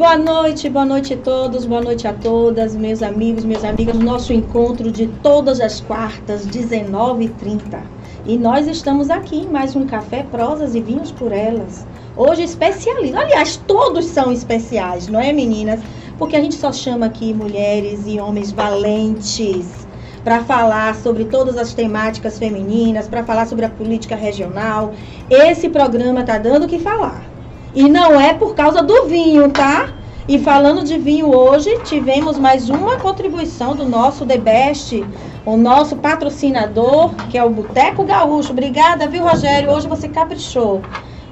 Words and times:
Boa 0.00 0.16
noite, 0.16 0.66
boa 0.70 0.86
noite 0.86 1.12
a 1.12 1.16
todos, 1.18 1.66
boa 1.66 1.82
noite 1.82 2.08
a 2.08 2.14
todas, 2.14 2.74
meus 2.74 3.02
amigos, 3.02 3.44
minhas 3.44 3.62
amigas. 3.62 3.98
Nosso 3.98 4.32
encontro 4.32 4.90
de 4.90 5.06
todas 5.22 5.60
as 5.60 5.82
quartas, 5.82 6.46
19h30. 6.46 7.82
E 8.24 8.38
nós 8.38 8.66
estamos 8.66 9.10
aqui 9.10 9.40
em 9.40 9.48
mais 9.48 9.76
um 9.76 9.84
Café, 9.86 10.22
Prosas 10.22 10.74
e 10.74 10.80
Vinhos 10.80 11.12
por 11.12 11.32
Elas. 11.32 11.86
Hoje 12.16 12.44
especialista. 12.44 13.18
Aliás, 13.20 13.58
todos 13.58 14.06
são 14.06 14.32
especiais, 14.32 15.06
não 15.06 15.20
é, 15.20 15.34
meninas? 15.34 15.80
Porque 16.16 16.34
a 16.34 16.40
gente 16.40 16.54
só 16.54 16.72
chama 16.72 17.04
aqui 17.04 17.34
mulheres 17.34 18.06
e 18.06 18.18
homens 18.18 18.50
valentes 18.50 19.86
para 20.24 20.42
falar 20.44 20.96
sobre 20.96 21.26
todas 21.26 21.58
as 21.58 21.74
temáticas 21.74 22.38
femininas, 22.38 23.06
para 23.06 23.22
falar 23.22 23.46
sobre 23.46 23.66
a 23.66 23.70
política 23.70 24.16
regional. 24.16 24.94
Esse 25.28 25.68
programa 25.68 26.24
tá 26.24 26.38
dando 26.38 26.64
o 26.64 26.68
que 26.68 26.78
falar. 26.78 27.29
E 27.74 27.88
não 27.88 28.20
é 28.20 28.34
por 28.34 28.54
causa 28.54 28.82
do 28.82 29.06
vinho, 29.06 29.48
tá? 29.50 29.90
E 30.26 30.38
falando 30.38 30.84
de 30.84 30.98
vinho 30.98 31.34
hoje, 31.34 31.78
tivemos 31.84 32.38
mais 32.38 32.68
uma 32.68 32.98
contribuição 32.98 33.74
do 33.74 33.84
nosso 33.84 34.26
The 34.26 34.38
Best, 34.38 35.04
o 35.46 35.56
nosso 35.56 35.96
patrocinador, 35.96 37.14
que 37.30 37.38
é 37.38 37.44
o 37.44 37.50
Boteco 37.50 38.04
Gaúcho. 38.04 38.52
Obrigada, 38.52 39.06
viu, 39.06 39.24
Rogério? 39.24 39.70
Hoje 39.70 39.88
você 39.88 40.08
caprichou. 40.08 40.82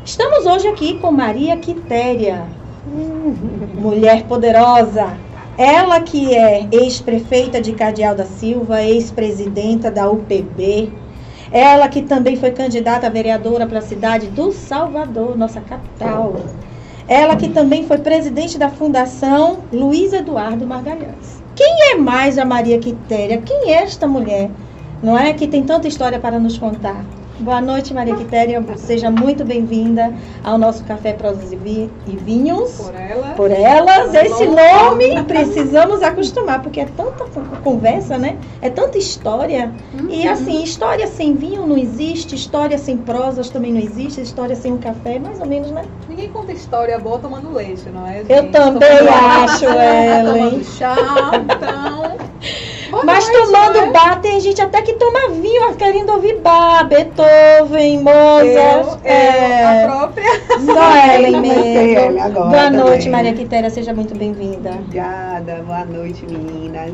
Estamos 0.05 0.47
hoje 0.47 0.69
aqui 0.69 0.99
com 0.99 1.11
Maria 1.11 1.57
Quitéria, 1.57 2.45
mulher 3.75 4.25
poderosa. 4.25 5.17
Ela 5.57 6.01
que 6.01 6.35
é 6.35 6.69
ex-prefeita 6.71 7.61
de 7.61 7.73
Cardeal 7.73 8.15
da 8.15 8.25
Silva, 8.25 8.81
ex-presidenta 8.83 9.91
da 9.91 10.09
UPB, 10.09 10.93
ela 11.51 11.89
que 11.89 12.03
também 12.03 12.37
foi 12.37 12.51
candidata 12.51 13.07
a 13.07 13.11
vereadora 13.11 13.67
para 13.67 13.79
a 13.79 13.83
cidade 13.83 14.27
do 14.29 14.53
Salvador, 14.53 15.37
nossa 15.37 15.61
capital. 15.61 16.37
Ela 17.07 17.37
que 17.37 17.49
também 17.49 17.87
foi 17.87 17.99
presidente 17.99 18.59
da 18.59 18.69
Fundação 18.69 19.65
Luiz 19.73 20.13
Eduardo 20.13 20.67
Margalhães. 20.67 21.43
Quem 21.57 21.93
é 21.93 21.95
mais 21.97 22.39
a 22.39 22.45
Maria 22.45 22.79
Quitéria? 22.79 23.41
Quem 23.41 23.73
é 23.73 23.83
esta 23.83 24.07
mulher? 24.07 24.51
Não 25.03 25.17
é 25.17 25.33
que 25.33 25.49
tem 25.49 25.65
tanta 25.65 25.89
história 25.89 26.19
para 26.19 26.39
nos 26.39 26.59
contar? 26.59 27.05
Boa 27.41 27.61
noite, 27.61 27.95
Maria 27.95 28.17
Quitéria. 28.17 28.61
Seja 28.77 29.13
muito 29.13 29.45
bem-vinda 29.45 30.13
ao 30.43 30.59
nosso 30.59 30.83
Café 30.83 31.13
Prosas 31.13 31.53
e, 31.53 31.57
Vi 31.57 31.89
e 32.05 32.17
Vinhos. 32.17 32.73
Por 32.73 32.95
elas. 32.95 33.37
Por 33.37 33.51
elas. 33.53 34.13
Esse 34.13 34.45
nome 34.45 35.23
precisamos 35.23 36.03
acostumar, 36.03 36.61
porque 36.61 36.81
é 36.81 36.87
tanta 36.97 37.25
conversa, 37.63 38.19
né? 38.19 38.37
É 38.61 38.69
tanta 38.69 38.99
história. 38.99 39.73
Uhum. 39.95 40.11
E 40.11 40.27
assim, 40.27 40.65
história 40.65 41.07
sem 41.07 41.35
vinho 41.35 41.65
não 41.65 41.79
existe, 41.79 42.35
história 42.35 42.77
sem 42.77 42.97
prosas 42.97 43.49
também 43.51 43.73
não 43.73 43.81
existe, 43.81 44.21
história 44.21 44.57
sem 44.57 44.73
um 44.73 44.79
café, 44.79 45.21
mais 45.21 45.41
ou 45.41 45.47
menos, 45.47 45.71
né? 45.71 45.85
Ninguém 46.09 46.31
conta 46.31 46.51
história 46.51 46.99
boa 46.99 47.21
tomando 47.21 47.53
leite, 47.53 47.89
não 47.89 48.05
é? 48.05 48.19
Gente? 48.19 48.33
Eu 48.33 48.51
também 48.51 48.99
acho, 49.09 49.65
ela. 49.65 50.33
Tomando 50.39 50.65
chá, 50.65 50.97
então. 51.35 52.78
Boa 52.91 53.05
Mas 53.05 53.29
noite, 53.29 53.47
tomando 53.47 53.81
né? 53.81 53.91
bar, 53.91 54.21
tem 54.21 54.41
gente 54.41 54.61
até 54.63 54.81
que 54.81 54.95
toma 54.95 55.29
vinho 55.29 55.75
querendo 55.77 56.11
ouvir 56.11 56.41
bar, 56.41 56.89
Beethoven, 56.89 58.03
Mozart. 58.03 59.01
Eu, 59.05 59.11
é... 59.11 59.65
a 59.65 59.89
própria. 59.89 60.41
Só 60.65 61.15
Ellen 61.15 61.41
mesmo. 61.41 62.21
Agora 62.21 62.49
boa 62.49 62.63
também. 62.65 62.81
noite, 62.81 63.09
Maria 63.11 63.35
Quitéria, 63.35 63.69
seja 63.69 63.93
muito 63.93 64.17
bem-vinda. 64.17 64.71
Obrigada, 64.71 65.63
boa 65.67 65.85
noite, 65.85 66.25
meninas. 66.27 66.93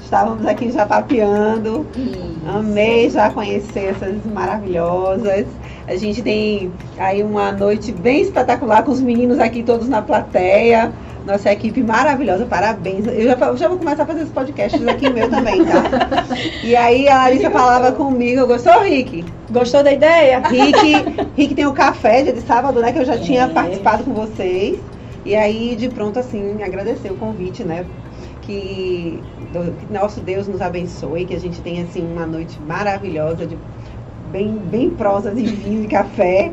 Estávamos 0.00 0.46
aqui 0.46 0.70
já 0.70 0.86
papeando. 0.86 1.86
Amei 2.46 3.10
já 3.10 3.30
conhecer 3.30 3.96
essas 3.96 4.24
maravilhosas. 4.26 5.46
A 5.88 5.96
gente 5.96 6.22
tem 6.22 6.70
aí 6.98 7.22
uma 7.22 7.50
noite 7.50 7.90
bem 7.90 8.22
espetacular 8.22 8.84
com 8.84 8.92
os 8.92 9.00
meninos 9.00 9.40
aqui 9.40 9.62
todos 9.62 9.88
na 9.88 10.02
plateia. 10.02 10.92
Nossa 11.26 11.52
equipe 11.52 11.82
maravilhosa, 11.82 12.44
parabéns. 12.46 13.06
Eu 13.06 13.24
já, 13.24 13.56
já 13.56 13.68
vou 13.68 13.78
começar 13.78 14.02
a 14.02 14.06
fazer 14.06 14.24
os 14.24 14.30
podcasts 14.30 14.86
aqui 14.86 15.08
meu 15.08 15.30
também, 15.30 15.64
tá? 15.64 15.82
E 16.64 16.74
aí 16.74 17.08
a 17.08 17.18
Larissa 17.18 17.50
falava 17.50 17.92
comigo, 17.92 18.46
gostou, 18.46 18.80
Rick? 18.80 19.24
Gostou 19.50 19.84
da 19.84 19.92
ideia? 19.92 20.40
Rick, 20.40 21.04
Rick 21.36 21.54
tem 21.54 21.66
o 21.66 21.72
café 21.72 22.22
dia 22.22 22.32
de 22.32 22.40
sábado, 22.40 22.80
né? 22.80 22.92
Que 22.92 22.98
eu 22.98 23.04
já 23.04 23.18
tinha 23.18 23.44
é. 23.44 23.48
participado 23.48 24.04
com 24.04 24.12
vocês. 24.12 24.78
E 25.24 25.36
aí, 25.36 25.76
de 25.76 25.88
pronto, 25.88 26.18
assim, 26.18 26.60
agradecer 26.62 27.12
o 27.12 27.16
convite, 27.16 27.62
né? 27.62 27.84
Que, 28.42 29.22
que 29.52 29.92
nosso 29.92 30.20
Deus 30.20 30.48
nos 30.48 30.60
abençoe, 30.60 31.24
que 31.24 31.34
a 31.34 31.38
gente 31.38 31.60
tenha, 31.60 31.84
assim, 31.84 32.04
uma 32.04 32.26
noite 32.26 32.58
maravilhosa, 32.66 33.46
de 33.46 33.56
bem, 34.32 34.56
bem 34.56 34.90
prosas 34.90 35.38
e 35.38 35.42
vinho 35.42 35.84
e 35.84 35.86
café. 35.86 36.50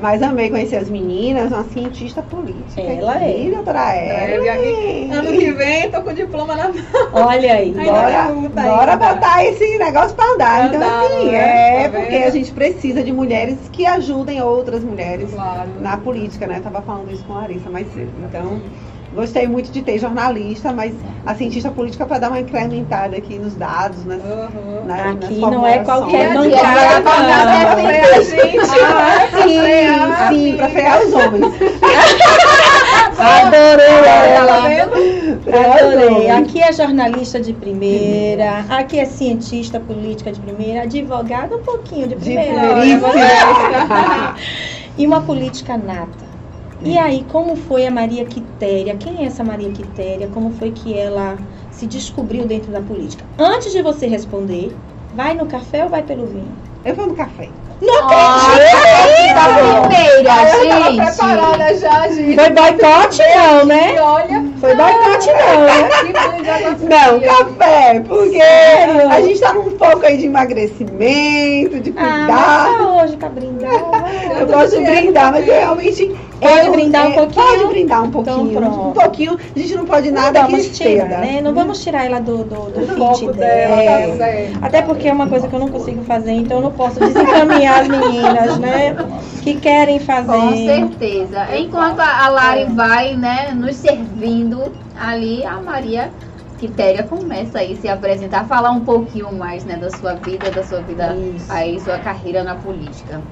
Mas 0.00 0.22
amei 0.22 0.48
conhecer 0.48 0.76
as 0.76 0.88
meninas, 0.88 1.50
uma 1.50 1.64
cientista 1.64 2.22
política. 2.22 2.80
Ela 2.80 3.22
é. 3.22 3.50
Doutora 3.50 3.94
é, 3.94 5.08
Ano 5.12 5.32
que 5.32 5.52
vem, 5.52 5.90
tô 5.90 6.02
com 6.02 6.10
o 6.10 6.14
diploma 6.14 6.54
na 6.54 6.68
mão. 6.68 6.74
Olha 7.12 7.54
aí. 7.54 7.72
Bora, 7.72 8.32
bora 8.50 8.96
botar 8.96 9.44
esse 9.44 9.78
negócio 9.78 10.14
para 10.14 10.34
andar. 10.34 10.66
Então, 10.68 11.06
assim, 11.06 11.30
né? 11.30 11.84
é 11.84 11.88
tá 11.88 11.98
porque 11.98 12.16
a 12.16 12.30
gente 12.30 12.52
precisa 12.52 13.02
de 13.02 13.12
mulheres 13.12 13.58
que 13.72 13.84
ajudem 13.86 14.40
outras 14.40 14.84
mulheres 14.84 15.32
claro. 15.32 15.70
na 15.80 15.96
política, 15.96 16.46
né? 16.46 16.58
Eu 16.58 16.62
tava 16.62 16.82
falando 16.82 17.10
isso 17.12 17.24
com 17.24 17.34
a 17.34 17.40
Larissa 17.40 17.68
mais 17.68 17.92
cedo. 17.92 18.12
Então, 18.24 18.60
Gostei 19.14 19.48
muito 19.48 19.72
de 19.72 19.80
ter 19.82 19.98
jornalista, 19.98 20.72
mas 20.72 20.94
a 21.24 21.34
cientista 21.34 21.70
política 21.70 22.04
para 22.04 22.18
dar 22.18 22.28
uma 22.28 22.40
incrementada 22.40 23.16
aqui 23.16 23.38
nos 23.38 23.54
dados, 23.54 24.04
né? 24.04 24.20
Uhum. 24.22 24.84
Na, 24.84 25.10
aqui 25.12 25.38
não 25.38 25.66
é 25.66 25.78
qualquer 25.78 26.34
bancada, 26.34 27.00
não. 27.00 27.88
É 27.88 28.16
a 28.16 28.22
gente. 28.22 28.58
Ah, 28.84 29.28
sim, 29.42 30.50
sim, 30.50 30.56
para 30.56 30.68
frear 30.68 31.00
os 31.02 31.12
homens. 31.14 31.54
Adorei 33.18 33.86
ela. 34.36 34.58
Adorei. 35.74 36.30
Aqui 36.30 36.62
é 36.62 36.72
jornalista 36.72 37.40
de 37.40 37.54
primeira, 37.54 38.66
aqui 38.68 39.00
é 39.00 39.06
cientista 39.06 39.80
política 39.80 40.30
de 40.30 40.40
primeira, 40.40 40.82
advogada 40.82 41.56
um 41.56 41.62
pouquinho 41.62 42.08
de 42.08 42.16
primeira. 42.16 42.80
De 42.82 42.98
e 45.02 45.06
uma 45.06 45.22
política 45.22 45.78
nata. 45.78 46.27
E 46.82 46.96
aí, 46.96 47.24
como 47.30 47.56
foi 47.56 47.86
a 47.86 47.90
Maria 47.90 48.24
Quitéria? 48.24 48.96
Quem 48.96 49.24
é 49.24 49.26
essa 49.26 49.42
Maria 49.42 49.70
Quitéria? 49.70 50.28
Como 50.28 50.52
foi 50.52 50.70
que 50.70 50.96
ela 50.96 51.36
se 51.70 51.86
descobriu 51.86 52.46
dentro 52.46 52.70
da 52.70 52.80
política? 52.80 53.24
Antes 53.38 53.72
de 53.72 53.82
você 53.82 54.06
responder, 54.06 54.74
vai 55.14 55.34
no 55.34 55.46
café 55.46 55.82
ou 55.82 55.90
vai 55.90 56.02
pelo 56.02 56.26
vinho? 56.26 56.52
Eu 56.84 56.94
vou 56.94 57.08
no 57.08 57.14
café. 57.14 57.48
Não 57.80 58.08
acredito! 58.08 58.98
da 59.34 59.48
primeira, 59.88 60.90
gente. 60.90 61.16
preparada 61.16 61.76
já, 61.76 62.08
gente. 62.08 62.34
Foi 62.34 62.50
boicote 62.50 63.22
não, 63.36 63.64
né? 63.66 64.00
Olha. 64.00 64.44
Foi 64.60 64.74
boicote 64.74 65.28
não, 65.28 65.60
né? 65.64 65.88
Não, 66.88 67.20
café, 67.20 68.00
porque 68.00 68.38
Sério? 68.38 69.10
a 69.10 69.20
gente 69.20 69.40
tá 69.40 69.52
num 69.52 69.70
pouco 69.76 70.04
aí 70.04 70.16
de 70.16 70.26
emagrecimento, 70.26 71.80
de 71.80 71.92
cuidar. 71.92 72.28
Ah, 72.30 72.78
tá 72.78 73.02
hoje 73.02 73.16
pra 73.16 73.28
brindar. 73.28 73.70
Eu 74.40 74.46
gosto 74.46 74.78
de 74.78 74.84
brindar, 74.84 75.32
mas 75.32 75.46
eu 75.46 75.54
realmente 75.54 76.16
Pode 76.40 76.66
eu, 76.66 76.72
brindar 76.72 77.06
um 77.06 77.10
é, 77.10 77.14
pouquinho? 77.14 77.46
Pode 77.46 77.66
brindar 77.66 78.04
um 78.04 78.10
pouquinho. 78.10 78.50
Então, 78.52 78.88
um 78.90 78.92
pouquinho. 78.92 79.38
A 79.56 79.58
gente 79.58 79.74
não 79.74 79.86
pode 79.86 80.10
nada 80.10 80.42
não 80.42 80.50
vamos 80.50 80.78
tirar, 80.78 81.08
né? 81.08 81.40
Não 81.40 81.54
vamos 81.54 81.82
tirar 81.82 82.06
ela 82.06 82.20
do, 82.20 82.44
do, 82.44 82.70
do 82.70 83.14
fit 83.14 83.32
dela. 83.32 83.76
dela. 83.76 84.16
Tá 84.60 84.66
Até 84.66 84.82
porque 84.82 85.08
é 85.08 85.12
uma 85.12 85.28
coisa 85.28 85.48
que 85.48 85.54
eu 85.54 85.60
não 85.60 85.68
consigo 85.68 86.04
fazer, 86.04 86.32
então 86.32 86.58
eu 86.58 86.62
não 86.62 86.72
posso 86.72 87.00
desencaminhar 87.00 87.80
as 87.80 87.88
meninas, 87.88 88.58
né? 88.58 88.96
Que 89.42 89.56
querem 89.56 89.98
fazer. 89.98 90.32
Com 90.32 90.56
certeza. 90.56 91.56
Enquanto 91.56 92.00
a 92.00 92.28
Lari 92.28 92.66
vai, 92.66 93.16
né, 93.16 93.50
nos 93.54 93.76
servindo 93.76 94.72
ali, 94.98 95.44
a 95.44 95.60
Maria 95.60 96.10
Quitéria 96.58 97.04
começa 97.04 97.60
aí 97.60 97.76
se 97.76 97.88
apresentar, 97.88 98.44
falar 98.46 98.70
um 98.70 98.80
pouquinho 98.80 99.32
mais, 99.32 99.64
né, 99.64 99.76
da 99.76 99.90
sua 99.90 100.14
vida, 100.14 100.50
da 100.50 100.64
sua 100.64 100.80
vida 100.80 101.16
Isso. 101.16 101.50
aí, 101.50 101.80
sua 101.80 101.98
carreira 101.98 102.42
na 102.42 102.56
política. 102.56 103.22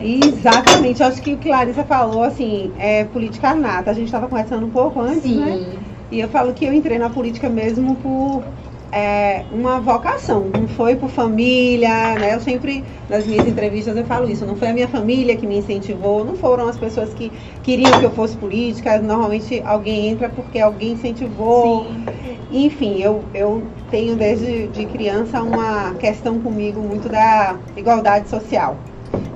Exatamente, 0.00 1.02
acho 1.02 1.22
que 1.22 1.34
o 1.34 1.38
que 1.38 1.48
Larissa 1.48 1.84
falou, 1.84 2.22
assim, 2.22 2.72
é 2.78 3.04
política 3.04 3.54
nata. 3.54 3.90
A 3.90 3.94
gente 3.94 4.06
estava 4.06 4.28
conversando 4.28 4.66
um 4.66 4.70
pouco 4.70 5.00
antes, 5.00 5.22
Sim. 5.22 5.40
né? 5.40 5.78
E 6.10 6.20
eu 6.20 6.28
falo 6.28 6.52
que 6.52 6.64
eu 6.64 6.72
entrei 6.72 6.98
na 6.98 7.08
política 7.08 7.48
mesmo 7.48 7.96
por 7.96 8.44
é, 8.92 9.46
uma 9.50 9.80
vocação, 9.80 10.50
não 10.52 10.68
foi 10.68 10.94
por 10.96 11.08
família, 11.08 12.14
né? 12.18 12.34
Eu 12.34 12.40
sempre, 12.40 12.84
nas 13.08 13.26
minhas 13.26 13.48
entrevistas, 13.48 13.96
eu 13.96 14.04
falo 14.04 14.28
isso, 14.28 14.44
não 14.44 14.54
foi 14.54 14.68
a 14.68 14.74
minha 14.74 14.86
família 14.86 15.34
que 15.34 15.46
me 15.46 15.56
incentivou, 15.56 16.22
não 16.22 16.36
foram 16.36 16.68
as 16.68 16.76
pessoas 16.76 17.14
que 17.14 17.32
queriam 17.62 17.98
que 17.98 18.04
eu 18.04 18.10
fosse 18.10 18.36
política, 18.36 19.00
normalmente 19.00 19.62
alguém 19.64 20.08
entra 20.08 20.28
porque 20.28 20.58
alguém 20.58 20.92
incentivou. 20.92 21.86
Sim. 21.86 22.04
Enfim, 22.50 23.00
eu, 23.00 23.24
eu 23.32 23.62
tenho 23.90 24.14
desde 24.14 24.68
de 24.68 24.84
criança 24.84 25.42
uma 25.42 25.94
questão 25.94 26.38
comigo 26.40 26.80
muito 26.82 27.08
da 27.08 27.56
igualdade 27.74 28.28
social. 28.28 28.76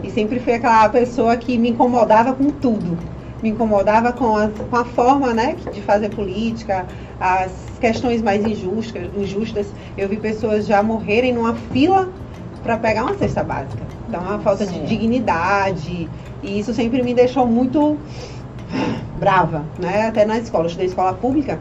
E 0.02 0.10
sempre 0.10 0.38
fui 0.40 0.52
aquela 0.52 0.88
pessoa 0.88 1.36
que 1.36 1.58
me 1.58 1.70
incomodava 1.70 2.32
com 2.32 2.50
tudo. 2.50 2.98
Me 3.42 3.50
incomodava 3.50 4.12
com 4.12 4.36
a, 4.36 4.48
com 4.48 4.76
a 4.76 4.84
forma 4.84 5.34
né, 5.34 5.56
de 5.72 5.82
fazer 5.82 6.10
política, 6.10 6.86
as 7.20 7.52
questões 7.80 8.22
mais 8.22 8.44
injustas, 8.44 9.10
injustas. 9.16 9.66
Eu 9.96 10.08
vi 10.08 10.16
pessoas 10.16 10.66
já 10.66 10.82
morrerem 10.82 11.32
numa 11.32 11.54
fila 11.54 12.08
para 12.62 12.76
pegar 12.76 13.04
uma 13.04 13.14
cesta 13.14 13.44
básica. 13.44 13.82
Então, 14.08 14.20
uma 14.20 14.38
falta 14.38 14.64
Sim. 14.64 14.80
de 14.80 14.86
dignidade. 14.86 16.08
E 16.42 16.58
isso 16.58 16.72
sempre 16.72 17.02
me 17.02 17.14
deixou 17.14 17.46
muito 17.46 17.98
brava, 19.18 19.64
né? 19.78 20.06
Até 20.06 20.24
na 20.24 20.38
escola, 20.38 20.64
eu 20.64 20.68
estudei 20.68 20.86
escola 20.86 21.14
pública. 21.14 21.58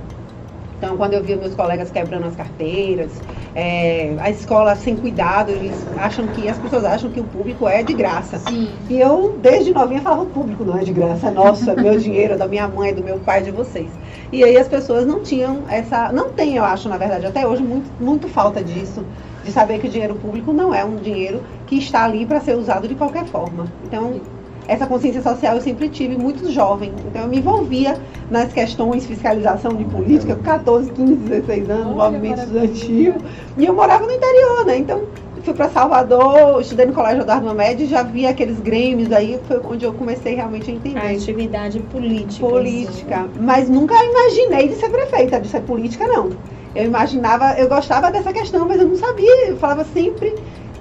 Então, 0.78 0.98
quando 0.98 1.14
eu 1.14 1.24
via 1.24 1.38
meus 1.38 1.56
colegas 1.56 1.90
quebrando 1.90 2.26
as 2.26 2.36
carteiras, 2.36 3.12
é, 3.56 4.14
a 4.20 4.30
escola 4.30 4.76
sem 4.76 4.98
cuidado, 4.98 5.50
eles 5.50 5.74
acham 5.98 6.28
que, 6.28 6.50
as 6.50 6.58
pessoas 6.58 6.84
acham 6.84 7.10
que 7.10 7.22
o 7.22 7.24
público 7.24 7.68
é 7.68 7.82
de 7.82 7.94
graça. 7.94 8.38
Sim. 8.40 8.70
E 8.90 9.00
eu, 9.00 9.40
desde 9.42 9.74
novinha, 9.74 10.02
falava, 10.02 10.24
o 10.24 10.26
público 10.26 10.66
não 10.66 10.78
é 10.78 10.84
de 10.84 10.92
graça, 10.92 11.32
nosso, 11.32 11.70
é 11.72 11.76
meu 11.82 11.98
dinheiro, 11.98 12.38
da 12.38 12.50
minha 12.50 12.68
mãe, 12.68 12.94
do 12.94 13.02
meu 13.02 13.18
pai, 13.20 13.42
de 13.42 13.52
vocês. 13.52 13.90
E 14.32 14.44
aí 14.44 14.58
as 14.58 14.68
pessoas 14.68 15.08
não 15.08 15.22
tinham 15.22 15.64
essa, 15.70 16.12
não 16.12 16.30
tem, 16.30 16.58
eu 16.58 16.66
acho, 16.66 16.90
na 16.90 16.98
verdade, 16.98 17.26
até 17.26 17.48
hoje, 17.48 17.64
muito, 17.64 17.90
muito 17.98 18.28
falta 18.28 18.62
disso, 18.62 19.06
de 19.46 19.52
saber 19.52 19.80
que 19.80 19.88
o 19.88 19.90
dinheiro 19.90 20.16
público 20.16 20.52
não 20.52 20.74
é 20.74 20.84
um 20.84 20.98
dinheiro 20.98 21.42
que 21.66 21.78
está 21.78 22.04
ali 22.04 22.26
para 22.26 22.42
ser 22.42 22.58
usado 22.58 22.90
de 22.90 22.96
qualquer 22.96 23.26
forma. 23.26 23.68
Então, 23.86 24.20
essa 24.68 24.86
consciência 24.86 25.22
social 25.22 25.56
eu 25.56 25.62
sempre 25.62 25.90
tive 25.90 26.18
muito 26.18 26.52
jovem. 26.52 26.92
Então 27.08 27.24
eu 27.24 27.28
me 27.28 27.38
envolvia 27.38 27.98
nas 28.30 28.52
questões 28.52 29.06
fiscalização 29.06 29.74
de 29.74 29.84
política, 29.86 30.36
com 30.36 30.44
14, 30.44 30.92
15, 30.92 31.16
16 31.16 31.70
anos, 31.70 31.86
Olha, 31.98 32.12
movimento 32.12 32.40
estudantil. 32.40 33.16
E 33.58 33.66
eu 33.66 33.74
morava 33.74 34.06
no 34.06 34.12
interior, 34.12 34.66
né? 34.66 34.78
Então 34.78 35.04
fui 35.46 35.54
para 35.54 35.70
Salvador, 35.70 36.60
estudei 36.60 36.88
no 36.88 36.94
Colégio 36.94 37.22
Eduardo 37.22 37.46
Mamed 37.46 37.84
e 37.84 37.86
já 37.86 38.02
vi 38.02 38.26
aqueles 38.26 38.60
grêmios 38.60 39.12
aí, 39.12 39.40
foi 39.48 39.62
onde 39.64 39.86
eu 39.86 39.94
comecei 39.94 40.34
realmente 40.34 40.72
a 40.72 40.74
entender. 40.74 40.98
A 40.98 41.12
atividade 41.12 41.80
política. 41.80 42.48
política, 42.48 43.30
mas 43.40 43.70
nunca 43.70 43.94
imaginei 44.04 44.70
de 44.70 44.76
ser 44.76 44.90
prefeita, 44.90 45.40
de 45.40 45.48
ser 45.48 45.62
política 45.62 46.08
não. 46.08 46.32
Eu 46.76 46.86
imaginava, 46.86 47.54
eu 47.60 47.70
gostava 47.70 48.12
dessa 48.12 48.34
questão, 48.34 48.68
mas 48.68 48.82
eu 48.82 48.88
não 48.88 48.96
sabia, 48.96 49.48
eu 49.48 49.58
falava 49.58 49.86
sempre 49.86 50.34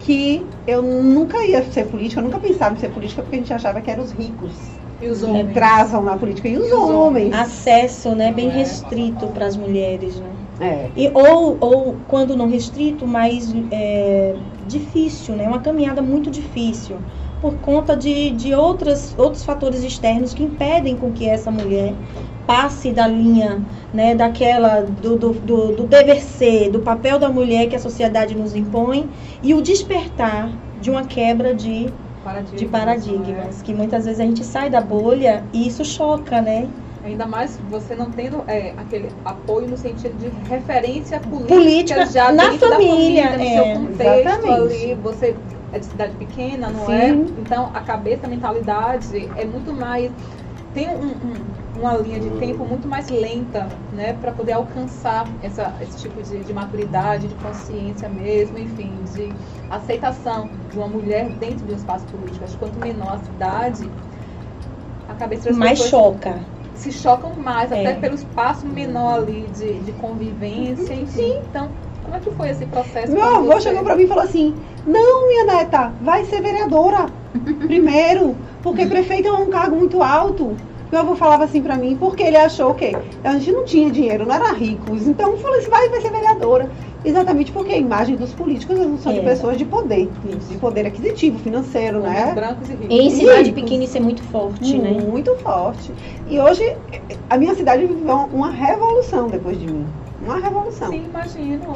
que 0.04 0.46
eu 0.66 0.82
nunca 0.82 1.44
ia 1.46 1.62
ser 1.70 1.86
política, 1.86 2.20
eu 2.20 2.24
nunca 2.24 2.38
pensava 2.38 2.74
em 2.74 2.78
ser 2.78 2.90
política 2.90 3.22
porque 3.22 3.36
a 3.36 3.38
gente 3.38 3.52
achava 3.52 3.80
que 3.80 3.90
eram 3.90 4.04
os 4.04 4.12
ricos 4.12 4.52
E 5.00 5.08
os 5.08 5.22
que 5.22 5.24
homens? 5.24 5.50
entravam 5.50 6.02
na 6.02 6.16
política 6.16 6.48
e 6.48 6.56
os, 6.56 6.66
E 6.66 6.72
os 6.72 6.90
homens. 6.90 7.32
Acesso, 7.34 8.14
né, 8.14 8.32
bem 8.32 8.48
é? 8.48 8.52
restrito 8.52 9.28
para 9.28 9.46
as 9.46 9.56
mulheres, 9.56 10.20
né? 10.20 10.30
É. 10.60 10.90
E, 10.94 11.10
ou, 11.14 11.56
ou, 11.60 11.96
quando 12.06 12.36
não 12.36 12.48
restrito, 12.48 13.06
mais 13.06 13.52
é, 13.70 14.36
difícil, 14.66 15.34
né? 15.36 15.48
Uma 15.48 15.60
caminhada 15.60 16.00
muito 16.02 16.30
difícil, 16.30 16.96
por 17.40 17.58
conta 17.58 17.96
de, 17.96 18.30
de 18.30 18.54
outras, 18.54 19.14
outros 19.18 19.44
fatores 19.44 19.82
externos 19.82 20.32
que 20.32 20.42
impedem 20.44 20.96
com 20.96 21.12
que 21.12 21.28
essa 21.28 21.50
mulher 21.50 21.94
passe 22.46 22.92
da 22.92 23.06
linha, 23.06 23.62
né, 23.92 24.14
daquela, 24.14 24.82
do, 24.82 25.16
do, 25.16 25.32
do, 25.32 25.72
do 25.72 25.86
dever 25.86 26.20
ser, 26.22 26.70
do 26.70 26.80
papel 26.80 27.18
da 27.18 27.28
mulher 27.28 27.68
que 27.68 27.76
a 27.76 27.78
sociedade 27.78 28.34
nos 28.34 28.54
impõe, 28.54 29.10
e 29.42 29.54
o 29.54 29.62
despertar 29.62 30.50
de 30.80 30.90
uma 30.90 31.04
quebra 31.04 31.54
de, 31.54 31.86
Paradigmas, 32.24 32.60
de 32.60 32.66
paradigmas, 32.66 33.62
que 33.62 33.74
muitas 33.74 34.06
vezes 34.06 34.18
a 34.18 34.24
gente 34.24 34.42
sai 34.44 34.70
da 34.70 34.80
bolha 34.80 35.44
e 35.52 35.68
isso 35.68 35.84
choca, 35.84 36.40
né? 36.40 36.66
é? 37.04 37.08
Ainda 37.08 37.26
mais 37.26 37.58
você 37.68 37.94
não 37.94 38.10
tendo 38.10 38.42
é, 38.48 38.72
aquele 38.78 39.10
apoio 39.26 39.68
no 39.68 39.76
sentido 39.76 40.16
de 40.16 40.30
referência 40.48 41.20
política, 41.20 41.54
Política 41.54 42.06
já 42.06 42.32
na 42.32 42.44
família, 42.52 43.30
família, 43.30 43.36
no 43.36 43.44
é, 43.44 43.52
seu 43.52 43.80
contexto 43.80 44.28
exatamente. 44.28 44.50
ali, 44.52 44.94
você 44.94 45.36
é 45.70 45.78
de 45.78 45.84
cidade 45.84 46.14
pequena, 46.16 46.70
não 46.70 46.86
Sim. 46.86 46.92
é? 46.92 47.08
Então 47.40 47.70
a 47.74 47.80
cabeça, 47.80 48.26
a 48.26 48.30
mentalidade 48.30 49.30
é 49.36 49.44
muito 49.44 49.70
mais 49.74 50.10
tem 50.72 50.88
um- 50.88 51.06
um- 51.06 51.63
uma 51.76 51.96
linha 51.96 52.20
de 52.20 52.30
tempo 52.32 52.64
muito 52.64 52.86
mais 52.88 53.08
lenta, 53.10 53.68
né, 53.90 54.12
para 54.14 54.32
poder 54.32 54.52
alcançar 54.52 55.28
essa, 55.42 55.76
esse 55.80 55.98
tipo 55.98 56.22
de, 56.22 56.44
de 56.44 56.52
maturidade, 56.52 57.28
de 57.28 57.34
consciência 57.34 58.08
mesmo, 58.08 58.58
enfim, 58.58 59.02
de 59.04 59.34
aceitação 59.68 60.50
de 60.70 60.78
uma 60.78 60.88
mulher 60.88 61.28
dentro 61.30 61.66
de 61.66 61.72
um 61.72 61.76
espaço 61.76 62.06
político. 62.06 62.44
Acho 62.44 62.54
que 62.54 62.58
quanto 62.60 62.78
menor 62.78 63.14
a 63.14 63.18
cidade, 63.18 63.90
a 65.08 65.14
cabeça 65.14 65.48
das 65.50 65.56
Mais 65.56 65.78
choca. 65.78 66.40
se 66.74 66.90
chocam 66.92 67.36
mais, 67.36 67.70
É. 67.72 67.86
até 67.86 68.00
pelo 68.00 68.14
espaço 68.14 68.66
menor 68.66 69.14
ali 69.20 69.48
de, 69.48 69.80
de 69.80 69.92
convivência, 69.92 70.94
enfim. 70.94 71.34
Então, 71.48 71.70
como 72.02 72.16
é 72.16 72.20
que 72.20 72.30
foi 72.32 72.50
esse 72.50 72.66
processo? 72.66 73.12
Meu 73.12 73.22
avô 73.36 73.60
chegou 73.60 73.82
pra 73.82 73.96
mim 73.96 74.04
e 74.04 74.06
falou 74.08 74.24
assim: 74.24 74.54
Não, 74.86 75.28
minha 75.28 75.44
neta, 75.46 75.94
vai 76.00 76.24
ser 76.24 76.40
vereadora 76.40 77.10
primeiro, 77.66 78.36
porque 78.62 78.86
prefeito 78.86 79.28
é 79.28 79.32
um 79.32 79.50
cargo 79.50 79.76
muito 79.76 80.02
alto. 80.02 80.56
Meu 80.94 81.00
avô 81.02 81.16
falava 81.16 81.42
assim 81.42 81.60
pra 81.60 81.74
mim, 81.76 81.96
porque 81.96 82.22
ele 82.22 82.36
achou 82.36 82.70
o 82.70 82.74
quê? 82.74 82.96
A 83.24 83.32
gente 83.32 83.50
não 83.50 83.64
tinha 83.64 83.90
dinheiro, 83.90 84.24
não 84.24 84.32
era 84.32 84.52
ricos. 84.52 85.08
Então 85.08 85.36
falou 85.38 85.58
assim: 85.58 85.68
vai, 85.68 85.88
vai 85.88 86.00
ser 86.00 86.12
vereadora. 86.12 86.70
Exatamente 87.04 87.50
porque 87.50 87.72
a 87.72 87.76
imagem 87.76 88.14
dos 88.14 88.32
políticos 88.32 88.78
não 88.78 88.96
são 88.96 89.12
de 89.12 89.18
É. 89.18 89.22
pessoas 89.22 89.58
de 89.58 89.64
poder, 89.64 90.08
Isso. 90.24 90.52
de 90.52 90.56
poder 90.56 90.86
aquisitivo, 90.86 91.36
financeiro, 91.40 91.98
né? 91.98 92.30
brancos 92.32 92.70
e 92.70 92.74
ricos. 92.74 92.88
Em 92.96 93.10
cidade 93.10 93.50
pequena 93.50 93.82
isso 93.82 93.96
é 93.96 94.00
muito 94.00 94.22
forte, 94.22 94.78
né? 94.78 94.92
Muito 94.92 95.34
forte. 95.38 95.92
E 96.30 96.38
hoje 96.38 96.62
a 97.28 97.36
minha 97.36 97.56
cidade 97.56 97.84
viveu 97.86 98.28
uma 98.32 98.50
revolução 98.52 99.26
depois 99.26 99.58
de 99.58 99.66
mim. 99.66 99.84
Uma 100.24 100.38
revolução. 100.38 100.90
Sim, 100.90 101.06
imagino. 101.10 101.74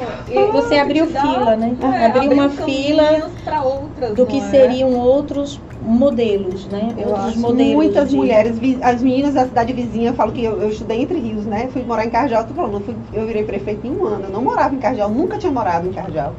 Você 0.53 0.77
abriu 0.77 1.05
fila, 1.07 1.57
né? 1.57 1.75
É, 1.81 2.05
Abriu 2.05 2.21
abriu 2.23 2.31
uma 2.31 2.49
fila 2.49 3.31
outras, 3.65 4.15
do 4.15 4.25
que 4.25 4.37
é? 4.37 4.41
seriam 4.49 4.93
outros 4.93 5.59
modelos, 5.81 6.67
né? 6.67 6.93
Eu 6.97 7.09
outros 7.09 7.35
modelos. 7.37 7.73
muitas 7.73 8.09
de- 8.09 8.15
mulheres, 8.15 8.57
as 8.81 9.01
meninas 9.01 9.33
da 9.33 9.45
cidade 9.45 9.73
vizinha, 9.73 10.09
eu 10.09 10.13
falo 10.13 10.31
que 10.31 10.43
eu, 10.43 10.61
eu 10.61 10.69
estudei 10.69 11.01
entre 11.01 11.19
rios, 11.19 11.45
né? 11.45 11.69
Fui 11.71 11.83
morar 11.83 12.05
em 12.05 12.09
Cardial, 12.09 12.45
tô 12.45 12.53
falando, 12.53 12.75
eu, 12.75 12.81
fui- 12.81 12.95
eu 13.13 13.25
virei 13.25 13.43
prefeito 13.43 13.85
em 13.87 13.91
um 13.91 14.05
ano. 14.05 14.25
Eu 14.25 14.29
não 14.31 14.41
morava 14.41 14.75
em 14.75 14.79
Cardial, 14.79 15.09
nunca 15.09 15.37
tinha 15.37 15.51
morado 15.51 15.87
em 15.87 15.93
Cardial. 15.93 16.33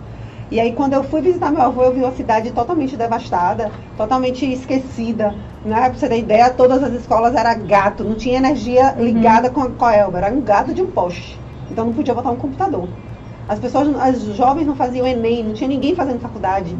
E 0.50 0.58
aí 0.58 0.72
quando 0.72 0.94
eu 0.94 1.04
fui 1.04 1.20
visitar 1.20 1.50
meu 1.52 1.62
avô, 1.62 1.82
eu 1.84 1.92
vi 1.94 2.00
uma 2.00 2.10
cidade 2.12 2.50
totalmente 2.50 2.96
devastada, 2.96 3.70
totalmente 3.96 4.44
esquecida. 4.52 5.32
Né? 5.64 5.76
Pra 5.90 5.93
você 5.94 6.08
ter 6.08 6.19
ideia, 6.19 6.50
todas 6.50 6.82
as 6.82 6.93
escolas 6.93 7.34
era 7.34 7.54
gato, 7.54 8.02
não 8.02 8.14
tinha 8.14 8.38
energia 8.38 8.94
Uhum. 8.98 9.04
ligada 9.04 9.48
com 9.50 9.60
a, 9.60 9.70
com 9.70 9.84
a 9.84 9.94
Elba, 9.94 10.19
era 10.19 10.32
um 10.34 10.40
gato 10.40 10.75
de 10.75 10.82
um 10.82 10.86
poste. 10.86 11.38
Então 11.70 11.86
não 11.86 11.93
podia 11.93 12.14
botar 12.14 12.31
um 12.31 12.36
computador. 12.36 12.88
As 13.48 13.58
pessoas, 13.58 13.88
as 14.00 14.22
jovens 14.36 14.66
não 14.66 14.75
faziam 14.75 15.06
Enem, 15.06 15.44
não 15.44 15.52
tinha 15.54 15.69
ninguém 15.69 15.94
fazendo 15.94 16.20
faculdade. 16.20 16.76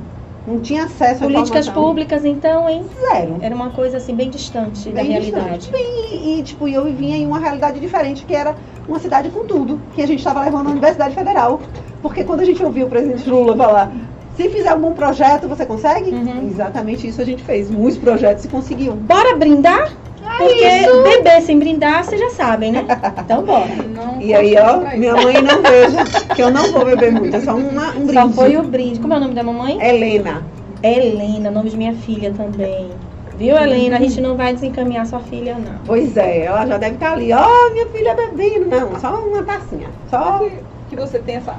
Não 0.50 0.61
tinha 0.61 0.85
acesso 0.85 1.20
Políticas 1.20 1.69
públicas, 1.69 2.25
então, 2.25 2.69
hein? 2.69 2.85
Zero. 3.00 3.37
Era 3.41 3.55
uma 3.55 3.70
coisa 3.70 3.99
assim 3.99 4.14
bem 4.14 4.29
distante 4.29 4.88
da 4.91 5.00
Bem 5.00 5.12
realidade. 5.12 5.58
distante. 5.58 5.82
E, 6.12 6.41
e, 6.41 6.43
tipo, 6.43 6.67
eu 6.67 6.85
vivia 6.85 7.17
em 7.17 7.26
uma 7.26 7.38
realidade 7.38 7.79
diferente, 7.79 8.25
que 8.25 8.35
era 8.35 8.56
uma 8.88 8.99
cidade 8.99 9.31
com 9.31 9.44
tudo, 9.44 9.81
que 9.94 10.02
a 10.02 10.06
gente 10.06 10.19
estava 10.19 10.43
levando 10.43 10.67
à 10.67 10.70
Universidade 10.70 11.14
Federal. 11.14 11.61
Porque 12.02 12.25
quando 12.25 12.41
a 12.41 12.44
gente 12.44 12.62
ouviu 12.64 12.87
o 12.87 12.91
presidente 12.91 13.29
Lula 13.31 13.56
falar, 13.56 13.93
se 14.37 14.49
fizer 14.49 14.75
um 14.75 14.81
bom 14.81 14.93
projeto, 14.93 15.47
você 15.47 15.64
consegue? 15.64 16.11
Uhum. 16.11 16.49
Exatamente 16.49 17.06
isso 17.06 17.20
a 17.20 17.25
gente 17.25 17.43
fez. 17.43 17.70
Muitos 17.70 17.99
projetos 17.99 18.43
se 18.43 18.49
conseguiam. 18.49 18.97
Bora 18.97 19.37
brindar? 19.37 19.93
Porque 20.38 20.64
beber 21.02 21.42
sem 21.42 21.59
brindar, 21.59 22.04
vocês 22.04 22.21
já 22.21 22.30
sabem, 22.30 22.73
né? 22.73 22.87
Então 23.18 23.42
bora. 23.42 23.66
Não 23.94 24.21
E 24.21 24.35
aí, 24.35 24.56
ó, 24.56 24.78
minha 24.97 25.14
isso. 25.14 25.23
mãe 25.23 25.42
não 25.42 25.62
veja 25.62 26.04
que 26.35 26.42
eu 26.42 26.50
não 26.50 26.73
vou 26.73 26.85
beber 26.85 27.12
muito, 27.12 27.37
é 27.37 27.40
só 27.40 27.54
uma, 27.54 27.90
um 27.90 28.06
brinde. 28.06 28.12
Só 28.12 28.28
foi 28.30 28.56
o 28.56 28.62
brinde. 28.62 29.00
Como 29.00 29.14
é 29.14 29.16
o 29.16 29.21
nome 29.21 29.35
da 29.35 29.42
mamãe? 29.42 29.80
Helena. 29.83 30.42
Helena, 30.83 31.50
nome 31.50 31.71
de 31.71 31.76
minha 31.76 31.94
filha 31.94 32.33
também. 32.33 32.90
Viu, 33.37 33.56
Helena? 33.56 33.97
A 33.97 34.00
gente 34.00 34.21
não 34.21 34.37
vai 34.37 34.52
desencaminhar 34.52 35.06
sua 35.06 35.21
filha, 35.21 35.54
não. 35.54 35.78
Pois 35.87 36.16
é, 36.16 36.44
ela 36.44 36.66
já 36.66 36.76
deve 36.76 36.94
estar 36.94 37.12
ali. 37.12 37.33
Ó, 37.33 37.71
minha 37.73 37.87
filha 37.87 38.14
bebendo. 38.14 38.66
Não, 38.68 39.00
só 39.00 39.14
uma 39.14 39.42
tacinha. 39.42 39.88
Só. 40.11 40.38
que, 40.40 40.50
que 40.90 40.97
você 40.97 41.18
tem 41.18 41.37
essa, 41.37 41.54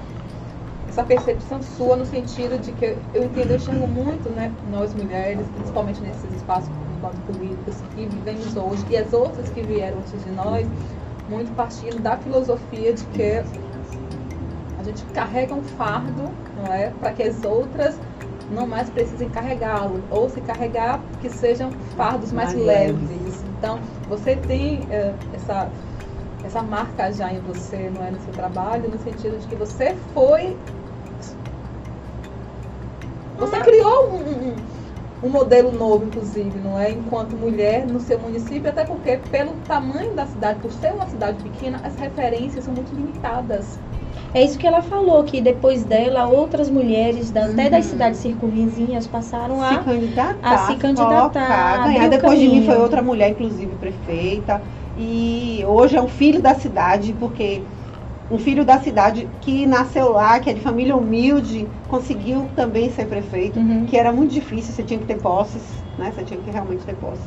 essa 0.88 1.04
percepção 1.04 1.60
sua 1.62 1.96
no 1.96 2.06
sentido 2.06 2.60
de 2.60 2.72
que 2.74 2.96
eu 3.14 3.24
entendo, 3.24 3.52
eu 3.52 3.56
enxergo 3.56 3.88
muito, 3.88 4.30
né, 4.30 4.52
nós 4.72 4.94
mulheres, 4.94 5.46
principalmente 5.56 6.02
nesses 6.02 6.32
espaços 6.36 6.70
enquanto 7.02 7.22
políticos 7.24 7.82
que 7.82 8.08
vivemos 8.08 8.56
hoje, 8.56 8.86
e 8.90 8.98
as 8.98 9.14
outras 9.14 9.50
que 9.50 9.64
vieram 9.64 10.00
antes 10.00 10.22
de 10.22 10.32
nós, 10.32 10.68
muito 11.28 11.54
partindo 11.54 12.00
da 12.00 12.18
filosofia 12.18 12.94
de 12.94 13.06
que 13.06 13.44
a 14.78 14.84
gente 14.84 15.06
carrega 15.08 15.54
um 15.56 15.64
fardo, 15.64 16.36
não 16.56 16.72
é, 16.72 16.92
para 16.92 17.14
que 17.14 17.24
as 17.24 17.44
outras 17.44 18.00
não 18.50 18.68
mais 18.68 18.90
precisem 18.90 19.30
carregá-lo, 19.30 20.06
ou 20.10 20.30
se 20.30 20.42
carregar, 20.42 21.06
que 21.20 21.30
sejam 21.30 21.74
fardos 21.96 22.32
mais, 22.32 22.54
Mais 22.54 22.66
leves. 22.66 23.10
leves. 23.10 23.44
Então, 23.44 23.82
você 24.08 24.36
tem 24.36 24.88
eh, 24.92 25.18
essa 25.32 25.72
essa 26.44 26.64
marca 26.64 27.12
já 27.12 27.34
em 27.34 27.42
você, 27.42 27.90
não 27.90 28.04
é, 28.04 28.12
no 28.12 28.20
seu 28.20 28.34
trabalho, 28.34 28.90
no 28.90 28.98
sentido 28.98 29.38
de 29.40 29.48
que 29.48 29.56
você 29.56 29.96
foi. 29.96 30.60
Você 33.38 33.60
criou 33.62 34.14
um, 34.14 34.60
um- 34.64 34.81
um 35.22 35.30
modelo 35.30 35.72
novo, 35.72 36.06
inclusive, 36.06 36.60
não 36.60 36.78
é? 36.78 36.92
Enquanto 36.92 37.38
mulher 37.38 37.86
no 37.88 38.00
seu 38.00 38.20
município, 38.20 38.70
até 38.70 38.84
porque, 38.86 39.18
pelo 39.18 39.62
tamanho 39.62 40.16
da 40.16 40.26
cidade, 40.26 40.60
por 40.62 40.72
ser 40.72 40.94
uma 40.94 41.08
cidade 41.08 41.42
pequena, 41.42 41.80
as 41.84 41.96
referências 41.96 42.66
são 42.66 42.74
muito 42.74 42.94
limitadas. 42.96 43.82
É 44.34 44.44
isso 44.44 44.58
que 44.58 44.68
ela 44.68 44.82
falou, 44.82 45.24
que 45.24 45.42
depois 45.42 45.86
dela, 45.86 46.28
outras 46.28 46.70
mulheres, 46.70 47.32
da- 47.32 47.46
até 47.46 47.70
das 47.70 47.86
Uhum. 47.86 47.92
cidades 47.92 48.20
circunvizinhas, 48.20 49.08
passaram 49.08 49.62
se 49.68 49.78
a. 49.78 49.80
candidatar, 49.80 50.54
a 50.54 50.58
se 50.58 50.76
candidatar, 50.78 51.32
colocar, 51.36 51.78
ganhar. 51.80 52.08
Depois 52.10 52.40
de 52.40 52.48
mim 52.48 52.62
caminho. 52.62 52.66
foi 52.66 52.78
outra 52.78 53.02
mulher, 53.02 53.30
inclusive 53.32 53.76
prefeita. 53.78 54.64
E 54.96 55.64
hoje 55.68 55.96
é 55.96 56.02
um 56.02 56.08
filho 56.08 56.42
da 56.42 56.56
cidade, 56.56 57.14
porque 57.14 57.68
um 58.32 58.38
filho 58.40 58.64
da 58.64 58.80
cidade 58.80 59.30
que 59.42 59.66
nasceu 59.66 60.12
lá, 60.12 60.40
que 60.40 60.50
é 60.50 60.54
de 60.54 60.62
família 60.62 60.96
humilde, 60.96 61.68
conseguiu 61.88 62.50
também 62.56 62.90
ser 62.90 63.06
prefeito, 63.08 63.60
Uhum. 63.60 63.86
que 63.86 63.98
era 63.98 64.12
muito 64.12 64.34
difícil, 64.34 64.74
você 64.74 64.84
tinha 64.84 65.00
que 65.00 65.06
ter 65.06 65.18
posses, 65.18 65.64
né? 65.98 66.12
Você 66.16 66.24
tinha 66.24 66.40
que 66.40 66.50
realmente 66.50 66.86
ter 66.86 66.96
posses. 66.96 67.26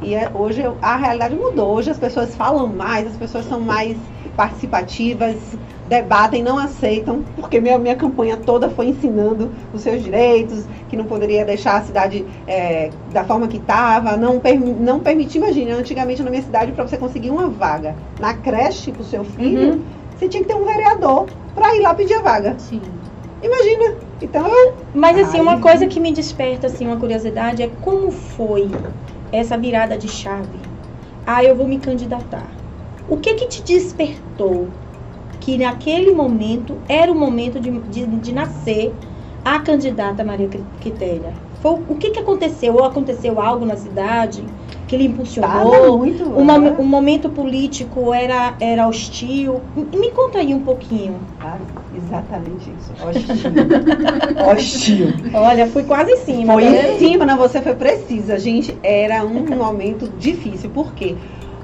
E 0.00 0.14
é- 0.14 0.30
hoje 0.32 0.62
a 0.80 0.96
realidade 0.96 1.34
mudou. 1.34 1.74
Hoje 1.74 1.90
as 1.90 1.98
pessoas 1.98 2.34
falam 2.34 2.68
mais, 2.68 3.06
as 3.08 3.16
pessoas 3.16 3.44
são 3.46 3.60
mais 3.60 3.98
participativas, 4.36 5.58
debatem, 5.86 6.42
não 6.42 6.58
aceitam, 6.58 7.24
porque 7.36 7.60
minha, 7.60 7.78
minha 7.78 7.96
campanha 7.96 8.36
toda 8.36 8.70
foi 8.70 8.86
ensinando 8.88 9.52
os 9.72 9.82
seus 9.82 10.02
direitos, 10.02 10.66
que 10.88 10.96
não 10.96 11.04
poderia 11.04 11.44
deixar 11.44 11.76
a 11.78 11.82
cidade 11.82 12.26
é, 12.46 12.92
da 13.06 13.24
forma 13.24 13.48
que 13.48 13.56
estava, 13.56 14.16
não, 14.16 14.38
permi- 14.40 14.74
não 14.74 15.00
permitir, 15.00 15.38
imagina, 15.38 15.74
antigamente 15.76 16.22
na 16.22 16.30
minha 16.30 16.42
cidade, 16.42 16.72
para 16.72 16.86
você 16.86 16.96
conseguir 16.96 17.30
uma 17.30 17.48
vaga 17.48 17.96
na 18.18 18.34
creche 18.34 18.92
para 18.92 19.02
o 19.02 19.04
seu 19.04 19.24
filho, 19.24 19.68
Uhum. 19.72 19.97
Você 20.18 20.28
tinha 20.28 20.42
que 20.42 20.48
ter 20.48 20.54
um 20.54 20.64
vereador 20.64 21.28
para 21.54 21.76
ir 21.76 21.80
lá 21.80 21.94
pedir 21.94 22.14
a 22.14 22.22
vaga. 22.22 22.58
Sim. 22.58 22.82
Imagina. 23.42 24.08
Então 24.20 24.46
eu 24.48 24.76
Mas 24.92 25.16
assim, 25.18 25.38
Ai. 25.38 25.42
uma 25.42 25.60
coisa 25.60 25.86
que 25.86 26.00
me 26.00 26.12
desperta 26.12 26.66
assim 26.66 26.86
uma 26.86 26.98
curiosidade 26.98 27.62
é 27.62 27.68
como 27.68 28.10
foi 28.10 28.68
essa 29.30 29.56
virada 29.56 29.96
de 29.96 30.08
chave? 30.08 30.60
Ah, 31.24 31.44
eu 31.44 31.54
vou 31.54 31.68
me 31.68 31.78
candidatar. 31.78 32.58
O 33.06 33.18
que 33.18 33.34
que 33.34 33.48
te 33.48 33.62
despertou 33.62 34.72
que 35.40 35.56
naquele 35.56 36.12
momento 36.12 36.82
era 36.88 37.12
o 37.12 37.14
momento 37.14 37.60
de, 37.60 37.70
de, 37.82 38.06
de 38.06 38.32
nascer 38.32 38.98
a 39.44 39.60
candidata 39.60 40.24
Maria 40.24 40.48
Quitéria? 40.48 41.47
Foi, 41.60 41.72
o 41.72 41.96
que 41.96 42.10
que 42.10 42.20
aconteceu? 42.20 42.74
Ou 42.74 42.84
aconteceu 42.84 43.40
algo 43.40 43.66
na 43.66 43.76
cidade 43.76 44.46
que 44.86 44.96
lhe 44.96 45.06
impulsionou? 45.06 45.98
muito. 45.98 46.24
Uma, 46.24 46.58
né? 46.58 46.76
o 46.78 46.84
momento 46.84 47.28
político 47.30 48.14
era, 48.14 48.54
era 48.60 48.88
hostil? 48.88 49.60
Me 49.74 49.98
me 49.98 50.10
conta 50.12 50.38
aí 50.38 50.54
um 50.54 50.60
pouquinho. 50.60 51.20
Ah, 51.40 51.58
exatamente 51.94 52.70
isso. 52.70 52.92
Hostil. 53.04 54.46
Hostil. 54.46 55.08
Olha, 55.34 55.66
fui 55.66 55.82
quase 55.82 56.12
em 56.12 56.16
cima. 56.18 56.52
Foi 56.52 56.64
tá 56.64 56.70
em 56.70 56.98
cima, 56.98 57.26
não, 57.26 57.36
você 57.36 57.60
foi 57.60 57.74
precisa. 57.74 58.38
Gente, 58.38 58.78
era 58.82 59.24
um 59.24 59.56
momento 59.56 60.08
difícil. 60.16 60.70
Por 60.70 60.94
quê? 60.94 61.16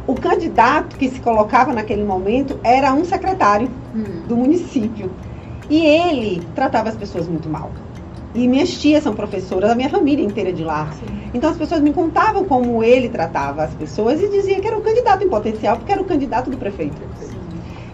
O 0.06 0.14
candidato 0.14 0.96
que 0.96 1.08
se 1.08 1.20
colocava 1.20 1.72
naquele 1.72 2.04
momento 2.04 2.58
era 2.62 2.92
um 2.92 3.04
secretário 3.04 3.70
Hum. 3.94 4.22
do 4.26 4.36
município. 4.36 5.10
E 5.70 5.86
ele 5.86 6.42
tratava 6.54 6.90
as 6.90 6.96
pessoas 6.96 7.28
muito 7.28 7.48
mal. 7.48 7.70
E 8.34 8.48
minhas 8.48 8.70
tias 8.80 9.04
são 9.04 9.14
professoras, 9.14 9.70
a 9.70 9.74
minha 9.76 9.88
família 9.88 10.24
inteira 10.24 10.52
de 10.52 10.64
lá. 10.64 10.90
Então 11.32 11.50
as 11.50 11.56
pessoas 11.56 11.80
me 11.80 11.92
contavam 11.92 12.44
como 12.44 12.82
ele 12.82 13.08
tratava 13.08 13.62
as 13.62 13.74
pessoas 13.74 14.20
e 14.20 14.28
dizia 14.28 14.60
que 14.60 14.66
era 14.66 14.76
um 14.76 14.82
candidato 14.82 15.24
em 15.24 15.28
potencial, 15.28 15.76
porque 15.76 15.92
era 15.92 16.02
o 16.02 16.04
candidato 16.04 16.50
do 16.50 16.56
prefeito. 16.56 17.00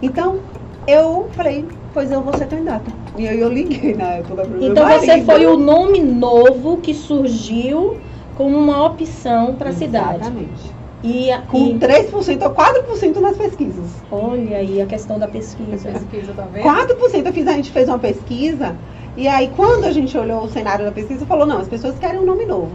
Então, 0.00 0.40
eu 0.86 1.28
falei, 1.32 1.68
pois 1.92 2.10
eu 2.10 2.22
vou 2.22 2.32
ser 2.34 2.46
candidata. 2.46 2.90
E 3.18 3.28
aí 3.28 3.38
eu 3.38 3.48
liguei 3.52 3.94
na 3.94 4.14
época 4.14 4.44
pro 4.44 4.58
meu 4.58 4.70
Então 4.72 4.88
você 4.88 5.22
foi 5.22 5.46
o 5.46 5.58
nome 5.58 6.00
novo 6.00 6.78
que 6.78 6.94
surgiu 6.94 7.98
como 8.34 8.56
uma 8.56 8.86
opção 8.86 9.56
para 9.56 9.70
a 9.70 9.72
cidade. 9.72 10.20
Exatamente. 10.20 10.80
E, 11.02 11.30
a- 11.30 11.40
Com 11.42 11.56
e 11.66 11.78
3% 11.78 12.42
ou 12.44 12.50
4% 12.50 13.20
nas 13.20 13.36
pesquisas. 13.36 13.86
olha 14.10 14.58
aí 14.58 14.80
a 14.82 14.86
questão 14.86 15.18
da 15.18 15.26
pesquisa. 15.26 15.92
Pesquisa, 15.92 16.32
tá 16.34 16.44
vendo? 16.44 16.62
4% 16.62 17.26
eu 17.26 17.32
fiz, 17.32 17.46
a 17.46 17.52
gente 17.52 17.70
fez 17.70 17.88
uma 17.88 17.98
pesquisa, 17.98 18.76
e 19.16 19.26
aí 19.28 19.50
quando 19.56 19.84
a 19.84 19.92
gente 19.92 20.16
olhou 20.16 20.44
o 20.44 20.48
cenário 20.48 20.84
da 20.84 20.92
pesquisa, 20.92 21.26
falou, 21.26 21.46
não, 21.46 21.58
as 21.58 21.68
pessoas 21.68 21.98
querem 21.98 22.20
um 22.20 22.26
nome 22.26 22.46
novo. 22.46 22.70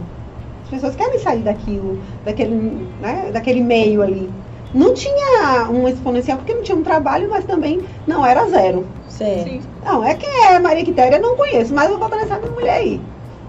As 0.64 0.70
pessoas 0.70 0.96
querem 0.96 1.20
sair 1.20 1.42
daquilo, 1.42 2.00
daquele, 2.24 2.56
né, 3.02 3.30
daquele 3.32 3.62
meio 3.62 4.02
ali. 4.02 4.30
Não 4.74 4.94
tinha 4.94 5.70
um 5.70 5.88
exponencial, 5.88 6.38
porque 6.38 6.54
não 6.54 6.64
tinha 6.64 6.78
um 6.78 6.84
trabalho, 6.84 7.30
mas 7.30 7.46
também 7.46 7.82
não 8.06 8.26
era 8.26 8.46
zero. 8.48 8.86
Sim. 9.08 9.62
Não, 9.86 10.04
é 10.04 10.16
que 10.16 10.26
é 10.26 10.60
Maria 10.60 10.84
Quitéria, 10.84 11.20
não 11.20 11.38
conheço, 11.38 11.74
mas 11.74 11.88
vou 11.88 11.98
botar 11.98 12.18
nessa 12.18 12.38
mulher 12.40 12.80
aí. 12.80 13.00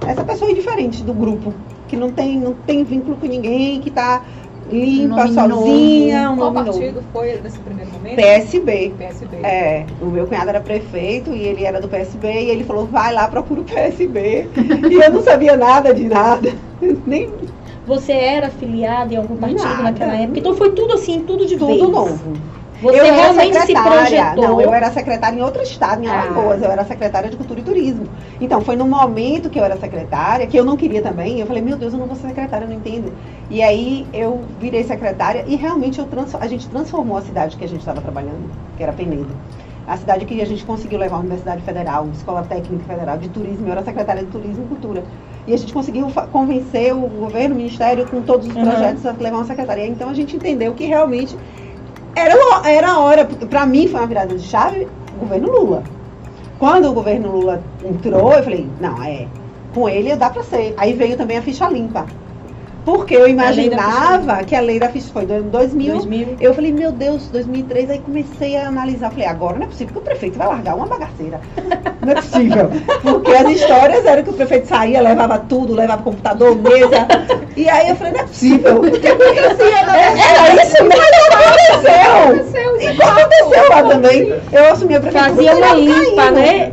Essa 0.07 0.23
pessoa 0.23 0.51
é 0.51 0.55
diferente 0.55 1.03
do 1.03 1.13
grupo, 1.13 1.53
que 1.89 1.97
não 1.97 2.13
tem, 2.13 2.39
não 2.39 2.53
tem 2.53 2.85
vínculo 2.85 3.17
com 3.17 3.27
ninguém, 3.27 3.81
que 3.81 3.91
tá 3.91 4.23
limpa, 4.71 5.29
sozinha, 5.29 6.31
um 6.31 6.37
Qual 6.37 6.53
nome 6.53 6.67
novo. 6.67 6.79
partido 6.79 7.03
foi 7.13 7.41
nesse 7.43 7.59
primeiro 7.59 7.91
momento? 7.93 8.17
PSB. 8.17 8.93
PSB. 8.99 9.37
É, 9.43 9.87
o 10.01 10.07
meu 10.07 10.27
cunhado 10.27 10.49
era 10.51 10.61
prefeito 10.61 11.31
e 11.33 11.43
ele 11.43 11.65
era 11.65 11.81
do 11.81 11.89
PSB 11.89 12.29
e 12.29 12.51
ele 12.51 12.65
falou, 12.65 12.87
vai 12.87 13.13
lá, 13.13 13.29
procura 13.29 13.61
o 13.61 13.65
PSB. 13.65 14.49
e 14.91 14.95
eu 14.95 15.13
não 15.13 15.23
sabia 15.23 15.57
nada 15.57 15.95
de 15.95 16.05
nada. 16.09 16.53
Nem 17.07 17.31
Você 17.87 18.13
era 18.13 18.49
afiliada 18.49 19.15
em 19.15 19.17
algum 19.17 19.37
partido 19.37 19.63
Nada. 19.63 19.83
naquela 19.85 20.15
época? 20.17 20.39
Então 20.39 20.55
foi 20.55 20.73
tudo 20.73 20.95
assim, 20.95 21.23
tudo 21.23 21.47
de 21.47 21.57
vez. 21.57 21.79
tudo 21.79 21.91
novo. 21.91 22.37
Você 22.81 23.01
eu 23.01 23.05
era 23.05 23.15
realmente 23.15 23.55
se 23.55 23.61
secretária. 23.67 23.91
projetou. 23.91 24.45
Não, 24.49 24.61
eu 24.61 24.75
era 24.75 24.91
secretária 24.91 25.39
em 25.39 25.43
outro 25.43 25.63
estado, 25.63 26.03
em 26.05 26.09
Ah. 26.09 26.23
Alagoas. 26.23 26.63
Eu 26.63 26.71
era 26.71 26.85
secretária 26.85 27.31
de 27.31 27.37
Cultura 27.37 27.61
e 27.61 27.63
Turismo. 27.63 28.07
Então, 28.41 28.61
foi 28.61 28.77
no 28.77 28.87
momento 28.87 29.49
que 29.49 29.59
eu 29.59 29.65
era 29.65 29.77
secretária, 29.77 30.47
que 30.47 30.59
eu 30.59 30.65
não 30.65 30.77
queria 30.77 31.01
também. 31.03 31.41
Eu 31.41 31.47
falei, 31.47 31.63
meu 31.63 31.77
Deus, 31.77 31.93
eu 31.93 31.99
não 31.99 32.07
vou 32.07 32.17
ser 32.17 32.29
secretária, 32.29 32.65
eu 32.65 32.69
não 32.69 32.77
entendo. 32.77 33.13
E 33.49 33.63
aí 33.63 34.07
eu 34.13 34.45
virei 34.61 34.85
secretária 34.85 35.45
e 35.47 35.57
realmente 35.57 35.99
eu 35.99 36.07
a 36.41 36.47
gente 36.49 36.69
transformou 36.69 37.17
a 37.19 37.23
cidade 37.23 37.57
que 37.57 37.65
a 37.65 37.69
gente 37.69 37.81
estava 37.81 38.01
trabalhando, 38.01 38.51
que 38.77 38.83
era 38.83 38.93
Penedo. 38.93 39.35
A 39.87 39.97
cidade 39.97 40.25
que 40.25 40.41
a 40.43 40.47
gente 40.47 40.65
conseguiu 40.65 40.99
levar 40.99 41.17
a 41.17 41.21
Universidade 41.21 41.63
Federal, 41.63 42.09
Escola 42.13 42.43
Técnica 42.43 42.85
Federal 42.85 43.17
de 43.19 43.29
Turismo, 43.29 43.69
eu 43.69 43.73
era 43.73 43.85
secretária 43.85 44.25
de 44.25 44.31
Turismo 44.31 44.65
e 44.65 44.69
Cultura. 44.69 45.03
E 45.47 45.55
a 45.55 45.57
gente 45.57 45.73
conseguiu 45.73 46.11
convencer 46.33 46.93
o 46.93 47.01
governo, 47.07 47.55
o 47.55 47.59
ministério, 47.59 48.05
com 48.07 48.21
todos 48.21 48.49
os 48.49 48.57
Uhum. 48.57 48.63
projetos, 48.65 49.07
a 49.07 49.13
levar 49.13 49.37
uma 49.37 49.45
secretaria. 49.45 49.87
Então 49.87 50.09
a 50.11 50.15
gente 50.15 50.35
entendeu 50.35 50.75
que 50.75 50.85
realmente 50.87 51.37
era, 52.17 52.35
era 52.69 52.99
hora, 52.99 53.25
para 53.25 53.67
mim 53.67 53.87
foi 53.87 54.01
uma 54.01 54.07
virada 54.07 54.35
de 54.35 54.43
chave, 54.43 54.89
governo 55.21 55.53
Lula. 55.53 55.85
Quando 56.59 56.89
o 56.89 56.95
governo 56.95 57.31
Lula 57.31 57.63
entrou, 57.85 58.33
eu 58.33 58.43
falei, 58.43 58.67
não, 58.81 59.03
é, 59.03 59.29
com 59.75 59.87
ele 59.87 60.17
dá 60.17 60.31
para 60.31 60.43
ser. 60.43 60.75
Aí 60.79 60.95
veio 60.95 61.17
também 61.17 61.37
a 61.37 61.43
ficha 61.43 61.69
limpa. 61.69 62.07
Porque 62.87 63.17
eu 63.17 63.27
imaginava 63.27 64.45
que 64.45 64.55
a 64.55 64.61
lei 64.61 64.79
da 64.79 64.89
ficha 64.89 65.09
foi 65.13 65.25
em 65.25 65.43
2000. 65.43 65.95
2000. 65.95 66.37
Eu 66.41 66.55
falei, 66.55 66.73
meu 66.73 66.93
Deus, 66.93 67.27
2003, 67.29 67.91
aí 67.91 67.99
comecei 67.99 68.57
a 68.57 68.69
analisar. 68.69 69.11
Falei, 69.11 69.27
agora 69.27 69.57
não 69.59 69.65
é 69.65 69.67
possível 69.67 69.93
que 69.95 69.99
o 69.99 70.03
prefeito 70.03 70.39
vai 70.39 70.47
largar 70.47 70.77
uma 70.77 70.87
bagaceira. 70.87 71.41
Não 72.01 72.13
é 72.13 72.15
possível. 72.15 72.71
Porque 73.03 73.33
as 73.33 73.51
histórias 73.51 74.07
eram 74.07 74.23
que 74.23 74.31
o 74.31 74.35
prefeito 74.35 74.69
saía, 74.69 75.01
levava 75.01 75.37
tudo, 75.37 75.75
levava 75.75 76.01
computador, 76.05 76.55
mesa. 76.57 77.09
E 77.57 77.69
aí 77.69 77.89
eu 77.89 77.97
falei, 77.97 78.13
não 78.13 78.21
é 78.21 78.23
possível. 78.23 78.77
O 78.87 78.91
que 79.01 79.09
acontecia? 79.09 79.87
né? 79.87 80.15
Era 80.21 80.63
isso 80.65 80.85
mesmo 80.85 81.03
que 81.03 81.35
aconteceu. 81.35 82.81
E 82.81 83.03
aconteceu 83.03 83.69
lá 83.69 83.83
também. 83.83 84.35
Eu 84.53 84.73
assumi 84.73 84.95
a 84.95 85.01
prefeitura. 85.01 85.35
Fazia 85.35 85.57
uma 85.57 85.75
limpa, 85.75 86.31
né? 86.31 86.73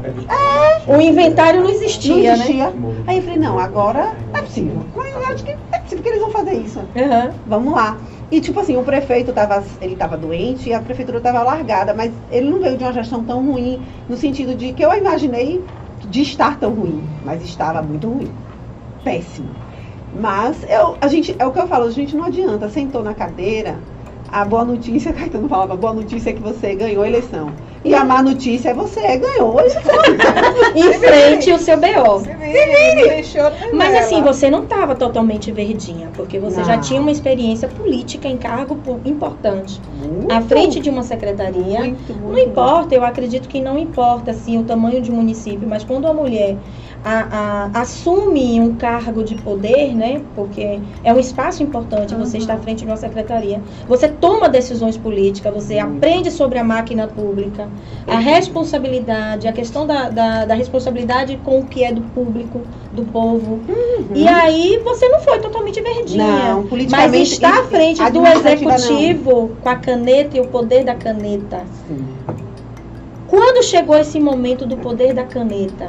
O 0.86 1.02
inventário 1.02 1.62
não 1.62 1.70
existia, 1.70 2.14
Não 2.14 2.22
né? 2.24 2.34
existia. 2.34 2.74
Aí 3.08 3.18
eu 3.18 3.24
falei, 3.24 3.40
não, 3.40 3.58
agora 3.58 4.12
não 4.32 4.40
é 4.40 4.44
possível. 4.44 4.84
Mas 4.96 5.14
eu 5.14 5.26
acho 5.26 5.44
que 5.44 5.52
é 5.72 5.73
que 6.04 6.10
eles 6.10 6.22
vão 6.22 6.32
fazer 6.32 6.54
isso. 6.56 6.80
Aham. 6.96 7.42
Vamos 7.46 7.74
lá. 7.74 8.02
E 8.30 8.42
tipo 8.42 8.60
assim, 8.60 8.76
o 8.78 8.84
prefeito 8.84 9.34
tava, 9.34 9.66
ele 9.82 9.94
estava 9.94 10.18
doente 10.18 10.70
e 10.70 10.74
a 10.74 10.82
prefeitura 10.84 11.18
estava 11.20 11.44
largada, 11.44 11.94
mas 11.94 12.22
ele 12.30 12.50
não 12.50 12.60
veio 12.62 12.78
de 12.78 12.84
uma 12.84 12.94
gestão 12.94 13.26
tão 13.26 13.46
ruim, 13.46 13.88
no 14.08 14.18
sentido 14.18 14.56
de 14.56 14.74
que 14.74 14.84
eu 14.86 14.94
imaginei 14.94 15.70
de 16.00 16.22
estar 16.22 16.60
tão 16.60 16.74
ruim, 16.76 17.18
mas 17.22 17.42
estava 17.44 17.82
muito 17.82 18.10
ruim. 18.10 18.38
Péssimo. 19.04 19.62
Mas 20.12 20.64
eu, 20.64 20.98
a 21.02 21.08
gente, 21.08 21.36
é 21.40 21.46
o 21.46 21.52
que 21.52 21.60
eu 21.60 21.68
falo, 21.68 21.86
a 21.86 21.92
gente 21.92 22.16
não 22.16 22.26
adianta, 22.26 22.70
sentou 22.70 23.04
na 23.04 23.16
cadeira, 23.16 23.84
a 24.34 24.44
boa 24.44 24.66
notícia, 24.66 25.14
Caetano 25.14 25.48
falava, 25.48 25.74
a 25.74 25.78
boa 25.78 25.94
notícia 25.94 26.32
é 26.32 26.34
que 26.34 26.42
você 26.42 26.74
ganhou 26.76 27.04
a 27.04 27.08
eleição. 27.08 27.52
E 27.86 27.94
a 27.94 28.04
má 28.04 28.24
notícia 28.24 28.70
é 28.70 28.74
você 28.74 29.18
ganhou 29.18 29.60
a 29.60 29.62
eleição. 29.62 29.82
Enfrente 30.76 31.52
o 31.52 31.60
seu 31.60 31.78
BO. 31.78 32.20
Se 32.22 32.34
vire, 32.34 33.24
choro 33.24 33.54
nem 33.62 33.74
Mas 33.74 33.94
assim, 33.96 34.24
você 34.24 34.50
não 34.50 34.64
estava 34.64 34.96
totalmente 34.96 35.52
verdinha, 35.52 36.10
porque 36.16 36.40
você 36.40 36.64
já 36.64 36.76
Não. 36.78 36.82
tinha 36.82 37.00
uma 37.00 37.12
experiência 37.12 37.68
política 37.68 38.28
em 38.28 38.38
cargo 38.38 38.80
importante. 39.06 39.80
À 40.30 40.36
Muito, 40.36 40.48
frente 40.48 40.80
de 40.80 40.90
uma 40.90 41.04
secretaria. 41.04 41.80
muito, 41.80 42.14
muito, 42.14 42.32
Não 42.32 42.40
importa, 42.40 42.96
eu 42.96 43.04
acredito 43.04 43.48
que 43.48 43.62
não 43.62 43.78
importa 43.78 44.32
assim, 44.32 44.58
o 44.58 44.64
tamanho 44.64 45.02
de 45.02 45.12
um 45.12 45.16
município, 45.16 45.68
mas 45.68 45.84
quando 45.84 46.08
a 46.08 46.14
mulher 46.14 46.58
a- 47.04 47.70
a- 47.74 47.82
assume 47.82 48.60
um 48.62 48.76
cargo 48.76 49.24
de 49.24 49.36
poder, 49.36 49.94
né? 49.96 50.22
Porque 50.36 50.80
é 51.04 51.14
um 51.14 51.20
espaço 51.20 51.62
importante 51.62 52.16
você 52.16 52.38
Uhum. 52.38 52.42
estar 52.42 52.54
à 52.54 52.58
frente 52.58 52.80
de 52.80 52.86
uma 52.86 52.96
secretaria. 52.98 53.62
Você 53.88 54.08
toma 54.08 54.48
decisões 54.48 54.98
políticas, 54.98 55.54
você 55.54 55.84
Muito. 55.84 55.98
aprende 55.98 56.32
sobre 56.32 56.60
a 56.60 56.64
máquina 56.64 57.08
pública, 57.08 57.68
a 58.08 58.18
responsabilidade, 58.20 59.48
a 59.48 59.52
questão 59.54 59.86
da, 59.86 60.10
da, 60.10 60.46
da 60.46 60.54
responsabilidade 60.54 61.38
com 61.44 61.60
o 61.60 61.66
que 61.66 61.84
é 61.84 61.92
do 61.92 62.02
público, 62.02 62.62
do 62.94 63.04
povo. 63.04 63.60
Uhum. 63.68 64.06
E 64.16 64.28
aí 64.28 64.80
você 64.84 65.08
não 65.10 65.20
foi 65.20 65.40
totalmente 65.40 65.82
verdinha. 65.82 66.24
Não, 66.26 66.66
Mas 66.90 67.14
está 67.14 67.60
à 67.60 67.64
frente 67.64 67.98
do 67.98 68.04
administrativa, 68.06 68.70
não. 68.70 68.76
executivo 68.78 69.52
com 69.62 69.70
a 69.70 69.76
caneta 69.76 70.38
e 70.38 70.40
o 70.40 70.48
poder 70.48 70.84
da 70.84 70.96
caneta. 70.96 71.62
Sim. 71.88 72.06
Quando 73.28 73.64
chegou 73.64 73.98
esse 73.98 74.20
momento 74.20 74.66
do 74.66 74.78
poder 74.78 75.14
da 75.14 75.24
caneta, 75.24 75.88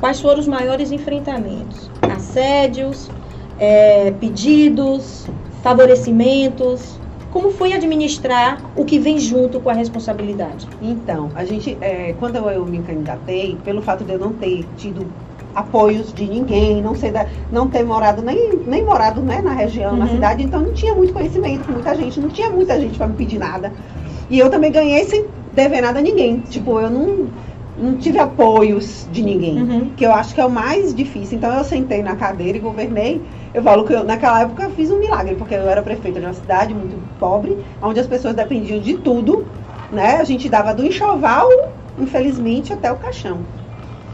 quais 0.00 0.20
foram 0.20 0.40
os 0.40 0.48
maiores 0.48 0.90
enfrentamentos? 0.90 1.90
Assédios, 2.02 3.10
eh, 3.58 4.10
pedidos, 4.12 5.26
favorecimentos. 5.62 7.00
Como 7.30 7.50
foi 7.50 7.72
administrar 7.74 8.70
o 8.74 8.84
que 8.84 8.98
vem 8.98 9.18
junto 9.18 9.60
com 9.60 9.68
a 9.68 9.74
responsabilidade? 9.74 10.68
Então, 10.80 11.30
a 11.34 11.44
gente, 11.44 11.76
é, 11.80 12.14
quando 12.14 12.36
eu, 12.36 12.64
me 12.64 12.82
candidatei, 12.82 13.58
pelo 13.62 13.82
fato 13.82 14.02
de 14.02 14.12
eu 14.14 14.18
não 14.18 14.32
ter 14.32 14.66
tido 14.76 15.12
apoios 15.54 16.12
de 16.12 16.26
ninguém, 16.28 16.80
não, 16.80 16.94
ser 16.94 17.12
da, 17.12 17.26
não 17.50 17.68
ter 17.68 17.84
morado, 17.84 18.22
nem, 18.22 18.56
nem 18.64 18.84
morado 18.84 19.22
né, 19.22 19.42
na 19.42 19.52
região, 19.52 19.96
na 19.96 20.06
Uhum. 20.06 20.12
cidade, 20.14 20.42
então 20.42 20.62
não 20.62 20.72
tinha 20.72 20.94
muito 20.94 21.12
conhecimento 21.12 21.66
com 21.66 21.72
muita 21.72 21.94
gente, 21.96 22.20
não 22.20 22.28
tinha 22.28 22.50
muita 22.50 22.80
gente 22.80 22.96
para 22.96 23.08
me 23.08 23.14
pedir 23.14 23.38
nada. 23.38 23.72
E 24.30 24.38
eu 24.38 24.50
também 24.50 24.70
ganhei 24.70 25.04
sem 25.04 25.26
dever 25.52 25.80
nada 25.82 25.98
a 25.98 26.02
ninguém. 26.02 26.40
Tipo, 26.40 26.78
eu 26.80 26.90
não, 26.90 27.30
não 27.78 27.96
tive 27.96 28.18
apoios 28.18 29.06
de 29.10 29.22
ninguém 29.22 29.58
Uhum. 29.62 29.94
que 29.96 30.04
eu 30.04 30.12
acho 30.12 30.34
que 30.34 30.40
é 30.40 30.44
o 30.44 30.50
mais 30.50 30.94
difícil. 30.94 31.36
Então 31.38 31.52
eu 31.56 31.64
sentei 31.64 32.02
na 32.02 32.16
cadeira 32.16 32.58
e 32.58 32.60
governei. 32.60 33.22
Eu 33.54 33.62
falo 33.62 33.84
que 33.84 33.92
eu, 33.92 34.04
naquela 34.04 34.42
época 34.42 34.64
eu 34.64 34.70
fiz 34.70 34.90
um 34.90 34.98
milagre, 34.98 35.34
porque 35.36 35.54
eu 35.54 35.68
era 35.68 35.82
prefeita 35.82 36.20
de 36.20 36.26
uma 36.26 36.32
cidade 36.34 36.74
muito 36.74 36.96
pobre, 37.18 37.64
onde 37.80 38.00
as 38.00 38.06
pessoas 38.06 38.34
dependiam 38.34 38.80
de 38.80 38.94
tudo, 38.98 39.46
né? 39.90 40.16
A 40.16 40.24
gente 40.24 40.48
dava 40.48 40.74
do 40.74 40.84
enxoval, 40.84 41.46
infelizmente, 41.96 42.72
até 42.72 42.90
o 42.92 42.96
caixão. 42.96 43.46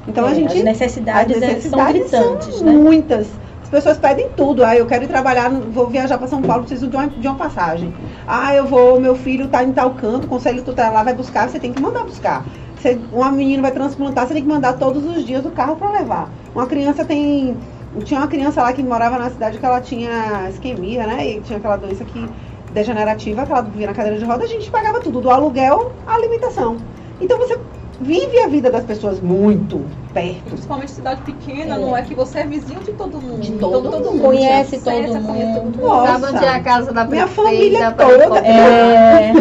Então 0.07 0.27
É, 0.27 0.31
a 0.31 0.35
gente 0.35 0.57
as 0.59 0.63
necessidades, 0.65 1.37
as 1.37 1.43
é- 1.43 1.47
necessidades 1.47 2.11
são 2.11 2.41
são 2.41 2.67
né? 2.67 2.73
muitas. 2.73 3.41
As 3.63 3.71
pessoas 3.71 3.99
pedem 3.99 4.29
tudo. 4.37 4.63
Ah, 4.63 4.77
eu 4.77 4.87
quero 4.87 5.05
ir 5.05 5.09
trabalhar, 5.09 5.51
vou 5.51 5.89
viajar 5.89 6.19
para 6.19 6.29
São 6.29 6.43
Paulo, 6.43 6.63
preciso 6.65 6.87
de 6.89 6.95
uma, 6.97 7.09
de 7.09 7.27
uma 7.27 7.37
passagem. 7.37 7.93
Ah, 8.27 8.55
eu 8.55 8.67
vou, 8.67 9.01
meu 9.01 9.15
filho 9.17 9.47
está 9.47 9.65
em 9.65 9.73
tal 9.73 9.95
canto, 9.95 10.27
o 10.27 10.29
conselho 10.29 10.63
tutelar 10.63 11.03
vai 11.05 11.15
buscar, 11.15 11.49
você 11.49 11.59
tem 11.59 11.73
que 11.73 11.81
mandar 11.81 12.05
buscar. 12.05 12.47
Você, 12.85 13.01
uma 13.11 13.33
menina 13.33 13.63
vai 13.63 13.73
transplantar, 13.73 14.27
você 14.27 14.35
tem 14.35 14.43
que 14.43 14.49
mandar 14.49 14.75
todos 14.75 15.03
os 15.07 15.25
dias 15.25 15.43
o 15.47 15.51
carro 15.51 15.75
para 15.75 15.91
levar. 15.91 16.29
Uma 16.55 16.67
criança 16.67 17.03
tem. 17.03 17.57
Tinha 18.05 18.21
uma 18.21 18.29
criança 18.29 18.61
lá 18.61 18.75
que 18.75 18.83
morava 18.83 19.17
na 19.19 19.31
cidade 19.31 19.59
que 19.59 19.65
ela 19.65 19.81
tinha 19.81 20.51
isquemia, 20.51 21.07
né? 21.07 21.27
E 21.27 21.41
tinha 21.41 21.57
aquela 21.57 21.77
doença 21.77 22.05
que 22.05 22.29
degenerativa, 22.75 23.47
que 23.47 23.53
ela 23.53 23.63
vivia 23.63 23.87
na 23.87 23.95
cadeira 23.95 24.19
de 24.19 24.25
roda, 24.27 24.45
a 24.45 24.47
gente 24.47 24.71
pagava 24.71 25.01
tudo, 25.01 25.23
do 25.23 25.31
aluguel 25.31 25.93
à 26.07 26.13
alimentação. 26.13 26.77
Então 27.19 27.39
você 27.39 27.59
vive 28.01 28.39
a 28.41 28.49
vida 28.49 28.71
das 28.71 28.85
pessoas 28.85 29.21
muito 29.21 29.85
perto. 30.13 30.43
Principalmente 30.51 30.91
cidade 30.93 31.23
pequena, 31.23 31.77
É. 31.77 31.79
não 31.79 31.97
é 31.97 32.03
que 32.03 32.15
você 32.15 32.41
é 32.41 32.47
vizinho 32.47 32.81
de 32.81 32.93
todo 32.93 33.21
mundo. 33.21 33.41
De 33.41 33.53
Então, 33.53 33.71
todo 33.71 33.91
todo 33.91 34.05
mundo. 34.05 34.13
mundo 34.13 34.23
Conhece 34.23 34.79
todo 34.79 34.89
acessa, 34.95 35.21
conhece 35.21 35.55
todo 35.55 35.65
mundo. 35.65 35.77
mundo. 35.77 35.83
Nossa. 35.83 36.13
Sabe 36.21 36.35
onde 36.37 36.45
é 36.45 36.49
a 36.49 36.61
casa 36.61 36.93
da 36.93 37.05
Minha 37.05 37.27
família 37.29 37.93
toda. 37.93 38.39
É, 38.41 39.33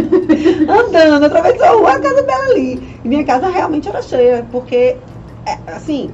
andando, 0.69 1.25
atravessou 1.25 1.65
a 1.65 1.69
rua, 1.71 1.91
a 1.93 1.99
casa 1.99 2.23
dela 2.23 2.43
ali. 2.51 2.99
E 3.03 3.07
minha 3.07 3.23
casa 3.23 3.47
realmente 3.49 3.87
era 3.87 4.01
cheia, 4.01 4.45
porque, 4.51 4.97
é, 5.45 5.57
assim, 5.67 6.09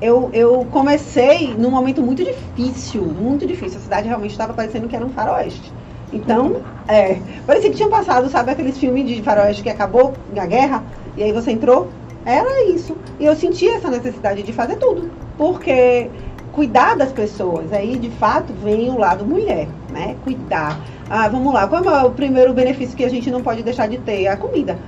eu, 0.00 0.30
eu 0.32 0.66
comecei 0.70 1.54
num 1.58 1.70
momento 1.70 2.02
muito 2.02 2.24
difícil, 2.24 3.02
muito 3.02 3.46
difícil. 3.46 3.78
A 3.78 3.82
cidade 3.82 4.08
realmente 4.08 4.32
estava 4.32 4.52
parecendo 4.52 4.88
que 4.88 4.96
era 4.96 5.04
um 5.04 5.10
faroeste. 5.10 5.72
Então, 6.12 6.56
é, 6.88 7.18
parecia 7.46 7.70
que 7.70 7.76
tinha 7.76 7.88
passado, 7.88 8.28
sabe, 8.28 8.50
aqueles 8.50 8.76
filmes 8.78 9.06
de 9.06 9.22
faroeste 9.22 9.62
que 9.62 9.68
acabou 9.68 10.12
na 10.34 10.44
guerra, 10.44 10.82
e 11.16 11.22
aí 11.22 11.32
você 11.32 11.50
entrou? 11.50 11.88
Era 12.24 12.64
isso. 12.70 12.96
E 13.18 13.24
eu 13.24 13.34
senti 13.34 13.68
essa 13.68 13.90
necessidade 13.90 14.42
de 14.42 14.52
fazer 14.52 14.76
tudo, 14.76 15.10
porque 15.36 16.10
cuidar 16.52 16.96
das 16.96 17.12
pessoas, 17.12 17.72
aí 17.72 17.98
de 17.98 18.10
fato 18.10 18.52
vem 18.52 18.90
o 18.90 18.98
lado 18.98 19.24
mulher, 19.24 19.68
né? 19.90 20.16
Cuidar. 20.24 20.78
Ah, 21.08 21.28
vamos 21.28 21.52
lá, 21.52 21.66
qual 21.66 21.82
é 21.84 22.04
o 22.04 22.12
primeiro 22.12 22.52
benefício 22.52 22.96
que 22.96 23.04
a 23.04 23.08
gente 23.08 23.30
não 23.30 23.42
pode 23.42 23.62
deixar 23.62 23.88
de 23.88 23.98
ter? 23.98 24.26
A 24.26 24.36
comida, 24.36 24.78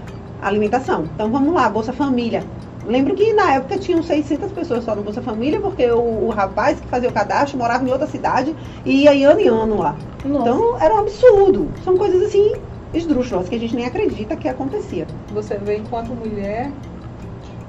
a 0.41 0.49
alimentação. 0.49 1.05
Então 1.15 1.31
vamos 1.31 1.55
lá, 1.55 1.69
Bolsa 1.69 1.93
Família. 1.93 2.45
Lembro 2.85 3.15
que 3.15 3.33
na 3.33 3.55
época 3.55 3.79
tinham 3.79 4.03
600 4.03 4.51
pessoas 4.51 4.85
só 4.85 4.95
no 4.95 5.03
Bolsa 5.03 5.23
Família, 5.23 5.61
porque 5.61 5.91
o, 5.91 6.27
o 6.27 6.31
rapaz 6.31 6.81
que 6.81 6.89
fazia 6.89 7.09
o 7.09 7.13
cadastro 7.13 7.57
morava 7.57 7.85
em 7.85 7.91
outra 7.91 8.09
cidade 8.09 8.57
e 8.85 9.05
ia 9.05 9.31
ano 9.31 9.41
em 9.41 9.49
ano 9.49 9.79
lá. 9.79 9.97
nossa. 10.25 10.51
Então 10.51 10.81
era 10.81 10.95
um 10.95 10.99
absurdo. 10.99 11.69
São 11.85 11.97
coisas 11.97 12.23
assim 12.23 12.53
esdrúxulas 12.93 13.49
que 13.49 13.55
a 13.55 13.59
gente 13.59 13.75
nem 13.75 13.87
acredita 13.87 14.37
que 14.37 14.49
acontecia. 14.49 15.07
Você 15.31 15.57
vê 15.59 15.79
enquanto 15.79 16.15
mulher. 16.15 16.71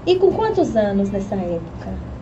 E 0.06 0.16
com 0.18 0.34
quantos 0.34 0.76
anos 0.76 1.10
nessa 1.10 1.36
época? 1.36 2.13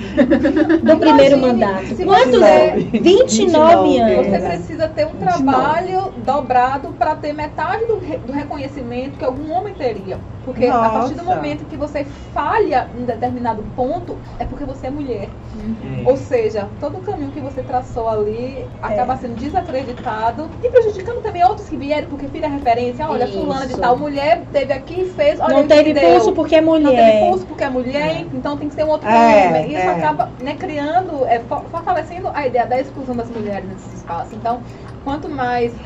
Do 0.82 0.96
primeiro 0.98 1.38
mandato. 1.38 1.94
Quantos? 2.04 2.38
você- 2.38 2.88
29 2.92 3.00
29 3.00 3.98
anos. 3.98 4.26
Você 4.26 4.38
precisa 4.48 4.88
ter 4.88 5.06
um 5.06 5.10
29. 5.10 5.42
trabalho 5.42 6.12
dobrado 6.24 6.88
para 6.98 7.14
ter 7.16 7.32
metade 7.32 7.84
do, 7.86 7.98
re- 7.98 8.18
do 8.18 8.32
reconhecimento 8.32 9.18
que 9.18 9.24
algum 9.24 9.50
homem 9.52 9.74
teria. 9.74 10.18
Porque 10.44 10.66
a 10.66 10.88
partir 10.88 11.14
do 11.14 11.22
Nossa. 11.22 11.36
momento 11.36 11.64
que 11.66 11.76
você 11.76 12.04
falha 12.32 12.88
em 12.98 13.04
determinado 13.04 13.62
ponto, 13.76 14.16
é 14.38 14.44
porque 14.44 14.64
você 14.64 14.86
é 14.86 14.90
mulher. 14.90 15.28
Uhum. 15.54 16.02
Ou 16.06 16.16
seja, 16.16 16.66
todo 16.80 16.96
o 16.96 17.00
caminho 17.02 17.30
que 17.30 17.40
você 17.40 17.62
traçou 17.62 18.08
ali 18.08 18.64
É. 18.82 18.86
acaba 18.86 19.16
sendo 19.18 19.34
desacreditado 19.36 20.48
e 20.64 20.68
prejudicando 20.70 21.22
também 21.22 21.44
outros 21.44 21.68
que 21.68 21.76
vieram, 21.76 22.08
porque 22.08 22.26
filha 22.28 22.46
é 22.46 22.48
referência. 22.48 23.06
Olha, 23.08 23.26
fulana 23.28 23.66
de 23.66 23.72
Isso. 23.72 23.80
tal 23.80 23.98
mulher 23.98 24.42
teve 24.50 24.72
aqui 24.72 25.02
e 25.02 25.10
fez. 25.10 25.38
Olha 25.40 25.54
Não 25.58 25.66
teve 25.66 25.92
deu. 25.92 26.10
pulso 26.14 26.32
porque 26.32 26.56
é 26.56 26.60
Não 26.62 26.72
teve 26.74 26.86
mulher. 26.86 27.20
pulso 27.28 27.46
porque 27.46 27.64
é 27.64 27.70
mulher, 27.70 28.26
então 28.32 28.56
tem 28.56 28.68
que 28.68 28.74
ser 28.74 28.84
um 28.84 28.88
outro 28.88 29.08
É, 29.08 29.42
caminho. 29.42 29.78
Isso 29.78 29.89
é. 29.90 30.04
acaba 30.04 30.34
né, 30.38 30.56
criando, 30.56 31.26
é, 31.26 31.40
fo- 31.40 31.68
fortalecendo 31.68 32.28
a 32.34 32.46
ideia 32.46 32.66
da 32.66 32.78
exclusão 32.80 33.16
das 33.16 33.30
mulheres 33.30 33.68
nesse 33.68 33.94
espaço. 33.96 34.34
Então, 34.34 34.62
quanto 35.02 35.28
mais 35.28 35.80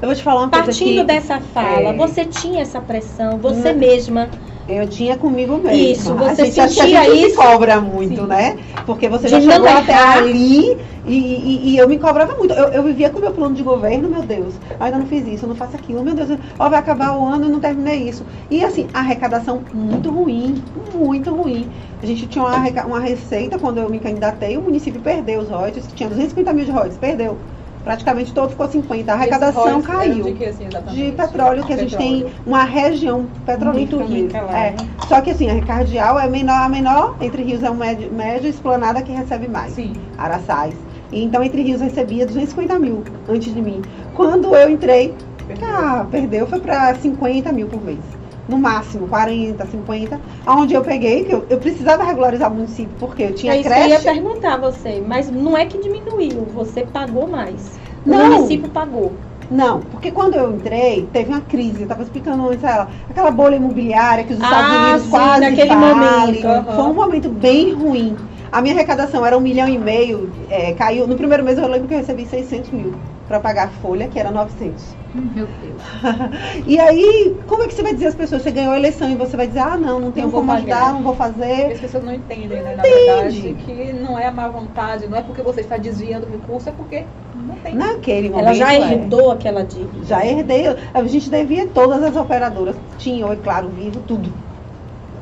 Eu 0.00 0.08
vou 0.08 0.14
te 0.14 0.22
falar 0.22 0.42
uma 0.42 0.50
coisa 0.50 0.66
Partindo 0.66 1.04
dessa 1.04 1.40
fala, 1.40 1.88
é. 1.90 1.92
você 1.94 2.24
tinha 2.24 2.60
essa 2.62 2.80
pressão, 2.80 3.38
você 3.38 3.72
Não. 3.72 3.80
mesma. 3.80 4.28
eu 4.68 4.86
tinha 4.88 5.16
comigo 5.16 5.56
mesma. 5.58 5.72
Isso, 5.72 6.14
você 6.14 6.42
a 6.42 6.44
gente, 6.44 6.54
que 6.54 6.60
a 6.60 6.68
sentia 6.68 7.04
gente 7.04 7.18
se 7.20 7.26
isso? 7.28 7.36
cobra 7.36 7.80
muito, 7.80 8.22
Sim. 8.22 8.26
né? 8.26 8.56
Porque 8.84 9.08
você 9.08 9.26
já 9.28 9.40
chegou 9.40 9.68
até 9.68 9.94
ali 9.94 10.76
e, 11.04 11.14
e- 11.14 11.68
e 11.70 11.76
eu 11.78 11.88
me 11.88 11.98
cobrava 11.98 12.34
muito. 12.36 12.52
Eu, 12.52 12.68
eu 12.68 12.82
vivia 12.82 13.08
com 13.10 13.18
o 13.18 13.20
meu 13.22 13.32
plano 13.32 13.54
de 13.54 13.62
governo, 13.62 14.08
meu 14.08 14.22
Deus. 14.22 14.54
Eu 14.70 14.76
ainda 14.84 14.98
não 14.98 15.06
fiz 15.06 15.26
isso, 15.26 15.44
eu 15.44 15.48
não 15.48 15.56
faço 15.56 15.76
aquilo, 15.76 16.02
meu 16.02 16.14
Deus. 16.14 16.28
Ó, 16.58 16.68
vai 16.68 16.78
acabar 16.78 17.16
o 17.16 17.24
ano 17.26 17.46
e 17.46 17.48
não 17.48 17.60
terminei 17.60 18.08
isso. 18.08 18.26
E 18.50 18.62
assim, 18.64 18.88
arrecadação 18.92 19.62
muito 19.72 20.10
ruim, 20.10 20.62
muito 20.94 21.34
ruim. 21.34 21.70
A 22.02 22.06
gente 22.06 22.26
tinha 22.26 22.44
uma, 22.44 22.84
uma 22.86 23.00
receita 23.00 23.58
quando 23.58 23.78
eu 23.78 23.88
me 23.88 23.98
candidatei, 24.00 24.56
o 24.58 24.62
município 24.62 25.00
perdeu 25.00 25.40
os 25.40 25.48
royalties, 25.48 25.86
que 25.86 25.94
tinha 25.94 26.08
250 26.08 26.52
mil 26.52 26.64
de 26.64 26.70
royalties, 26.70 26.98
perdeu. 26.98 27.38
Praticamente 27.86 28.32
todo 28.34 28.50
ficou 28.50 28.66
50. 28.66 29.12
A 29.12 29.14
arrecadação 29.14 29.80
caiu. 29.80 30.24
De, 30.24 30.32
que, 30.32 30.44
assim? 30.44 30.66
De 30.90 31.12
petróleo, 31.12 31.64
que 31.64 31.72
a 31.72 31.76
gente 31.76 31.96
tem 31.96 32.14
Petróleo. 32.24 32.36
uma 32.44 32.64
região 32.64 33.26
petrolífera 33.46 34.02
Muito 34.02 34.12
rica 34.12 34.40
lá, 34.42 34.58
É. 34.58 34.70
né? 34.72 34.76
Só 35.06 35.20
que 35.20 35.30
assim, 35.30 35.48
a 35.48 35.64
Cardeal 35.64 36.18
é 36.18 36.26
menor, 36.28 36.62
a 36.62 36.68
menor, 36.68 37.16
entre 37.20 37.44
rios 37.44 37.62
é 37.62 37.70
um 37.70 37.76
médio, 37.76 38.12
médio 38.12 38.50
esplanada 38.50 39.00
que 39.02 39.12
recebe 39.12 39.46
mais. 39.46 39.72
Sim. 39.72 39.92
Araçais. 40.18 40.74
E 41.12 41.22
então 41.22 41.44
entre 41.44 41.62
rios 41.62 41.80
recebia 41.80 42.26
250 42.26 42.76
mil 42.80 43.04
antes 43.28 43.54
de 43.54 43.62
mim. 43.62 43.80
Quando 44.16 44.56
eu 44.56 44.68
entrei, 44.68 45.14
ah, 45.62 46.04
perdeu, 46.10 46.44
foi 46.48 46.58
para 46.58 46.92
50 46.96 47.52
mil 47.52 47.68
por 47.68 47.80
mês. 47.84 48.00
No 48.48 48.58
máximo, 48.58 49.08
40, 49.08 49.66
50. 49.66 50.20
Onde 50.46 50.74
eu 50.74 50.82
peguei, 50.82 51.24
que 51.24 51.32
eu, 51.34 51.46
eu 51.48 51.58
precisava 51.60 52.04
regularizar 52.04 52.50
o 52.50 52.54
município, 52.54 52.96
porque 52.96 53.22
eu 53.22 53.34
tinha 53.34 53.54
é 53.54 53.56
isso 53.56 53.72
que 53.72 53.78
eu 53.78 53.86
ia 53.86 53.98
creche. 53.98 54.02
perguntar 54.02 54.54
a 54.54 54.58
você, 54.60 55.00
mas 55.00 55.30
não 55.30 55.56
é 55.56 55.66
que 55.66 55.78
diminuiu, 55.80 56.46
você 56.46 56.84
pagou 56.86 57.28
mais. 57.30 57.80
O 58.06 58.14
Não. 58.14 58.16
município 58.16 58.70
pagou. 58.70 59.26
Não, 59.50 59.80
porque 59.80 60.10
quando 60.12 60.34
eu 60.34 60.52
entrei, 60.56 61.06
teve 61.08 61.30
uma 61.30 61.40
crise, 61.42 61.82
eu 61.82 61.88
tava 61.88 62.02
explicando 62.02 62.48
antes 62.48 62.64
a 62.64 62.70
ela, 62.70 62.90
aquela 63.08 63.30
bolha 63.30 63.56
imobiliária 63.56 64.24
que 64.24 64.32
os 64.32 64.40
Ah, 64.40 64.42
Estados 64.42 64.72
Unidos 64.72 65.06
sim, 65.10 65.10
quase 65.10 65.38
naquele 65.38 65.76
vale. 65.76 65.76
momento. 65.76 66.46
Aham. 66.46 66.66
Foi 66.70 66.84
um 66.84 66.94
momento 66.94 67.30
bem 67.30 67.72
ruim. 67.72 68.28
A 68.50 68.60
minha 68.62 68.74
arrecadação 68.74 69.24
era 69.24 69.38
um 69.38 69.40
milhão 69.40 69.68
e 69.68 69.78
meio, 69.78 70.32
é, 70.48 70.72
caiu. 70.74 71.06
No 71.06 71.16
primeiro 71.16 71.44
mês 71.44 71.58
eu 71.58 71.68
lembro 71.68 71.86
que 71.88 71.94
eu 71.94 71.98
recebi 71.98 72.26
600 72.26 72.70
mil 72.72 73.00
para 73.26 73.40
pagar 73.40 73.64
a 73.64 73.68
folha, 73.68 74.08
que 74.08 74.18
era 74.18 74.30
900. 74.30 74.94
Meu 75.14 75.46
Deus. 75.46 75.82
E 76.66 76.78
aí, 76.78 77.36
como 77.46 77.62
é 77.62 77.68
que 77.68 77.74
você 77.74 77.82
vai 77.82 77.92
dizer 77.94 78.08
às 78.08 78.14
pessoas, 78.14 78.42
você 78.42 78.50
ganhou 78.50 78.72
a 78.72 78.78
eleição 78.78 79.10
e 79.10 79.14
você 79.14 79.36
vai 79.36 79.46
dizer, 79.46 79.60
ah, 79.60 79.76
não, 79.76 79.98
não 80.00 80.10
tenho 80.12 80.26
Não 80.26 80.32
como 80.32 80.46
pagar. 80.48 80.58
ajudar, 80.58 80.92
não 80.94 81.02
vou 81.02 81.14
fazer. 81.14 81.72
as 81.72 81.80
pessoas 81.80 82.04
não 82.04 82.12
entendem, 82.14 82.62
né? 82.62 82.74
Na 82.76 82.86
Entende. 82.86 83.40
verdade, 83.40 83.56
que 83.64 83.92
não 83.92 84.18
é 84.18 84.26
a 84.26 84.32
má 84.32 84.48
vontade, 84.48 85.06
não 85.08 85.16
é 85.18 85.22
porque 85.22 85.42
você 85.42 85.60
está 85.60 85.76
desviando 85.76 86.26
recurso, 86.26 86.68
é 86.68 86.72
porque 86.72 87.04
não 87.34 87.56
tem. 87.56 87.74
Naquele 87.74 88.28
momento. 88.30 88.44
Ela 88.46 88.54
já 88.54 88.74
é. 88.74 88.92
herdou 88.92 89.30
aquela 89.30 89.62
dívida. 89.64 90.04
Já 90.04 90.24
herdei. 90.26 90.66
A 90.92 91.02
gente 91.04 91.30
devia 91.30 91.66
todas 91.68 92.02
as 92.02 92.16
operadoras. 92.16 92.76
Tinham, 92.98 93.32
é 93.32 93.36
claro, 93.36 93.68
vivo, 93.68 94.00
tudo. 94.06 94.30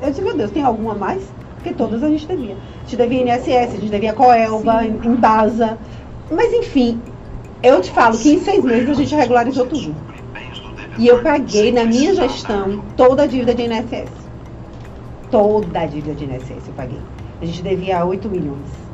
Eu 0.03 0.11
disse, 0.11 0.23
meu 0.23 0.37
Deus, 0.37 0.51
tem 0.51 0.63
alguma 0.63 0.93
a 0.93 0.97
mais? 0.97 1.23
Porque 1.57 1.73
todas 1.73 2.03
a 2.03 2.09
gente 2.09 2.27
devia. 2.27 2.55
A 2.55 2.81
gente 2.89 2.97
devia 2.97 3.23
INSS, 3.37 3.49
a 3.49 3.81
gente 3.81 3.89
devia 3.91 4.13
Coelba, 4.13 4.85
Embasa. 4.85 5.79
Mas 6.31 6.53
enfim, 6.53 7.01
eu 7.65 7.81
te 7.81 7.91
falo 7.91 8.17
que 8.19 8.33
em 8.35 8.41
seis 8.41 8.63
meses 8.65 8.89
a 8.91 8.95
gente 8.95 9.15
regularizou 9.15 9.67
tudo. 9.67 9.95
E 10.99 11.07
eu 11.09 11.23
paguei 11.23 11.73
na 11.73 11.85
minha 11.85 12.15
gestão 12.15 12.83
toda 12.97 13.25
a 13.25 13.27
dívida 13.27 13.55
de 13.55 13.63
INSS. 13.65 14.09
Toda 15.31 15.81
a 15.81 15.87
dívida 15.87 16.15
de 16.15 16.25
INSS 16.25 16.69
eu 16.69 16.75
paguei. 16.77 17.01
A 17.43 17.45
gente 17.45 17.63
devia 17.63 18.05
8 18.05 18.29
milhões. 18.29 18.85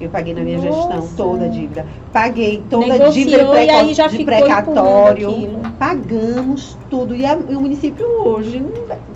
Eu 0.00 0.08
paguei 0.08 0.32
na 0.32 0.40
minha 0.40 0.58
gestão 0.58 0.96
Nossa. 0.96 1.14
toda 1.14 1.44
a 1.44 1.48
dívida. 1.48 1.84
Paguei 2.10 2.62
toda 2.70 2.86
a 2.86 2.88
Negociou 2.88 3.12
dívida 3.12 3.36
de, 3.36 3.42
e 3.44 3.48
preco- 3.50 3.72
aí 3.72 3.94
já 3.94 4.06
de 4.06 4.16
ficou 4.16 4.34
precatório. 4.34 5.30
Pagamos 5.78 6.78
tudo. 6.88 7.14
E, 7.14 7.26
a- 7.26 7.38
e 7.48 7.54
o 7.54 7.60
município 7.60 8.06
hoje, 8.24 8.64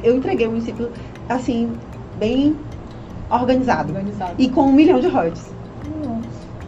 eu 0.03 0.15
entreguei 0.17 0.47
o 0.47 0.51
município 0.51 0.91
assim, 1.27 1.71
bem 2.19 2.55
organizado. 3.31 3.89
Organizado. 3.93 4.35
E 4.37 4.49
com 4.51 4.63
um 4.65 4.73
milhão 4.73 5.01
de 5.01 5.09
royalties. 5.09 5.47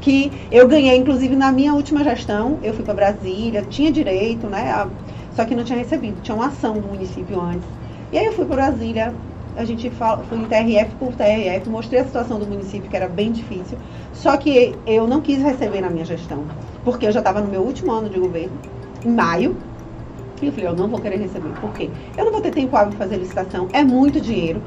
Que 0.06 0.46
eu 0.52 0.68
ganhei, 0.68 0.96
inclusive, 0.96 1.34
na 1.34 1.50
minha 1.50 1.74
última 1.74 2.04
gestão. 2.04 2.60
Eu 2.62 2.72
fui 2.74 2.84
para 2.84 2.94
Brasília, 2.94 3.62
tinha 3.66 3.90
direito, 3.90 4.48
né? 4.48 4.70
a- 4.70 4.88
só 5.30 5.44
que 5.44 5.54
não 5.56 5.64
tinha 5.64 5.76
recebido. 5.78 6.20
Tinha 6.20 6.34
uma 6.36 6.46
ação 6.46 6.80
do 6.80 6.86
município 6.88 7.40
antes. 7.40 7.68
E 8.12 8.16
aí 8.16 8.24
eu 8.26 8.32
fui 8.32 8.46
para 8.46 8.56
Brasília, 8.56 9.16
a 9.54 9.64
gente 9.64 9.90
fala, 9.90 10.22
fui 10.22 10.38
em 10.38 10.46
TRF 10.46 10.94
por 10.94 11.16
TRF, 11.16 11.68
mostrei 11.68 12.00
a 12.00 12.04
situação 12.04 12.38
do 12.38 12.46
município, 12.46 12.88
que 12.88 12.96
era 12.96 13.08
bem 13.08 13.32
difícil. 13.32 13.78
Só 14.12 14.36
que 14.36 14.80
eu 14.86 15.08
não 15.08 15.20
quis 15.20 15.42
receber 15.42 15.80
na 15.80 15.90
minha 15.90 16.04
gestão, 16.04 16.50
porque 16.84 17.06
eu 17.06 17.12
já 17.12 17.18
estava 17.20 17.40
no 17.40 17.48
meu 17.48 17.62
último 17.62 17.90
ano 17.90 18.08
de 18.08 18.18
governo, 18.20 18.60
em 19.04 19.10
maio. 19.12 19.60
E 20.40 20.46
eu 20.46 20.52
falei, 20.52 20.68
eu 20.68 20.76
não 20.76 20.88
vou 20.88 21.00
querer 21.00 21.16
receber. 21.16 21.54
Por 21.54 21.74
quê? 21.74 21.92
Eu 22.16 22.24
não 22.24 22.32
vou 22.32 22.40
ter 22.42 22.52
tempo 22.52 22.76
hábil 22.76 22.90
de 22.92 22.96
fazer 22.96 23.16
licitação, 23.16 23.70
é 23.72 23.82
muito 23.84 24.20
dinheiro. 24.20 24.64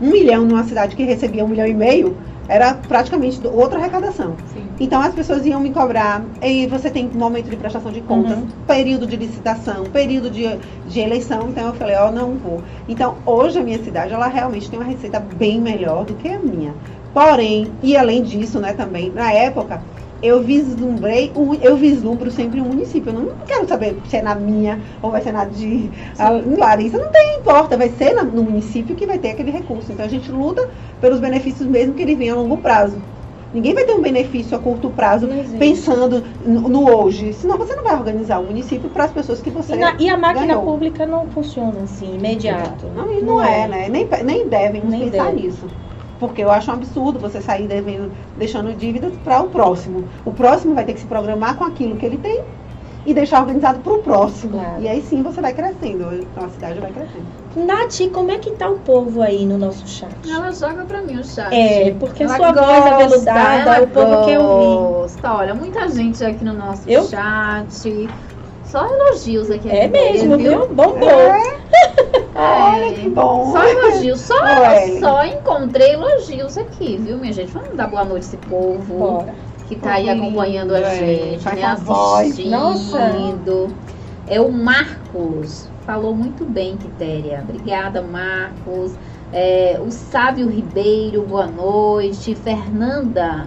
Um 0.00 0.10
milhão 0.10 0.44
numa 0.44 0.64
cidade 0.64 0.96
que 0.96 1.04
recebia 1.04 1.44
um 1.44 1.48
milhão 1.48 1.66
e 1.66 1.74
meio, 1.74 2.18
era 2.48 2.74
praticamente 2.74 3.40
outra 3.46 3.78
arrecadação. 3.78 4.36
Sim. 4.52 4.66
Então 4.80 5.00
as 5.00 5.14
pessoas 5.14 5.44
iam 5.46 5.60
me 5.60 5.70
cobrar, 5.70 6.24
e 6.42 6.66
você 6.66 6.90
tem 6.90 7.08
momento 7.08 7.48
de 7.48 7.56
prestação 7.56 7.92
de 7.92 8.00
contas, 8.00 8.38
Uhum. 8.38 8.48
período 8.66 9.06
de 9.06 9.16
licitação, 9.16 9.84
período 9.90 10.30
de, 10.30 10.44
de 10.84 11.00
eleição, 11.00 11.48
então 11.48 11.68
eu 11.68 11.74
falei, 11.74 11.96
ó, 11.96 12.10
não 12.10 12.36
vou. 12.36 12.62
Então 12.88 13.18
hoje 13.24 13.58
a 13.58 13.62
minha 13.62 13.82
cidade, 13.82 14.12
ela 14.12 14.26
realmente 14.28 14.68
tem 14.70 14.78
uma 14.78 14.88
receita 14.88 15.20
bem 15.20 15.60
melhor 15.60 16.04
do 16.04 16.14
que 16.14 16.28
a 16.28 16.38
minha. 16.38 16.74
Porém, 17.12 17.76
e 17.82 17.94
além 17.96 18.22
disso, 18.22 18.58
né, 18.58 18.72
também, 18.72 19.10
na 19.10 19.30
época, 19.32 19.82
eu 20.22 20.42
vislumbrei, 20.42 21.32
um- 21.36 21.54
eu 21.54 21.76
vislumbro 21.76 22.30
sempre 22.30 22.60
um 22.60 22.66
município. 22.66 23.10
Eu 23.10 23.20
não 23.20 23.36
quero 23.46 23.66
saber 23.68 24.00
se 24.06 24.16
é 24.16 24.22
na 24.22 24.34
minha 24.34 24.82
ou 25.02 25.10
vai 25.10 25.20
ser 25.22 25.32
na 25.32 25.44
de 25.44 25.92
a, 26.18 26.30
Larissa, 26.30 26.98
não 26.98 27.10
tem 27.10 27.38
importa, 27.40 27.76
vai 27.76 27.90
ser 27.90 28.14
na- 28.14 28.24
no 28.24 28.44
município 28.44 28.94
que 28.96 29.06
vai 29.06 29.18
ter 29.18 29.30
aquele 29.30 29.50
recurso. 29.50 29.92
Então 29.92 30.04
a 30.04 30.08
gente 30.08 30.30
luta 30.30 30.62
pelos 31.00 31.20
benefícios 31.20 31.68
mesmo 31.68 31.94
que 31.94 32.02
ele 32.02 32.14
venha 32.16 32.32
a 32.34 32.36
longo 32.36 32.58
prazo. 32.58 33.02
Ninguém 33.52 33.74
vai 33.74 33.84
ter 33.84 33.92
um 33.92 34.00
benefício 34.00 34.56
a 34.56 34.60
curto 34.60 34.90
prazo 34.90 35.26
Não 35.26 35.58
pensando 35.58 36.24
no, 36.40 36.68
no 36.68 36.90
hoje. 36.96 37.34
Senão 37.34 37.58
você 37.58 37.74
não 37.74 37.84
vai 37.84 37.94
organizar 37.96 38.38
o 38.38 38.46
município 38.46 38.88
para 38.88 39.04
as 39.04 39.12
pessoas 39.12 39.42
que 39.42 39.50
você. 39.50 39.74
E, 39.74 39.76
na- 39.76 39.96
e 39.98 40.08
a 40.08 40.16
máquina 40.16 40.46
ganhou. 40.46 40.64
pública 40.64 41.06
não 41.06 41.30
funciona 41.30 41.82
assim, 41.82 42.14
imediato. 42.14 42.88
Não, 42.90 43.12
e 43.12 43.20
não, 43.22 43.42
é, 43.42 43.68
né? 43.68 43.88
Nem, 43.88 44.08
nem 44.24 44.48
devem 44.48 44.82
Nem 44.86 45.10
pensar 45.10 45.24
deve. 45.32 45.42
nisso. 45.42 45.70
Porque 46.22 46.40
eu 46.40 46.52
acho 46.52 46.70
um 46.70 46.74
absurdo 46.74 47.18
você 47.18 47.40
sair 47.40 47.66
devendo, 47.66 48.12
deixando 48.38 48.72
dívidas 48.74 49.12
para 49.24 49.42
o 49.42 49.48
próximo. 49.48 50.04
O 50.24 50.30
próximo 50.30 50.72
vai 50.72 50.84
ter 50.84 50.92
que 50.92 51.00
se 51.00 51.06
programar 51.06 51.56
com 51.56 51.64
aquilo 51.64 51.96
que 51.96 52.06
ele 52.06 52.16
tem 52.16 52.42
e 53.04 53.12
deixar 53.12 53.40
organizado 53.40 53.80
para 53.80 53.92
o 53.92 53.98
próximo. 53.98 54.52
Claro. 54.52 54.80
E 54.80 54.88
aí 54.88 55.02
sim 55.02 55.20
você 55.20 55.40
vai 55.40 55.52
crescendo. 55.52 56.14
Então 56.14 56.44
a 56.44 56.48
cidade 56.48 56.78
vai 56.78 56.92
crescendo. 56.92 57.26
Nath, 57.56 58.12
como 58.12 58.30
é 58.30 58.38
que 58.38 58.52
tá 58.52 58.68
o 58.70 58.78
povo 58.78 59.20
aí 59.20 59.44
no 59.44 59.58
nosso 59.58 59.84
chat? 59.88 60.12
Ela 60.30 60.52
joga 60.52 60.84
pra 60.84 61.02
mim 61.02 61.18
o 61.18 61.24
chat. 61.24 61.52
É, 61.52 61.90
porque 61.98 62.22
a 62.22 62.26
Ela 62.26 62.36
sua 62.36 62.52
voz 62.52 62.66
gosta, 62.66 62.94
aveludada, 62.94 63.70
ela 63.76 63.84
o 63.84 63.88
povo 63.88 64.24
quer 64.24 64.38
ouvir. 64.38 64.92
gosta. 65.00 65.34
Olha, 65.34 65.54
muita 65.56 65.88
gente 65.88 66.24
aqui 66.24 66.44
no 66.44 66.52
nosso 66.54 66.88
Eu? 66.88 67.02
chat. 67.02 68.08
Só 68.72 68.86
elogios 68.86 69.50
aqui. 69.50 69.68
É 69.68 69.86
mesmo, 69.86 70.38
viu? 70.38 70.66
Bombou. 70.68 71.10
É, 71.10 71.60
É. 72.34 72.40
Olha 72.40 72.94
que 72.94 73.10
bom. 73.10 73.52
Só 73.52 73.62
elogios, 73.62 74.20
só, 74.20 74.34
Olha. 74.42 74.98
só 74.98 75.24
encontrei 75.26 75.92
elogios 75.92 76.56
aqui, 76.56 76.96
viu, 76.96 77.18
minha 77.18 77.32
gente? 77.32 77.52
Vamos 77.52 77.76
dar 77.76 77.88
boa 77.88 78.06
noite 78.06 78.24
a 78.24 78.28
esse 78.28 78.36
povo 78.38 78.98
Bora. 78.98 79.34
que 79.68 79.76
tá 79.76 79.94
aí 79.94 80.08
acompanhando 80.08 80.74
a 80.74 80.80
é. 80.80 80.94
gente, 80.96 81.42
Faz 81.42 81.56
né? 81.58 81.64
a. 81.64 81.72
Assistindo. 82.20 83.68
É 84.26 84.40
o 84.40 84.50
Marcos. 84.50 85.68
Falou 85.84 86.14
muito 86.14 86.46
bem, 86.46 86.78
Quitéria. 86.78 87.44
Obrigada, 87.46 88.00
Marcos. 88.00 88.94
É, 89.30 89.78
o 89.84 89.90
Sávio 89.90 90.48
Ribeiro, 90.48 91.22
boa 91.22 91.46
noite. 91.46 92.34
Fernanda. 92.34 93.46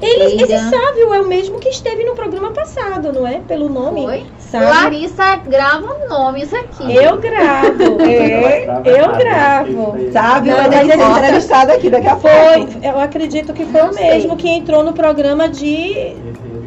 Ele, 0.00 0.42
esse. 0.42 0.70
Sávio 0.70 1.12
é 1.14 1.20
o 1.20 1.26
mesmo 1.26 1.58
que 1.58 1.68
esteve 1.68 2.04
no 2.04 2.14
programa 2.14 2.50
passado, 2.52 3.12
não 3.12 3.26
é? 3.26 3.40
Pelo 3.40 3.68
nome. 3.68 4.02
Foi? 4.02 4.26
Larissa 4.52 5.36
grava 5.36 5.96
nomes 6.08 6.52
aqui. 6.52 6.94
Eu 6.94 7.18
gravo. 7.18 7.70
É, 8.00 9.02
eu 9.02 9.16
gravo. 9.16 9.96
Sabe, 10.12 10.50
Não, 10.50 10.56
vai 10.56 10.68
ter 10.70 10.76
mas 10.76 10.86
que 10.86 10.92
ser 10.92 11.00
ele- 11.02 11.10
entrevistado 11.18 11.72
aqui 11.72 11.90
daqui 11.90 12.06
a 12.08 12.16
pouco. 12.16 12.28
Foi, 12.28 12.68
eu 12.88 12.98
acredito 13.00 13.52
que 13.52 13.64
foi 13.64 13.80
Não 13.82 13.90
o 13.90 13.94
sei. 13.94 14.04
mesmo 14.10 14.36
que 14.36 14.48
entrou 14.48 14.82
no 14.84 14.92
programa 14.92 15.48
de. 15.48 15.92
É 15.98 16.14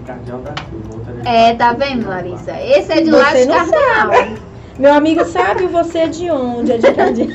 cardeal 0.05 0.41
É, 1.25 1.53
tá 1.53 1.73
vendo, 1.73 2.07
Larissa? 2.07 2.51
Esse 2.61 2.91
é 2.91 3.01
de 3.01 3.09
Você 3.09 3.17
lá 3.17 3.33
de 3.33 3.47
Cardeal. 3.47 4.27
Meu 4.77 4.93
amigo 4.93 5.23
Sávio, 5.25 5.69
você 5.69 5.99
é 5.99 6.07
de 6.07 6.29
onde? 6.31 6.71
É 6.73 6.77
de 6.77 6.91
Cardial. 6.93 7.29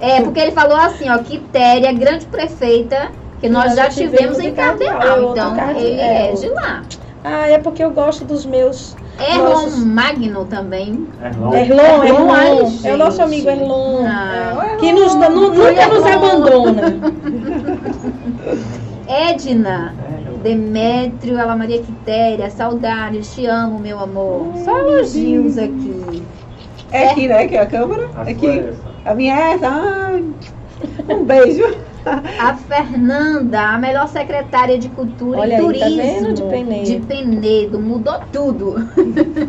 É, 0.00 0.20
porque 0.22 0.40
ele 0.40 0.52
falou 0.52 0.76
assim, 0.76 1.08
ó, 1.10 1.18
Quitéria, 1.18 1.92
grande 1.92 2.26
prefeita, 2.26 3.10
que 3.40 3.48
nós 3.48 3.66
Nós 3.66 3.74
já 3.76 3.88
tivemos 3.88 4.16
tivemos 4.16 4.38
em 4.40 4.52
Cardeal, 4.54 4.96
é 4.96 4.98
Cardeal. 5.06 5.30
Então, 5.32 5.54
Cardeal. 5.56 5.80
ele 5.80 6.00
é 6.00 6.32
de 6.32 6.48
lá. 6.50 6.82
Ah, 7.24 7.48
é 7.48 7.58
porque 7.58 7.82
eu 7.84 7.90
gosto 7.90 8.24
dos 8.24 8.46
meus. 8.46 8.96
Erlon 9.18 9.48
Nossos- 9.50 9.84
Magno 9.84 10.44
também. 10.44 11.06
Erlon. 11.22 11.52
Erlon, 11.52 12.04
Erlon, 12.04 12.32
ai, 12.32 12.50
Erlon. 12.58 12.70
É 12.84 12.94
o 12.94 12.96
nosso 12.96 13.20
amigo 13.22 13.48
Erlon. 13.50 14.04
Ah. 14.06 14.76
Que 14.78 14.92
nos, 14.92 15.14
nunca 15.14 15.88
nos 15.88 16.06
Erlon. 16.06 16.14
abandona. 16.14 16.82
Edna, 19.08 19.94
É, 20.04 20.18
Demétrio, 20.42 21.38
Ela 21.38 21.56
Maria 21.56 21.80
Quitéria, 21.82 22.50
saudades, 22.50 23.34
te 23.34 23.46
amo, 23.46 23.78
meu 23.78 23.98
amor. 23.98 24.52
Só 24.64 24.78
elogios 24.78 25.58
aqui. 25.58 26.22
É 26.92 27.08
aqui, 27.08 27.26
né? 27.26 27.48
Que 27.48 27.56
é 27.56 27.60
a 27.62 27.66
câmera. 27.66 28.08
A 28.16 28.22
Aqui. 28.22 28.48
é. 28.48 28.72
A 29.04 29.14
minha 29.14 29.34
é 29.34 29.52
essa. 29.54 29.68
Ai. 29.68 30.24
Um 31.08 31.24
beijo. 31.24 31.64
A 32.38 32.54
Fernanda, 32.54 33.60
a 33.60 33.78
melhor 33.78 34.08
secretária 34.08 34.78
de 34.78 34.88
Cultura 34.88 35.40
Olha 35.40 35.52
e 35.52 35.54
aí, 35.54 35.60
tá 35.60 35.66
Turismo 35.66 35.96
vendo? 35.96 36.32
De 36.34 36.42
Penedo. 36.42 36.84
de 36.84 37.00
Penedo. 37.06 37.80
Mudou 37.80 38.20
tudo. 38.32 38.74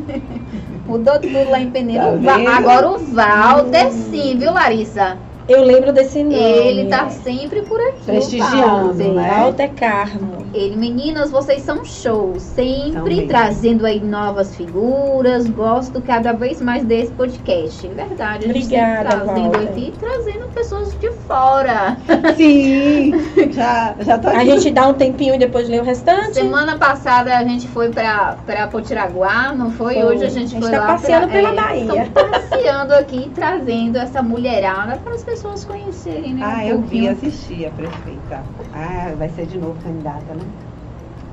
Mudou 0.85 1.19
tudo 1.19 1.49
lá 1.49 1.59
em 1.59 1.69
Penedo. 1.69 2.23
Tá 2.23 2.37
O? 2.37 2.47
Agora 2.47 2.89
o 2.89 2.97
Walter, 2.97 3.91
sim, 3.91 4.37
viu, 4.37 4.51
Larissa? 4.53 5.17
Eu 5.49 5.63
lembro 5.63 5.91
desse 5.91 6.23
nome. 6.23 6.35
Ele 6.35 6.85
tá 6.89 7.09
sempre 7.09 7.63
por 7.63 7.81
aqui. 7.81 8.01
o 8.01 8.05
Prestigiando, 8.05 8.87
Walter. 8.93 9.11
né? 9.13 9.39
Walter 9.41 9.69
Carmo. 9.73 10.45
Ele, 10.53 10.75
meninas, 10.75 11.29
vocês 11.31 11.61
são 11.63 11.83
shows, 11.83 12.41
sempre 12.41 12.93
Também. 12.93 13.27
trazendo 13.27 13.85
aí 13.85 13.99
novas 13.99 14.55
figuras. 14.55 15.47
Gosto 15.49 16.01
cada 16.01 16.33
vez 16.33 16.61
mais 16.61 16.83
desse 16.83 17.11
podcast. 17.13 17.87
Verdade, 17.87 18.45
a 18.49 18.53
gente 18.53 18.65
Obrigada, 18.65 19.09
trazendo 19.09 19.51
Walter. 19.51 19.69
aqui, 19.69 19.93
trazendo 19.99 20.47
pessoas 20.53 20.99
de 20.99 21.11
fora. 21.27 21.97
Sim. 22.37 23.11
Já, 23.51 23.95
já 23.99 24.17
tô 24.19 24.27
aqui. 24.27 24.37
A 24.37 24.45
gente 24.45 24.71
dá 24.71 24.87
um 24.87 24.93
tempinho 24.93 25.33
e 25.35 25.37
depois 25.39 25.67
lê 25.67 25.79
o 25.79 25.83
restante. 25.83 26.35
Semana 26.35 26.77
passada 26.77 27.35
a 27.35 27.43
gente 27.43 27.67
foi 27.67 27.89
pra, 27.89 28.37
pra 28.45 28.67
Potiraguá, 28.67 29.51
não 29.53 29.71
foi? 29.71 29.95
Foi. 29.95 30.03
Hoje 30.03 30.25
a 30.25 30.29
gente 30.29 30.55
A 30.55 30.59
gente 30.59 30.61
foi 30.61 30.71
tá 30.71 30.79
lá 30.79 30.87
passeando 30.87 31.27
pra, 31.27 31.35
pela 31.35 31.49
é, 31.49 31.53
Bahia. 31.55 32.07
Passeando 32.13 32.93
aqui, 32.93 33.31
trazendo 33.33 33.97
essa 33.97 34.21
mulherada 34.21 34.97
para 34.97 35.13
as 35.13 35.23
pessoas 35.23 35.38
conhecerem, 35.65 36.33
né? 36.33 36.45
Ah, 36.45 36.65
um 36.65 36.65
eu 36.65 36.81
vi, 36.81 37.07
pouquinho. 37.07 37.07
assisti 37.07 37.65
a 37.65 37.71
prefeita. 37.71 38.53
Ah, 38.71 39.15
vai 39.15 39.29
ser 39.29 39.45
de 39.47 39.57
novo 39.59 39.79
candidata, 39.81 40.33
né? 40.35 40.53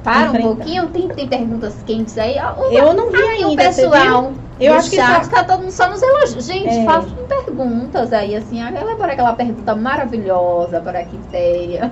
Para 0.02 0.32
um 0.32 0.38
Enfrentar. 0.38 0.38
pouquinho, 0.38 0.90
tem, 0.92 1.12
tem 1.12 1.28
perguntas 1.28 1.82
quentes 1.82 2.16
aí. 2.16 2.36
o- 2.38 2.72
Eu 2.72 2.94
não 2.94 3.10
vi 3.10 3.22
aí 3.22 3.44
o 3.44 3.52
ainda, 3.52 3.70
você 3.72 3.88
pessoal 3.88 4.45
Eu 4.58 4.74
acho 4.74 4.90
que 4.90 4.96
chat 4.96 5.24
só- 5.24 5.30
tá 5.30 5.44
todo 5.44 5.60
mundo 5.60 5.70
só 5.70 5.88
nos 5.88 6.02
elogios. 6.02 6.46
Gente, 6.46 6.68
É. 6.68 6.84
façam 6.84 7.10
perguntas 7.28 8.12
aí, 8.12 8.34
assim. 8.34 8.60
Elabora 8.60 9.12
aquela 9.12 9.32
pergunta 9.34 9.74
maravilhosa 9.74 10.80
para 10.80 11.00
a 11.00 11.04
Quitéria. 11.04 11.90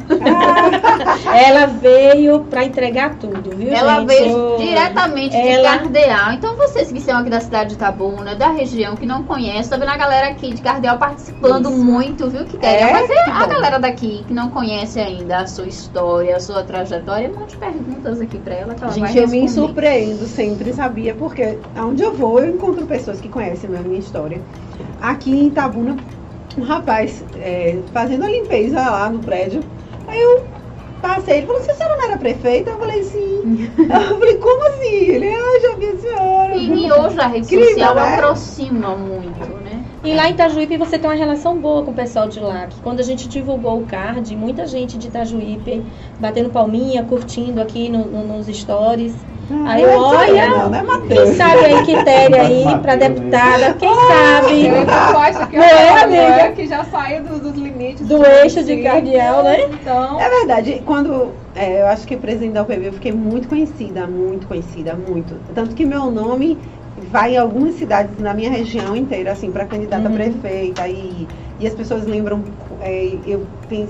Ela 1.34 1.66
veio 1.66 2.40
pra 2.44 2.64
entregar 2.64 3.16
tudo, 3.16 3.50
viu, 3.56 3.72
Ela 3.72 3.96
gente? 4.00 4.06
veio 4.06 4.56
diretamente 4.58 5.30
de 5.30 5.48
Ela- 5.48 5.78
Cardeal. 5.78 6.32
Então 6.32 6.56
vocês 6.56 6.90
que 6.90 7.00
são 7.00 7.18
aqui 7.18 7.30
da 7.30 7.40
cidade 7.40 7.70
de 7.70 7.74
Itabuna, 7.76 8.34
da 8.34 8.48
região, 8.48 8.94
que 8.96 9.06
não 9.06 9.22
conhecem, 9.24 9.68
tá 9.70 9.76
vendo 9.76 9.90
a 9.90 9.96
galera 9.96 10.28
aqui 10.28 10.52
de 10.54 10.62
Cardeal 10.62 10.98
participando 10.98 11.68
Isso. 11.70 11.84
muito, 11.84 12.28
viu, 12.30 12.44
Quitéria? 12.44 12.84
É? 12.84 12.92
Mas 12.92 13.10
é 13.10 13.30
a 13.30 13.46
galera 13.46 13.78
daqui 13.78 14.24
que 14.26 14.32
não 14.34 14.50
conhece 14.50 15.00
ainda 15.00 15.38
a 15.38 15.46
sua 15.46 15.66
história, 15.66 16.36
a 16.36 16.40
sua 16.40 16.62
trajetória, 16.62 17.30
um 17.30 17.38
monte 17.40 17.50
de 17.50 17.56
perguntas 17.56 18.20
aqui 18.20 18.38
pra 18.38 18.54
ela 18.54 18.74
que 18.74 18.82
ela 18.84 18.92
Gente, 18.92 19.18
eu 19.18 19.28
me 19.28 19.48
surpreendo 19.48 20.24
sempre, 20.26 20.72
sabia? 20.72 21.14
Porque 21.14 21.58
aonde 21.76 22.02
eu 22.02 22.12
vou, 22.14 22.40
eu 22.40 22.53
encontro 22.54 22.86
pessoas 22.86 23.20
que 23.20 23.28
conhecem 23.28 23.70
a 23.74 23.80
minha 23.80 23.98
história. 23.98 24.40
Aqui 25.00 25.30
em 25.30 25.46
Itabuna, 25.48 25.96
um 26.56 26.62
rapaz 26.62 27.24
é, 27.36 27.78
fazendo 27.92 28.24
a 28.24 28.28
limpeza 28.28 28.80
lá 28.80 29.10
no 29.10 29.18
prédio. 29.20 29.62
Aí 30.06 30.20
eu 30.20 30.44
passei, 31.02 31.38
ele 31.38 31.46
falou, 31.46 31.62
"Se 31.62 31.70
a 31.70 31.74
senhora 31.74 31.96
não 31.96 32.04
era 32.04 32.16
prefeita? 32.18 32.70
Eu 32.70 32.78
falei, 32.78 33.02
sim. 33.04 33.70
eu 33.78 34.18
falei, 34.18 34.36
como 34.38 34.68
assim? 34.68 34.94
Ele, 34.94 35.28
ah, 35.28 35.60
já 35.60 35.76
vi 35.76 35.86
a 35.86 35.96
senhora. 35.98 36.56
E, 36.56 36.86
e 36.86 36.92
hoje 36.92 37.20
a 37.20 37.26
rede 37.26 37.46
Incrível, 37.46 37.68
social 37.68 37.94
né? 37.94 38.14
aproxima 38.14 38.96
muito, 38.96 39.54
né? 39.62 39.63
E 40.04 40.14
lá 40.14 40.28
em 40.28 40.32
Itajuípe 40.32 40.76
você 40.76 40.98
tem 40.98 41.08
uma 41.08 41.16
relação 41.16 41.58
boa 41.58 41.82
com 41.82 41.90
o 41.90 41.94
pessoal 41.94 42.28
de 42.28 42.38
lá. 42.38 42.66
Que 42.66 42.80
quando 42.82 43.00
a 43.00 43.02
gente 43.02 43.26
divulgou 43.26 43.80
o 43.80 43.86
card, 43.86 44.36
muita 44.36 44.66
gente 44.66 44.98
de 44.98 45.08
Itajuípe 45.08 45.82
batendo 46.20 46.50
palminha, 46.50 47.02
curtindo 47.04 47.60
aqui 47.60 47.88
no- 47.88 48.04
no- 48.04 48.36
nos 48.36 48.46
stories. 48.46 49.14
Ah, 49.50 49.72
Aí 49.72 49.82
é 49.82 49.86
eu, 49.86 49.90
isso 50.00 50.16
aí, 50.16 50.30
olha, 50.32 50.48
não, 50.48 50.70
não 50.70 50.94
é 50.94 51.08
Quem 51.08 51.34
sabe 51.34 51.64
aí 51.66 51.84
Quitéria 51.84 52.42
aí 52.42 52.64
pra 52.80 52.96
né? 52.96 53.08
deputada, 53.08 53.74
quem 53.74 53.88
Eu 53.88 53.94
sabe 53.94 54.68
aposto 54.68 55.46
que 55.50 55.56
Não 55.56 55.64
é, 55.64 55.86
é 55.86 56.02
amiga? 56.02 56.52
que 56.54 56.66
já 56.66 56.84
saiu 56.84 57.24
dos, 57.24 57.40
dos 57.40 57.54
limites. 57.54 58.06
do 58.06 58.24
eixo 58.24 58.62
de 58.64 58.82
cardeal, 58.82 59.42
né? 59.42 59.56
Então, 59.72 60.18
É 60.20 60.28
verdade, 60.28 60.82
quando 60.84 61.34
é, 61.54 61.82
eu 61.82 61.86
acho 61.86 62.06
que 62.06 62.16
presidente 62.16 62.52
da 62.54 62.62
UPB 62.62 62.88
eu 62.88 62.92
fiquei 62.92 63.12
muito 63.12 63.48
conhecida, 63.48 64.06
muito 64.06 64.46
conhecida, 64.46 64.94
muito. 64.94 65.34
Tanto 65.54 65.74
que 65.74 65.84
meu 65.84 66.10
nome 66.10 66.58
vai 67.14 67.34
em 67.34 67.38
algumas 67.38 67.74
cidades 67.76 68.18
na 68.18 68.34
minha 68.34 68.50
região 68.50 68.94
inteira, 68.96 69.32
assim, 69.32 69.52
para 69.52 69.66
candidata 69.66 70.08
a 70.08 70.10
Uhum. 70.10 70.16
prefeita 70.18 70.88
e, 70.88 71.28
e 71.58 71.66
as 71.66 71.74
pessoas 71.74 72.06
lembram 72.06 72.38
é, 72.80 73.06
eu, 73.24 73.40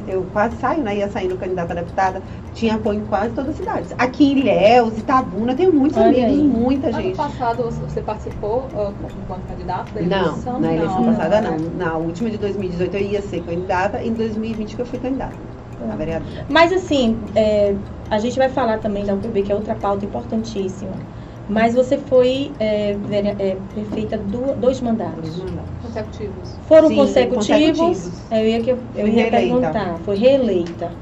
eu 0.06 0.26
quase 0.26 0.56
saio, 0.58 0.82
né? 0.84 0.96
Ia 0.98 1.08
saindo 1.10 1.36
candidata 1.38 1.72
a 1.72 1.76
deputada, 1.76 2.22
tinha 2.52 2.74
apoio 2.76 3.00
em 3.00 3.06
quase 3.06 3.34
todas 3.34 3.50
as 3.52 3.56
cidades. 3.56 3.92
Aqui 3.98 4.24
em 4.24 4.38
Ilhéus, 4.40 4.98
Itabuna, 4.98 5.54
tem 5.56 5.70
muitos 5.70 5.98
Olha 5.98 6.08
amigos, 6.08 6.26
aí. 6.26 6.46
muita 6.46 6.92
Ano 6.92 7.00
gente. 7.02 7.16
passado 7.16 7.62
você 7.64 7.80
você 7.80 8.02
participou 8.02 8.70
ah, 8.74 8.94
enquanto 9.16 9.46
candidato 9.46 9.92
da 9.94 10.00
Não, 10.00 10.36
eleição? 10.36 10.60
na 10.60 10.74
eleição 10.74 11.02
Não, 11.02 11.04
passada 11.04 11.40
né? 11.40 11.50
não. 11.50 11.58
Na 11.70 11.96
última 11.98 12.30
de 12.30 12.38
2018 12.38 12.96
eu 12.96 13.00
ia 13.00 13.22
ser 13.22 13.42
candidata, 13.42 14.02
em 14.02 14.12
2020 14.14 14.74
que 14.76 14.82
eu 14.82 14.86
fui 14.86 14.98
candidata 14.98 15.38
a 15.78 15.96
vereadora. 15.96 16.46
Mas 16.48 16.72
assim, 16.72 17.24
é, 17.34 17.76
a 18.10 18.18
gente 18.18 18.36
vai 18.38 18.48
falar 18.48 18.78
também 18.78 19.04
da 19.04 19.14
UPB, 19.14 19.42
que 19.42 19.52
é 19.52 19.54
outra 19.54 19.74
pauta 19.74 20.04
importantíssima. 20.04 21.02
Mas 21.46 21.74
você 21.74 21.98
foi 21.98 22.56
é, 22.58 22.94
vere- 22.96 23.36
é, 23.38 23.56
prefeita 23.56 24.18
do, 24.18 24.54
dois 24.56 24.80
mandatos. 24.80 25.46
Consecutivos. 25.80 26.58
Foram 26.60 26.88
Sim, 26.88 26.96
consecutivos? 26.96 27.28
consecutivos. 27.28 28.30
É, 28.30 28.42
Eu 28.42 28.48
ia, 28.48 28.60
eu, 28.94 29.08
ia 29.08 29.30
perguntar. 29.30 29.98
Foi 30.00 30.16
reeleita. 30.16 30.98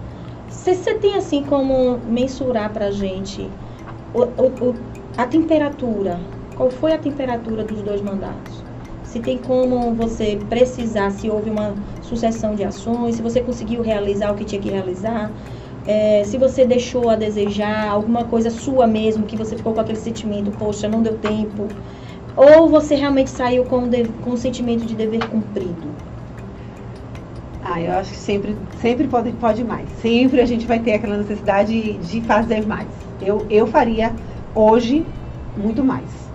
Você 0.49 0.75
você 0.75 0.95
tem 0.99 1.15
assim 1.17 1.45
como 1.45 1.99
mensurar 2.05 2.73
pra 2.73 2.91
gente 2.91 3.57
o- 4.13 4.21
o- 4.43 4.71
o- 4.71 4.87
a 5.17 5.27
temperatura? 5.27 6.27
Qual 6.55 6.71
foi 6.71 6.93
a 6.93 6.99
temperatura 6.99 7.65
dos 7.65 7.83
dois 7.83 8.03
mandatos? 8.03 8.65
Se 9.03 9.21
tem 9.21 9.41
como 9.43 9.95
você 9.95 10.37
precisar, 10.49 11.11
se 11.11 11.29
houve 11.31 11.51
uma 11.51 11.77
sucessão 12.01 12.55
de 12.55 12.65
ações, 12.65 13.17
se 13.17 13.23
você 13.23 13.43
conseguiu 13.43 13.83
realizar 13.83 14.33
o 14.33 14.37
que 14.37 14.45
tinha 14.45 14.61
que 14.61 14.69
realizar, 14.71 15.35
é, 15.85 16.25
se 16.25 16.39
você 16.39 16.65
deixou 16.67 17.09
a 17.09 17.17
desejar 17.17 17.89
alguma 17.91 18.29
coisa 18.29 18.51
sua 18.51 18.87
mesmo, 18.87 19.27
que 19.27 19.37
você 19.37 19.57
ficou 19.57 19.75
com 19.75 19.81
aquele 19.81 19.99
sentimento, 19.99 20.53
poxa, 20.53 20.89
não 20.89 21.03
deu 21.03 21.19
tempo, 21.19 21.75
ou 22.37 22.69
você 22.71 22.95
realmente 22.97 23.31
saiu 23.31 23.67
com, 23.67 23.85
o 23.85 23.89
de- 23.91 24.15
com 24.15 24.33
o 24.33 24.37
sentimento 24.39 24.87
de 24.87 24.97
dever 24.97 25.29
cumprido? 25.29 25.99
Ah, 27.61 27.81
eu 27.81 27.93
acho 27.93 28.11
que 28.13 28.17
sempre, 28.19 28.67
sempre 28.75 29.07
pode, 29.09 29.33
pode 29.35 29.63
mais. 29.65 29.91
Sempre 29.93 30.41
a 30.41 30.47
gente 30.47 30.67
vai 30.67 30.81
ter 30.83 30.95
aquela 30.95 31.17
necessidade 31.17 31.99
de 31.99 32.21
fazer 32.23 32.67
mais. 32.67 33.15
Eu, 33.21 33.47
eu 33.51 33.67
faria 33.67 34.19
hoje 34.55 35.15
muito 35.55 35.85
mais. 35.85 36.33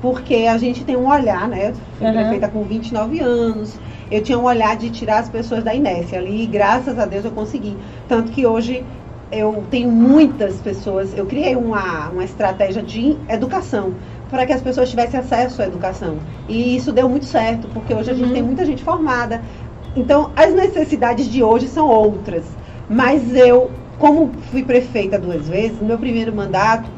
Porque 0.00 0.34
a 0.48 0.58
gente 0.58 0.84
tem 0.84 0.96
um 0.96 1.08
olhar, 1.08 1.48
né? 1.48 1.70
Eu 1.70 1.74
fui 1.76 2.08
Aham. 2.08 2.10
prefeita 2.10 2.50
com 2.50 2.64
29 2.66 3.20
anos. 3.20 3.80
Eu 4.10 4.22
tinha 4.22 4.38
um 4.38 4.44
olhar 4.44 4.76
de 4.76 4.90
tirar 4.90 5.18
as 5.20 5.28
pessoas 5.28 5.62
da 5.64 5.74
inércia 5.74 6.18
ali. 6.18 6.42
E 6.42 6.46
graças 6.46 6.98
a 6.98 7.06
Deus 7.06 7.24
eu 7.24 7.30
consegui. 7.30 7.76
Tanto 8.08 8.32
que 8.32 8.46
hoje 8.46 8.84
eu 9.30 9.64
tenho 9.70 9.90
muitas 9.90 10.60
pessoas. 10.60 11.16
Eu 11.16 11.26
criei 11.26 11.54
uma, 11.56 12.08
uma 12.10 12.24
estratégia 12.24 12.82
de 12.82 13.16
educação 13.28 13.94
para 14.28 14.44
que 14.46 14.52
as 14.52 14.60
pessoas 14.62 14.90
tivessem 14.90 15.18
acesso 15.20 15.62
à 15.62 15.66
educação. 15.66 16.18
E 16.48 16.76
isso 16.76 16.92
deu 16.92 17.08
muito 17.08 17.24
certo, 17.26 17.68
porque 17.68 17.94
hoje 17.94 18.10
a 18.10 18.14
gente 18.14 18.28
Uhum. 18.28 18.32
tem 18.34 18.42
muita 18.42 18.64
gente 18.64 18.82
formada. 18.82 19.42
Então, 19.94 20.32
as 20.36 20.52
necessidades 20.54 21.26
de 21.28 21.42
hoje 21.42 21.68
são 21.68 21.88
outras. 21.88 22.44
Mas 22.88 23.34
eu, 23.34 23.70
como 23.98 24.32
fui 24.50 24.62
prefeita 24.64 25.18
duas 25.18 25.48
vezes, 25.48 25.80
no 25.80 25.86
meu 25.86 25.98
primeiro 25.98 26.34
mandato, 26.34 26.90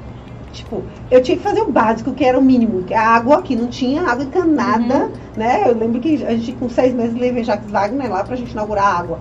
tipo, 0.52 0.82
eu 1.10 1.22
tinha 1.22 1.36
que 1.36 1.42
fazer 1.42 1.60
o 1.62 1.70
básico, 1.72 2.12
que 2.12 2.24
era 2.24 2.38
o 2.38 2.42
mínimo. 2.42 2.82
que 2.84 2.94
A 2.94 3.02
água 3.08 3.38
aqui 3.38 3.56
não 3.56 3.66
tinha 3.68 4.02
água 4.02 4.24
encanada, 4.24 5.10
né? 5.36 5.64
Eu 5.66 5.74
lembro 5.76 6.00
que 6.00 6.22
a 6.24 6.34
gente, 6.36 6.52
com 6.52 6.68
seis 6.68 6.94
meses, 6.94 7.18
levei 7.18 7.42
Jacques 7.42 7.70
Wagner 7.70 8.10
lá 8.10 8.22
pra 8.22 8.36
gente 8.36 8.52
inaugurar 8.52 9.00
água. 9.00 9.18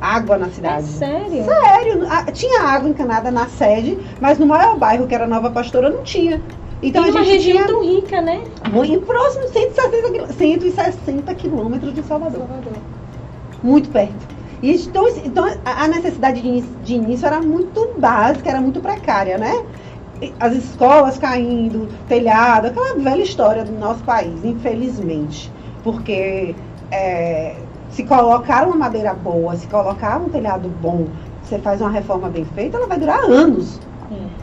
Água 0.00 0.38
na 0.38 0.46
É 0.46 0.50
cidade. 0.50 0.86
sério? 0.86 1.44
Sério, 1.44 2.06
a- 2.08 2.30
tinha 2.30 2.62
água 2.62 2.88
encanada 2.88 3.30
na 3.32 3.46
sede, 3.48 3.98
mas 4.20 4.38
no 4.38 4.46
maior 4.46 4.78
bairro, 4.78 5.06
que 5.08 5.14
era 5.14 5.26
Nova 5.26 5.50
Pastora, 5.50 5.90
não 5.90 6.02
tinha. 6.02 6.40
Então 6.80 7.04
e 7.04 7.08
a 7.08 7.10
uma 7.10 7.24
gente 7.24 7.32
região 7.32 7.56
tinha 7.56 7.66
tão 7.66 7.82
rica, 7.82 8.20
né? 8.20 8.40
muito 8.72 9.04
próximo, 9.04 9.48
160, 9.48 10.12
quil- 10.12 10.26
160 10.28 11.34
quilômetros 11.34 11.92
de 11.92 12.02
Salvador 12.04 12.38
Salvador. 12.38 12.72
muito 13.60 13.88
perto. 13.90 14.38
E 14.62 14.72
então, 14.74 15.08
então 15.24 15.44
a 15.64 15.84
a 15.84 15.88
necessidade 15.88 16.40
de 16.40 16.60
de 16.60 16.94
início 16.94 17.26
era 17.26 17.40
muito 17.40 17.94
básica, 17.98 18.48
era 18.50 18.60
muito 18.60 18.80
precária, 18.80 19.36
né? 19.38 19.52
As 20.40 20.54
escolas 20.54 21.18
caindo, 21.18 21.88
telhado, 22.08 22.68
aquela 22.68 22.94
velha 22.94 23.22
história 23.22 23.64
do 23.64 23.72
nosso 23.72 24.02
país, 24.04 24.44
infelizmente. 24.44 25.50
Porque 25.82 26.54
é, 26.90 27.56
se 27.90 28.04
colocar 28.04 28.66
uma 28.66 28.76
madeira 28.76 29.14
boa, 29.14 29.56
se 29.56 29.66
colocar 29.66 30.18
um 30.18 30.28
telhado 30.28 30.68
bom, 30.80 31.06
você 31.42 31.58
faz 31.58 31.80
uma 31.80 31.90
reforma 31.90 32.28
bem 32.28 32.44
feita, 32.44 32.76
ela 32.76 32.86
vai 32.86 32.98
durar 32.98 33.20
anos. 33.20 33.80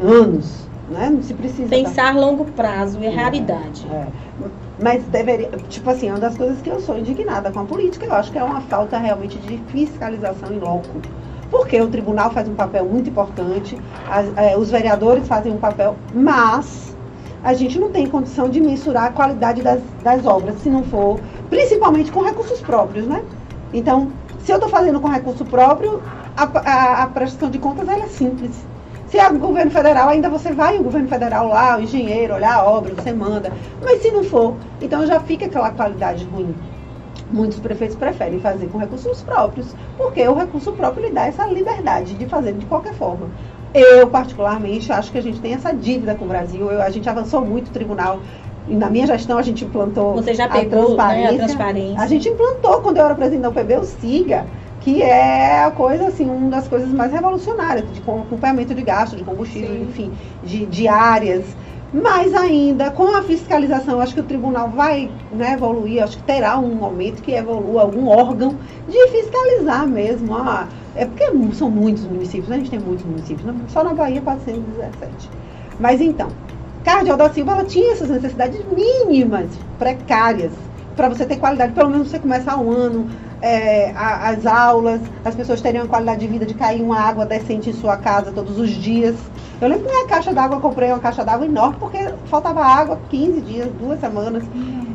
Anos. 0.01 0.67
Né? 0.89 1.09
Não 1.09 1.21
se 1.21 1.33
precisa. 1.33 1.69
Pensar 1.69 2.15
a 2.15 2.19
longo 2.19 2.45
prazo 2.45 2.99
é 3.01 3.09
raridade. 3.09 3.87
É. 3.91 4.07
Mas 4.81 5.03
deveria, 5.05 5.49
tipo 5.69 5.89
assim, 5.89 6.09
é 6.09 6.11
uma 6.11 6.19
das 6.19 6.37
coisas 6.37 6.61
que 6.61 6.69
eu 6.69 6.79
sou 6.79 6.97
indignada 6.97 7.51
com 7.51 7.61
a 7.61 7.63
política, 7.63 8.05
eu 8.05 8.13
acho 8.13 8.31
que 8.31 8.37
é 8.37 8.43
uma 8.43 8.61
falta 8.61 8.97
realmente 8.97 9.37
de 9.39 9.57
fiscalização 9.69 10.51
em 10.51 10.59
loco. 10.59 10.89
Porque 11.49 11.79
o 11.79 11.87
tribunal 11.87 12.31
faz 12.31 12.47
um 12.47 12.55
papel 12.55 12.85
muito 12.85 13.09
importante, 13.09 13.77
as- 14.09 14.35
é, 14.37 14.57
os 14.57 14.69
vereadores 14.71 15.27
fazem 15.27 15.53
um 15.53 15.57
papel, 15.57 15.95
mas 16.13 16.95
a 17.43 17.53
gente 17.53 17.79
não 17.79 17.91
tem 17.91 18.07
condição 18.09 18.49
de 18.49 18.59
mensurar 18.59 19.05
a 19.05 19.11
qualidade 19.11 19.61
das, 19.61 19.79
das 20.03 20.25
obras, 20.25 20.55
se 20.61 20.69
não 20.69 20.83
for, 20.83 21.19
principalmente 21.49 22.11
com 22.11 22.21
recursos 22.23 22.59
próprios, 22.61 23.05
né? 23.05 23.23
Então, 23.73 24.11
se 24.43 24.51
eu 24.51 24.55
estou 24.55 24.69
fazendo 24.69 24.99
com 24.99 25.07
recurso 25.07 25.45
próprio, 25.45 26.01
a, 26.35 26.43
a- 26.43 27.03
a 27.03 27.07
prestação 27.07 27.49
de 27.49 27.59
contas 27.59 27.87
é 27.87 28.07
simples. 28.07 28.67
Se 29.07 29.17
é 29.19 29.29
o 29.29 29.37
governo 29.37 29.69
federal, 29.71 30.09
ainda 30.09 30.29
você 30.29 30.51
vai 30.51 30.79
o 30.79 30.83
governo 30.83 31.07
federal 31.07 31.47
lá, 31.47 31.77
o 31.77 31.81
engenheiro, 31.81 32.33
olhar 32.33 32.55
a 32.55 32.65
obra, 32.65 32.95
você 32.95 33.13
manda. 33.13 33.51
Mas 33.83 34.01
se 34.01 34.09
não 34.11 34.23
for, 34.23 34.55
então 34.81 35.05
já 35.05 35.19
fica 35.19 35.45
aquela 35.45 35.69
qualidade 35.69 36.25
ruim. 36.25 36.55
Muitos 37.31 37.59
prefeitos 37.59 37.95
preferem 37.95 38.39
fazer 38.39 38.67
com 38.67 38.77
recursos 38.77 39.21
próprios, 39.23 39.75
porque 39.97 40.25
o 40.27 40.35
recurso 40.35 40.71
próprio 40.73 41.05
lhe 41.07 41.11
dá 41.11 41.25
essa 41.25 41.45
liberdade 41.47 42.13
de 42.13 42.25
fazer 42.27 42.53
de 42.53 42.65
qualquer 42.65 42.93
forma. 42.93 43.29
Eu, 43.73 44.07
particularmente, 44.07 44.91
acho 44.91 45.11
que 45.11 45.17
a 45.17 45.21
gente 45.21 45.39
tem 45.41 45.53
essa 45.53 45.73
dívida 45.73 46.15
com 46.15 46.25
o 46.25 46.27
Brasil. 46.27 46.71
Eu- 46.71 46.81
a 46.81 46.89
gente 46.89 47.09
avançou 47.09 47.43
muito 47.43 47.69
o 47.69 47.71
tribunal. 47.71 48.19
E 48.67 48.75
na 48.75 48.89
minha 48.89 49.05
gestão, 49.05 49.37
a 49.37 49.41
gente 49.41 49.65
implantou 49.65 50.13
Você 50.13 50.33
já 50.33 50.45
a 50.45 50.49
pegou 50.49 50.95
né, 50.95 51.03
a 51.03 51.07
transparência. 51.07 51.37
transparência. 51.37 52.01
A 52.01 52.07
gente 52.07 52.29
implantou, 52.29 52.81
quando 52.81 52.97
eu 52.97 53.05
era 53.05 53.15
presidente 53.15 53.41
da 53.41 53.49
UPB, 53.49 53.77
o 53.77 53.83
SIGA, 53.83 54.45
que 54.81 55.01
é 55.03 55.63
a 55.63 55.71
coisa, 55.71 56.07
assim, 56.07 56.29
uma 56.29 56.49
das 56.49 56.67
coisas 56.67 56.89
mais 56.93 57.11
revolucionárias, 57.11 57.91
de 57.91 58.01
com- 58.01 58.21
acompanhamento 58.21 58.73
de 58.73 58.81
gasto, 58.81 59.15
de 59.15 59.23
combustível, 59.23 59.69
Sim. 59.75 59.83
enfim, 59.83 60.11
de, 60.43 60.65
de 60.67 60.87
áreas. 60.87 61.43
Mas 61.95 62.33
ainda, 62.33 62.91
com 62.91 63.15
a 63.15 63.23
fiscalização, 63.23 64.01
acho 64.01 64.13
que 64.13 64.19
o 64.19 64.23
tribunal 64.23 64.69
vai 64.69 65.09
né, 65.31 65.53
evoluir, 65.53 66.03
acho 66.03 66.17
que 66.17 66.23
terá 66.23 66.59
um 66.59 66.75
momento 66.75 67.21
que 67.21 67.31
evolua 67.31 67.83
algum 67.83 68.09
órgão 68.09 68.57
de 68.85 69.07
fiscalizar 69.07 69.87
mesmo. 69.87 70.35
Ah, 70.35 70.67
é 70.93 71.05
porque 71.05 71.23
são 71.53 71.71
muitos 71.71 72.03
municípios, 72.03 72.51
a 72.51 72.57
gente 72.57 72.69
tem 72.69 72.79
muitos 72.79 73.05
municípios, 73.05 73.45
né? 73.45 73.55
só 73.69 73.81
na 73.81 73.93
Bahia 73.93 74.19
417. 74.21 75.29
Mas 75.79 76.01
então, 76.01 76.27
Cardeal 76.83 77.15
da 77.15 77.29
Silva 77.29 77.53
ela 77.53 77.63
tinha 77.63 77.93
essas 77.93 78.09
necessidades 78.09 78.59
mínimas, 78.65 79.47
precárias, 79.79 80.51
para 80.97 81.07
você 81.07 81.25
ter 81.25 81.37
qualidade. 81.37 81.71
Pelo 81.71 81.91
menos 81.91 82.09
você 82.09 82.19
começar 82.19 82.57
um 82.57 82.71
ano, 82.71 83.09
é, 83.41 83.91
a- 83.91 84.29
as 84.29 84.45
aulas, 84.45 85.01
as 85.23 85.35
pessoas 85.35 85.61
teriam 85.61 85.85
a 85.85 85.87
qualidade 85.87 86.19
de 86.21 86.27
vida 86.27 86.45
de 86.45 86.53
cair 86.53 86.81
uma 86.81 86.99
água 86.99 87.25
decente 87.25 87.69
em 87.69 87.73
sua 87.73 87.97
casa 87.97 88.31
todos 88.31 88.57
os 88.59 88.69
dias. 88.69 89.15
Eu 89.59 89.67
lembro 89.67 89.85
que 89.85 89.91
minha 89.91 90.07
caixa 90.07 90.33
d'água, 90.33 90.57
eu 90.57 90.61
comprei 90.61 90.89
uma 90.89 90.99
caixa 90.99 91.23
d'água 91.23 91.45
enorme 91.45 91.77
porque 91.79 91.97
faltava 92.25 92.63
água 92.63 93.01
15 93.09 93.41
dias, 93.41 93.71
duas 93.73 93.99
semanas. 93.99 94.43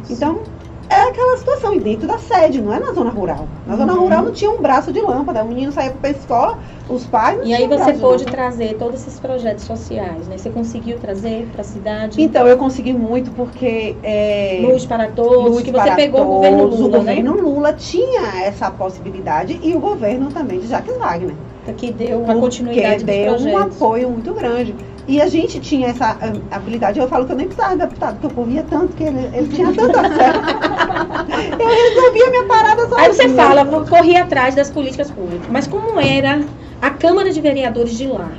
Então, 0.08 0.42
é 0.90 1.02
aquela 1.08 1.36
situação, 1.36 1.72
e 1.74 1.80
dentro 1.80 2.08
da 2.08 2.18
sede, 2.18 2.60
não 2.60 2.74
é 2.74 2.80
na 2.80 2.92
zona 2.92 3.10
rural. 3.10 3.46
Na 3.66 3.76
zona 3.76 3.94
Uhum. 3.94 4.00
rural 4.00 4.24
não 4.24 4.32
tinha 4.32 4.50
um 4.50 4.60
braço 4.60 4.92
de 4.92 5.00
lâmpada, 5.00 5.44
o 5.44 5.48
menino 5.48 5.70
saía 5.70 5.90
para 5.90 6.08
a 6.08 6.12
escola, 6.12 6.58
os 6.88 7.06
pais 7.06 7.38
não 7.38 7.46
E 7.46 7.54
aí 7.54 7.68
você 7.68 7.92
pôde 7.94 8.24
trazer 8.24 8.74
todos 8.74 9.00
esses 9.00 9.20
projetos 9.20 9.64
sociais, 9.64 10.26
né? 10.26 10.36
Você 10.36 10.50
conseguiu 10.50 10.98
trazer 10.98 11.48
para 11.52 11.60
a 11.60 11.64
cidade 11.64 12.20
Então, 12.20 12.46
eu 12.46 12.58
consegui 12.58 12.92
muito 12.92 13.30
porque. 13.30 13.94
É, 14.02 14.58
luz 14.62 14.84
para 14.84 15.06
todos, 15.08 15.52
luz 15.52 15.62
que 15.62 15.70
você 15.70 15.90
pegou 15.92 16.22
o 16.22 16.24
governo 16.24 16.58
todos, 16.58 16.80
Lula, 16.80 16.96
O 16.96 17.00
governo 17.00 17.34
né? 17.36 17.42
Lula 17.42 17.72
tinha 17.72 18.44
essa 18.44 18.70
possibilidade 18.70 19.60
e 19.62 19.74
o 19.74 19.78
governo 19.78 20.28
também 20.30 20.58
de 20.58 20.66
Jacques 20.66 20.96
Wagner. 20.98 21.34
Que 21.76 21.92
deu 21.92 22.20
uma 22.22 22.34
continuidade 22.34 23.04
deu 23.04 23.34
um 23.34 23.56
apoio 23.56 24.10
muito 24.10 24.34
grande. 24.34 24.74
E 25.10 25.20
a 25.20 25.26
gente 25.26 25.58
tinha 25.58 25.88
essa 25.88 26.16
ah, 26.20 26.32
habilidade. 26.54 27.00
Eu 27.00 27.08
falo 27.08 27.26
que 27.26 27.32
eu 27.32 27.36
nem 27.36 27.46
precisava 27.46 27.72
de 27.72 27.80
deputado, 27.80 28.12
porque 28.12 28.26
eu 28.26 28.30
corria 28.30 28.64
tanto 28.70 28.94
que 28.94 29.02
ele, 29.02 29.28
ele 29.36 29.48
tinha 29.48 29.74
tanto 29.74 29.98
acesso. 29.98 30.38
eu 31.58 31.68
resolvia 31.68 32.30
minha 32.30 32.44
parada 32.44 32.82
sozinha. 32.82 33.00
Aí 33.00 33.12
você 33.12 33.28
fala, 33.30 33.64
vou 33.64 33.84
correr 33.84 34.18
atrás 34.18 34.54
das 34.54 34.70
políticas 34.70 35.10
públicas. 35.10 35.48
Mas 35.50 35.66
como 35.66 35.98
era 35.98 36.40
a 36.80 36.90
Câmara 36.90 37.32
de 37.32 37.40
Vereadores 37.40 37.98
de 37.98 38.06
lá? 38.06 38.30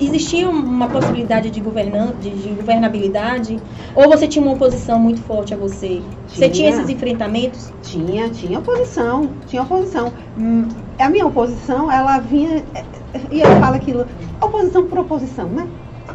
Existia 0.00 0.48
uma 0.48 0.88
possibilidade 0.88 1.50
de, 1.50 1.60
governan, 1.60 2.14
de, 2.18 2.30
de 2.30 2.48
governabilidade? 2.48 3.60
Ou 3.94 4.08
você 4.08 4.26
tinha 4.26 4.42
uma 4.42 4.54
oposição 4.54 4.98
muito 4.98 5.20
forte 5.20 5.52
a 5.52 5.56
você? 5.58 6.00
Você 6.28 6.48
tinha 6.48 6.70
Tinha. 6.70 6.70
esses 6.70 6.88
enfrentamentos? 6.88 7.74
Tinha, 7.82 8.30
tinha 8.30 8.58
oposição, 8.58 9.32
tinha 9.46 9.60
oposição. 9.60 10.14
Hum, 10.38 10.66
A 10.98 11.10
minha 11.10 11.26
oposição, 11.26 11.92
ela 11.92 12.18
vinha, 12.20 12.64
é, 12.74 12.78
é, 13.12 13.20
e 13.30 13.42
eu 13.42 13.50
falo 13.60 13.76
aquilo, 13.76 14.06
oposição 14.40 14.86
por 14.86 15.00
oposição, 15.00 15.50
né? 15.50 15.66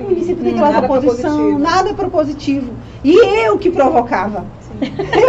O 0.01 0.09
município 0.09 0.43
tem 0.43 0.53
Hum, 0.53 0.79
oposição, 0.79 1.37
propositivo. 1.49 1.59
nada 1.59 1.93
propositivo. 1.93 2.79
E 3.03 3.13
eu 3.45 3.57
que 3.59 3.71
provocava. 3.71 4.51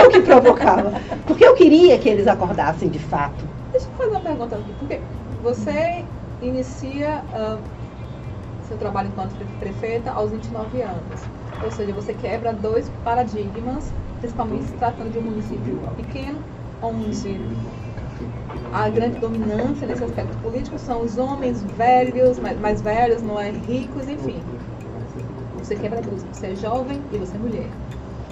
Eu 0.01 0.11
que 0.11 0.21
provocava. 0.23 0.93
Porque 1.27 1.45
eu 1.45 1.55
queria 1.55 1.99
que 1.99 2.09
eles 2.09 2.27
acordassem 2.27 2.91
de 2.91 2.99
fato. 2.99 3.49
Deixa 3.71 3.89
eu 3.89 3.97
fazer 3.97 4.11
uma 4.11 4.23
pergunta 4.23 4.57
aqui, 4.57 4.75
porque 4.75 5.07
você 5.39 6.11
inicia 6.41 7.27
ah, 7.33 7.65
seu 8.61 8.79
trabalho 8.79 9.09
enquanto 9.11 9.37
pre- 9.37 9.47
prefeita 9.47 10.11
aos 10.13 10.31
29 10.33 10.83
anos. 10.83 11.31
Ou 11.59 11.71
seja, 11.71 11.93
você 11.95 12.15
quebra 12.15 12.53
dois 12.55 12.89
paradigmas, 12.89 13.95
principalmente 14.21 14.67
se 14.67 14.75
tratando 14.77 15.11
de 15.11 15.19
um 15.19 15.23
município 15.23 15.87
pequeno, 15.95 16.45
onde 16.81 17.47
a 18.73 18.89
grande 18.91 19.19
dominância 19.19 19.87
nesse 19.87 20.03
aspecto 20.03 20.37
político 20.39 20.79
são 20.79 21.03
os 21.03 21.17
homens 21.17 21.63
velhos, 21.63 22.39
mais, 22.41 22.59
mais 22.59 22.83
velhos, 22.83 23.23
não 23.23 23.39
é 23.39 23.51
ricos, 23.51 24.09
enfim. 24.09 24.51
Você 25.63 25.77
quebra 25.77 26.01
duas, 26.03 26.23
você 26.33 26.49
é 26.49 26.57
jovem 26.57 27.01
e 27.13 27.19
você 27.19 27.35
é 27.37 27.39
mulher. 27.39 27.67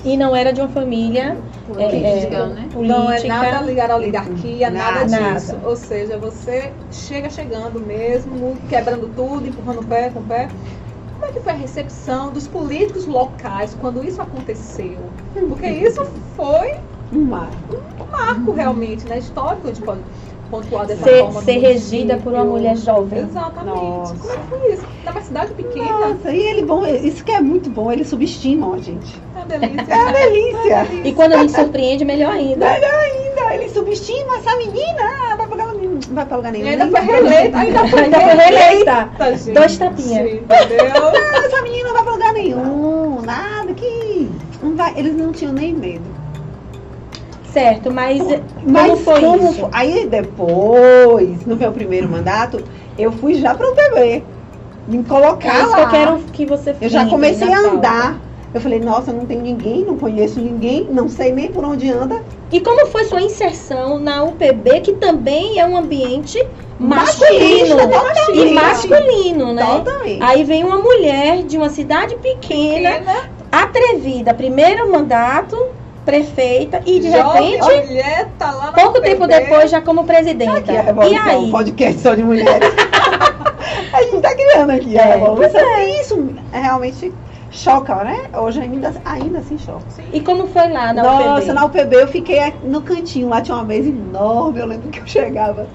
E 0.04 0.16
não 0.16 0.34
era 0.34 0.50
de 0.52 0.60
uma 0.60 0.68
família 0.68 1.36
é, 1.76 1.88
Política, 1.88 2.36
é, 2.36 2.46
né? 2.46 2.68
Não 2.74 3.12
é 3.12 3.22
nada 3.24 3.44
política. 3.58 3.60
ligado 3.60 3.90
à 3.90 3.96
oligarquia, 3.96 4.70
nada, 4.70 5.06
Nada. 5.06 5.34
disso. 5.34 5.56
Ou 5.62 5.76
seja, 5.76 6.16
você 6.16 6.72
chega 6.90 7.28
chegando 7.28 7.78
mesmo, 7.78 8.56
quebrando 8.68 9.08
tudo, 9.14 9.46
empurrando 9.46 9.80
o 9.80 9.84
pé 9.84 10.08
com 10.08 10.20
o 10.20 10.24
pé. 10.24 10.48
Como 11.12 11.26
é 11.26 11.32
que 11.32 11.40
foi 11.40 11.52
a 11.52 11.56
recepção 11.56 12.32
dos 12.32 12.48
políticos 12.48 13.06
locais 13.06 13.76
quando 13.78 14.02
isso 14.02 14.22
aconteceu? 14.22 14.96
Porque 15.48 15.66
isso 15.66 16.02
foi 16.34 16.76
Um 17.12 17.20
mar. 17.26 17.50
um 17.70 18.10
marco 18.10 18.52
realmente, 18.52 19.06
né? 19.06 19.18
Histórico, 19.18 19.68
a 19.68 19.72
gente 19.72 19.82
pode 19.82 20.00
pontuar 20.50 20.86
dessa 20.86 21.04
Ser, 21.04 21.20
forma. 21.20 21.42
ser 21.42 21.58
regida 21.58 22.16
por 22.16 22.32
uma 22.32 22.44
mulher 22.44 22.76
jovem. 22.76 23.20
Exatamente. 23.20 23.76
Nossa. 23.76 24.14
Como 24.14 24.32
é 24.32 24.36
que 24.36 24.42
foi 24.48 24.72
isso? 24.72 24.86
Numa 25.06 25.20
cidade 25.22 25.54
pequena, 25.54 26.08
Nossa, 26.08 26.30
e 26.30 26.40
ele 26.40 26.62
bom, 26.62 26.86
isso 26.86 27.24
que 27.24 27.32
é 27.32 27.40
muito 27.40 27.70
bom, 27.70 27.90
eles 27.90 28.08
subestimam 28.08 28.74
a 28.74 28.78
gente. 28.78 29.20
é 29.34 29.38
uma 29.38 29.46
delícia. 29.46 29.92
É 29.92 29.96
uma 29.96 30.12
delícia. 30.12 30.86
E 31.04 31.12
quando 31.12 31.32
a 31.32 31.38
gente 31.38 31.52
surpreende, 31.52 32.04
melhor 32.04 32.32
ainda. 32.32 32.66
Melhor 32.70 32.94
ainda, 32.94 33.54
eles 33.54 33.72
subestimam 33.72 34.36
essa 34.36 34.56
menina, 34.56 35.02
ah, 35.30 35.36
vai 35.36 35.46
nenhum, 35.80 35.98
não 36.08 36.14
vai 36.14 36.26
pra 36.26 36.36
lugar 36.36 36.52
nenhum. 36.52 36.66
E 36.66 36.68
ainda 36.68 36.86
foi 36.88 37.00
reeleita, 37.00 37.58
ainda 37.58 37.88
foi 37.88 38.00
reeleita. 38.02 38.38
reeleita, 38.38 39.36
gente. 39.36 39.52
Dois 39.52 39.78
tapinhas. 39.78 40.32
Entendeu? 40.32 40.86
Ah, 40.96 41.36
essa 41.44 41.62
menina 41.62 41.88
não 41.88 41.94
vai 41.94 42.02
pra 42.02 42.12
lugar 42.12 42.32
nenhum, 42.32 43.22
nada, 43.22 43.72
que. 43.74 44.28
Não 44.62 44.76
vai, 44.76 44.92
eles 44.96 45.16
não 45.16 45.32
tinham 45.32 45.52
nem 45.52 45.72
medo. 45.72 46.19
Certo, 47.52 47.90
mas 47.90 48.22
Mas 48.66 48.86
como 48.90 48.96
foi 48.98 49.20
como 49.20 49.68
Aí 49.72 50.06
depois, 50.06 51.44
no 51.46 51.56
meu 51.56 51.72
primeiro 51.72 52.08
mandato, 52.08 52.62
eu 52.98 53.10
fui 53.12 53.34
já 53.34 53.54
para 53.54 53.68
o 53.68 53.74
PB. 53.74 54.22
Me 54.88 55.04
colocar 55.04 55.54
É 55.56 55.60
isso 55.62 55.70
lá. 55.70 55.76
que 55.76 55.82
eu 55.82 55.88
quero 55.88 56.18
que 56.32 56.46
você 56.46 56.74
Eu 56.80 56.88
já 56.88 57.06
comecei 57.06 57.52
a 57.52 57.60
pauta. 57.60 57.68
andar. 57.76 58.20
Eu 58.52 58.60
falei, 58.60 58.80
nossa, 58.80 59.12
não 59.12 59.26
tem 59.26 59.38
ninguém, 59.40 59.84
não 59.84 59.96
conheço 59.96 60.40
ninguém, 60.40 60.84
não 60.90 61.08
sei 61.08 61.30
nem 61.32 61.48
por 61.48 61.64
onde 61.64 61.88
anda. 61.88 62.20
E 62.50 62.60
como 62.60 62.84
foi 62.86 63.04
sua 63.04 63.22
inserção 63.22 64.00
na 64.00 64.24
UPB, 64.24 64.80
que 64.80 64.92
também 64.94 65.60
é 65.60 65.66
um 65.66 65.76
ambiente 65.76 66.44
masculino 66.76 67.76
totalmente. 67.76 68.38
e 68.48 68.52
masculino, 68.52 69.52
né? 69.52 69.64
Totalmente. 69.64 70.22
Aí 70.22 70.42
vem 70.42 70.64
uma 70.64 70.78
mulher 70.78 71.44
de 71.44 71.56
uma 71.56 71.68
cidade 71.70 72.16
pequena, 72.16 72.90
Pequena, 72.90 73.30
atrevida, 73.52 74.34
primeiro 74.34 74.90
mandato, 74.90 75.56
prefeita, 76.04 76.80
e 76.86 76.98
de 77.00 77.10
jovem 77.10 77.50
repente, 77.56 77.86
mulher 77.86 78.28
tá 78.38 78.50
lá 78.52 78.66
na 78.66 78.72
pouco 78.72 78.98
UPB. 78.98 79.08
tempo 79.10 79.26
depois, 79.26 79.70
já 79.70 79.80
como 79.80 80.04
presidenta. 80.04 80.58
Aqui 80.58 80.70
a 80.70 80.82
E 80.82 80.86
revolução, 80.86 81.28
aí? 81.28 81.36
um 81.36 81.50
podcast 81.50 82.00
só 82.00 82.14
de 82.14 82.22
mulheres. 82.22 82.68
a 83.92 84.02
gente 84.02 84.20
tá 84.20 84.34
criando 84.34 84.70
aqui 84.70 84.98
a 84.98 85.02
É, 85.02 85.14
revolução. 85.16 85.60
E 85.78 86.00
isso 86.00 86.34
realmente 86.52 87.12
choca, 87.50 87.96
né? 88.04 88.22
Hoje 88.34 88.60
ainda, 88.60 88.94
ainda 89.04 89.38
assim 89.38 89.58
choca. 89.58 89.84
E 90.12 90.20
como 90.20 90.46
foi 90.46 90.68
lá 90.68 90.92
na 90.92 91.02
Nossa, 91.02 91.40
UPB? 91.42 91.52
na 91.52 91.64
UPB 91.66 91.96
eu 91.96 92.08
fiquei 92.08 92.54
no 92.64 92.80
cantinho, 92.82 93.28
lá 93.28 93.40
tinha 93.42 93.56
uma 93.56 93.64
mesa 93.64 93.88
enorme, 93.88 94.60
eu 94.60 94.66
lembro 94.66 94.88
que 94.88 95.00
eu 95.00 95.06
chegava 95.06 95.66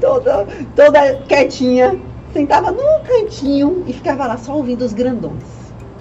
toda, 0.00 0.46
toda 0.74 1.14
quietinha, 1.28 1.98
sentava 2.32 2.70
no 2.70 2.82
cantinho 3.06 3.84
e 3.86 3.92
ficava 3.92 4.26
lá 4.26 4.36
só 4.36 4.52
ouvindo 4.54 4.82
os 4.84 4.92
grandões. 4.92 5.42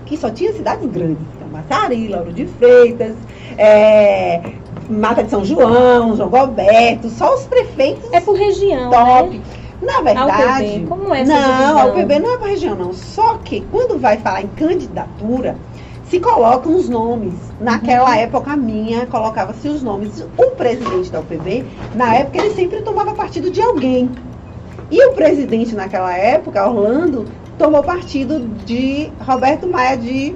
Que 0.05 0.17
só 0.17 0.29
tinha 0.29 0.51
cidades 0.53 0.85
grandes, 0.89 1.17
então 1.35 1.42
Massari, 1.53 2.07
Lauro 2.07 2.33
de 2.33 2.45
Freitas, 2.45 3.15
é, 3.57 4.41
Mata 4.89 5.23
de 5.23 5.29
São 5.29 5.45
João, 5.45 6.15
João 6.15 6.29
Galberto, 6.29 7.09
só 7.09 7.33
os 7.35 7.43
prefeitos 7.45 8.11
É 8.11 8.19
por 8.19 8.35
região, 8.35 8.89
top. 8.89 9.37
né? 9.37 9.41
Na 9.81 10.01
verdade, 10.01 10.65
UPB, 10.77 10.85
como 10.87 11.13
é 11.13 11.23
não, 11.25 11.77
a? 11.77 11.85
UPB 11.87 12.19
não 12.19 12.33
é 12.33 12.37
para 12.37 12.47
região, 12.47 12.73
não. 12.75 12.93
Só 12.93 13.37
que 13.43 13.61
quando 13.69 13.99
vai 13.99 14.17
falar 14.17 14.41
em 14.41 14.47
candidatura, 14.47 15.57
se 16.05 16.19
colocam 16.21 16.75
os 16.75 16.87
nomes. 16.87 17.33
Naquela 17.59 18.11
Uhum. 18.11 18.15
época 18.15 18.55
minha, 18.55 19.05
colocava-se 19.07 19.67
os 19.67 19.83
nomes. 19.83 20.25
O 20.37 20.51
presidente 20.51 21.11
da 21.11 21.19
UPB, 21.19 21.65
na 21.95 22.15
época, 22.15 22.37
ele 22.37 22.53
sempre 22.53 22.81
tomava 22.81 23.13
partido 23.13 23.51
de 23.51 23.61
alguém. 23.61 24.09
E 24.89 25.05
o 25.07 25.13
presidente 25.13 25.75
naquela 25.75 26.15
época, 26.15 26.65
Orlando, 26.65 27.25
tomou 27.57 27.83
partido 27.83 28.39
de 28.65 29.09
Roberto 29.19 29.67
Maia 29.67 29.97
de 29.97 30.33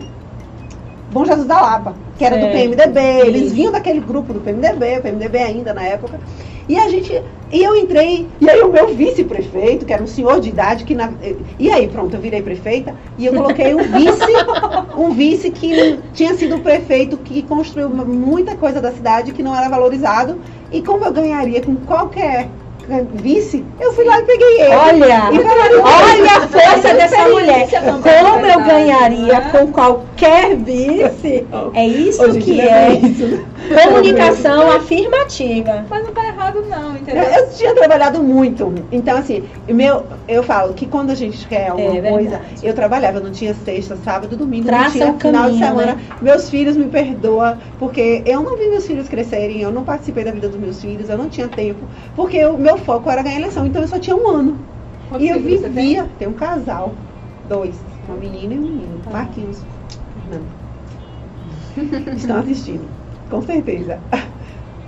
Bom 1.12 1.24
Jesus 1.26 1.48
da 1.48 1.62
Lapa, 1.62 1.96
que 2.18 2.26
era 2.26 2.36
do 2.36 2.42
Certo. 2.42 2.58
PMDB. 2.58 3.00
Eles 3.28 3.42
Isso. 3.44 3.56
vinham 3.56 3.72
daquele 3.72 4.00
grupo 4.00 4.34
do 4.34 4.42
PMDB, 4.42 4.98
o 4.98 5.02
PMDB 5.02 5.38
ainda 5.38 5.74
na 5.74 5.84
época. 5.84 6.20
E 6.68 6.78
a 6.78 6.90
gente. 6.90 7.22
E 7.50 7.64
eu 7.64 7.78
entrei, 7.78 8.28
e 8.42 8.50
aí 8.50 8.62
o 8.62 8.70
meu 8.70 8.94
vice-prefeito, 8.94 9.86
que 9.86 9.94
era 9.94 10.04
um 10.04 10.08
senhor 10.08 10.42
de 10.42 10.50
idade, 10.50 10.84
que 10.84 10.94
na, 10.94 11.14
e 11.58 11.72
aí 11.72 11.88
pronto, 11.88 12.14
eu 12.14 12.20
virei 12.20 12.42
prefeita, 12.42 12.94
e 13.18 13.26
eu 13.26 13.34
coloquei 13.34 13.74
um 13.74 13.84
vice, 13.84 14.34
um 14.98 15.12
vice 15.12 15.50
que 15.50 15.98
tinha 16.14 16.34
sido 16.34 16.60
prefeito 16.60 17.16
que 17.16 17.42
construiu 17.44 17.90
muita 17.90 18.54
coisa 18.58 18.82
da 18.82 18.92
cidade 18.92 19.32
que 19.32 19.42
não 19.42 19.56
era 19.56 19.70
valorizado, 19.70 20.42
e 20.70 20.82
como 20.82 21.06
eu 21.06 21.14
ganharia 21.14 21.62
com 21.62 21.78
qualquer 21.78 22.50
vice, 23.16 23.66
eu 23.80 23.92
fui 23.94 24.06
lá 24.06 24.20
e 24.20 24.24
peguei 24.24 24.62
ele. 24.62 24.76
Olha, 24.76 25.30
E 25.32 25.40
falei, 25.40 25.78
olha 25.78 26.38
a 26.38 26.48
força 26.48 26.94
dessa 26.94 27.28
mulher. 27.28 27.68
Como 27.70 28.46
eu 28.46 28.60
verdade, 28.60 28.70
ganharia 28.70 29.40
né? 29.40 29.50
com 29.52 29.72
qualquer 29.72 30.56
vice? 30.56 31.46
É 31.74 31.86
isso 31.86 32.32
gente, 32.32 32.46
que 32.46 32.54
não 32.54 32.64
é 32.64 32.94
isso, 32.94 33.28
né? 33.28 33.46
comunicação 33.84 34.72
afirmativa. 34.72 35.86
Mas 35.90 36.04
não 36.04 36.12
tá 36.14 36.26
errado 36.28 36.64
não, 36.68 36.96
entendeu? 36.96 37.24
Eu, 37.24 37.30
eu 37.42 37.50
tinha 37.52 37.76
trabalhado 37.76 38.24
muito. 38.24 38.74
Então, 38.92 39.18
assim, 39.18 39.44
meu, 39.68 40.04
eu 40.28 40.44
falo 40.44 40.74
que 40.74 40.86
quando 40.86 41.12
a 41.12 41.16
gente 41.16 41.46
quer 41.48 41.70
alguma 41.70 41.98
É 41.98 42.10
coisa, 42.10 42.42
eu 42.64 42.74
trabalhava, 42.74 43.18
eu 43.18 43.24
não 43.24 43.32
tinha 43.32 43.54
sexta, 43.54 43.98
sábado, 44.04 44.36
domingo, 44.36 44.66
Traça 44.66 44.84
não 44.86 44.92
tinha 44.92 45.14
final 45.20 45.52
de 45.52 45.60
caminho, 45.60 45.68
semana. 45.68 45.96
né? 45.96 46.02
Meus 46.22 46.50
filhos 46.50 46.78
me 46.78 46.86
perdoam, 46.86 47.58
porque 47.80 48.24
eu 48.26 48.42
não 48.42 48.56
vi 48.58 48.68
meus 48.68 48.86
filhos 48.88 49.08
crescerem, 49.08 49.62
eu 49.62 49.72
não 49.72 49.84
participei 49.84 50.24
da 50.24 50.32
vida 50.32 50.48
dos 50.48 50.60
meus 50.60 50.82
filhos, 50.82 51.10
eu 51.10 51.18
não 51.18 51.30
tinha 51.30 51.48
tempo, 51.48 51.80
porque 52.16 52.44
o 52.46 52.58
meu 52.58 52.77
foco 52.80 53.10
era 53.10 53.24
ganhar 53.24 53.38
eleição, 53.40 53.66
então 53.66 53.82
eu 53.82 53.88
só 53.88 54.00
tinha 54.00 54.16
um 54.16 54.30
ano. 54.30 54.68
Quantos 55.08 55.26
e 55.26 55.28
eu 55.30 55.42
você 55.50 55.70
tem? 55.72 55.88
vivia, 55.88 56.10
tem 56.18 56.28
um 56.28 56.36
casal, 56.36 56.98
dois, 57.44 57.86
uma 58.06 58.18
menina 58.18 58.54
e 58.56 58.60
um 58.60 58.64
menino, 58.64 59.02
Marquinhos. 59.10 59.68
Fernando. 60.14 60.58
Estão 62.16 62.38
assistindo, 62.38 62.96
com 63.30 63.42
certeza. 63.42 64.08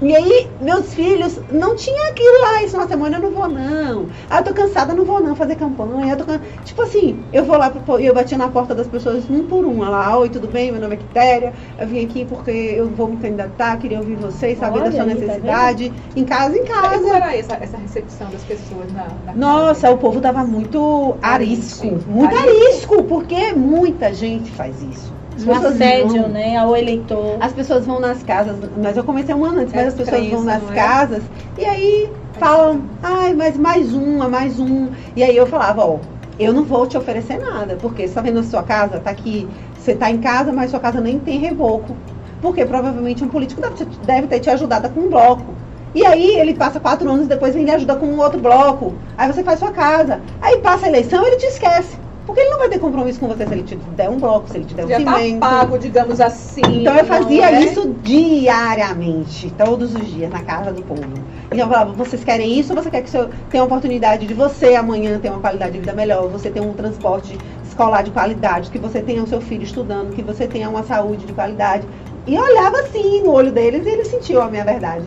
E 0.02 0.16
aí, 0.16 0.56
meus 0.62 0.94
filhos, 0.94 1.42
não 1.52 1.76
tinha 1.76 2.10
aquilo 2.10 2.42
lá, 2.42 2.64
isso 2.64 2.78
na 2.78 2.88
semana 2.88 3.18
eu 3.18 3.22
não 3.22 3.32
vou 3.32 3.50
não. 3.50 4.08
Ah, 4.30 4.40
eu 4.40 4.44
tô 4.46 4.54
cansada, 4.54 4.94
não 4.94 5.04
vou 5.04 5.22
não 5.22 5.36
fazer 5.36 5.58
campanha. 5.58 6.14
Eu 6.14 6.18
tô 6.18 6.24
can... 6.26 6.40
Tipo 6.64 6.84
assim, 6.84 7.28
eu 7.34 7.44
vou 7.44 7.58
lá, 7.58 7.70
pro- 7.70 8.00
eu 8.00 8.14
batia 8.14 8.38
na 8.38 8.48
porta 8.48 8.74
das 8.74 8.88
pessoas 8.88 9.30
um 9.30 9.46
por 9.46 9.66
um. 9.66 9.84
Ela, 9.84 10.18
oi, 10.18 10.30
tudo 10.30 10.48
bem? 10.48 10.72
Meu 10.72 10.80
nome 10.80 10.94
é 10.96 10.98
Quitéria. 10.98 11.54
Eu 11.78 11.86
vim 11.86 12.06
aqui 12.06 12.24
porque 12.26 12.50
eu 12.50 12.90
vou 12.90 13.10
me 13.10 13.18
candidatar, 13.18 13.78
queria 13.78 14.00
ouvir 14.00 14.16
vocês, 14.16 14.58
saber 14.58 14.80
da 14.80 14.86
Olha 14.86 14.92
sua 14.94 15.04
aí, 15.04 15.10
tá 15.10 15.16
necessidade. 15.16 15.94
em 16.16 16.24
casa, 16.26 16.58
em 16.58 16.64
E 16.64 16.66
como 16.66 16.82
casa. 16.82 17.16
era 17.18 17.36
essa, 17.36 17.54
essa 17.56 17.78
recepção 17.78 18.32
das 18.32 18.46
pessoas 18.46 18.94
na, 18.94 19.20
na 19.26 19.34
Nossa, 19.36 19.82
casa? 19.82 19.94
o 19.94 19.98
povo 19.98 20.22
dava 20.22 20.46
muito 20.46 21.18
arisco. 21.22 21.86
Arisco. 21.88 22.10
Muito 22.10 22.36
Arisco. 22.36 22.96
arisco, 22.96 23.04
porque 23.04 23.52
muita 23.54 24.14
gente 24.14 24.50
faz 24.52 24.82
isso. 24.82 25.19
Pessoas 25.46 25.66
assédio, 25.66 26.22
vão- 26.22 26.30
né, 26.30 26.58
ao 26.58 26.76
eleitor. 26.76 27.38
As 27.40 27.54
pessoas 27.54 27.86
vão 27.86 28.00
nas 28.00 28.24
casas, 28.24 28.56
mas 28.82 28.98
eu 28.98 29.04
comecei 29.04 29.34
um 29.34 29.46
ano 29.46 29.62
antes, 29.62 29.74
mas 29.74 29.86
É 29.86 29.88
as 29.88 29.94
pessoas 29.94 30.22
vão 30.22 30.44
crença, 30.44 30.46
nas 30.46 30.70
é? 30.70 30.74
casas 30.74 31.24
e 31.58 31.66
aí 31.66 32.10
falam, 32.40 32.82
ai, 33.02 33.34
mas 33.34 33.58
mais 33.58 33.94
uma, 33.94 34.28
mais 34.30 34.60
um. 34.60 34.90
E 35.16 35.24
aí 35.24 35.36
eu 35.36 35.48
falava, 35.48 35.86
ó, 35.86 35.98
eu 36.38 36.54
não 36.54 36.64
vou 36.64 36.88
te 36.88 36.98
oferecer 36.98 37.38
nada, 37.40 37.76
porque 37.82 38.08
você 38.08 38.14
tá 38.14 38.22
vendo 38.22 38.40
a 38.40 38.44
sua 38.44 38.64
casa, 38.64 39.00
tá 39.00 39.10
aqui, 39.10 39.50
você 39.78 39.94
tá 39.96 40.10
em 40.10 40.20
casa, 40.20 40.52
mas 40.54 40.72
sua 40.72 40.80
casa 40.80 41.02
nem 41.02 41.20
tem 41.20 41.40
reboco. 41.40 41.96
Porque 42.42 42.66
provavelmente 42.66 43.24
um 43.24 43.28
político 43.28 43.60
deve, 43.62 43.76
te- 43.76 44.00
deve 44.06 44.28
ter 44.28 44.40
te 44.40 44.50
ajudado 44.50 44.90
com 44.90 45.02
um 45.02 45.10
bloco. 45.10 45.54
E 45.94 46.06
aí 46.06 46.38
ele 46.40 46.54
passa 46.54 46.80
quatro 46.80 47.10
anos, 47.10 47.28
depois 47.28 47.54
vem 47.54 47.66
e 47.66 47.72
ajuda 47.72 47.96
com 47.96 48.06
um 48.06 48.20
outro 48.20 48.40
bloco. 48.40 48.94
Aí 49.18 49.28
você 49.32 49.44
faz 49.44 49.60
sua 49.60 49.72
casa. 49.72 50.22
Aí 50.40 50.60
passa 50.60 50.86
a 50.86 50.90
eleição, 50.90 51.26
ele 51.26 51.36
te 51.38 51.48
esquece. 51.48 51.98
Porque 52.30 52.42
ele 52.42 52.52
não 52.52 52.60
vai 52.60 52.70
ter 52.70 52.78
compromisso 52.78 53.20
com 53.20 53.28
você 53.28 53.44
se 53.44 53.54
ele 53.54 53.64
te 53.64 53.76
der 53.76 54.08
um 54.08 54.20
bloco, 54.20 54.48
se 54.48 54.58
ele 54.58 54.66
te 54.66 54.76
der 54.76 54.86
um 54.86 54.88
Já 54.88 55.02
tá 55.02 55.18
cimento. 55.18 55.40
pago, 55.40 55.80
digamos 55.80 56.22
assim. 56.22 56.62
Então 56.64 56.96
eu 56.96 57.04
fazia 57.04 57.50
é? 57.50 57.62
isso 57.62 57.96
diariamente, 58.04 59.52
todos 59.58 59.96
os 59.96 60.14
dias, 60.14 60.30
na 60.30 60.44
casa 60.44 60.72
do 60.72 60.84
povo. 60.84 61.02
Então 61.48 61.58
eu 61.58 61.68
falava, 61.68 61.92
vocês 61.94 62.24
querem 62.24 62.60
isso 62.60 62.72
ou 62.72 62.84
você 62.84 62.92
quer 62.92 63.02
que 63.02 63.10
senhor 63.10 63.32
tenha 63.50 63.64
a 63.64 63.66
oportunidade 63.66 64.28
de 64.28 64.34
você 64.36 64.76
amanhã 64.76 65.18
ter 65.18 65.32
uma 65.32 65.40
qualidade 65.40 65.72
de 65.72 65.80
vida 65.80 65.94
melhor, 65.94 66.28
você 66.28 66.52
ter 66.52 66.62
um 66.62 66.72
transporte 66.74 67.36
escolar 67.68 68.04
de 68.04 68.12
qualidade, 68.12 68.70
que 68.70 68.78
você 68.78 69.02
tenha 69.02 69.24
o 69.24 69.28
seu 69.28 69.42
filho 69.42 69.64
estudando, 69.64 70.14
que 70.14 70.22
você 70.22 70.48
tenha 70.48 70.70
uma 70.70 70.84
saúde 70.84 71.26
de 71.26 71.34
qualidade. 71.34 71.88
E 72.28 72.36
eu 72.36 72.44
olhava 72.44 72.82
assim 72.82 73.24
no 73.24 73.32
olho 73.32 73.52
deles 73.52 73.88
e 73.88 73.90
eles 73.90 74.08
sentiam 74.08 74.44
a 74.44 74.52
minha 74.52 74.64
verdade. 74.64 75.06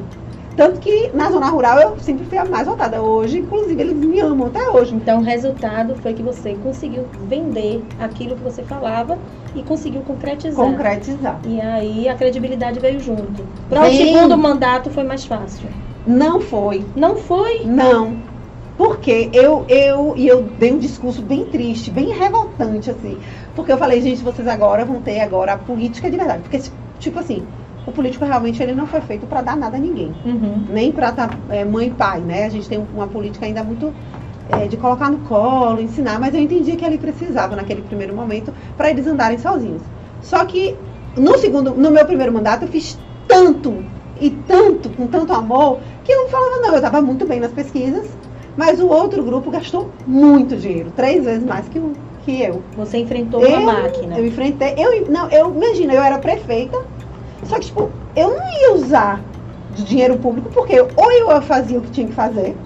Tanto 0.56 0.80
que 0.80 1.10
na 1.14 1.30
zona 1.30 1.48
rural 1.48 1.78
eu 1.80 1.98
sempre 1.98 2.26
fui 2.26 2.38
a 2.38 2.44
mais 2.44 2.66
votada. 2.66 3.00
Hoje, 3.00 3.38
inclusive, 3.38 3.80
eles 3.80 3.96
me 3.96 4.20
amam 4.20 4.48
até 4.48 4.68
hoje. 4.68 4.94
Então, 4.94 5.20
o 5.20 5.22
resultado 5.22 5.94
foi 5.96 6.12
que 6.12 6.22
você 6.22 6.54
conseguiu 6.62 7.06
vender 7.26 7.82
aquilo 7.98 8.36
que 8.36 8.42
você 8.42 8.62
falava 8.62 9.18
e 9.54 9.62
conseguiu 9.62 10.02
concretizar. 10.02 10.64
Concretizar. 10.64 11.40
E 11.46 11.60
aí 11.60 12.08
a 12.08 12.14
credibilidade 12.14 12.78
veio 12.80 13.00
junto. 13.00 13.46
Para 13.68 13.88
o 13.88 13.90
segundo 13.90 14.36
mandato 14.36 14.90
foi 14.90 15.04
mais 15.04 15.24
fácil. 15.24 15.68
Não 16.06 16.40
foi. 16.40 16.84
Não 16.94 17.16
foi? 17.16 17.64
Não. 17.64 18.16
Porque 18.76 19.30
eu, 19.32 19.64
eu, 19.68 20.14
e 20.16 20.26
eu 20.26 20.42
dei 20.58 20.72
um 20.72 20.78
discurso 20.78 21.22
bem 21.22 21.44
triste, 21.44 21.90
bem 21.90 22.08
revoltante, 22.08 22.90
assim. 22.90 23.18
Porque 23.54 23.70
eu 23.70 23.78
falei, 23.78 24.00
gente, 24.00 24.22
vocês 24.22 24.48
agora 24.48 24.84
vão 24.84 25.00
ter 25.00 25.20
agora 25.20 25.52
a 25.52 25.58
política 25.58 26.10
de 26.10 26.16
verdade. 26.16 26.42
Porque, 26.42 26.60
tipo 26.98 27.18
assim, 27.18 27.46
o 27.86 27.92
político 27.92 28.24
realmente 28.24 28.62
ele 28.62 28.74
não 28.74 28.86
foi 28.86 29.00
feito 29.00 29.26
para 29.26 29.42
dar 29.42 29.56
nada 29.56 29.76
a 29.76 29.80
ninguém. 29.80 30.14
Uhum. 30.24 30.64
Nem 30.68 30.92
para 30.92 31.10
estar 31.10 31.30
mãe 31.70 31.88
e 31.88 31.90
pai, 31.90 32.20
né? 32.20 32.44
A 32.44 32.48
gente 32.48 32.68
tem 32.68 32.78
uma 32.78 33.06
política 33.06 33.46
ainda 33.46 33.62
muito 33.64 33.92
é, 34.48 34.66
de 34.68 34.76
colocar 34.76 35.10
no 35.10 35.18
colo, 35.18 35.80
ensinar, 35.80 36.18
mas 36.20 36.34
eu 36.34 36.40
entendi 36.40 36.76
que 36.76 36.84
ele 36.84 36.98
precisava 36.98 37.56
naquele 37.56 37.82
primeiro 37.82 38.14
momento 38.14 38.52
para 38.76 38.90
eles 38.90 39.06
andarem 39.06 39.38
sozinhos. 39.38 39.82
Só 40.20 40.44
que 40.44 40.76
no 41.16 41.36
segundo, 41.38 41.74
no 41.74 41.90
meu 41.90 42.04
primeiro 42.06 42.32
mandato, 42.32 42.62
eu 42.62 42.68
fiz 42.68 42.98
tanto 43.26 43.84
e 44.20 44.30
tanto, 44.30 44.90
com 44.90 45.06
tanto 45.06 45.32
amor, 45.32 45.80
que 46.04 46.12
eu 46.12 46.28
falava, 46.28 46.56
não, 46.62 46.70
eu 46.70 46.76
estava 46.76 47.02
muito 47.02 47.26
bem 47.26 47.40
nas 47.40 47.52
pesquisas, 47.52 48.06
mas 48.56 48.80
o 48.80 48.86
outro 48.88 49.24
grupo 49.24 49.50
gastou 49.50 49.90
muito 50.06 50.56
dinheiro, 50.56 50.90
três 50.90 51.24
vezes 51.24 51.44
mais 51.44 51.68
que, 51.68 51.78
o- 51.78 51.92
que 52.24 52.42
eu. 52.42 52.62
Você 52.76 52.98
enfrentou 52.98 53.42
eu, 53.42 53.58
uma 53.60 53.72
máquina. 53.72 54.18
Eu 54.18 54.26
enfrentei, 54.26 54.74
eu, 54.76 55.10
não, 55.10 55.28
eu, 55.30 55.54
imagina, 55.54 55.94
eu 55.94 56.02
era 56.02 56.18
prefeita, 56.18 56.76
só 57.44 57.56
que, 57.56 57.66
tipo, 57.66 57.90
eu 58.14 58.28
não 58.28 58.60
ia 58.60 58.74
usar 58.74 59.20
de 59.74 59.84
dinheiro 59.84 60.16
público, 60.18 60.50
porque 60.50 60.80
ou 60.80 61.12
eu 61.12 61.42
fazia 61.42 61.78
o 61.78 61.82
que 61.82 61.90
tinha 61.90 62.06
que 62.06 62.12
fazer, 62.12 62.56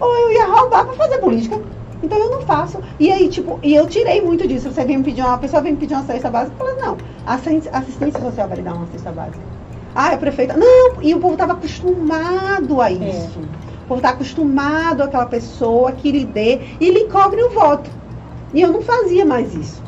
ou 0.00 0.14
eu 0.14 0.32
ia 0.32 0.46
roubar 0.46 0.84
para 0.84 0.94
fazer 0.94 1.18
política. 1.18 1.60
Então 2.02 2.18
eu 2.18 2.30
não 2.30 2.40
faço. 2.42 2.78
E 3.00 3.10
aí, 3.10 3.28
tipo, 3.28 3.58
e 3.62 3.74
eu 3.74 3.86
tirei 3.86 4.20
muito 4.20 4.46
disso. 4.46 4.70
Você 4.70 4.84
vem 4.84 4.98
me 4.98 5.04
pedir 5.04 5.22
uma, 5.22 5.30
uma 5.30 5.38
pessoa 5.38 5.62
vem 5.62 5.72
me 5.72 5.78
pedir 5.78 5.94
uma 5.94 6.04
cesta 6.04 6.30
básica, 6.30 6.54
eu 6.58 6.66
falei, 6.66 6.82
não, 6.82 6.96
assistência, 7.26 8.20
social 8.20 8.48
vai 8.48 8.58
lhe 8.58 8.62
dar 8.62 8.74
uma 8.74 8.86
cesta 8.88 9.10
básica. 9.10 9.40
Ah, 9.94 10.12
é 10.12 10.16
prefeita. 10.16 10.56
Não, 10.56 11.02
e 11.02 11.14
o 11.14 11.20
povo 11.20 11.32
estava 11.32 11.54
acostumado 11.54 12.82
a 12.82 12.90
isso. 12.90 13.40
O 13.84 13.88
povo 13.88 13.98
está 13.98 14.10
acostumado 14.10 15.02
àquela 15.02 15.26
pessoa 15.26 15.92
que 15.92 16.12
lhe 16.12 16.24
dê 16.26 16.60
e 16.78 16.90
lhe 16.90 17.04
cobre 17.04 17.42
o 17.42 17.50
voto. 17.50 17.90
E 18.52 18.60
eu 18.60 18.70
não 18.72 18.82
fazia 18.82 19.24
mais 19.24 19.54
isso. 19.54 19.82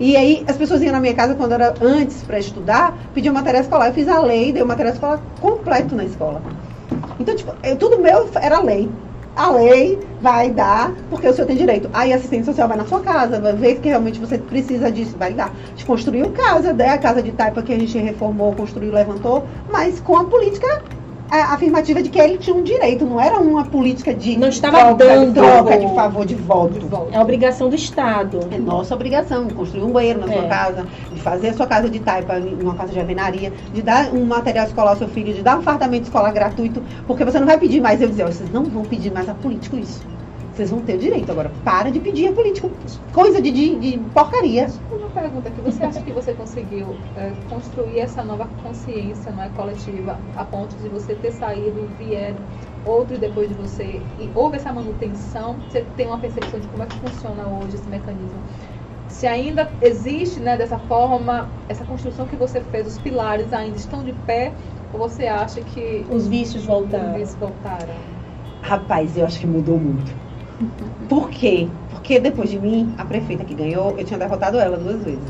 E 0.00 0.16
aí 0.16 0.42
as 0.48 0.56
pessoas 0.56 0.80
iam 0.80 0.92
na 0.92 1.00
minha 1.00 1.12
casa 1.12 1.34
quando 1.34 1.52
era 1.52 1.74
antes 1.78 2.22
para 2.22 2.38
estudar, 2.38 2.96
pediam 3.14 3.34
material 3.34 3.62
escolar. 3.62 3.88
Eu 3.88 3.92
fiz 3.92 4.08
a 4.08 4.18
lei, 4.18 4.50
dei 4.50 4.62
o 4.62 4.66
material 4.66 4.94
escolar 4.94 5.20
completo 5.38 5.94
na 5.94 6.04
escola. 6.04 6.40
Então, 7.18 7.36
tipo, 7.36 7.52
eu- 7.62 7.76
tudo 7.76 8.00
meu 8.00 8.26
era 8.40 8.62
lei. 8.62 8.90
A 9.36 9.50
lei 9.50 9.98
vai 10.20 10.50
dar, 10.50 10.92
porque 11.10 11.28
o 11.28 11.34
senhor 11.34 11.46
tem 11.46 11.56
direito. 11.56 11.90
Aí 11.92 12.14
a 12.14 12.16
assistente 12.16 12.46
social 12.46 12.66
vai 12.66 12.78
na 12.78 12.86
sua 12.86 13.00
casa, 13.00 13.38
vai 13.38 13.52
ver 13.52 13.76
que 13.76 13.88
realmente 13.88 14.18
você 14.18 14.38
precisa 14.38 14.90
disso, 14.90 15.16
vai 15.18 15.34
dar. 15.34 15.48
A 15.48 15.70
gente 15.70 15.84
construiu 15.84 16.30
casa, 16.30 16.72
né? 16.72 16.88
a 16.90 16.98
casa 16.98 17.22
de 17.22 17.32
taipa 17.32 17.62
que 17.62 17.72
a 17.72 17.78
gente 17.78 17.96
reformou, 17.98 18.54
construiu, 18.54 18.92
levantou, 18.92 19.44
mas 19.70 20.00
com 20.00 20.16
a 20.16 20.24
política 20.24 20.82
a- 21.30 21.54
afirmativa 21.54 22.02
de 22.02 22.08
que 22.08 22.18
ele 22.18 22.38
tinha 22.38 22.54
um 22.56 22.62
direito, 22.62 23.04
não 23.06 23.20
era 23.20 23.38
uma 23.38 23.64
política 23.64 24.12
de 24.14 24.36
Não 24.38 24.48
estava 24.48 24.78
troca, 24.78 24.94
dando. 25.04 25.34
troca 25.34 25.78
de 25.78 25.94
favor 25.94 26.26
de 26.26 26.34
voto. 26.34 26.78
De 26.78 26.86
volta. 26.86 27.14
É 27.14 27.18
a 27.18 27.22
obrigação 27.22 27.68
do 27.68 27.74
Estado. 27.76 28.40
É 28.50 28.58
nossa 28.58 28.94
obrigação 28.94 29.46
de 29.46 29.54
construir 29.54 29.82
um 29.84 29.90
banheiro 29.90 30.20
na 30.20 30.26
sua 30.26 30.44
É. 30.44 30.48
casa, 30.48 30.86
de 31.12 31.20
fazer 31.20 31.48
a 31.50 31.54
sua 31.54 31.66
casa 31.66 31.88
de 31.88 32.00
taipa 32.00 32.34
uma 32.60 32.74
casa 32.74 32.92
de 32.92 32.98
alvenaria, 33.00 33.52
de 33.72 33.82
dar 33.82 34.12
um 34.12 34.24
material 34.24 34.66
escolar 34.66 34.90
ao 34.90 34.96
seu 34.96 35.08
filho, 35.08 35.32
de 35.32 35.42
dar 35.42 35.58
um 35.58 35.62
fartamento 35.62 36.04
escolar 36.04 36.32
gratuito, 36.32 36.82
porque 37.06 37.24
você 37.24 37.38
não 37.38 37.46
vai 37.46 37.58
pedir 37.58 37.80
mais. 37.80 38.00
Eu 38.00 38.08
dizer, 38.08 38.24
"Ó, 38.24 38.26
vocês 38.26 38.50
não 38.52 38.64
vão 38.64 38.84
pedir 38.84 39.12
mais 39.12 39.28
a 39.28 39.34
político 39.34 39.76
isso. 39.76 40.02
Vocês 40.60 40.70
vão 40.70 40.80
ter 40.82 40.96
o 40.96 40.98
direito. 40.98 41.32
Agora, 41.32 41.50
para 41.64 41.90
de 41.90 41.98
pedir 42.00 42.28
a 42.28 42.32
político. 42.32 42.70
Coisa 43.14 43.40
de, 43.40 43.50
de, 43.50 43.78
de 43.78 43.98
porcaria. 44.10 44.66
Uma 44.90 45.08
pergunta 45.08 45.48
aqui, 45.48 45.58
você 45.62 45.82
acha 45.82 46.02
que 46.02 46.12
você 46.12 46.34
conseguiu 46.34 46.86
é, 47.16 47.32
construir 47.48 48.00
essa 48.00 48.22
nova 48.22 48.46
consciência 48.62 49.32
não 49.32 49.42
é, 49.42 49.48
coletiva 49.56 50.18
a 50.36 50.44
ponto 50.44 50.76
de 50.76 50.86
você 50.90 51.14
ter 51.14 51.32
saído 51.32 51.80
e 51.80 52.04
vieram 52.04 52.36
outros 52.84 53.18
depois 53.18 53.48
de 53.48 53.54
você 53.54 54.02
e 54.18 54.28
houve 54.34 54.56
essa 54.56 54.70
manutenção? 54.70 55.56
Você 55.66 55.80
tem 55.96 56.06
uma 56.06 56.18
percepção 56.18 56.60
de 56.60 56.66
como 56.66 56.82
é 56.82 56.86
que 56.86 56.98
funciona 56.98 57.42
hoje 57.46 57.76
esse 57.76 57.88
mecanismo? 57.88 58.38
Se 59.08 59.26
ainda 59.26 59.66
existe 59.80 60.40
né, 60.40 60.58
dessa 60.58 60.78
forma, 60.80 61.48
essa 61.70 61.84
construção 61.86 62.26
que 62.26 62.36
você 62.36 62.60
fez, 62.60 62.86
os 62.86 62.98
pilares 62.98 63.50
ainda 63.54 63.78
estão 63.78 64.04
de 64.04 64.12
pé 64.26 64.52
ou 64.92 65.08
você 65.08 65.26
acha 65.26 65.62
que 65.62 66.04
Os 66.10 66.28
vícios 66.28 66.66
voltaram. 66.66 67.16
eles 67.16 67.34
voltaram? 67.34 67.94
Rapaz, 68.60 69.16
eu 69.16 69.24
acho 69.24 69.40
que 69.40 69.46
mudou 69.46 69.78
muito. 69.78 70.29
Por 71.08 71.30
quê? 71.30 71.68
Porque 71.90 72.18
depois 72.18 72.50
de 72.50 72.58
mim, 72.58 72.94
a 72.98 73.04
prefeita 73.04 73.44
que 73.44 73.54
ganhou, 73.54 73.96
eu 73.98 74.04
tinha 74.04 74.18
derrotado 74.18 74.58
ela 74.58 74.76
duas 74.76 75.02
vezes. 75.02 75.20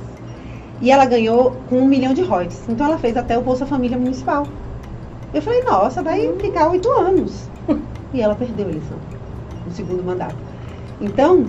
E 0.82 0.90
ela 0.90 1.04
ganhou 1.04 1.52
com 1.68 1.78
um 1.78 1.86
milhão 1.86 2.14
de 2.14 2.22
royalties. 2.22 2.68
Então 2.68 2.86
ela 2.86 2.98
fez 2.98 3.16
até 3.16 3.38
o 3.38 3.42
Bolsa 3.42 3.66
Família 3.66 3.98
Municipal. 3.98 4.46
Eu 5.32 5.40
falei, 5.42 5.62
nossa, 5.62 6.02
vai 6.02 6.32
ficar 6.38 6.68
oito 6.70 6.90
anos. 6.90 7.48
E 8.12 8.20
ela 8.20 8.34
perdeu 8.34 8.66
a 8.66 8.70
eleição, 8.70 8.96
no 9.64 9.72
segundo 9.72 10.02
mandato. 10.02 10.34
Então, 11.00 11.46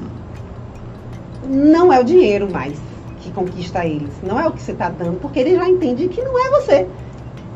não 1.50 1.92
é 1.92 2.00
o 2.00 2.04
dinheiro 2.04 2.48
mais 2.52 2.80
que 3.20 3.32
conquista 3.32 3.84
eles. 3.84 4.14
Não 4.22 4.40
é 4.40 4.48
o 4.48 4.52
que 4.52 4.62
você 4.62 4.72
está 4.72 4.90
dando, 4.90 5.20
porque 5.20 5.40
eles 5.40 5.56
já 5.56 5.68
entendem 5.68 6.08
que 6.08 6.22
não 6.22 6.38
é 6.38 6.50
você. 6.62 6.88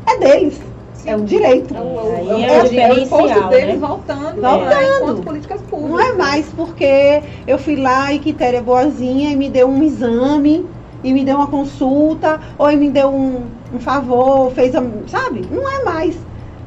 É 0.06 0.18
deles. 0.18 0.60
É 1.06 1.16
um 1.16 1.24
direito. 1.24 1.74
É 1.74 1.80
o, 1.80 1.84
é 1.84 2.34
o, 2.34 2.80
é 2.80 2.92
o 2.92 2.98
imposto 2.98 3.48
deles 3.48 3.80
né? 3.80 3.86
voltando, 3.86 4.40
Voltando. 4.40 5.14
né, 5.16 5.22
políticas 5.24 5.60
públicas. 5.62 5.90
Não 5.90 6.00
é 6.00 6.12
mais 6.16 6.46
porque 6.46 7.22
eu 7.46 7.58
fui 7.58 7.76
lá 7.76 8.12
e 8.12 8.18
Quitéria 8.18 8.58
é 8.58 8.62
boazinha 8.62 9.30
e 9.30 9.36
me 9.36 9.48
deu 9.48 9.68
um 9.68 9.82
exame, 9.82 10.66
e 11.02 11.12
me 11.12 11.24
deu 11.24 11.36
uma 11.36 11.46
consulta, 11.46 12.40
ou 12.58 12.70
me 12.72 12.90
deu 12.90 13.08
um, 13.08 13.44
um 13.72 13.78
favor, 13.78 14.50
fez, 14.52 14.74
a, 14.74 14.82
sabe? 15.06 15.46
Não 15.50 15.68
é 15.68 15.84
mais. 15.84 16.16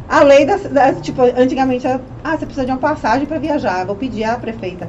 A 0.07 0.23
lei 0.23 0.45
das, 0.45 0.63
das- 0.63 1.01
tipo, 1.01 1.21
antigamente 1.21 1.85
era, 1.85 2.01
ah, 2.23 2.37
você 2.37 2.45
precisa 2.45 2.65
de 2.65 2.71
uma 2.71 2.79
passagem 2.79 3.25
para 3.25 3.37
viajar, 3.37 3.85
vou 3.85 3.95
pedir 3.95 4.23
à 4.23 4.37
prefeita. 4.37 4.87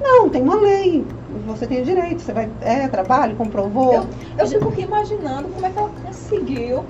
Não, 0.00 0.28
tem 0.28 0.42
uma 0.42 0.56
lei. 0.56 1.04
Você 1.46 1.66
tem 1.66 1.82
o 1.82 1.84
direito, 1.84 2.22
você 2.22 2.32
vai, 2.32 2.48
é, 2.62 2.88
trabalho, 2.88 3.36
comprovou. 3.36 3.94
Eu, 3.94 4.06
eu 4.38 4.46
fico 4.46 4.68
aqui 4.68 4.82
imaginando 4.82 5.48
como 5.48 5.66
é 5.66 5.70
que 5.70 5.78
ela 5.78 5.90
conseguiu, 6.04 6.84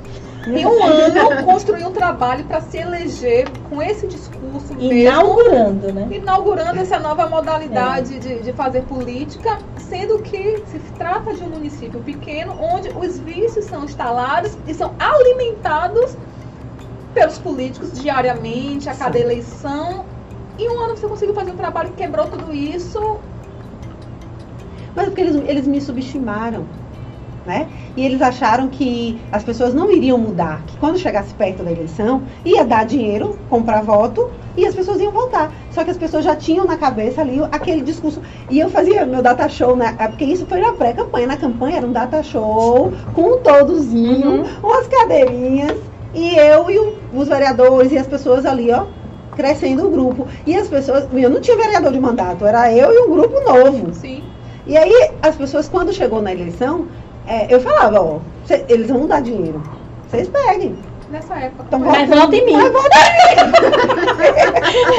em 0.46 0.64
um 0.64 0.82
ano, 0.82 1.44
construir 1.44 1.84
um 1.84 1.92
trabalho 1.92 2.44
para 2.44 2.60
se 2.60 2.78
eleger 2.78 3.48
com 3.68 3.82
esse 3.82 4.06
discurso 4.06 4.74
mesmo, 4.74 4.92
Inaugurando, 4.92 5.92
né? 5.92 6.08
inaugurando 6.10 6.80
essa 6.80 6.98
nova 6.98 7.28
modalidade 7.28 8.18
de, 8.18 8.40
de 8.40 8.52
fazer 8.52 8.82
política, 8.82 9.58
sendo 9.78 10.20
que 10.20 10.62
se 10.66 10.78
trata 10.96 11.34
de 11.34 11.42
um 11.42 11.48
município 11.48 12.00
pequeno 12.00 12.56
onde 12.60 12.88
os 12.90 13.18
vícios 13.18 13.64
são 13.64 13.84
instalados 13.84 14.56
e 14.66 14.74
são 14.74 14.94
alimentados 14.98 16.16
pelos 17.12 17.38
políticos 17.38 17.92
diariamente, 17.92 18.88
a 18.88 18.94
cada 18.94 19.18
eleição. 19.18 20.04
Em 20.58 20.68
um 20.68 20.80
ano 20.80 20.96
você 20.96 21.08
conseguiu 21.08 21.34
fazer 21.34 21.50
um 21.50 21.56
trabalho 21.56 21.90
que 21.90 21.96
quebrou 21.96 22.26
tudo 22.26 22.54
isso. 22.54 23.18
Mas 24.94 25.06
é 25.06 25.08
porque 25.08 25.20
eles, 25.22 25.36
eles 25.48 25.66
me 25.66 25.80
subestimaram, 25.80 26.66
né? 27.46 27.68
E 27.96 28.04
eles 28.04 28.20
acharam 28.20 28.68
que 28.68 29.18
as 29.30 29.42
pessoas 29.42 29.72
não 29.72 29.90
iriam 29.90 30.18
mudar, 30.18 30.62
que 30.66 30.76
quando 30.76 30.98
chegasse 30.98 31.32
perto 31.34 31.62
da 31.62 31.70
eleição, 31.70 32.22
ia 32.44 32.64
dar 32.64 32.84
dinheiro, 32.84 33.38
comprar 33.48 33.82
voto, 33.82 34.30
e 34.56 34.66
as 34.66 34.74
pessoas 34.74 35.00
iam 35.00 35.12
votar. 35.12 35.52
Só 35.70 35.84
que 35.84 35.90
as 35.90 35.96
pessoas 35.96 36.24
já 36.24 36.34
tinham 36.34 36.64
na 36.64 36.76
cabeça 36.76 37.20
ali 37.20 37.40
aquele 37.52 37.82
discurso. 37.82 38.20
E 38.50 38.58
eu 38.58 38.68
fazia 38.70 39.06
meu 39.06 39.22
data 39.22 39.48
show, 39.48 39.76
né? 39.76 39.94
Porque 40.08 40.24
isso 40.24 40.46
foi 40.46 40.60
na 40.60 40.72
pré-campanha. 40.72 41.26
Na 41.26 41.36
campanha 41.36 41.76
era 41.76 41.86
um 41.86 41.92
data 41.92 42.22
show, 42.22 42.92
com 43.14 43.34
um 43.34 43.38
todozinho, 43.38 44.44
umas 44.62 44.86
cadeirinhas, 44.88 45.78
e 46.14 46.34
eu 46.36 46.70
e 46.70 46.94
os 47.14 47.28
vereadores 47.28 47.92
e 47.92 47.98
as 47.98 48.06
pessoas 48.06 48.46
ali, 48.46 48.72
ó, 48.72 48.86
crescendo 49.36 49.86
o 49.86 49.90
grupo. 49.90 50.26
E 50.46 50.56
as 50.56 50.66
pessoas, 50.66 51.06
eu 51.12 51.30
não 51.30 51.40
tinha 51.40 51.56
vereador 51.56 51.92
de 51.92 52.00
mandato, 52.00 52.46
era 52.46 52.72
eu 52.72 52.92
e 52.92 52.98
um 53.06 53.10
grupo 53.10 53.38
novo. 53.40 53.92
Sim. 53.92 54.24
E 54.66 54.76
aí, 54.76 55.10
as 55.22 55.36
pessoas, 55.36 55.68
quando 55.68 55.92
chegou 55.92 56.20
na 56.20 56.32
eleição, 56.32 56.86
é, 57.26 57.46
eu 57.54 57.60
falava, 57.60 58.00
ó, 58.00 58.18
cê- 58.46 58.64
eles 58.68 58.88
vão 58.88 59.06
dar 59.06 59.20
dinheiro. 59.22 59.62
Vocês 60.08 60.28
peguem. 60.28 60.76
Nessa 61.10 61.34
época. 61.36 61.64
Então, 61.68 61.78
como 61.80 61.92
Mas 61.92 62.08
vota 62.08 62.34
em 62.36 62.44
mim. 62.46 62.52
Mas 62.52 62.72
vota 62.72 62.98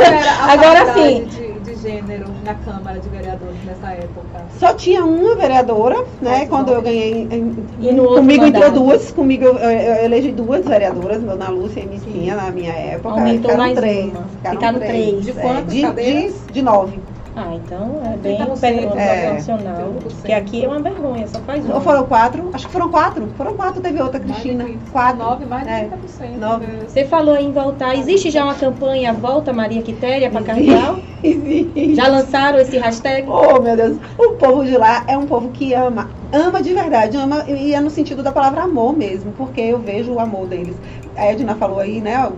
era 0.03 0.31
a 0.31 0.53
Agora 0.53 0.93
sim. 0.93 1.25
De, 1.25 1.51
de 1.59 1.75
gênero 1.81 2.25
na 2.45 2.53
Câmara 2.55 2.99
de 2.99 3.09
Vereadores 3.09 3.55
nessa 3.65 3.91
época. 3.91 4.45
Só 4.57 4.73
tinha 4.73 5.03
uma 5.03 5.35
vereadora, 5.35 6.03
né? 6.21 6.45
Quando 6.47 6.67
bom. 6.67 6.73
eu 6.73 6.81
ganhei. 6.81 7.27
em- 7.29 7.55
E 7.79 7.91
no 7.91 8.03
outro 8.03 8.17
comigo 8.21 8.45
entrou 8.45 8.71
duas, 8.71 9.11
comigo 9.11 9.43
eu, 9.45 9.55
eu 9.57 10.05
elegi 10.05 10.31
duas 10.31 10.65
vereadoras, 10.65 11.21
Ana 11.27 11.49
Lúcia 11.49 11.81
e 11.81 11.87
Missinha 11.87 12.35
na 12.35 12.51
minha 12.51 12.71
época. 12.73 13.09
Aumentou 13.09 13.41
ficaram 13.51 13.57
mais 13.57 13.77
três. 13.77 14.05
uma. 14.05 14.23
Ficaram, 14.23 14.55
Ficaram 14.55 14.79
três. 14.79 14.91
três. 15.09 15.25
De 15.25 15.31
é, 15.31 15.33
quantas 15.41 15.73
de, 15.73 15.81
cadeiras? 15.81 16.33
de, 16.47 16.53
de 16.53 16.61
nove. 16.61 16.99
Ah, 17.39 17.53
então 17.53 18.01
é 18.03 18.17
bem 18.17 18.35
30%, 18.39 18.95
é. 18.97 19.25
proporcional. 19.27 19.93
30%. 19.93 20.01
Porque 20.01 20.33
aqui 20.33 20.65
é 20.65 20.67
uma 20.67 20.79
vergonha, 20.81 21.27
só 21.27 21.39
faz 21.41 21.63
Ou 21.65 21.73
uma. 21.73 21.81
foram 21.81 22.03
quatro? 22.05 22.49
Acho 22.51 22.65
que 22.65 22.73
foram 22.73 22.89
quatro. 22.89 23.27
Foram 23.37 23.53
quatro, 23.53 23.79
teve 23.79 24.01
outra, 24.01 24.19
Mais 24.19 24.25
de 24.27 24.41
Cristina. 24.41 24.63
30, 24.63 24.91
Quatro. 24.91 25.17
Nove, 25.23 25.45
mais 25.45 25.63
de 25.63 25.69
É. 25.69 25.87
30%. 25.87 26.37
Nove. 26.39 26.65
né? 26.65 26.79
Você 26.87 27.05
falou 27.05 27.35
em 27.37 27.51
voltar. 27.51 27.95
Existe 27.95 28.31
já 28.31 28.43
uma 28.43 28.55
campanha 28.55 29.13
Volta 29.13 29.53
Maria 29.53 29.83
Quitéria 29.83 30.31
para 30.31 30.41
Carnaval? 30.41 30.99
Já 31.95 32.07
lançaram 32.07 32.59
esse 32.59 32.77
hashtag? 32.77 33.27
Oh, 33.29 33.59
meu 33.61 33.75
Deus. 33.75 33.97
O 34.17 34.33
povo 34.33 34.63
de 34.65 34.77
lá 34.77 35.03
é 35.07 35.17
um 35.17 35.25
povo 35.27 35.49
que 35.49 35.73
ama. 35.73 36.09
Ama 36.31 36.61
de 36.61 36.73
verdade. 36.73 37.17
Ama, 37.17 37.43
e 37.47 37.73
é 37.73 37.79
no 37.79 37.89
sentido 37.89 38.23
da 38.23 38.31
palavra 38.31 38.63
amor 38.63 38.95
mesmo. 38.97 39.31
Porque 39.33 39.61
eu 39.61 39.79
vejo 39.79 40.13
o 40.13 40.19
amor 40.19 40.47
deles. 40.47 40.75
A 41.15 41.25
Edna 41.25 41.55
falou 41.55 41.79
aí, 41.79 42.01
né? 42.01 42.31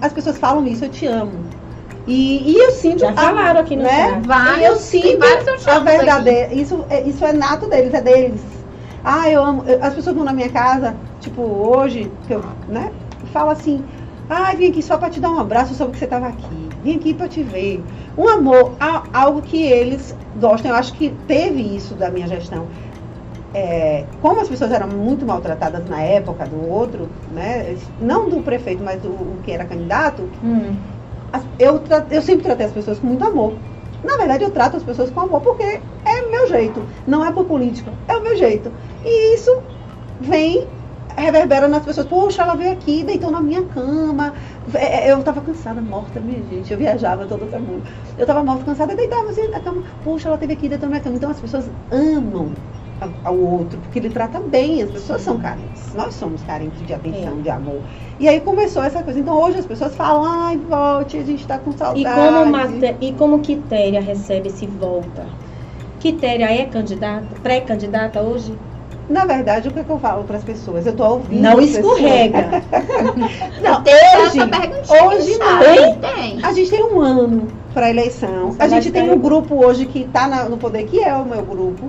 As 0.00 0.12
pessoas 0.12 0.38
falam 0.38 0.66
isso, 0.66 0.84
eu 0.84 0.90
te 0.90 1.06
amo. 1.06 1.45
E, 2.06 2.52
e 2.52 2.56
eu 2.56 2.70
sinto. 2.72 3.00
Já 3.00 3.12
falaram 3.12 3.60
aqui 3.60 3.74
no 3.76 3.82
né? 3.82 4.22
Vários, 4.24 4.58
E 4.60 4.64
eu 4.64 4.76
eu 5.50 5.56
te 5.58 5.68
a 5.70 5.76
amo 5.76 5.88
aqui. 5.88 5.96
verdadeira. 5.96 6.54
Isso, 6.54 6.84
é- 6.88 7.02
isso 7.02 7.24
é 7.24 7.32
nato 7.32 7.68
deles, 7.68 7.92
é 7.94 8.00
deles. 8.00 8.42
Ah, 9.02 9.28
eu 9.28 9.44
amo. 9.44 9.64
eu- 9.66 9.82
As 9.82 9.94
pessoas 9.94 10.14
vão 10.14 10.24
na 10.24 10.32
minha 10.32 10.48
casa, 10.48 10.96
tipo, 11.20 11.42
hoje, 11.42 12.10
que 12.26 12.32
eu, 12.34 12.42
né? 12.68 12.92
Fala 13.32 13.52
assim, 13.52 13.84
ah, 14.28 14.52
vim 14.54 14.68
aqui 14.70 14.82
só 14.82 14.96
pra 14.98 15.10
te 15.10 15.20
dar 15.20 15.30
um 15.30 15.38
abraço, 15.38 15.74
soube 15.74 15.92
que 15.92 15.98
você 15.98 16.06
tava 16.06 16.26
aqui. 16.26 16.70
Vim 16.82 16.96
aqui 16.96 17.12
pra 17.14 17.28
te 17.28 17.42
ver. 17.42 17.84
Um 18.16 18.28
amor, 18.28 18.76
algo 19.12 19.42
que 19.42 19.62
eles 19.64 20.14
gostam. 20.36 20.70
Eu 20.70 20.76
acho 20.76 20.92
que 20.94 21.10
teve 21.26 21.60
isso 21.60 21.94
da 21.94 22.10
minha 22.10 22.26
gestão. 22.28 22.66
É, 23.54 24.04
como 24.20 24.40
as 24.40 24.48
pessoas 24.48 24.70
eram 24.70 24.86
muito 24.88 25.24
maltratadas 25.24 25.88
na 25.88 26.02
época 26.02 26.44
do 26.46 26.68
outro, 26.68 27.08
né? 27.32 27.74
Não 28.00 28.28
do 28.28 28.40
prefeito, 28.42 28.82
mas 28.84 29.00
do 29.00 29.08
o 29.08 29.38
que 29.42 29.50
era 29.50 29.64
candidato, 29.64 30.28
Hum. 30.44 30.76
Eu, 31.58 31.82
eu 32.10 32.22
sempre 32.22 32.44
tratei 32.44 32.66
as 32.66 32.72
pessoas 32.72 32.98
com 32.98 33.06
muito 33.06 33.24
amor. 33.24 33.54
Na 34.04 34.16
verdade, 34.16 34.44
eu 34.44 34.50
trato 34.50 34.76
as 34.76 34.82
pessoas 34.82 35.10
com 35.10 35.20
amor 35.20 35.40
porque 35.40 35.62
é 35.62 36.22
o 36.26 36.30
meu 36.30 36.48
jeito. 36.48 36.86
Não 37.06 37.24
é 37.24 37.32
por 37.32 37.44
política, 37.46 37.92
é 38.08 38.16
o 38.16 38.22
meu 38.22 38.36
jeito. 38.36 38.70
E 39.04 39.34
isso 39.34 39.50
vem, 40.20 40.68
reverbera 41.16 41.66
nas 41.68 41.84
pessoas. 41.84 42.06
Poxa, 42.06 42.42
ela 42.42 42.54
veio 42.54 42.72
aqui, 42.72 43.02
deitou 43.04 43.30
na 43.30 43.40
minha 43.40 43.64
cama. 43.64 44.34
É, 44.74 45.08
é, 45.08 45.12
Eu 45.12 45.22
tava 45.22 45.40
cansada, 45.40 45.80
morta, 45.80 46.20
minha 46.20 46.42
gente. 46.44 46.72
Eu 46.72 46.78
viajava 46.78 47.26
todo 47.26 47.46
mundo. 47.60 47.82
Eu 48.16 48.26
tava 48.26 48.44
morta, 48.44 48.64
cansada, 48.64 48.94
deitava 48.94 49.30
assim 49.30 49.48
na 49.48 49.60
cama. 49.60 49.82
Poxa, 50.04 50.28
ela 50.28 50.38
teve 50.38 50.52
aqui, 50.52 50.68
deitou 50.68 50.88
na 50.88 50.92
minha 50.94 51.02
cama. 51.02 51.16
Então 51.16 51.30
as 51.30 51.40
pessoas 51.40 51.70
amam 51.90 52.52
ao 53.24 53.36
outro, 53.36 53.78
porque 53.80 53.98
ele 53.98 54.10
trata 54.10 54.40
bem. 54.40 54.82
As 54.82 54.90
pessoas 54.90 55.20
são 55.22 55.38
carentes. 55.38 55.94
Nós 55.94 56.14
somos 56.14 56.42
carentes 56.42 56.84
de 56.86 56.94
atenção, 56.94 57.38
É. 57.38 57.42
de 57.42 57.50
amor. 57.50 57.80
E 58.18 58.28
aí 58.28 58.40
começou 58.40 58.82
essa 58.82 59.02
coisa. 59.02 59.18
Então 59.20 59.38
hoje 59.40 59.58
as 59.58 59.66
pessoas 59.66 59.94
falam, 59.94 60.24
ai, 60.24 60.56
volte, 60.56 61.18
a 61.18 61.22
gente 61.24 61.46
tá 61.46 61.58
com 61.58 61.72
saudade. 61.72 62.00
E 62.00 62.04
como, 62.04 62.46
Mate- 62.46 62.96
e 63.00 63.12
como 63.12 63.38
Quitéria 63.40 64.00
recebe 64.00 64.48
esse 64.48 64.66
volta? 64.66 65.26
Quitéria 66.00 66.46
é 66.50 66.64
candidata, 66.66 67.26
pré-candidata 67.42 68.20
hoje? 68.20 68.54
Na 69.08 69.24
verdade, 69.24 69.68
o 69.68 69.72
que, 69.72 69.78
é 69.78 69.84
que 69.84 69.90
eu 69.90 70.00
falo 70.00 70.24
para 70.24 70.36
as 70.36 70.42
pessoas? 70.42 70.84
Eu 70.84 70.92
tô 70.94 71.04
ouvindo. 71.04 71.40
Não 71.40 71.60
escorrega. 71.60 72.62
Não, 73.62 73.82
hoje, 74.24 74.46
perguntinha 74.46 75.04
hoje 75.06 75.38
não. 75.38 75.96
Tem. 76.00 76.38
a 76.42 76.52
gente 76.52 76.70
tem 76.70 76.82
um 76.82 77.00
ano 77.00 77.46
para 77.72 77.88
eleição. 77.90 78.54
A 78.58 78.66
gente 78.68 78.90
tem 78.90 79.08
um 79.10 79.18
grupo 79.18 79.64
hoje 79.64 79.86
que 79.86 80.00
está 80.00 80.26
no 80.48 80.56
poder, 80.56 80.84
que 80.86 81.00
é 81.00 81.14
o 81.14 81.24
meu 81.24 81.42
grupo. 81.42 81.88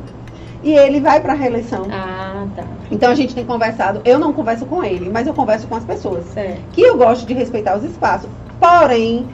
E 0.68 0.74
ele 0.74 1.00
vai 1.00 1.22
para 1.22 1.32
a 1.32 1.36
reeleição. 1.38 1.88
Ah, 1.90 2.46
tá. 2.54 2.66
Então 2.92 3.10
a 3.10 3.16
gente 3.16 3.34
tem 3.34 3.46
conversado. 3.46 4.02
Eu 4.04 4.20
não 4.20 4.34
converso 4.34 4.66
com 4.66 4.84
ele, 4.84 5.10
mas 5.10 5.26
eu 5.26 5.34
converso 5.34 5.66
com 5.66 5.76
as 5.76 5.86
pessoas. 5.86 6.26
Certo. 6.26 6.60
Que 6.74 6.82
eu 6.82 6.98
gosto 6.98 7.26
de 7.26 7.34
respeitar 7.34 7.78
os 7.78 7.86
espaços. 7.86 8.30
Porém, 8.60 9.26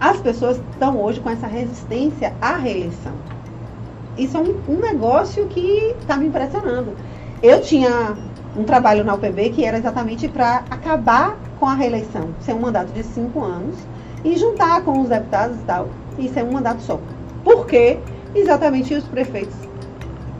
as 0.00 0.16
pessoas 0.20 0.58
estão 0.72 0.98
hoje 0.98 1.20
com 1.20 1.28
essa 1.28 1.46
resistência 1.46 2.32
à 2.40 2.56
reeleição. 2.56 3.12
Isso 4.16 4.38
é 4.38 4.40
um, 4.40 4.56
um 4.66 4.80
negócio 4.80 5.44
que 5.48 5.94
está 6.00 6.16
me 6.16 6.28
impressionando. 6.28 6.96
Eu 7.42 7.60
tinha 7.60 8.16
um 8.56 8.64
trabalho 8.64 9.04
na 9.04 9.12
UPB 9.12 9.50
que 9.50 9.66
era 9.66 9.76
exatamente 9.76 10.28
para 10.28 10.64
acabar 10.70 11.36
com 11.58 11.66
a 11.66 11.74
reeleição, 11.74 12.30
ser 12.40 12.54
um 12.54 12.60
mandato 12.60 12.90
de 12.94 13.02
cinco 13.02 13.44
anos 13.44 13.76
e 14.24 14.34
juntar 14.34 14.80
com 14.80 14.98
os 15.02 15.10
deputados 15.10 15.58
e 15.58 15.64
tal, 15.64 15.90
e 16.18 16.26
ser 16.30 16.42
um 16.42 16.52
mandato 16.52 16.80
só. 16.80 16.98
Por 17.44 17.66
quê? 17.66 17.98
Exatamente 18.34 18.94
os 18.94 19.04
prefeitos 19.04 19.69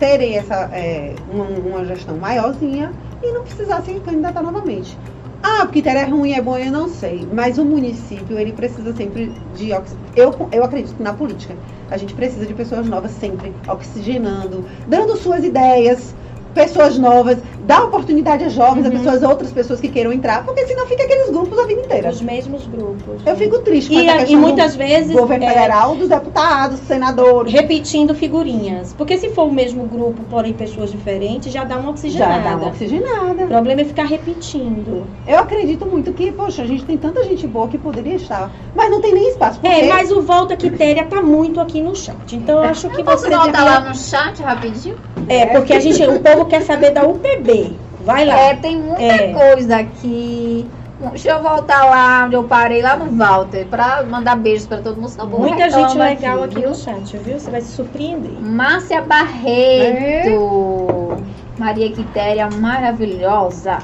terem 0.01 0.39
essa, 0.39 0.71
é, 0.73 1.15
uma, 1.33 1.45
uma 1.45 1.85
gestão 1.85 2.17
maiorzinha 2.17 2.91
e 3.23 3.33
não 3.33 3.43
precisar 3.43 3.83
se 3.83 3.93
candidatar 4.01 4.43
novamente. 4.43 4.99
Ah, 5.43 5.61
porque 5.61 5.81
Quitéria 5.81 6.01
é 6.01 6.05
ruim, 6.05 6.33
é 6.33 6.43
bom, 6.43 6.57
eu 6.57 6.73
não 6.73 6.89
sei. 6.89 7.27
Mas 7.33 7.59
o 7.59 7.65
município, 7.65 8.39
ele 8.39 8.53
precisa 8.53 8.93
sempre 8.95 9.31
de 9.55 9.71
eu 9.71 10.35
Eu 10.53 10.65
acredito 10.65 11.03
na 11.03 11.13
política, 11.13 11.55
a 11.91 11.97
gente 11.97 12.15
precisa 12.15 12.47
de 12.47 12.55
pessoas 12.55 12.87
novas 12.87 13.13
sempre, 13.13 13.53
oxigenando, 13.69 14.65
dando 14.87 15.17
suas 15.17 15.45
ideias, 15.45 16.15
pessoas 16.55 16.99
novas, 16.99 17.39
dá 17.65 17.85
oportunidade 17.85 18.45
a 18.45 18.49
jovens, 18.49 18.85
a 18.87 18.89
Uhum. 18.89 18.97
pessoas, 18.99 19.23
outras 19.23 19.53
pessoas 19.53 19.81
que 19.81 19.89
queiram 19.89 20.13
entrar, 20.13 20.45
porque 20.45 20.67
senão 20.67 20.87
fica 20.87 21.05
aqueles 21.05 21.31
grupos 21.31 21.59
a 21.59 21.67
vida 21.67 21.81
inteira. 21.83 22.11
Os 22.11 22.21
mesmos 22.21 22.67
grupos. 22.67 23.23
Eu 23.25 23.37
fico 23.37 23.59
triste 23.61 23.93
com 23.93 24.01
E, 24.01 24.09
essa 24.09 24.25
a- 24.25 24.29
e 24.29 24.37
muitas 24.37 24.73
do 24.73 24.79
vezes 24.79 25.13
governo 25.13 25.45
é, 25.45 25.49
federal, 25.53 25.95
dos 25.97 26.09
deputados, 26.09 26.81
senadores. 26.81 27.53
repetindo 27.53 28.15
figurinhas. 28.15 28.93
Porque 28.95 29.17
se 29.19 29.31
for 29.31 29.45
o 29.47 29.53
mesmo 29.53 29.85
grupo, 29.85 30.23
porém 30.29 30.53
pessoas 30.53 30.91
diferentes, 30.91 31.53
já 31.53 31.65
dá 31.65 31.77
uma 31.77 31.85
Já 31.85 31.91
oxigenada. 31.91 32.43
dá 32.51 32.57
uma 32.57 32.69
oxigenada. 32.69 33.45
O 33.45 33.49
problema 33.49 33.81
é 33.83 33.85
ficar 33.85 34.05
repetindo. 34.05 35.07
Eu 35.27 35.39
acredito 35.39 35.87
muito 35.87 36.13
que, 36.13 36.33
poxa, 36.33 36.63
a 36.63 36.67
gente 36.67 36.85
tem 36.85 36.97
tanta 36.97 37.23
gente 37.25 37.47
boa 37.47 37.69
que 37.69 37.79
poderia 37.79 38.17
estar, 38.17 38.51
mas 38.75 38.91
não 38.91 39.01
tem 39.01 39.13
nem 39.15 39.29
espaço. 39.29 39.61
Porque 39.61 39.75
É, 39.75 39.89
mas 39.89 40.11
o 40.11 40.23
Volta 40.23 40.57
Quitéria 40.57 41.05
tá 41.05 41.23
muito 41.23 41.61
aqui 41.61 41.81
no 41.81 41.95
chat. 41.95 42.35
Então 42.35 42.59
eu 42.59 42.65
acho 42.71 42.89
que 42.91 43.03
Posso 43.05 43.25
você 43.25 43.31
voltar 43.31 43.47
devia... 43.53 43.65
lá 43.65 43.81
no 43.81 43.95
chat 43.95 44.43
rapidinho? 44.43 44.97
É, 45.29 45.47
porque 45.47 45.73
a 45.73 45.81
gente, 45.81 46.03
o 46.03 46.19
povo 46.21 46.40
quer 46.47 46.63
saber 46.63 46.91
da 46.91 47.05
UPB. 47.07 47.77
Vai 48.05 48.25
lá. 48.25 48.39
É, 48.39 48.55
tem 48.55 48.79
muita 48.79 49.03
É. 49.03 49.33
coisa 49.33 49.77
aqui. 49.77 50.67
Deixa 51.13 51.31
eu 51.31 51.43
voltar 51.43 51.87
lá 51.87 52.25
onde 52.27 52.37
eu 52.37 52.45
parei, 52.45 52.83
lá 52.83 52.95
no 52.95 53.07
Walter, 53.17 53.67
pra 53.67 54.03
mandar 54.03 54.37
beijos 54.37 54.67
pra 54.67 54.79
todo 54.79 54.97
mundo. 54.97 55.09
senão 55.09 55.31
povo 55.31 55.43
Muita 55.49 55.71
gente 55.71 55.97
legal 55.97 56.43
aqui, 56.43 56.61
viu? 56.61 56.69
no 56.69 56.75
chat, 56.75 57.17
viu? 57.19 57.41
Você 57.41 57.51
vai 57.51 57.63
se 57.63 57.73
surpreender. 57.73 58.33
Márcia 58.39 59.01
Barreto. 59.01 61.17
Maria 61.59 61.91
Quitéria, 61.91 62.49
maravilhosa. 62.51 63.79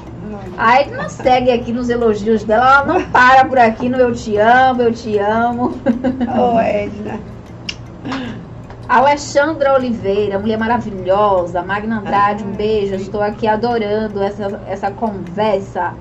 A 0.57 0.81
Edna 0.81 1.09
segue 1.09 1.51
aqui 1.51 1.71
nos 1.71 1.89
elogios 1.89 2.43
dela. 2.43 2.65
Ela 2.65 2.85
não 2.85 3.01
para 3.09 3.45
por 3.45 3.57
aqui 3.57 3.89
no 3.89 3.97
Eu 3.97 4.13
Te 4.13 4.37
Amo, 4.37 4.83
Eu 4.83 4.93
Te 4.93 5.17
Amo. 5.17 5.73
Ô, 6.37 6.59
Edna. 6.59 7.19
Alexandra 8.87 9.73
Oliveira, 9.73 10.39
mulher 10.39 10.57
maravilhosa. 10.57 11.61
Magna 11.61 11.99
Andrade, 11.99 12.43
um 12.43 12.51
beijo. 12.51 12.95
Estou 12.95 13.21
aqui 13.21 13.45
adorando 13.45 14.23
essa, 14.23 14.61
essa 14.67 14.91
conversa. 14.91 15.93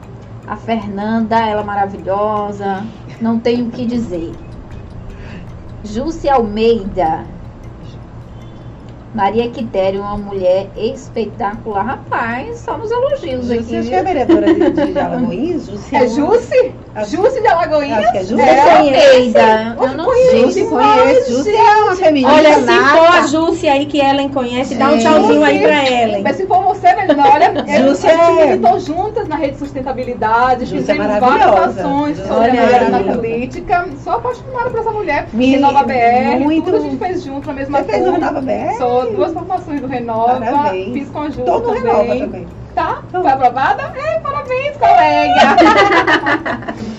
A 0.46 0.56
Fernanda, 0.56 1.36
ela 1.36 1.64
maravilhosa. 1.64 2.86
Não 3.20 3.40
tenho 3.40 3.66
o 3.66 3.70
que 3.70 3.84
dizer. 3.84 4.32
Júcia 5.82 6.34
Almeida. 6.34 7.24
Maria 9.12 9.50
Quitério, 9.50 10.02
uma 10.02 10.18
mulher 10.18 10.68
espetacular. 10.76 11.84
Rapaz, 11.84 12.58
só 12.58 12.78
nos 12.78 12.90
elogios 12.90 13.50
aqui. 13.50 13.62
Júcia, 13.62 13.80
viu? 13.82 13.90
que 13.90 13.96
é 13.96 14.02
vereadora 14.02 14.54
de, 14.54 14.92
de 14.92 14.98
Alagoinhas. 14.98 15.66
Júcia 15.70 16.04
É 16.04 16.08
Jússi? 16.08 16.74
Jússi 17.04 17.40
de 17.40 17.46
Alagoinha? 17.46 17.98
Acho 17.98 18.12
que 18.12 18.18
é 18.18 18.24
Júcia. 18.24 18.42
É? 18.44 18.76
Almeida. 18.78 19.76
Eu 19.80 19.88
não 19.96 20.50
sei. 20.50 20.66
Conhece. 20.66 21.32
Júcia 21.32 21.50
é 21.58 21.76
uma 21.84 21.96
feminista 21.96 22.34
Olha, 22.34 22.54
se 22.54 22.60
for 22.66 23.06
a. 23.06 23.26
Júcia 23.26 23.72
aí 23.72 23.86
que 23.86 24.00
Ellen 24.00 24.28
conhece, 24.30 24.74
dá 24.76 24.88
um 24.90 24.98
tchauzinho 24.98 25.44
aí 25.44 25.60
pra 25.60 25.90
Ellen. 25.90 26.22
Mas 26.22 26.36
se 26.36 26.46
for 26.46 26.62
você, 26.62 26.94
Melina, 26.94 27.24
olha, 27.28 27.52
Júcia 27.82 28.10
a 28.10 28.16
gente 28.26 28.40
é- 28.40 28.46
militou 28.46 28.80
juntas 28.80 29.28
na 29.28 29.36
rede 29.36 29.52
de 29.52 29.58
sustentabilidade, 29.58 30.64
Júcia 30.64 30.76
é 30.76 30.80
fizemos 30.80 31.06
maravilhosa. 31.06 31.50
várias 31.52 31.78
ações 31.78 32.16
sobre 32.18 32.34
é 32.56 32.60
a 32.60 32.64
mulher 32.64 32.90
na 32.90 33.00
política. 33.14 33.88
Sou 34.02 34.12
apaixonada 34.14 34.70
por 34.70 34.80
essa 34.80 34.90
mulher. 34.90 35.28
Me- 35.32 35.46
Renova 35.50 35.82
BR, 35.84 36.38
muito- 36.40 36.64
tudo 36.64 36.76
a 36.76 36.80
gente 36.80 36.96
fez 36.96 37.22
junto 37.24 37.46
na 37.46 37.52
mesma 37.52 37.78
Você 37.78 37.84
fez 37.84 38.06
o. 38.06 38.10
Renova 38.12 38.40
BR? 38.40 38.76
Sou 38.78 39.12
duas 39.12 39.32
formações 39.32 39.80
do 39.80 39.86
Renova, 39.86 40.40
Parabéns. 40.40 40.92
fiz 40.92 41.10
com 41.10 41.20
a 41.20 41.30
Ju 41.30 41.42
Todo 41.42 41.66
também. 41.66 41.82
renova 41.82 42.16
também. 42.18 42.46
Tá? 42.76 43.02
Foi 43.10 43.26
aprovada? 43.26 43.84
É, 43.96 44.20
parabéns, 44.20 44.76
colega! 44.76 45.56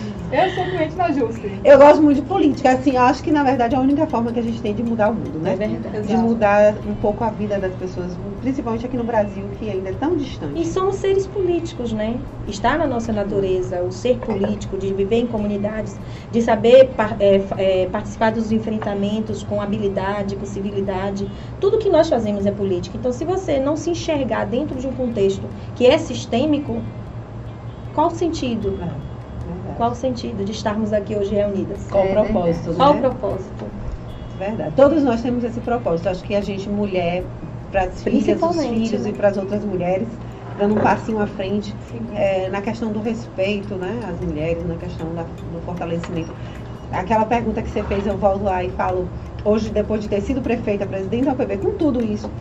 eu 0.31 0.49
sou 0.51 0.65
cliente 0.65 0.95
da 0.95 1.11
Jússi. 1.11 1.61
Eu 1.63 1.77
gosto 1.77 2.01
muito 2.01 2.21
de 2.21 2.27
política. 2.27 2.71
Assim, 2.71 2.95
eu 2.95 3.01
acho 3.01 3.23
que 3.23 3.31
na 3.31 3.43
verdade 3.43 3.75
é 3.75 3.77
a 3.77 3.81
única 3.81 4.05
forma 4.07 4.31
que 4.31 4.39
a 4.39 4.43
gente 4.43 4.61
tem 4.61 4.73
de 4.73 4.83
mudar 4.83 5.09
o 5.09 5.13
mundo, 5.13 5.39
né? 5.39 5.53
É 5.53 5.55
verdade. 5.55 6.07
De 6.07 6.17
mudar 6.17 6.75
um 6.85 6.95
pouco 6.95 7.23
a 7.23 7.29
vida 7.29 7.57
das 7.57 7.73
pessoas, 7.75 8.17
principalmente 8.41 8.85
aqui 8.85 8.97
no 8.97 9.03
Brasil, 9.03 9.45
que 9.57 9.69
ainda 9.69 9.89
é 9.89 9.93
tão 9.93 10.15
distante. 10.15 10.61
E 10.61 10.65
somos 10.65 10.95
seres 10.95 11.25
políticos, 11.27 11.93
né? 11.93 12.15
Está 12.47 12.77
na 12.77 12.85
nossa 12.85 13.11
natureza 13.13 13.81
o 13.81 13.91
ser 13.91 14.17
político, 14.17 14.77
de 14.77 14.93
viver 14.93 15.17
em 15.17 15.27
comunidades, 15.27 15.97
de 16.31 16.41
saber 16.41 16.89
é, 17.19 17.41
é, 17.57 17.85
participar 17.87 18.31
dos 18.31 18.51
enfrentamentos 18.51 19.43
com 19.43 19.61
habilidade, 19.61 20.35
com 20.35 20.45
civilidade. 20.45 21.27
Tudo 21.59 21.77
que 21.77 21.89
nós 21.89 22.09
fazemos 22.09 22.45
é 22.45 22.51
política. 22.51 22.97
Então, 22.97 23.11
se 23.11 23.23
você 23.25 23.59
não 23.59 23.75
se 23.75 23.89
enxergar 23.89 24.45
dentro 24.45 24.77
de 24.79 24.87
um 24.87 24.93
contexto 24.93 25.47
que 25.75 25.85
é 25.85 25.97
sistêmico, 25.97 26.81
qual 27.93 28.07
o 28.07 28.11
sentido? 28.11 28.71
Verdade. 28.71 29.06
Qual 29.77 29.91
o 29.91 29.95
sentido 29.95 30.43
de 30.43 30.51
estarmos 30.51 30.91
aqui 30.91 31.15
hoje 31.15 31.35
reunidas? 31.35 31.87
Qual 31.91 32.03
É 32.03 32.09
o 32.09 32.13
propósito, 32.13 32.73
Qual 32.73 32.91
o 32.91 32.93
né? 32.95 33.01
propósito? 33.01 33.65
Verdade. 34.37 34.75
Todos 34.75 35.03
nós 35.03 35.21
temos 35.21 35.43
esse 35.43 35.59
propósito. 35.61 36.09
Acho 36.09 36.23
que 36.23 36.35
a 36.35 36.41
gente, 36.41 36.67
mulher, 36.69 37.23
para 37.71 37.83
as 37.85 38.03
filhas, 38.03 38.41
os 38.41 38.57
filhos 38.65 39.03
né? 39.03 39.09
e 39.09 39.13
para 39.13 39.29
as 39.29 39.37
outras 39.37 39.63
mulheres, 39.63 40.07
dando 40.57 40.75
um 40.75 40.79
passinho 40.79 41.19
à 41.19 41.27
frente 41.27 41.75
é, 42.13 42.49
na 42.49 42.61
questão 42.61 42.91
do 42.91 42.99
respeito, 43.01 43.75
né? 43.75 43.99
Às 44.03 44.19
mulheres, 44.19 44.65
na 44.65 44.77
questão 44.77 45.13
da- 45.13 45.23
do 45.23 45.61
fortalecimento. 45.61 46.31
Aquela 46.91 47.25
pergunta 47.25 47.61
que 47.61 47.69
você 47.69 47.83
fez, 47.83 48.05
eu 48.07 48.17
volto 48.17 48.43
lá 48.43 48.63
e 48.63 48.71
falo, 48.71 49.09
hoje, 49.43 49.69
depois 49.69 50.01
de 50.01 50.07
ter 50.09 50.21
sido 50.21 50.41
prefeita, 50.41 50.85
presidente 50.87 51.25
da 51.25 51.33
UPB, 51.33 51.57
com 51.57 51.77
tudo 51.77 52.03
isso, 52.03 52.31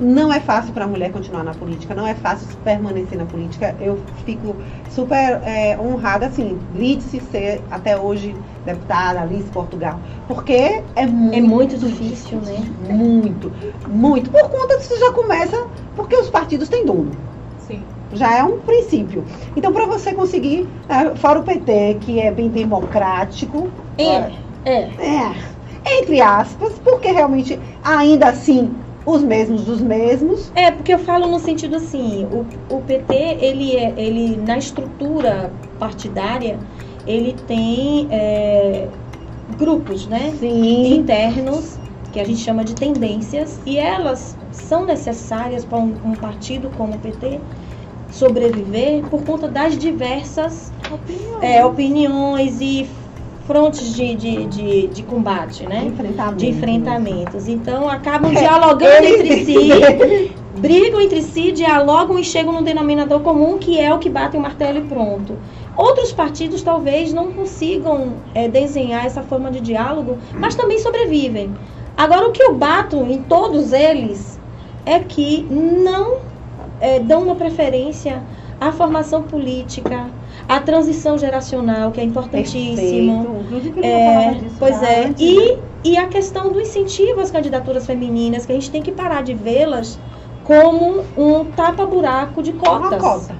não 0.00 0.32
é 0.32 0.40
fácil 0.40 0.72
para 0.72 0.84
a 0.84 0.88
mulher 0.88 1.10
continuar 1.12 1.42
na 1.42 1.54
política, 1.54 1.94
não 1.94 2.06
é 2.06 2.14
fácil 2.14 2.48
permanecer 2.58 3.18
na 3.18 3.24
política. 3.26 3.74
Eu 3.80 3.98
fico 4.24 4.56
super 4.88 5.40
é, 5.44 5.76
honrada, 5.78 6.26
assim, 6.26 6.58
de 6.72 7.20
ser 7.20 7.62
até 7.70 7.96
hoje 7.98 8.34
deputada 8.64 9.20
Alice 9.22 9.50
Portugal, 9.50 10.00
porque 10.26 10.84
é 10.94 11.06
muito, 11.06 11.36
É 11.36 11.40
muito 11.40 11.78
difícil, 11.78 12.40
né? 12.40 12.58
Muito, 12.88 13.52
muito. 13.86 14.30
Por 14.30 14.48
conta 14.50 14.78
disso 14.78 14.98
já 14.98 15.12
começa, 15.12 15.66
porque 15.96 16.16
os 16.16 16.30
partidos 16.30 16.68
têm 16.68 16.84
dono. 16.84 17.10
Sim. 17.56 17.82
Já 18.12 18.36
é 18.38 18.44
um 18.44 18.60
princípio. 18.60 19.24
Então, 19.56 19.72
para 19.72 19.86
você 19.86 20.14
conseguir, 20.14 20.68
eh, 20.88 21.14
fora 21.16 21.40
o 21.40 21.42
PT, 21.42 21.98
que 22.00 22.20
é 22.20 22.30
bem 22.30 22.48
democrático, 22.48 23.68
É, 23.98 24.32
é. 24.64 24.92
é, 24.98 25.34
entre 26.00 26.20
aspas, 26.20 26.78
porque 26.78 27.10
realmente, 27.10 27.58
ainda 27.82 28.28
assim, 28.28 28.70
os 29.08 29.22
mesmos 29.22 29.64
dos 29.64 29.80
mesmos. 29.80 30.52
É, 30.54 30.70
porque 30.70 30.92
eu 30.92 30.98
falo 30.98 31.26
no 31.28 31.38
sentido 31.38 31.76
assim, 31.76 32.26
o, 32.26 32.74
o 32.74 32.80
PT, 32.82 33.14
ele, 33.40 33.76
é, 33.76 33.94
ele 33.96 34.36
na 34.36 34.58
estrutura 34.58 35.50
partidária, 35.78 36.58
ele 37.06 37.34
tem 37.46 38.08
é, 38.10 38.88
grupos, 39.56 40.06
né? 40.06 40.34
Sim, 40.38 40.96
internos, 40.96 41.78
que 42.12 42.20
a 42.20 42.24
gente 42.24 42.40
chama 42.40 42.64
de 42.64 42.74
tendências, 42.74 43.60
e 43.64 43.78
elas 43.78 44.36
são 44.52 44.84
necessárias 44.84 45.64
para 45.64 45.78
um, 45.78 45.94
um 46.04 46.14
partido 46.14 46.70
como 46.76 46.94
o 46.94 46.98
PT 46.98 47.40
sobreviver 48.10 49.04
por 49.04 49.22
conta 49.22 49.48
das 49.48 49.76
diversas 49.76 50.72
é, 51.42 51.64
opiniões 51.64 52.58
e 52.60 52.88
frontes 53.48 53.94
de, 53.94 54.14
de, 54.14 54.44
de, 54.44 54.86
de 54.88 55.02
combate, 55.02 55.66
né? 55.66 55.86
enfrentamento. 55.86 56.36
De 56.36 56.48
enfrentamentos. 56.48 57.48
Então 57.48 57.88
acabam 57.88 58.30
É, 58.30 58.40
dialogando 58.40 59.06
entre 59.06 59.44
si, 59.46 59.70
brigam 60.58 61.00
entre 61.00 61.22
si, 61.22 61.50
dialogam 61.50 62.18
e 62.18 62.24
chegam 62.24 62.52
num 62.52 62.62
denominador 62.62 63.20
comum 63.20 63.56
que 63.56 63.80
é 63.80 63.92
o 63.92 63.98
que 63.98 64.10
bate 64.10 64.36
o 64.36 64.40
martelo 64.40 64.78
e 64.78 64.82
pronto. 64.82 65.34
Outros 65.74 66.12
partidos 66.12 66.62
talvez 66.62 67.10
não 67.14 67.32
consigam 67.32 68.12
é, 68.34 68.48
desenhar 68.48 69.06
essa 69.06 69.22
forma 69.22 69.50
de 69.50 69.60
diálogo, 69.60 70.18
mas 70.34 70.54
também 70.54 70.78
sobrevivem. 70.78 71.50
Agora, 71.96 72.28
o 72.28 72.32
que 72.32 72.42
eu 72.42 72.54
bato 72.54 72.96
em 72.96 73.22
todos 73.22 73.72
eles 73.72 74.38
é 74.84 74.98
que 74.98 75.46
não 75.50 76.18
é, 76.80 76.98
dão 77.00 77.22
uma 77.22 77.34
preferência 77.34 78.22
à 78.60 78.70
formação 78.72 79.22
política, 79.22 80.10
à 80.48 80.60
transição 80.60 81.18
geracional, 81.18 81.92
que 81.92 82.00
é 82.00 82.04
queria 82.04 83.86
É, 83.86 84.40
pois 84.58 84.80
já 84.80 84.88
é. 84.88 85.14
E, 85.18 85.58
e 85.84 85.96
a 85.98 86.06
questão 86.06 86.50
do 86.50 86.60
incentivo 86.60 87.20
às 87.20 87.30
candidaturas 87.30 87.86
femininas, 87.86 88.46
que 88.46 88.52
a 88.52 88.54
gente 88.54 88.70
tem 88.70 88.82
que 88.82 88.90
parar 88.90 89.22
de 89.22 89.34
vê-las 89.34 89.98
como 90.44 91.04
um 91.16 91.44
tapa-buraco 91.44 92.42
de 92.42 92.54
cotas. 92.54 92.92
Uma 92.92 92.98
cota. 92.98 93.36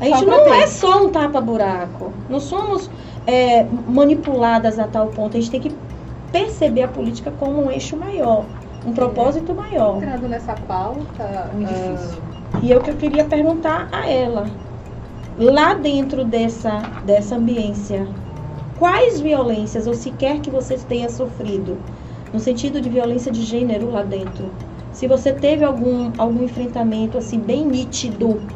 A 0.00 0.04
gente 0.04 0.26
não 0.26 0.44
ter. 0.44 0.50
é 0.50 0.66
só 0.66 1.04
um 1.04 1.08
tapa-buraco. 1.10 2.12
Não 2.28 2.38
somos 2.38 2.88
é, 3.26 3.66
manipuladas 3.88 4.78
a 4.78 4.86
tal 4.86 5.08
ponto. 5.08 5.36
A 5.36 5.40
gente 5.40 5.50
tem 5.50 5.60
que 5.60 5.74
perceber 6.30 6.82
a 6.82 6.88
política 6.88 7.32
como 7.38 7.64
um 7.64 7.70
eixo 7.70 7.96
maior, 7.96 8.44
um 8.84 8.92
propósito 8.92 9.54
maior. 9.54 9.96
Entrando 9.96 10.28
nessa 10.28 10.54
pauta, 10.54 11.50
Muito 11.54 11.70
ah, 11.70 11.92
difícil. 11.92 12.22
E 12.62 12.72
é 12.72 12.76
o 12.76 12.80
que 12.80 12.90
eu 12.90 12.96
queria 12.96 13.24
perguntar 13.24 13.88
a 13.90 14.08
ela. 14.08 14.46
Lá 15.38 15.74
dentro 15.74 16.24
dessa, 16.24 16.90
dessa 17.02 17.36
ambiência, 17.36 18.14
quais 18.74 19.20
violências, 19.20 19.86
ou 19.86 19.94
sequer 19.94 20.40
que 20.40 20.50
você 20.50 20.78
tenha 20.78 21.08
sofrido, 21.10 21.84
no 22.32 22.40
sentido 22.40 22.80
de 22.80 22.88
violência 22.90 23.30
de 23.32 23.42
gênero 23.42 23.90
lá 23.90 24.02
dentro? 24.02 24.56
Se 24.90 25.06
você 25.06 25.34
teve 25.34 25.64
algum, 25.64 26.14
algum 26.18 26.42
enfrentamento 26.42 27.18
assim 27.18 27.40
bem 27.40 27.66
nítido, 27.66 28.50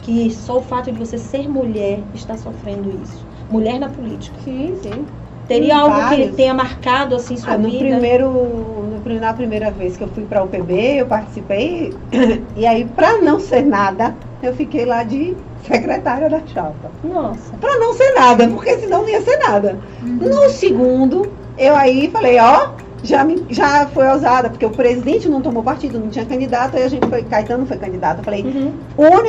que 0.00 0.30
só 0.30 0.58
o 0.58 0.62
fato 0.62 0.92
de 0.92 0.98
você 0.98 1.18
ser 1.18 1.48
mulher 1.48 2.08
está 2.14 2.36
sofrendo 2.36 2.90
isso. 2.92 3.26
Mulher 3.50 3.78
na 3.80 3.90
política. 3.90 4.40
Sim, 4.40 4.74
sim. 4.76 5.08
Teria 5.48 5.78
algo 5.78 5.94
que 5.96 6.00
vários. 6.02 6.36
tenha 6.36 6.54
marcado 6.54 7.16
assim 7.16 7.36
sua 7.36 7.54
Ah, 7.54 7.58
no 7.58 7.68
vida? 7.70 7.78
primeiro, 7.86 8.30
no, 8.30 9.20
na 9.20 9.32
primeira 9.32 9.70
vez 9.70 9.96
que 9.96 10.04
eu 10.04 10.08
fui 10.08 10.24
para 10.24 10.40
a 10.40 10.44
UPB, 10.44 10.98
eu 10.98 11.06
participei, 11.06 11.92
e 12.56 12.66
aí, 12.66 12.84
para 12.84 13.18
não 13.18 13.40
ser 13.40 13.62
nada, 13.64 14.14
eu 14.42 14.54
fiquei 14.54 14.84
lá 14.84 15.02
de 15.02 15.34
secretária 15.66 16.28
da 16.28 16.40
chapa. 16.46 16.90
Nossa. 17.02 17.56
Para 17.60 17.78
não 17.78 17.94
ser 17.94 18.12
nada, 18.14 18.46
porque 18.48 18.76
senão 18.78 19.02
não 19.02 19.08
ia 19.08 19.22
ser 19.22 19.38
nada. 19.38 19.78
No 20.02 20.48
segundo, 20.50 21.32
eu 21.56 21.74
aí 21.74 22.08
falei, 22.10 22.38
ó, 22.38 22.70
já, 23.02 23.26
já 23.50 23.86
foi 23.86 24.08
ousada, 24.08 24.50
porque 24.50 24.66
o 24.66 24.70
presidente 24.70 25.28
não 25.28 25.40
tomou 25.40 25.62
partido, 25.62 25.98
não 25.98 26.08
tinha 26.08 26.24
candidato, 26.26 26.76
aí 26.76 26.82
a 26.82 26.88
gente 26.88 27.06
foi, 27.08 27.22
Caetano 27.22 27.64
foi 27.66 27.76
candidato. 27.76 28.18
Eu 28.18 28.24
falei, 28.24 28.42
Uhum. 28.44 28.72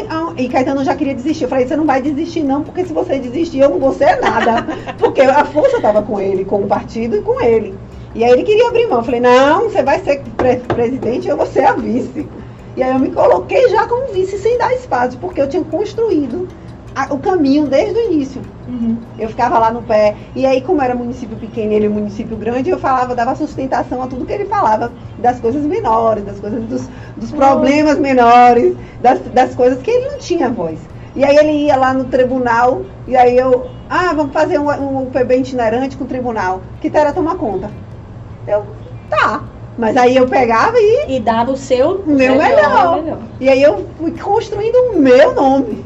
ah, 0.09 0.33
e 0.37 0.49
Caetano 0.49 0.83
já 0.83 0.95
queria 0.95 1.13
desistir. 1.13 1.43
Eu 1.43 1.49
falei, 1.49 1.67
você 1.67 1.75
não 1.75 1.85
vai 1.85 2.01
desistir 2.01 2.43
não, 2.43 2.63
porque 2.63 2.83
se 2.85 2.93
você 2.93 3.19
desistir, 3.19 3.59
eu 3.59 3.69
não 3.69 3.79
vou 3.79 3.93
ser 3.93 4.19
nada. 4.19 4.65
porque 4.97 5.21
a 5.21 5.45
força 5.45 5.77
estava 5.77 6.01
com 6.01 6.19
ele, 6.19 6.45
com 6.45 6.61
o 6.61 6.67
partido 6.67 7.15
e 7.17 7.21
com 7.21 7.39
ele. 7.41 7.73
E 8.15 8.23
aí 8.23 8.31
ele 8.31 8.43
queria 8.43 8.67
abrir 8.69 8.87
mão. 8.87 8.99
Eu 8.99 9.03
falei, 9.03 9.19
não, 9.19 9.69
você 9.69 9.83
vai 9.83 9.99
ser 9.99 10.23
pre- 10.35 10.57
presidente, 10.57 11.27
eu 11.27 11.37
vou 11.37 11.45
ser 11.45 11.65
a 11.65 11.73
vice. 11.73 12.27
E 12.75 12.81
aí 12.81 12.91
eu 12.91 12.99
me 12.99 13.11
coloquei 13.11 13.69
já 13.69 13.85
como 13.87 14.11
vice 14.13 14.37
sem 14.39 14.57
dar 14.57 14.73
espaço, 14.73 15.17
porque 15.19 15.39
eu 15.41 15.47
tinha 15.47 15.63
construído 15.63 16.47
a- 16.95 17.13
o 17.13 17.19
caminho 17.19 17.67
desde 17.67 17.97
o 17.97 18.11
início. 18.11 18.41
Uhum. 18.67 18.97
Eu 19.17 19.29
ficava 19.29 19.57
lá 19.57 19.71
no 19.71 19.81
pé. 19.81 20.15
E 20.35 20.45
aí, 20.45 20.61
como 20.61 20.81
era 20.81 20.93
município 20.93 21.35
pequeno 21.37 21.71
e 21.71 21.75
ele 21.75 21.89
município 21.89 22.37
grande, 22.37 22.69
eu 22.69 22.77
falava, 22.79 23.15
dava 23.15 23.35
sustentação 23.35 24.01
a 24.01 24.07
tudo 24.07 24.25
que 24.25 24.33
ele 24.33 24.45
falava, 24.45 24.91
das 25.17 25.39
coisas 25.39 25.63
menores, 25.63 26.23
das 26.23 26.39
coisas 26.39 26.63
dos, 26.65 26.89
dos 27.17 27.31
problemas 27.31 27.97
menores, 27.97 28.75
das, 29.01 29.19
das 29.33 29.55
coisas 29.55 29.81
que 29.81 29.89
ele 29.89 30.11
não 30.11 30.19
tinha 30.19 30.49
voz. 30.49 30.79
E 31.15 31.23
aí 31.23 31.35
ele 31.35 31.51
ia 31.65 31.75
lá 31.75 31.93
no 31.93 32.05
tribunal, 32.05 32.83
e 33.07 33.15
aí 33.17 33.35
eu, 33.37 33.67
ah, 33.89 34.13
vamos 34.13 34.31
fazer 34.31 34.59
um, 34.59 34.99
um 35.01 35.05
PB 35.07 35.37
itinerante 35.39 35.97
com 35.97 36.03
o 36.03 36.07
tribunal. 36.07 36.61
Que 36.79 36.91
era 36.95 37.11
tomar 37.11 37.35
conta. 37.35 37.71
Eu, 38.47 38.63
tá. 39.09 39.43
Mas 39.77 39.95
aí 39.95 40.15
eu 40.17 40.27
pegava 40.27 40.75
e 40.77 41.15
E 41.15 41.19
dava 41.21 41.51
o 41.51 41.57
seu 41.57 42.03
Meu 42.05 42.35
melhor. 42.35 43.19
e 43.39 43.47
aí 43.47 43.63
eu 43.63 43.85
fui 43.97 44.11
construindo 44.11 44.75
o 44.93 44.99
meu 44.99 45.33
nome. 45.33 45.85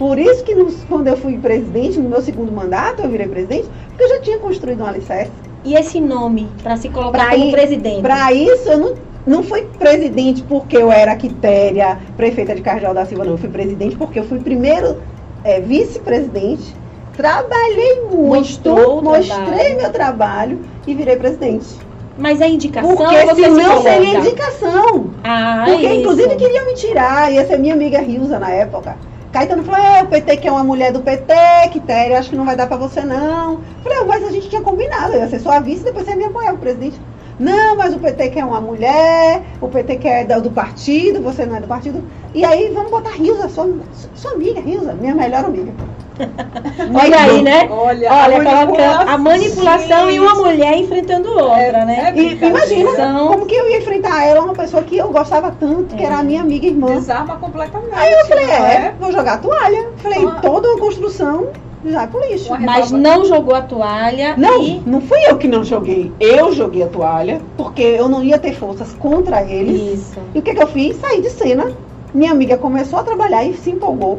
Por 0.00 0.18
isso 0.18 0.42
que 0.44 0.54
nos- 0.54 0.82
quando 0.88 1.08
eu 1.08 1.16
fui 1.18 1.36
presidente, 1.36 1.98
no 2.00 2.08
meu 2.08 2.22
segundo 2.22 2.50
mandato, 2.50 3.02
eu 3.02 3.08
virei 3.10 3.28
presidente, 3.28 3.68
porque 3.90 4.02
eu 4.02 4.08
já 4.08 4.20
tinha 4.22 4.38
construído 4.38 4.82
um 4.82 4.86
alicerce. 4.86 5.30
E 5.62 5.74
esse 5.74 6.00
nome, 6.00 6.48
para 6.62 6.74
se 6.78 6.88
colocar 6.88 7.10
Pra 7.18 7.30
como 7.32 7.44
ir- 7.44 7.52
presidente? 7.52 8.00
Para 8.00 8.32
isso, 8.32 8.66
eu 8.70 8.78
não, 8.78 8.94
não 9.26 9.42
fui 9.42 9.60
presidente 9.78 10.42
porque 10.44 10.74
eu 10.78 10.90
era 10.90 11.14
Quitéria, 11.16 11.98
prefeita 12.16 12.54
de 12.54 12.62
Cardeal 12.62 12.94
da 12.94 13.04
Silva, 13.04 13.26
não. 13.26 13.32
Eu 13.32 13.38
fui 13.38 13.50
presidente 13.50 13.94
porque 13.94 14.18
eu 14.18 14.24
fui 14.24 14.38
primeiro 14.38 14.96
é, 15.44 15.60
vice-presidente, 15.60 16.74
trabalhei 17.14 18.04
muito, 18.10 18.26
Mostrou 18.70 19.02
mostrei 19.02 19.36
trabalho. 19.36 19.76
meu 19.76 19.90
trabalho 19.92 20.58
e 20.86 20.94
virei 20.94 21.16
presidente. 21.16 21.78
Mas 22.18 22.40
a 22.40 22.48
indicação 22.48 22.96
Porque 22.96 23.16
você 23.26 23.34
se 23.34 23.42
senão 23.54 23.68
coloca. 23.76 23.82
seria 23.90 24.18
indicação. 24.18 25.10
Ah, 25.24 25.64
Porque, 25.68 25.86
isso. 25.86 25.94
inclusive, 26.00 26.36
queriam 26.36 26.66
me 26.66 26.74
tirar. 26.74 27.30
Ia 27.32 27.46
ser 27.46 27.58
minha 27.58 27.74
amiga 27.74 28.00
Rilza 28.00 28.38
na 28.38 28.50
época. 28.50 28.96
Caetano 29.32 29.62
falou, 29.62 29.80
é, 29.80 30.02
o 30.02 30.06
PT 30.08 30.36
que 30.38 30.48
é 30.48 30.52
uma 30.52 30.64
mulher 30.64 30.92
do 30.92 31.00
PT, 31.00 31.32
Quitéria, 31.72 32.18
acho 32.18 32.30
que 32.30 32.36
não 32.36 32.44
vai 32.44 32.56
dar 32.56 32.66
pra 32.66 32.76
você, 32.76 33.02
não. 33.02 33.60
Falei, 33.82 33.98
"Ah, 34.00 34.04
mas 34.04 34.24
a 34.24 34.30
gente 34.32 34.48
tinha 34.48 34.60
combinado, 34.60 35.14
eu 35.14 35.20
ia 35.20 35.28
ser 35.28 35.38
sua 35.38 35.60
vice, 35.60 35.84
depois 35.84 36.04
você 36.04 36.10
ia 36.12 36.16
me 36.16 36.24
apoiar, 36.24 36.52
o 36.54 36.58
presidente. 36.58 37.00
Não, 37.38 37.76
mas 37.76 37.94
o 37.94 37.98
PT 38.00 38.30
quer 38.30 38.44
uma 38.44 38.60
mulher, 38.60 39.42
o 39.60 39.68
PT 39.68 39.96
quer 39.96 40.26
do, 40.26 40.42
do 40.42 40.50
partido, 40.50 41.22
você 41.22 41.46
não 41.46 41.56
é 41.56 41.60
do 41.60 41.68
partido. 41.68 42.02
E 42.34 42.44
aí, 42.44 42.70
vamos 42.74 42.90
botar 42.90 43.10
Rilza, 43.10 43.48
sua, 43.48 43.72
sua 44.14 44.32
amiga, 44.32 44.60
Rilza, 44.60 44.92
minha 44.94 45.14
melhor 45.14 45.44
amiga. 45.44 45.72
Olha 46.94 47.20
aí, 47.20 47.42
né? 47.42 47.68
olha, 47.70 48.12
Olha, 48.12 48.36
a 48.38 48.66
colocando 48.66 49.08
a 49.10 49.18
manipulação 49.18 50.10
e 50.10 50.20
uma 50.20 50.34
mulher 50.34 50.76
enfrentando 50.78 51.28
outra, 51.30 51.56
É, 51.58 51.84
né? 51.84 52.12
é 52.14 52.20
E 52.20 52.34
imagina 52.44 52.90
São- 52.96 53.28
como 53.28 53.46
que 53.46 53.54
eu 53.54 53.68
ia 53.70 53.78
enfrentar 53.78 54.24
ela, 54.24 54.40
uma 54.42 54.54
pessoa 54.54 54.82
que 54.82 54.96
eu 54.96 55.08
gostava 55.10 55.50
tanto, 55.58 55.94
que 55.94 56.02
É. 56.02 56.06
era 56.06 56.18
a 56.18 56.22
minha 56.22 56.40
amiga 56.40 56.66
e 56.66 56.70
irmã. 56.70 56.94
Desarma 56.94 57.36
completamente. 57.36 57.90
Aí 57.94 58.12
eu 58.12 58.26
falei, 58.26 58.46
não 58.46 58.52
é, 58.54 58.94
vou 58.98 59.12
jogar 59.12 59.34
a 59.34 59.38
toalha. 59.38 59.88
Falei, 59.98 60.24
Ah. 60.26 60.38
toda 60.42 60.68
uma 60.68 60.78
construção 60.78 61.48
já 61.84 62.02
é 62.02 62.06
pro 62.06 62.20
lixo. 62.28 62.52
Mas 62.60 62.90
não 62.90 63.24
jogou 63.24 63.54
a 63.54 63.62
toalha 63.62 64.34
Não, 64.36 64.62
e. 64.62 64.82
não 64.86 65.00
fui 65.00 65.18
eu 65.26 65.36
que 65.38 65.48
não 65.48 65.64
joguei. 65.64 66.12
Eu 66.20 66.52
joguei 66.52 66.82
a 66.82 66.86
toalha, 66.88 67.40
porque 67.56 67.82
eu 67.82 68.08
não 68.08 68.22
ia 68.22 68.38
ter 68.38 68.52
forças 68.54 68.92
contra 68.98 69.42
eles. 69.42 69.94
Isso. 70.00 70.18
E 70.34 70.38
o 70.38 70.42
que, 70.42 70.54
que 70.54 70.62
eu 70.62 70.66
fiz? 70.68 70.96
Saí 71.00 71.20
de 71.22 71.30
cena. 71.30 71.72
Minha 72.12 72.32
amiga 72.32 72.58
começou 72.58 72.98
a 72.98 73.02
trabalhar 73.04 73.44
e 73.44 73.54
se 73.54 73.70
empolgou. 73.70 74.18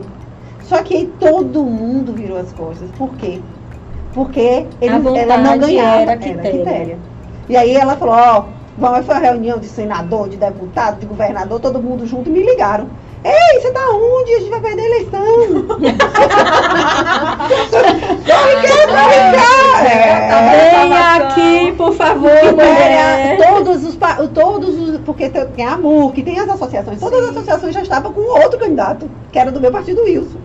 Só 0.72 0.82
que 0.84 0.96
aí 0.96 1.12
todo 1.20 1.66
mundo 1.66 2.14
virou 2.14 2.38
as 2.38 2.54
costas. 2.54 2.90
Por 2.98 3.10
quê? 3.18 3.42
Porque 4.14 4.66
vontade 4.80 5.20
ela 5.20 5.38
não 5.38 5.60
ganhava. 5.60 6.02
era 6.04 6.16
Quitéria. 6.16 6.52
Quitéria. 6.52 7.00
E 7.50 7.58
aí 7.58 7.76
ela 7.76 7.98
falou, 7.98 8.16
ó, 8.16 8.46
vamos, 8.78 9.06
foi 9.06 9.16
uma 9.16 9.22
reunião 9.22 9.60
de 9.60 9.66
senador, 9.66 10.30
de 10.30 10.38
deputado, 10.38 11.02
de 11.02 11.06
governador, 11.06 11.60
todo 11.60 11.84
mundo 11.84 12.08
junto, 12.08 12.30
e 12.30 12.32
me 12.32 12.42
ligaram. 12.42 12.88
Ei, 13.22 13.60
você 13.60 13.70
tá 13.72 13.82
onde? 13.90 14.34
A 14.34 14.40
gente 14.40 14.50
vai 14.50 14.62
perder 14.62 14.82
a 14.82 14.86
eleição. 14.86 15.22
É. 19.84 20.72
Venha 20.72 21.16
aqui, 21.16 21.74
por 21.76 21.94
favor, 21.94 22.54
mulher. 22.54 23.38
Todos 23.38 23.84
os, 23.84 23.98
todos 24.34 24.80
os, 24.80 25.00
porque 25.02 25.30
tem 25.30 25.66
a 25.66 25.78
MUC, 25.78 26.24
tem 26.24 26.40
as 26.40 26.50
associações, 26.50 27.00
todas 27.00 27.24
as 27.24 27.30
associações 27.32 27.74
já 27.74 27.82
estavam 27.82 28.14
com 28.14 28.22
outro 28.22 28.60
candidato, 28.60 29.10
que 29.32 29.40
era 29.40 29.52
do 29.52 29.60
meu 29.60 29.72
partido 29.72 30.04
Wilson, 30.04 30.40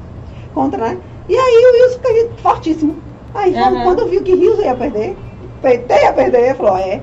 contra, 0.56 0.78
né? 0.88 0.98
E 1.28 1.36
aí 1.36 1.64
o 1.66 1.84
Wilson 1.84 1.98
caiu 2.02 2.30
fortíssimo. 2.42 2.96
Aí 3.34 3.54
Aham. 3.54 3.82
quando 3.84 4.06
viu 4.08 4.22
que 4.22 4.32
Wilson 4.32 4.62
ia 4.62 4.74
perder, 4.74 5.14
PT 5.60 5.94
ia 5.94 6.12
perder, 6.14 6.54
falou, 6.56 6.78
é, 6.78 7.00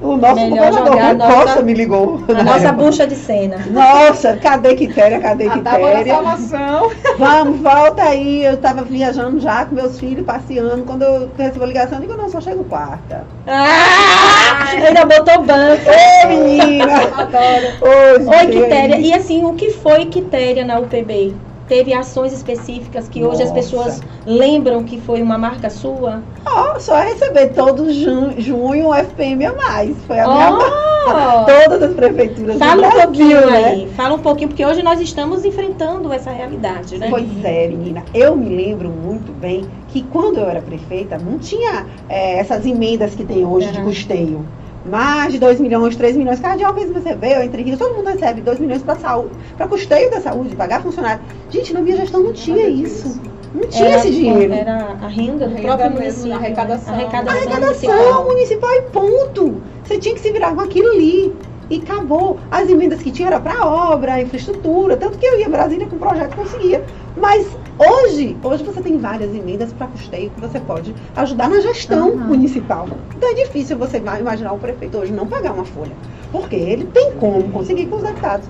o 0.00 0.14
nosso 0.16 0.34
Melhor 0.36 0.70
governador 0.70 1.08
Rui 1.08 1.18
Costa 1.34 1.44
nossa- 1.46 1.62
me 1.62 1.72
ligou. 1.74 2.20
A 2.28 2.42
nossa 2.44 2.70
bucha 2.72 3.06
de 3.06 3.16
cena. 3.16 3.56
Nossa, 3.70 4.36
cadê 4.36 4.74
Quitéria, 4.74 5.18
cadê 5.18 5.48
Quitéria? 5.48 6.04
salvação. 6.14 6.90
Vamos, 7.18 7.60
volta 7.62 8.02
aí. 8.02 8.44
Eu 8.44 8.58
tava 8.58 8.82
viajando 8.84 9.40
já 9.40 9.64
com 9.64 9.74
meus 9.74 9.98
filhos, 9.98 10.24
passeando. 10.26 10.84
Quando 10.84 11.02
eu 11.02 11.30
recebi 11.36 11.64
a 11.64 11.66
ligação, 11.66 11.98
eu 11.98 12.02
digo, 12.02 12.14
não, 12.16 12.28
só 12.28 12.40
chego 12.42 12.62
quarta. 12.64 13.24
Ah, 13.46 14.68
ainda 14.86 15.06
botou 15.06 15.42
banco. 15.44 15.82
Ô, 15.90 16.28
menina! 16.28 16.94
Adoro. 17.16 17.66
Oi, 17.80 18.26
Oi, 18.38 18.46
Quitéria. 18.48 18.98
E 18.98 19.12
assim, 19.14 19.44
o 19.44 19.54
que 19.54 19.70
foi 19.70 20.04
Quitéria 20.06 20.64
na 20.64 20.78
UPB? 20.78 21.34
Teve 21.68 21.92
ações 21.92 22.32
específicas 22.32 23.08
que 23.08 23.24
hoje 23.24 23.42
as 23.42 23.48
Nossa. 23.48 23.54
pessoas 23.54 24.00
lembram 24.24 24.84
que 24.84 25.00
foi 25.00 25.20
uma 25.20 25.36
marca 25.36 25.68
sua? 25.68 26.22
Ó, 26.46 26.78
só 26.78 27.00
receber 27.00 27.48
todo 27.48 27.92
ju 27.92 28.32
junho 28.38 28.88
um 28.88 28.94
FPM 28.94 29.46
a 29.46 29.52
mais. 29.52 29.96
Foi 30.06 30.18
a 30.18 30.28
minha 30.28 30.52
Oh! 30.52 31.44
Todas 31.44 31.82
as 31.82 31.94
prefeituras 31.94 32.58
Fala 32.58 32.74
do 32.74 32.78
um 32.78 32.90
Brasil, 32.90 33.02
pouquinho 33.06 33.50
né? 33.50 33.64
aí, 33.64 33.88
fala 33.94 34.14
um 34.14 34.18
pouquinho, 34.18 34.48
porque 34.48 34.66
hoje 34.66 34.82
nós 34.82 35.00
estamos 35.00 35.44
enfrentando 35.44 36.12
essa 36.12 36.30
realidade, 36.32 36.98
né? 36.98 37.06
Pois 37.08 37.44
é, 37.44 37.68
menina. 37.68 38.04
Eu 38.12 38.34
me 38.36 38.48
lembro 38.48 38.88
muito 38.90 39.32
bem 39.32 39.64
que 39.88 40.02
quando 40.02 40.38
eu 40.38 40.48
era 40.48 40.60
prefeita, 40.60 41.16
não 41.18 41.38
tinha 41.38 41.86
é, 42.08 42.38
essas 42.38 42.66
emendas 42.66 43.14
que 43.14 43.24
tem 43.24 43.44
hoje 43.44 43.70
de 43.70 43.78
Aham. 43.78 43.86
custeio. 43.86 44.44
Mais 44.90 45.32
de 45.32 45.38
2 45.38 45.60
milhões, 45.60 45.96
3 45.96 46.16
milhões. 46.16 46.38
Cada 46.40 46.70
vez 46.72 46.90
recebeu, 46.92 47.42
entre 47.42 47.62
rios, 47.62 47.78
todo 47.78 47.94
mundo 47.94 48.08
recebe 48.08 48.40
2 48.40 48.58
milhões 48.60 48.82
para 48.82 48.96
saúde, 48.96 49.30
para 49.56 49.66
custeio 49.66 50.10
da 50.10 50.20
saúde, 50.20 50.54
pagar 50.54 50.82
funcionário. 50.82 51.20
Gente, 51.50 51.72
na 51.74 51.80
minha 51.80 51.96
gestão 51.96 52.22
não 52.22 52.32
tinha 52.32 52.68
isso. 52.68 53.20
Não 53.54 53.66
tinha 53.68 53.88
Era- 53.88 53.98
esse 53.98 54.10
dinheiro. 54.10 54.52
Era 54.52 54.96
a 55.02 55.08
renda 55.08 55.48
do 55.48 55.54
Renda 55.54 55.62
próprio 55.66 55.90
município. 55.92 56.28
né? 56.28 56.34
arrecadação. 56.36 56.94
Arrecadação, 56.94 57.36
Arrecadação 57.36 57.90
municipal. 57.90 58.24
municipal 58.26 58.70
e 58.74 58.82
ponto. 58.92 59.62
Você 59.84 59.98
tinha 59.98 60.14
que 60.14 60.20
se 60.20 60.30
virar 60.30 60.54
com 60.54 60.60
aquilo 60.60 60.90
ali. 60.92 61.34
E 61.68 61.78
acabou. 61.78 62.38
As 62.50 62.68
emendas 62.68 63.02
que 63.02 63.10
tinha 63.10 63.26
era 63.28 63.40
para 63.40 63.64
obra, 63.66 64.20
infraestrutura, 64.20 64.96
tanto 64.96 65.18
que 65.18 65.26
eu 65.26 65.36
ia 65.40 65.46
a 65.46 65.50
Brasília 65.50 65.86
com 65.88 65.96
o 65.96 65.98
projeto 65.98 66.36
conseguia. 66.36 66.84
Mas 67.16 67.44
hoje, 67.78 68.36
hoje 68.42 68.64
você 68.64 68.80
tem 68.80 68.98
várias 68.98 69.34
emendas 69.34 69.72
para 69.72 69.86
custeio 69.86 70.30
que 70.30 70.40
você 70.40 70.58
pode 70.60 70.94
ajudar 71.16 71.48
na 71.48 71.60
gestão 71.60 72.10
Uhum. 72.10 72.16
municipal. 72.18 72.88
Então 73.16 73.30
é 73.30 73.34
difícil 73.34 73.76
você 73.76 73.98
ima- 73.98 74.18
imaginar 74.18 74.52
o 74.52 74.58
prefeito 74.58 74.98
hoje 74.98 75.12
não 75.12 75.26
pagar 75.26 75.52
uma 75.52 75.64
folha. 75.64 75.92
Porque 76.32 76.56
ele 76.56 76.84
tem 76.84 77.12
como 77.12 77.48
conseguir 77.50 77.86
com 77.86 77.96
os 77.96 78.02
deputados. 78.02 78.48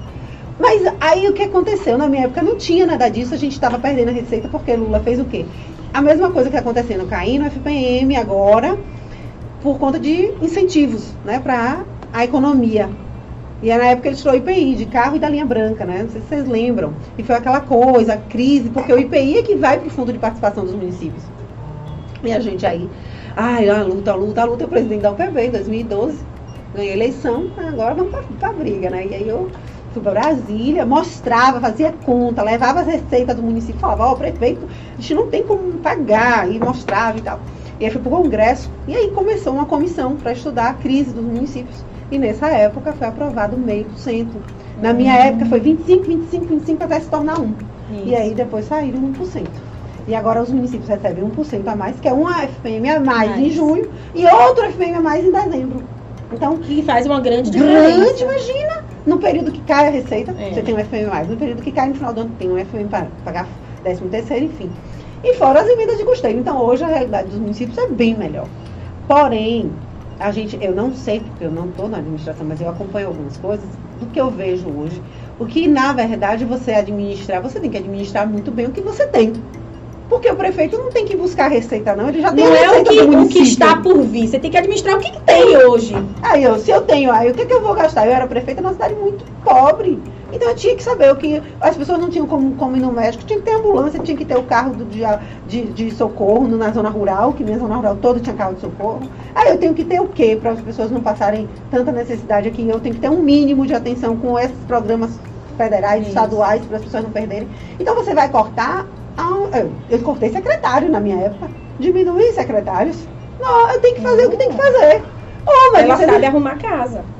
Mas 0.59 0.83
aí 1.01 1.29
o 1.29 1.33
que 1.35 1.43
aconteceu? 1.43 1.99
Na 1.99 2.09
minha 2.09 2.25
época 2.25 2.43
não 2.43 2.57
tinha 2.57 2.87
nada 2.87 3.09
disso, 3.09 3.35
a 3.35 3.37
gente 3.37 3.53
estava 3.53 3.79
perdendo 3.79 4.09
a 4.09 4.13
receita 4.13 4.49
porque 4.49 4.75
Lula 4.75 5.01
fez 5.01 5.21
o 5.21 5.25
quê? 5.25 5.45
A 5.93 6.01
mesma 6.01 6.31
coisa 6.31 6.49
que 6.51 6.57
acontecendo, 6.57 7.07
caindo 7.07 7.43
o 7.43 7.47
FPM 7.47 8.17
agora, 8.17 8.79
por 9.63 9.79
conta 9.79 9.99
de 9.99 10.33
incentivos, 10.41 11.11
né, 11.25 11.39
para 11.41 11.85
a 12.13 12.25
economia. 12.25 12.89
E 13.63 13.69
na 13.69 13.85
época 13.87 14.09
ele 14.09 14.17
tirou 14.17 14.35
o 14.35 14.37
IPI 14.37 14.75
de 14.75 14.87
carro 14.87 15.17
e 15.17 15.19
da 15.19 15.29
linha 15.29 15.45
branca, 15.45 15.85
né? 15.85 16.03
Não 16.03 16.11
sei 16.11 16.21
se 16.21 16.27
vocês 16.27 16.47
lembram. 16.47 16.93
E 17.17 17.23
foi 17.23 17.37
aquela 17.37 17.61
coisa, 17.61 18.17
crise, 18.17 18.69
porque 18.69 18.93
o 18.93 18.99
IPI 18.99 19.39
é 19.39 19.43
que 19.43 19.55
vai 19.55 19.79
para 19.79 19.89
o 19.89 19.91
fundo 19.91 20.13
de 20.13 20.19
participação 20.19 20.65
dos 20.65 20.75
municípios. 20.75 21.23
E 22.23 22.33
a 22.33 22.41
gente 22.41 22.67
aí, 22.67 22.89
ai, 23.35 23.69
a 23.69 23.83
luta, 23.83 24.13
a 24.13 24.15
luta, 24.15 24.43
a 24.43 24.45
luta, 24.45 24.65
eu 24.65 24.69
presidente 24.69 25.03
da 25.03 25.11
UPB 25.11 25.47
em 25.47 25.51
2012, 25.51 26.19
ganhei 26.75 26.93
eleição, 26.93 27.51
agora 27.57 27.95
vamos 27.95 28.15
para 28.39 28.49
a 28.49 28.53
briga, 28.53 28.91
né? 28.91 29.07
E 29.07 29.15
aí 29.15 29.29
eu 29.29 29.51
fui 29.93 30.03
para 30.03 30.13
Brasília, 30.13 30.85
mostrava, 30.85 31.59
fazia 31.59 31.95
conta, 32.05 32.43
levava 32.43 32.81
as 32.81 32.87
receitas 32.87 33.35
do 33.35 33.43
município, 33.43 33.81
falava, 33.81 34.07
ó, 34.07 34.15
prefeito, 34.15 34.67
a 34.99 35.01
gente 35.01 35.15
não 35.15 35.29
tem 35.29 35.43
como 35.43 35.73
pagar, 35.79 36.51
e 36.51 36.59
mostrava 36.59 37.17
e 37.17 37.23
tal. 37.23 37.41
E 37.81 37.85
aí 37.85 37.91
fui 37.91 38.01
para 38.01 38.13
o 38.13 38.23
Congresso, 38.23 38.71
e 38.87 38.95
aí 38.95 39.11
começou 39.11 39.55
uma 39.55 39.65
comissão 39.65 40.17
para 40.17 40.33
estudar 40.33 40.69
a 40.69 40.75
crise 40.75 41.15
dos 41.15 41.25
municípios. 41.25 41.85
E 42.11 42.19
nessa 42.19 42.49
época 42.49 42.93
foi 42.93 43.07
aprovado 43.07 43.57
meio 43.57 43.85
por 43.87 43.99
cento. 43.99 44.37
Na 44.81 44.93
minha 44.93 45.15
época 45.15 45.47
foi 45.47 45.61
25, 45.61 46.05
25, 46.05 46.45
25 46.47 46.85
até 46.85 47.01
se 47.01 47.09
tornar 47.09 47.41
1. 47.41 47.55
E 48.05 48.15
aí 48.15 48.35
depois 48.35 48.67
saíram 48.67 49.01
1%. 49.13 49.47
E 50.09 50.15
agora 50.15 50.41
os 50.43 50.51
municípios 50.53 50.89
recebem 50.89 51.25
1% 51.25 51.67
a 51.67 51.75
mais, 51.75 51.99
que 51.99 52.07
é 52.09 52.13
uma 52.13 52.43
FPM 52.45 52.89
a 52.91 53.01
mais 53.01 53.37
em 53.39 53.51
junho 53.51 53.91
e 54.15 54.25
outro 54.27 54.65
FPM 54.67 54.95
a 54.97 55.01
mais 55.01 55.25
em 55.25 55.33
dezembro. 55.33 55.83
Então, 56.33 56.57
Que 56.59 56.83
faz 56.83 57.07
uma 57.07 57.21
grande 57.21 57.51
diferença. 57.51 57.97
grande, 57.99 58.23
imagina! 58.23 58.85
No 59.05 59.19
período 59.19 59.53
que 59.53 59.61
cai 59.63 59.87
a 59.87 59.91
receita, 59.91 60.35
É. 60.39 60.53
você 60.53 60.63
tem 60.63 60.75
um 60.75 60.79
FPM 60.79 61.07
a 61.07 61.11
mais. 61.11 61.29
No 61.29 61.37
período 61.37 61.63
que 61.63 61.71
cai 61.73 61.89
no 61.89 61.95
final 61.95 62.13
do 62.13 62.21
ano, 62.23 62.31
tem 62.39 62.51
um 62.51 62.59
FPM 62.59 62.89
para 62.89 63.07
pagar 63.25 63.47
13 63.83 64.03
terceiro, 64.05 64.45
enfim. 64.47 64.71
E 65.25 65.35
fora 65.35 65.61
as 65.61 65.69
emendas 65.69 65.97
de 65.99 66.05
custeio. 66.05 66.39
Então, 66.39 66.61
hoje 66.61 66.85
a 66.85 66.89
realidade 66.89 67.29
dos 67.29 67.39
municípios 67.39 67.79
é 67.79 67.89
bem 67.89 68.17
melhor. 68.17 68.47
Porém, 69.09 69.71
a 70.19 70.31
gente, 70.31 70.59
eu 70.63 70.75
não 70.75 70.95
sei, 70.95 71.21
porque 71.21 71.45
eu 71.45 71.51
não 71.51 71.69
estou 71.69 71.89
na 71.89 71.99
administração, 71.99 72.47
mas 72.47 72.61
eu 72.61 72.69
acompanho 72.69 73.09
algumas 73.09 73.37
coisas 73.37 73.67
do 74.01 74.07
que 74.07 74.21
eu 74.21 74.31
vejo 74.31 74.67
hoje. 74.69 75.01
O 75.39 75.47
que, 75.47 75.69
na 75.69 75.93
verdade, 75.93 76.45
você 76.45 76.73
administrar, 76.73 77.43
você 77.43 77.61
tem 77.61 77.71
que 77.71 77.77
administrar 77.77 78.27
muito 78.27 78.51
bem 78.51 78.67
o 78.67 78.71
que 78.71 78.81
você 78.81 79.07
tem. 79.07 79.33
Porque 80.09 80.31
o 80.31 80.37
prefeito 80.37 80.79
não 80.79 80.91
tem 80.91 81.05
que 81.05 81.17
buscar 81.17 81.49
receita, 81.49 81.95
não. 81.95 82.09
Ele 82.09 82.23
já 82.23 82.33
tem 82.33 82.45
Não 82.45 82.55
é 82.55 82.81
o 82.81 82.85
que, 82.85 83.01
o 83.01 83.29
que 83.29 83.41
está 83.41 83.77
por 83.77 84.03
vir. 84.03 84.29
Você 84.29 84.39
tem 84.39 84.51
que 84.51 84.57
administrar 84.57 84.97
o 84.97 85.01
que, 85.01 85.11
que 85.11 85.21
tem 85.23 85.57
hoje. 85.57 85.95
Aí, 86.23 86.45
eu, 86.45 86.59
se 86.59 86.71
eu 86.71 86.83
tenho, 86.83 87.11
aí 87.11 87.31
o 87.31 87.35
que, 87.35 87.45
que 87.45 87.53
eu 87.53 87.61
vou 87.61 87.75
gastar? 87.75 88.07
Eu 88.07 88.13
era 88.13 88.27
prefeita 88.27 88.63
numa 88.63 88.73
cidade 88.73 88.95
muito 88.95 89.25
pobre. 89.45 90.01
Então 90.37 90.51
eu 90.51 90.55
tinha 90.55 90.77
que 90.77 90.83
saber 90.83 91.11
o 91.11 91.17
que. 91.17 91.43
As 91.61 91.77
pessoas 91.77 91.99
não 91.99 92.11
tinham 92.11 92.27
como, 92.27 92.55
como 92.57 92.77
ir 92.77 92.81
no 92.81 92.93
médico, 92.93 93.25
tinha 93.25 93.39
que 93.39 93.45
ter 93.47 93.55
ambulância, 93.55 93.99
tinha 94.01 94.17
que 94.17 94.25
ter 94.25 94.37
o 94.37 94.43
carro 94.43 94.75
do, 94.75 94.85
de, 94.85 95.01
de, 95.47 95.63
de 95.73 95.91
socorro 95.91 96.47
na 96.47 96.71
zona 96.73 96.91
rural, 96.91 97.33
que 97.33 97.43
minha 97.43 97.59
zona 97.59 97.75
rural 97.75 97.97
toda 97.97 98.21
tinha 98.21 98.37
carro 98.37 98.55
de 98.55 98.61
socorro. 98.61 99.09
Aí 99.35 99.49
eu 99.49 99.59
tenho 99.59 99.73
que 99.75 99.85
ter 99.85 99.99
o 100.01 100.09
quê? 100.09 100.37
Para 100.41 100.51
as 100.53 100.61
pessoas 100.61 100.91
não 100.91 101.01
passarem 101.01 101.49
tanta 101.71 101.91
necessidade 101.91 102.49
aqui. 102.49 102.69
Eu 102.69 102.81
tenho 102.81 102.95
que 102.95 103.01
ter 103.01 103.09
um 103.11 103.23
mínimo 103.23 103.67
de 103.67 103.75
atenção 103.75 104.17
com 104.17 104.39
esses 104.39 104.59
programas 104.67 105.19
federais, 105.57 106.01
Isso. 106.03 106.11
estaduais, 106.11 106.65
para 106.67 106.77
as 106.77 106.85
pessoas 106.85 107.03
não 107.05 107.11
perderem. 107.11 107.49
Então 107.81 107.95
você 107.95 108.15
vai 108.15 108.29
cortar. 108.29 108.87
a- 109.17 109.59
eu, 109.59 109.73
eu 109.89 109.99
cortei 110.01 110.29
secretário 110.29 110.91
na 110.91 111.01
minha 111.01 111.17
época. 111.17 111.49
Diminuir 111.79 112.33
secretários. 112.35 113.09
Não, 113.41 113.71
eu 113.71 113.81
tenho 113.81 113.95
que 113.97 114.03
fazer 114.03 114.27
o 114.27 114.31
que 114.31 114.37
tem 114.37 114.51
que 114.51 114.57
fazer. 114.57 115.03
Ô, 115.47 115.73
mas 115.73 115.85
Ela 115.85 115.97
sabe 115.97 116.27
arrumar 116.27 116.57
casa. 116.59 117.16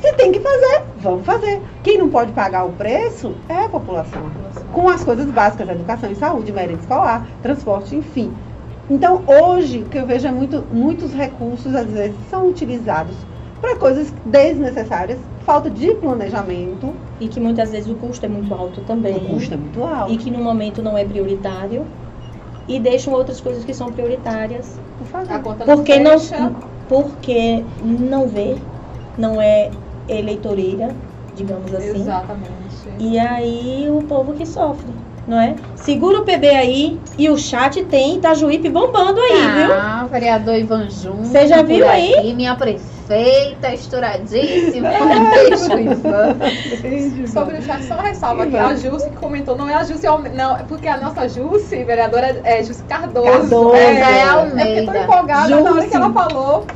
Se 0.00 0.12
tem 0.14 0.30
que 0.30 0.40
fazer, 0.40 0.82
vamos 0.98 1.24
fazer. 1.24 1.60
Quem 1.82 1.98
não 1.98 2.08
pode 2.08 2.32
pagar 2.32 2.64
o 2.64 2.72
preço 2.72 3.34
é 3.48 3.64
a 3.64 3.68
população. 3.68 4.22
Com 4.72 4.88
as 4.88 5.04
coisas 5.04 5.26
básicas, 5.30 5.68
educação 5.68 6.10
e 6.10 6.14
saúde, 6.14 6.52
merenda 6.52 6.80
escolar, 6.80 7.26
transporte, 7.42 7.96
enfim. 7.96 8.32
Então, 8.88 9.22
hoje, 9.26 9.78
o 9.78 9.86
que 9.86 9.98
eu 9.98 10.06
vejo 10.06 10.28
é 10.28 10.30
muito, 10.30 10.64
muitos 10.72 11.12
recursos, 11.12 11.74
às 11.74 11.86
vezes, 11.86 12.14
são 12.30 12.48
utilizados 12.48 13.16
para 13.60 13.74
coisas 13.76 14.12
desnecessárias, 14.24 15.18
falta 15.44 15.68
de 15.68 15.92
planejamento, 15.94 16.92
E 17.18 17.26
que 17.26 17.40
muitas 17.40 17.70
vezes 17.70 17.90
o 17.90 17.94
custo 17.94 18.24
é 18.26 18.28
muito 18.28 18.52
alto 18.54 18.82
também. 18.82 19.16
o 19.16 19.20
custo 19.20 19.54
é 19.54 19.56
muito 19.56 19.82
alto. 19.82 20.12
E 20.12 20.18
que 20.18 20.30
no 20.30 20.38
momento 20.38 20.82
não 20.82 20.96
é 20.96 21.04
prioritário. 21.04 21.84
E 22.68 22.78
deixam 22.78 23.12
outras 23.14 23.40
coisas 23.40 23.64
que 23.64 23.72
são 23.72 23.90
prioritárias. 23.90 24.78
Por 24.98 25.06
favor. 25.06 25.56
Porque 25.64 25.98
não, 25.98 26.16
porque 26.88 27.64
não 27.82 28.28
vê, 28.28 28.56
não 29.16 29.40
é 29.40 29.70
eleitoreira, 30.08 30.94
digamos 31.34 31.74
assim. 31.74 32.00
Exatamente. 32.00 32.66
E 32.98 33.18
aí 33.18 33.88
o 33.90 34.02
povo 34.02 34.32
que 34.34 34.46
sofre, 34.46 34.94
não 35.26 35.40
é? 35.40 35.56
Segura 35.74 36.20
o 36.20 36.24
PB 36.24 36.48
aí 36.48 37.00
e 37.18 37.28
o 37.28 37.36
chat 37.36 37.82
tem 37.84 38.16
Itajuípe 38.16 38.68
bombando 38.68 39.20
aí, 39.20 39.48
viu? 39.56 39.74
Ah, 39.74 40.06
vereador 40.10 40.54
Ivan 40.54 40.88
Júnior. 40.88 41.24
Você 41.24 41.46
já 41.46 41.62
viu 41.62 41.88
aí? 41.88 42.14
aqui, 42.14 42.32
minha 42.34 42.54
prefeita, 42.54 43.74
estouradíssima. 43.74 44.88
Ivan. 45.80 47.26
Sobre 47.26 47.58
o 47.58 47.62
chat, 47.62 47.82
só 47.84 47.96
ressalva 47.96 48.44
aqui. 48.44 48.56
A 48.56 48.74
Jusce 48.76 49.10
que 49.10 49.16
comentou, 49.16 49.56
não 49.56 49.68
é 49.68 49.74
a 49.74 50.10
Almeida, 50.10 50.36
não, 50.36 50.56
é 50.56 50.62
porque 50.62 50.86
a 50.86 50.96
nossa 50.96 51.28
Jusce, 51.28 51.82
vereadora, 51.84 52.40
é 52.44 52.62
Jusce 52.62 52.84
Cardoso. 52.84 53.26
Cardoso. 53.26 53.74
É, 53.74 54.00
é 54.00 54.22
Almeida. 54.22 54.56
porque 54.56 54.78
eu 54.78 54.86
tô 54.86 55.12
empolgada 55.12 55.60
na 55.60 55.70
hora 55.70 55.86
que 55.86 55.96
ela 55.96 56.12
falou. 56.12 56.66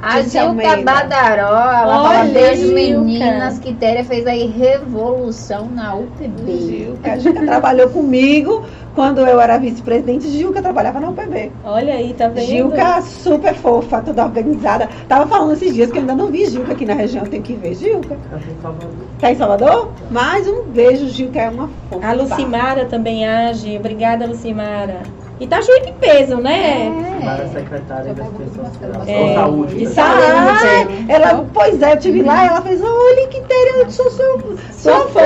A 0.00 0.22
Gilca. 0.22 0.76
Badaró, 0.84 1.48
ela 1.48 2.02
Olha, 2.02 2.18
fala 2.18 2.24
beijo 2.32 2.68
Gilca. 2.68 2.74
meninas, 2.74 3.58
que 3.58 3.74
Téria 3.74 4.04
fez 4.04 4.26
aí 4.26 4.46
revolução 4.46 5.68
na 5.74 5.94
UPB. 5.94 6.58
Gil, 6.60 6.98
que 7.02 7.10
a 7.10 7.18
Gilca 7.18 7.44
trabalhou 7.44 7.90
comigo 7.90 8.64
Quando 8.94 9.20
eu 9.20 9.40
era 9.40 9.58
vice-presidente, 9.58 10.28
Gilca 10.28 10.60
trabalhava 10.60 10.98
na 10.98 11.10
UPB. 11.10 11.52
Olha 11.64 11.94
aí, 11.94 12.14
tá 12.14 12.28
vendo? 12.28 12.46
Gilca 12.46 13.00
super 13.02 13.54
fofa, 13.54 14.02
toda 14.02 14.24
organizada. 14.24 14.88
Tava 15.08 15.26
falando 15.26 15.52
esses 15.52 15.72
dias 15.72 15.90
que 15.90 15.98
eu 15.98 16.00
ainda 16.00 16.16
não 16.16 16.26
vi 16.26 16.46
Gilca 16.46 16.72
aqui 16.72 16.84
na 16.84 16.94
região, 16.94 17.24
tenho 17.24 17.42
que 17.42 17.54
ver 17.54 17.74
Gilca. 17.74 18.16
Tá 18.30 18.38
em 18.38 18.60
Salvador. 18.60 18.90
Tá 19.20 19.32
em 19.32 19.36
Salvador? 19.36 19.92
Mais 20.10 20.48
um 20.48 20.64
beijo, 20.64 21.08
Gilca 21.08 21.40
é 21.40 21.48
uma 21.48 21.70
fofa. 21.88 22.06
A 22.06 22.12
Lucimara 22.12 22.86
também 22.86 23.26
age. 23.26 23.76
Obrigada, 23.76 24.26
Lucimara. 24.26 25.02
E 25.40 25.46
tá 25.46 25.62
cheio 25.62 25.84
de 25.86 25.92
peso, 25.92 26.36
né? 26.38 26.90
Para 27.20 27.44
a 27.44 27.48
secretária 27.48 28.12
da 28.12 28.24
Assistência 28.24 28.64
Social. 28.64 29.02
É, 29.06 29.34
saúde. 29.34 29.74
de 29.76 29.84
né? 29.84 29.90
saúde. 29.90 31.06
Ah, 31.08 31.12
ela, 31.12 31.46
pois 31.54 31.80
é, 31.80 31.92
eu 31.92 31.98
tive 31.98 32.22
lá, 32.22 32.46
ela 32.46 32.60
fez, 32.60 32.80
olha 32.82 33.28
que 33.28 33.40
Tere, 33.42 33.78
eu 33.78 33.90
sou 33.90 34.10
seu, 34.10 34.40
sua 34.72 35.00
Sou 35.00 35.08
fã, 35.10 35.20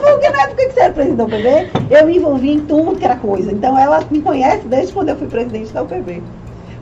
porque 0.00 0.28
na 0.28 0.42
época 0.42 0.66
que 0.66 0.72
você 0.72 0.80
era 0.80 0.92
presidente 0.92 1.16
da 1.16 1.24
UPB, 1.24 1.70
eu 1.90 2.06
me 2.06 2.16
envolvi 2.16 2.52
em 2.52 2.60
tudo 2.60 2.96
que 2.96 3.04
era 3.04 3.16
coisa. 3.16 3.50
Então 3.50 3.76
ela 3.76 4.04
me 4.08 4.20
conhece 4.20 4.68
desde 4.68 4.92
quando 4.92 5.08
eu 5.08 5.16
fui 5.16 5.26
presidente 5.26 5.72
da 5.72 5.82
UPB. 5.82 6.22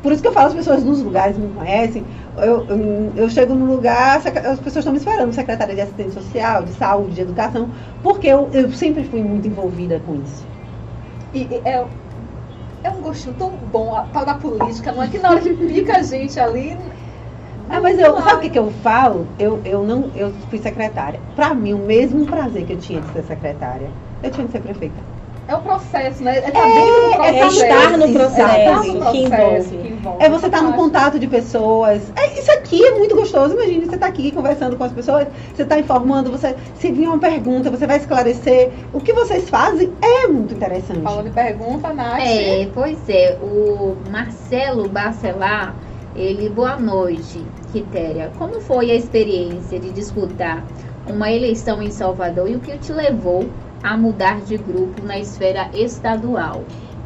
Por 0.02 0.12
isso 0.12 0.20
que 0.20 0.28
eu 0.28 0.32
falo, 0.32 0.48
as 0.48 0.54
pessoas 0.54 0.84
nos 0.84 1.00
lugares 1.00 1.38
me 1.38 1.48
conhecem. 1.48 2.04
Eu, 2.36 2.66
eu, 2.66 3.12
eu 3.16 3.30
chego 3.30 3.54
no 3.54 3.64
lugar, 3.64 4.16
as 4.18 4.58
pessoas 4.58 4.76
estão 4.76 4.92
me 4.92 4.98
esperando, 4.98 5.32
secretária 5.32 5.74
de 5.74 5.80
assistência 5.80 6.20
social, 6.20 6.62
de 6.62 6.72
saúde, 6.72 7.14
de 7.14 7.22
educação, 7.22 7.70
porque 8.02 8.26
eu, 8.26 8.50
eu 8.52 8.70
sempre 8.72 9.04
fui 9.04 9.22
muito 9.22 9.48
envolvida 9.48 9.98
com 10.06 10.16
isso. 10.16 10.44
E, 11.32 11.48
e 11.50 11.62
é, 11.64 11.82
é 12.84 12.90
um 12.90 13.00
gostinho 13.00 13.34
tão 13.34 13.50
bom 13.56 13.94
a 13.96 14.02
tal 14.02 14.26
da 14.26 14.34
política, 14.34 14.92
não 14.92 15.02
é 15.02 15.08
que 15.08 15.18
na 15.18 15.30
hora 15.30 15.40
que 15.40 15.54
pica 15.54 15.96
a 15.96 16.02
gente 16.02 16.38
ali. 16.38 16.76
Ah, 17.68 17.80
mas 17.80 17.98
eu, 17.98 18.14
sabe 18.20 18.34
o 18.34 18.40
que, 18.40 18.50
que 18.50 18.58
eu 18.58 18.70
falo? 18.70 19.26
Eu, 19.38 19.60
eu 19.64 19.82
não, 19.82 20.10
eu 20.14 20.30
fui 20.50 20.58
secretária. 20.58 21.18
Pra 21.34 21.54
mim, 21.54 21.72
o 21.72 21.78
mesmo 21.78 22.26
prazer 22.26 22.66
que 22.66 22.74
eu 22.74 22.78
tinha 22.78 23.00
de 23.00 23.08
ser 23.08 23.24
secretária, 23.24 23.90
eu 24.22 24.30
tinha 24.30 24.46
de 24.46 24.52
ser 24.52 24.60
prefeita. 24.60 25.13
É 25.46 25.54
o 25.54 25.60
processo, 25.60 26.22
né? 26.22 26.38
É, 26.38 26.50
tá 26.50 26.62
dentro 26.64 27.18
do 27.18 27.22
é 27.22 27.38
processo. 27.38 27.62
estar 27.64 27.98
no 27.98 28.12
processo 28.12 28.56
Estar 28.56 28.76
no 28.76 28.82
que 28.82 29.28
processo 29.28 29.74
envolve. 29.74 29.78
que 29.78 29.88
envolve. 29.88 30.24
É 30.24 30.30
você 30.30 30.46
estar 30.46 30.62
no 30.62 30.68
Fantástico. 30.70 30.76
contato 30.76 31.18
de 31.18 31.26
pessoas. 31.26 32.02
É, 32.16 32.38
isso 32.38 32.50
aqui 32.52 32.82
é 32.84 32.98
muito 32.98 33.14
gostoso. 33.14 33.54
Imagine 33.54 33.84
você 33.84 33.94
estar 33.96 34.06
aqui 34.06 34.30
conversando 34.30 34.76
com 34.76 34.84
as 34.84 34.92
pessoas, 34.92 35.28
você 35.54 35.62
está 35.62 35.78
informando, 35.78 36.30
você 36.30 36.56
se 36.76 36.90
vir 36.90 37.08
uma 37.08 37.18
pergunta, 37.18 37.70
você 37.70 37.86
vai 37.86 37.98
esclarecer. 37.98 38.70
O 38.92 39.00
que 39.00 39.12
vocês 39.12 39.48
fazem 39.50 39.92
é 40.00 40.26
muito 40.28 40.54
interessante. 40.54 41.02
Falando 41.02 41.26
de 41.26 41.32
pergunta, 41.32 41.92
Nath. 41.92 42.20
É, 42.22 42.68
pois 42.72 42.98
é. 43.08 43.38
O 43.42 43.96
Marcelo 44.10 44.88
Barcelar, 44.88 45.74
ele, 46.16 46.48
boa 46.48 46.76
noite, 46.76 47.44
Quitéria. 47.70 48.30
Como 48.38 48.60
foi 48.62 48.90
a 48.90 48.94
experiência 48.94 49.78
de 49.78 49.90
disputar 49.90 50.64
uma 51.06 51.30
eleição 51.30 51.82
em 51.82 51.90
Salvador 51.90 52.48
e 52.48 52.56
o 52.56 52.60
que 52.60 52.78
te 52.78 52.92
levou 52.92 53.44
a 53.84 53.96
mudar 53.96 54.40
de 54.40 54.56
grupo 54.56 55.04
na 55.04 55.18
esfera 55.18 55.68
estadual? 55.74 56.64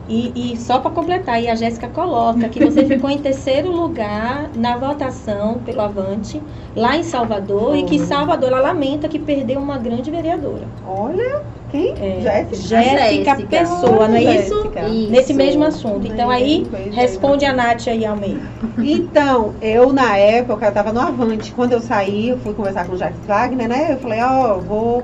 E, 0.08 0.52
e 0.54 0.56
só 0.56 0.78
para 0.78 0.90
completar, 0.90 1.34
aí 1.34 1.48
a 1.48 1.54
Jéssica 1.54 1.86
coloca 1.88 2.48
que 2.48 2.64
você 2.64 2.84
ficou 2.88 3.10
em 3.10 3.18
terceiro 3.18 3.70
lugar 3.70 4.48
na 4.54 4.78
votação 4.78 5.58
pelo 5.58 5.82
Avante, 5.82 6.40
lá 6.74 6.96
em 6.96 7.02
Salvador, 7.02 7.76
e 7.76 7.82
que 7.82 7.98
Salvador 7.98 8.52
ela 8.52 8.62
lamenta 8.62 9.06
que 9.06 9.18
perdeu 9.18 9.60
uma 9.60 9.76
grande 9.76 10.10
vereadora. 10.10 10.66
Olha, 10.86 11.42
quem? 11.70 11.92
É, 12.00 12.20
Jéssica. 12.22 12.56
Jéssica 12.56 13.30
Jéssica. 13.34 13.48
Pessoa, 13.48 14.08
não 14.08 14.16
é 14.16 14.20
Olha, 14.20 14.40
isso? 14.40 14.54
Jéssica. 14.54 14.88
Isso. 14.88 15.10
Nesse 15.10 15.34
mesmo 15.34 15.64
assunto. 15.64 16.06
Então 16.06 16.30
aí, 16.30 16.66
responde 16.92 17.44
a 17.44 17.52
Nath 17.52 17.88
aí, 17.88 18.06
Almeida. 18.06 18.40
Então, 18.78 19.54
eu 19.60 19.92
na 19.92 20.16
época, 20.16 20.66
eu 20.66 20.72
tava 20.72 20.92
no 20.92 21.00
Avante. 21.00 21.52
Quando 21.52 21.72
eu 21.72 21.80
saí, 21.80 22.30
eu 22.30 22.38
fui 22.38 22.54
conversar 22.54 22.86
com 22.86 22.94
o 22.94 22.96
Jacques 22.96 23.26
Wagner, 23.26 23.68
né? 23.68 23.92
Eu 23.92 23.98
falei, 23.98 24.22
ó, 24.22 24.54
eu 24.54 24.60
vou. 24.62 25.02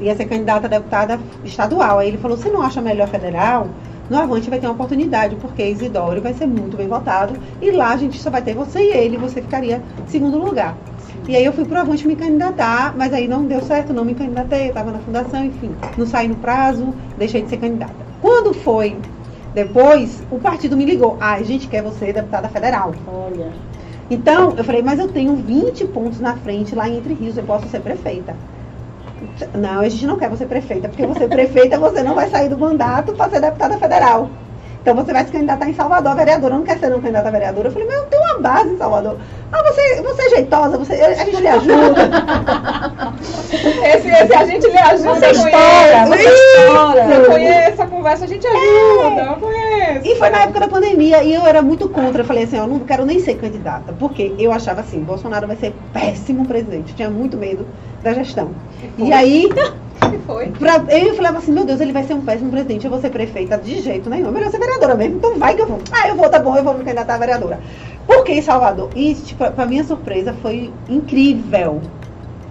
Ia 0.00 0.14
ser 0.14 0.26
candidata 0.26 0.66
a 0.66 0.70
deputada 0.70 1.18
estadual. 1.44 1.98
Aí 1.98 2.08
ele 2.08 2.18
falou, 2.18 2.36
você 2.36 2.48
não 2.48 2.62
acha 2.62 2.80
melhor 2.80 3.08
federal? 3.08 3.68
No 4.08 4.18
Avante 4.18 4.48
vai 4.48 4.60
ter 4.60 4.66
uma 4.66 4.74
oportunidade, 4.74 5.34
porque 5.36 5.64
Isidoro 5.64 6.22
vai 6.22 6.32
ser 6.32 6.46
muito 6.46 6.76
bem 6.76 6.86
votado. 6.86 7.34
E 7.60 7.70
lá 7.72 7.90
a 7.90 7.96
gente 7.96 8.20
só 8.20 8.30
vai 8.30 8.42
ter 8.42 8.54
você 8.54 8.78
e 8.78 8.92
ele, 8.92 9.16
você 9.16 9.42
ficaria 9.42 9.82
em 10.04 10.10
segundo 10.10 10.38
lugar. 10.38 10.76
E 11.28 11.34
aí 11.34 11.44
eu 11.44 11.52
fui 11.52 11.64
pro 11.64 11.78
Avante 11.78 12.06
me 12.06 12.14
candidatar, 12.14 12.94
mas 12.96 13.12
aí 13.12 13.26
não 13.26 13.44
deu 13.44 13.60
certo, 13.62 13.92
não 13.92 14.04
me 14.04 14.14
candidatei, 14.14 14.68
estava 14.68 14.92
na 14.92 14.98
fundação, 14.98 15.44
enfim. 15.44 15.74
Não 15.96 16.06
saí 16.06 16.28
no 16.28 16.36
prazo, 16.36 16.94
deixei 17.18 17.42
de 17.42 17.48
ser 17.48 17.56
candidata. 17.56 17.94
Quando 18.22 18.54
foi 18.54 18.96
depois, 19.56 20.22
o 20.30 20.38
partido 20.38 20.76
me 20.76 20.84
ligou. 20.84 21.16
Ah, 21.18 21.32
a 21.32 21.42
gente 21.42 21.66
quer 21.66 21.82
você 21.82 22.12
deputada 22.12 22.46
federal. 22.48 22.94
Olha. 23.08 23.50
Então, 24.10 24.54
eu 24.54 24.62
falei, 24.62 24.82
mas 24.82 25.00
eu 25.00 25.08
tenho 25.08 25.34
20 25.34 25.86
pontos 25.86 26.20
na 26.20 26.36
frente 26.36 26.74
lá 26.74 26.86
em 26.88 26.98
Entre 26.98 27.14
Rios, 27.14 27.36
eu 27.36 27.42
posso 27.42 27.66
ser 27.68 27.80
prefeita. 27.80 28.36
Não, 29.54 29.80
a 29.80 29.88
gente 29.88 30.06
não 30.06 30.18
quer 30.18 30.30
você 30.30 30.46
prefeita, 30.46 30.88
porque 30.88 31.06
você 31.06 31.28
prefeita, 31.28 31.78
você 31.78 32.02
não 32.02 32.14
vai 32.14 32.28
sair 32.30 32.48
do 32.48 32.58
mandato 32.58 33.12
para 33.14 33.30
ser 33.30 33.40
deputada 33.40 33.78
federal. 33.78 34.30
Então 34.86 34.94
você 34.94 35.12
vai 35.12 35.24
se 35.24 35.32
candidatar 35.32 35.68
em 35.68 35.74
Salvador 35.74 36.12
a 36.12 36.14
vereadora. 36.14 36.54
Não 36.54 36.62
quer 36.62 36.78
ser 36.78 36.88
não 36.90 37.00
candidata 37.00 37.26
a 37.26 37.32
vereadora? 37.32 37.66
Eu 37.66 37.72
falei, 37.72 37.88
mas 37.88 37.96
eu 37.96 38.04
tenho 38.04 38.22
uma 38.22 38.38
base 38.38 38.68
em 38.68 38.78
Salvador. 38.78 39.16
Ah, 39.50 39.60
você, 39.64 40.00
você 40.00 40.22
é 40.22 40.28
jeitosa, 40.28 40.78
você, 40.78 40.92
a 40.92 41.24
gente 41.24 41.40
lhe 41.40 41.48
ajuda. 41.48 42.10
Esse, 43.84 44.08
esse 44.08 44.34
a 44.34 44.44
gente 44.44 44.66
lhe 44.68 44.78
ajuda. 44.78 45.14
Você 45.14 45.26
eu 45.26 45.30
estoura, 45.32 46.06
você 46.06 46.22
estoura. 46.22 47.04
Eu 47.04 47.26
conheço 47.26 47.82
a 47.82 47.86
conversa, 47.86 48.24
a 48.26 48.28
gente 48.28 48.46
ajuda. 48.46 49.22
Eu 49.22 49.36
conheço. 49.36 50.06
E 50.06 50.14
foi 50.16 50.30
na 50.30 50.42
época 50.42 50.60
da 50.60 50.68
pandemia 50.68 51.22
e 51.24 51.34
eu 51.34 51.44
era 51.44 51.62
muito 51.62 51.88
contra. 51.88 52.22
Eu 52.22 52.24
falei 52.24 52.44
assim, 52.44 52.56
eu 52.56 52.66
não 52.68 52.78
quero 52.80 53.04
nem 53.04 53.18
ser 53.18 53.34
candidata. 53.34 53.92
Porque 53.98 54.34
eu 54.38 54.52
achava 54.52 54.82
assim, 54.82 55.00
Bolsonaro 55.00 55.48
vai 55.48 55.56
ser 55.56 55.74
péssimo 55.92 56.46
presidente. 56.46 56.90
Eu 56.90 56.96
tinha 56.96 57.10
muito 57.10 57.36
medo 57.36 57.66
da 58.04 58.12
gestão. 58.12 58.50
E 58.98 59.12
aí, 59.12 59.48
foi? 60.26 60.48
Pra, 60.48 60.84
eu 60.88 61.14
falava 61.14 61.38
assim, 61.38 61.52
meu 61.52 61.64
Deus, 61.64 61.80
ele 61.80 61.92
vai 61.92 62.04
ser 62.04 62.14
um 62.14 62.20
péssimo 62.20 62.50
presidente, 62.50 62.84
eu 62.84 62.90
vou 62.90 63.00
ser 63.00 63.10
prefeita 63.10 63.56
de 63.58 63.80
jeito 63.80 64.10
nenhum. 64.10 64.28
É 64.28 64.30
Melhor 64.30 64.50
ser 64.50 64.58
vereadora 64.58 64.94
mesmo, 64.94 65.16
então 65.16 65.38
vai 65.38 65.54
que 65.54 65.62
eu 65.62 65.66
vou. 65.66 65.78
Ah, 65.92 66.08
eu 66.08 66.14
vou, 66.16 66.28
tá 66.28 66.38
bom, 66.38 66.56
eu 66.56 66.64
vou 66.64 66.74
me 66.74 66.84
candidatar 66.84 67.14
a 67.14 67.18
vereadora. 67.18 67.60
Porque 68.06 68.32
em 68.32 68.42
Salvador, 68.42 68.90
e 68.94 69.14
tipo, 69.14 69.50
pra 69.50 69.66
minha 69.66 69.84
surpresa, 69.84 70.34
foi 70.42 70.72
incrível. 70.88 71.80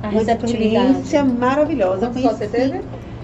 A 0.04 0.10
Uma 0.10 0.22
experiência 0.22 1.24
maravilhosa. 1.24 2.08
Quantos 2.08 2.22
votos 2.22 2.38
você 2.38 2.48
teve? 2.48 2.82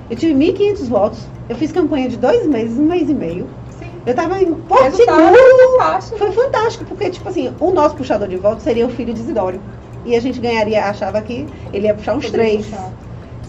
Eu 0.10 0.18
tive 0.18 0.34
1.500 0.34 0.88
votos. 0.88 1.20
Eu 1.48 1.56
fiz 1.56 1.72
campanha 1.72 2.10
de 2.10 2.18
dois 2.18 2.48
meses, 2.48 2.78
um 2.78 2.86
mês 2.86 3.10
e 3.10 3.14
meio. 3.14 3.48
Sim. 3.78 3.86
Eu 4.06 4.16
tava 4.16 4.42
em 4.42 4.54
Porto 4.54 4.96
Seguro. 4.96 6.18
Foi 6.18 6.32
fantástico, 6.32 6.86
porque, 6.86 7.10
tipo 7.10 7.30
assim, 7.30 7.54
o 7.60 7.72
nosso 7.72 7.96
puxador 7.96 8.28
de 8.28 8.38
votos 8.38 8.64
seria 8.64 8.86
o 8.86 8.90
filho 8.90 9.14
de 9.14 9.20
Isidório. 9.20 9.62
E 10.06 10.16
a 10.16 10.20
gente 10.20 10.40
ganharia, 10.40 10.84
achava 10.86 11.22
que 11.22 11.46
ele 11.72 11.86
ia 11.86 11.94
puxar 11.94 12.16
uns 12.16 12.26
Poderia 12.26 12.46
três. 12.46 12.66
puxar. 12.66 12.92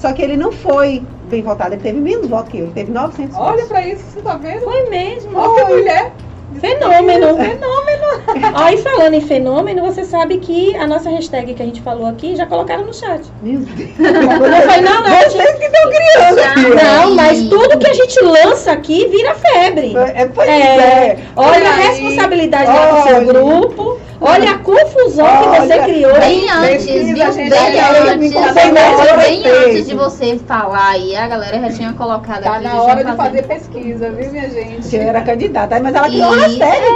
Só 0.03 0.13
que 0.13 0.21
ele 0.21 0.37
não 0.37 0.51
foi 0.51 1.01
bem 1.31 1.43
votado, 1.43 1.75
ele 1.75 1.81
teve 1.83 2.01
menos 2.01 2.27
votos 2.27 2.51
que 2.51 2.59
eu, 2.59 2.65
ele 2.65 2.73
teve 2.75 2.91
900 2.91 3.37
Olha 3.37 3.51
votos. 3.53 3.69
pra 3.69 3.87
isso, 3.87 4.03
você 4.13 4.21
tá 4.21 4.35
vendo? 4.37 4.61
Foi 4.63 4.91
mesmo. 4.91 5.39
Olha 5.39 5.65
que 5.65 5.73
mulher. 5.73 6.13
Fenômeno. 6.61 7.27
Fenômeno. 7.39 8.57
Aí 8.57 8.77
falando 8.79 9.15
em 9.15 9.21
fenômeno, 9.21 9.81
você 9.83 10.05
sabe 10.05 10.37
que 10.39 10.75
a 10.77 10.87
nossa 10.89 11.09
hashtag 11.09 11.55
que 11.55 11.63
a 11.63 11.65
gente 11.65 11.81
falou 11.81 12.05
aqui 12.07 12.35
já 12.37 12.45
colocaram 12.47 12.85
no 12.85 12.93
chat. 12.93 13.23
Meu 13.41 13.61
Deus. 13.61 13.91
Não 13.99 14.61
foi 14.63 14.81
não, 14.83 15.01
não. 15.03 15.07
a 15.07 15.21
gente- 15.29 15.33
Vocês 15.37 15.59
que 15.59 15.65
estão 15.65 15.91
criando 15.91 16.39
aqui. 16.41 16.85
Não, 16.85 17.15
mas 17.15 17.49
tudo 17.49 17.79
que 17.79 17.87
a 17.89 17.95
gente 17.95 18.21
lança 18.25 18.73
aqui 18.73 19.07
vira 19.09 19.35
febre. 19.37 19.95
É, 19.97 20.27
pois 20.27 20.49
É, 20.49 20.53
é. 20.63 21.19
olha 21.37 21.69
a 21.71 21.75
responsabilidade 21.75 22.71
do 22.71 23.03
seu 23.09 23.17
Olha. 23.17 23.25
grupo. 23.25 23.99
Olha 24.25 24.53
a 24.53 24.59
confusão 24.59 25.27
que 25.27 25.61
você 25.61 25.73
Olha. 25.73 25.83
criou. 25.83 26.21
Bem 26.21 26.51
antes, 26.51 26.87
pesquisa, 26.87 27.15
viu? 27.15 27.33
gente, 27.33 27.51
Bem 27.51 27.81
antes, 27.81 28.35
na 28.35 28.73
na 28.73 28.97
hora 28.97 29.17
bem 29.17 29.43
antes 29.47 29.87
de 29.87 29.95
você 29.95 30.39
falar 30.47 30.89
aí, 30.91 31.17
a 31.17 31.27
galera 31.29 31.61
já 31.61 31.71
tinha 31.71 31.93
colocado 31.93 32.43
Tá 32.45 32.55
aqui. 32.55 32.65
na 32.65 32.71
já 32.71 32.83
hora 32.83 33.05
de 33.05 33.17
fazer 33.17 33.43
pesquisa, 33.47 34.11
viu, 34.11 34.31
minha 34.31 34.49
gente? 34.49 34.95
Eu 34.97 35.03
era 35.03 35.21
candidata, 35.23 35.81
mas 35.81 35.95
ela 35.95 36.09
criou 36.09 36.29
uma 36.33 36.47
Isso, 36.47 36.59
hashtag. 36.61 36.87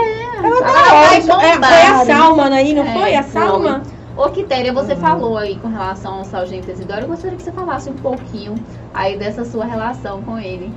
Ela 0.45 0.61
tá 0.61 0.72
vai 0.72 1.16
ótima. 1.16 1.43
É, 1.45 1.53
foi 1.55 1.87
a 1.87 2.05
Salma 2.05 2.49
aí, 2.55 2.74
não 2.74 2.85
É, 2.87 2.93
foi? 2.93 3.14
A 3.16 3.22
Salma? 3.24 3.83
Ô, 4.16 4.29
Quitéria, 4.31 4.72
você 4.72 4.97
falou 4.97 5.37
aí 5.37 5.57
com 5.57 5.68
relação 5.68 6.14
ao 6.18 6.24
Sargento 6.24 6.70
Isidoro. 6.70 7.03
Eu 7.03 7.09
gostaria 7.09 7.37
que 7.37 7.43
você 7.43 7.53
falasse 7.53 7.91
um 7.91 7.95
pouquinho 7.95 8.55
aí 8.95 9.18
dessa 9.18 9.45
sua 9.45 9.64
relação 9.66 10.22
com 10.22 10.39
ele. 10.39 10.72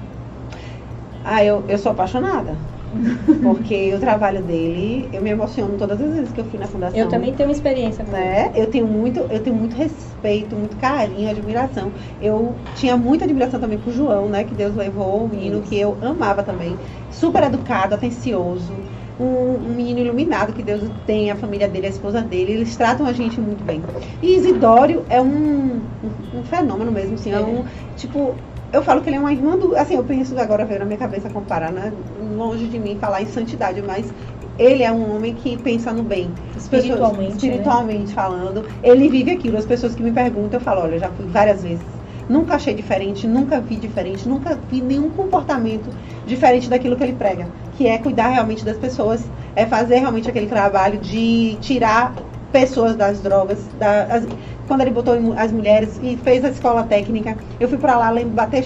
Ah, 1.24 1.44
eu, 1.44 1.64
eu 1.68 1.78
sou 1.78 1.92
apaixonada. 1.92 2.56
Porque 3.42 3.94
o 3.94 4.00
trabalho 4.00 4.42
dele, 4.42 5.10
eu 5.14 5.22
me 5.22 5.30
emociono 5.30 5.78
todas 5.78 6.02
as 6.02 6.14
vezes 6.14 6.32
que 6.32 6.42
eu 6.42 6.46
fui 6.46 6.60
na 6.60 6.68
fundação. 6.68 6.98
Eu 7.00 7.08
também 7.08 7.34
tenho 7.34 7.52
experiência 7.52 8.04
com 8.04 8.16
ele. 8.16 8.20
né? 8.20 8.52
Eu 8.56 8.68
tenho 8.68 8.88
muito, 8.88 9.20
eu 9.30 9.40
tenho 9.42 9.56
muito 9.56 9.76
respeito, 9.76 10.56
muito 10.56 10.76
carinho, 10.78 11.30
admiração. 11.30 11.92
Eu 12.20 12.56
tinha 12.74 12.98
muita 12.98 13.26
admiração 13.26 13.60
também 13.60 13.78
pro 13.78 13.92
João, 13.92 14.28
né? 14.30 14.44
Que 14.44 14.56
Deus 14.56 14.76
levou, 14.76 15.26
o 15.26 15.30
menino 15.30 15.62
que 15.62 15.78
eu 15.80 15.98
amava 16.02 16.44
também. 16.44 16.80
Super 17.12 17.44
educado, 17.44 17.96
atencioso. 17.96 18.74
Um, 19.20 19.56
um 19.72 19.76
menino 19.76 20.00
iluminado 20.00 20.54
que 20.54 20.64
Deus 20.64 20.82
tem, 21.06 21.30
a 21.30 21.36
família 21.36 21.68
dele, 21.68 21.88
a 21.88 21.90
esposa 21.90 22.22
dele, 22.22 22.54
eles 22.54 22.78
tratam 22.78 23.06
a 23.06 23.12
gente 23.12 23.40
muito 23.42 23.66
bem. 23.66 23.84
E 24.22 24.38
Isidório 24.38 25.06
é 25.10 25.22
um, 25.22 25.90
um, 26.02 26.40
um 26.40 26.44
fenômeno 26.44 26.90
mesmo, 26.90 27.16
assim, 27.16 27.34
é. 27.34 27.36
É. 27.36 27.40
um, 27.42 27.66
tipo, 27.98 28.42
eu 28.72 28.84
falo 28.84 29.02
que 29.02 29.10
ele 29.10 29.18
é 29.18 29.20
uma 29.20 29.32
irmã 29.32 29.58
do. 29.58 29.76
Assim, 29.76 29.96
eu 29.96 30.04
penso 30.04 30.38
agora 30.40 30.66
veio 30.66 30.80
na 30.80 30.86
minha 30.86 30.98
cabeça 30.98 31.30
comparar, 31.30 31.72
né? 31.72 31.92
Longe 32.38 32.68
de 32.68 32.80
mim 32.80 32.98
falar 33.00 33.22
em 33.22 33.26
santidade, 33.28 33.82
mas 33.82 34.14
ele 34.58 34.84
é 34.84 34.92
um 34.92 35.16
homem 35.16 35.34
que 35.34 35.58
pensa 35.58 35.92
no 35.92 36.04
bem. 36.04 36.32
As 36.56 36.68
pessoas- 36.68 36.84
Espiritualmente, 36.84 37.30
né? 37.30 37.36
espiritualmente 37.36 38.14
falando, 38.14 38.66
ele 38.84 39.10
vive 39.10 39.32
aquilo. 39.32 39.58
As 39.58 39.66
pessoas 39.66 39.96
que 39.96 40.04
me 40.04 40.12
perguntam, 40.12 40.60
eu 40.60 40.64
falo, 40.64 40.82
olha, 40.82 40.96
eu 40.96 41.00
já 41.00 41.10
fui 41.10 41.26
várias 41.28 41.64
vezes 41.64 42.00
Nunca 42.30 42.54
achei 42.54 42.76
diferente, 42.76 43.28
nunca 43.28 43.60
vi 43.60 43.76
diferente, 43.76 44.30
nunca 44.30 44.56
vi 44.70 44.82
nenhum 44.82 45.10
comportamento 45.10 45.90
diferente 46.28 46.70
daquilo 46.70 46.96
que 46.96 47.04
ele 47.04 47.14
prega, 47.14 47.48
que 47.76 47.88
é 47.88 47.98
cuidar 47.98 48.28
realmente 48.28 48.64
das 48.64 48.78
pessoas, 48.78 49.26
é 49.56 49.66
fazer 49.66 49.98
realmente 49.98 50.30
aquele 50.30 50.46
trabalho 50.46 51.00
de 51.00 51.58
tirar 51.60 52.14
pessoas 52.52 52.96
das 52.96 53.22
drogas, 53.22 53.70
da- 53.74 54.06
as- 54.06 54.28
quando 54.66 54.82
ele 54.82 54.92
botou 54.92 55.16
as 55.38 55.52
mulheres 55.52 55.98
e 56.02 56.18
fez 56.18 56.44
a 56.46 56.50
escola 56.50 56.84
técnica, 56.86 57.38
eu 57.60 57.68
fui 57.70 57.78
para 57.78 57.98
lá 57.98 58.10
lembro, 58.12 58.34
bater 58.36 58.66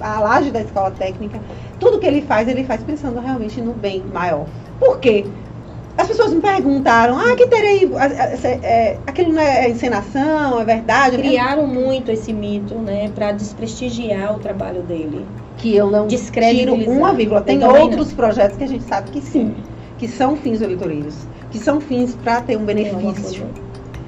a 0.00 0.20
laje 0.20 0.50
da 0.50 0.60
escola 0.60 0.90
técnica. 0.90 1.42
Tudo 1.78 1.98
que 2.00 2.06
ele 2.06 2.22
faz, 2.22 2.48
ele 2.48 2.64
faz 2.64 2.82
pensando 2.84 3.20
realmente 3.20 3.60
no 3.60 3.74
bem 3.74 4.06
maior. 4.08 4.50
Por 4.78 4.98
quê? 5.00 5.32
As 5.96 6.08
pessoas 6.08 6.32
me 6.32 6.40
perguntaram, 6.40 7.18
ah, 7.18 7.36
que 7.36 7.46
terei. 7.48 7.90
É, 8.62 9.02
aquilo 9.06 9.32
não 9.32 9.42
é 9.42 9.68
encenação, 9.70 10.58
é 10.60 10.64
verdade? 10.64 11.16
Criaram 11.18 11.66
muito 11.66 12.10
esse 12.10 12.32
mito, 12.32 12.80
né, 12.80 13.10
para 13.10 13.32
desprestigiar 13.32 14.34
o 14.34 14.40
trabalho 14.40 14.82
dele. 14.82 15.36
que 15.54 15.74
eu 15.76 15.90
não 15.90 16.06
tiro 16.08 16.74
uma 16.74 17.12
vírgula. 17.14 17.42
Tem 17.42 17.62
outros 17.62 18.12
projetos 18.12 18.56
que 18.56 18.64
a 18.64 18.66
gente 18.66 18.84
sabe 18.84 19.10
que 19.10 19.20
sim, 19.20 19.64
que 19.96 20.08
são 20.08 20.36
fins 20.36 20.60
eleitoreiros, 20.60 21.28
que 21.52 21.58
são 21.58 21.80
fins 21.80 22.16
para 22.16 22.40
ter 22.40 22.56
um 22.56 22.64
benefício. 22.64 23.46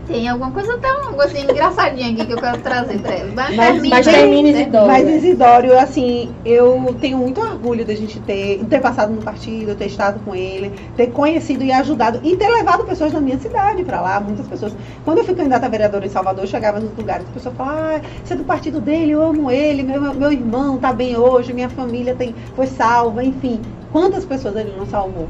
Tem 0.07 0.29
alguma 0.29 0.51
coisa 0.51 0.75
até 0.75 0.93
uma 0.93 1.15
coisinha 1.15 1.45
engraçadinha 1.45 2.13
aqui 2.13 2.27
que 2.27 2.33
eu 2.33 2.37
quero 2.37 2.59
trazer 2.59 2.99
pra 2.99 3.17
eles. 3.17 3.33
Mas, 3.33 3.57
Mas- 3.57 4.05
termine, 4.05 4.53
né? 4.53 4.61
Isidoro. 4.63 4.87
Mas 4.87 5.09
Isidório, 5.09 5.79
assim, 5.79 6.31
eu 6.45 6.95
tenho 7.01 7.17
muito 7.17 7.41
orgulho 7.41 7.87
da 7.87 7.95
gente 7.95 8.21
ter, 8.21 8.63
ter 8.69 8.81
passado 8.81 9.15
no 9.15 9.23
partido, 9.23 9.75
ter 9.75 9.87
estado 9.87 10.21
com 10.23 10.35
ele, 10.35 10.73
ter 10.95 11.07
conhecido 11.07 11.65
e 11.65 11.73
ajudado 11.73 12.21
e 12.23 12.37
ter 12.37 12.49
levado 12.49 12.85
pessoas 12.85 13.13
da 13.13 13.21
minha 13.21 13.39
cidade 13.39 13.83
para 13.83 14.01
lá, 14.03 14.21
muitas 14.21 14.47
pessoas. 14.47 14.75
Quando 15.07 15.19
eu 15.19 15.25
fui 15.25 15.35
candidata 15.35 15.65
a 15.65 15.71
vereadora 15.71 16.05
em 16.05 16.11
Salvador, 16.11 16.45
eu 16.45 16.49
chegava 16.49 16.79
nos 16.81 16.95
lugares, 16.95 17.27
as 17.27 17.33
pessoas 17.33 17.55
falavam, 17.57 17.97
ah, 17.97 18.01
você 18.23 18.35
é 18.35 18.37
do 18.37 18.45
partido 18.45 18.83
dele, 18.83 19.13
eu 19.13 19.23
amo 19.23 19.51
ele, 19.51 19.83
meu, 19.83 20.03
meu, 20.03 20.13
meu 20.13 20.33
irmão 20.33 20.77
tá 20.77 20.93
bem 20.93 21.17
hoje, 21.17 21.55
minha 21.55 21.71
família 21.71 22.15
tem, 22.15 22.35
foi 22.55 22.67
salva, 22.67 23.25
enfim. 23.25 23.59
Quantas 23.91 24.27
pessoas 24.27 24.55
ele 24.57 24.75
não 24.77 24.85
salvou? 24.85 25.29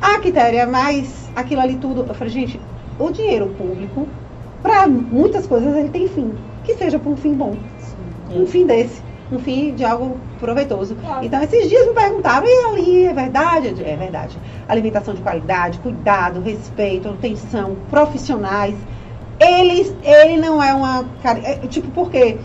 Ah, 0.00 0.18
Quitéria, 0.18 0.66
mas 0.66 1.30
aquilo 1.36 1.60
ali 1.60 1.76
tudo. 1.76 2.04
Eu 2.08 2.14
falei, 2.14 2.32
gente, 2.32 2.60
o 2.98 3.10
dinheiro 3.10 3.48
público, 3.56 4.08
para 4.62 4.86
muitas 4.86 5.46
coisas, 5.46 5.76
ele 5.76 5.88
tem 5.88 6.08
fim. 6.08 6.32
Que 6.64 6.74
seja 6.74 6.98
para 6.98 7.10
um 7.10 7.16
fim 7.16 7.34
bom. 7.34 7.54
Um 8.30 8.46
fim 8.46 8.66
desse. 8.66 9.02
Um 9.32 9.38
fim 9.38 9.74
de 9.74 9.84
algo 9.84 10.18
proveitoso. 10.38 10.96
Claro. 10.96 11.24
Então, 11.24 11.42
esses 11.42 11.68
dias 11.68 11.86
me 11.86 11.94
perguntaram, 11.94 12.46
e 12.46 12.64
ali, 12.66 13.04
é 13.06 13.12
verdade? 13.12 13.68
É 13.84 13.96
verdade. 13.96 14.38
Alimentação 14.68 15.14
de 15.14 15.22
qualidade, 15.22 15.78
cuidado, 15.78 16.40
respeito, 16.40 17.08
atenção, 17.08 17.76
profissionais. 17.88 18.74
Eles, 19.38 19.94
ele 20.02 20.36
não 20.36 20.62
é 20.62 20.74
uma. 20.74 21.06
é, 21.44 21.66
Tipo, 21.68 21.88
porque 21.92 22.38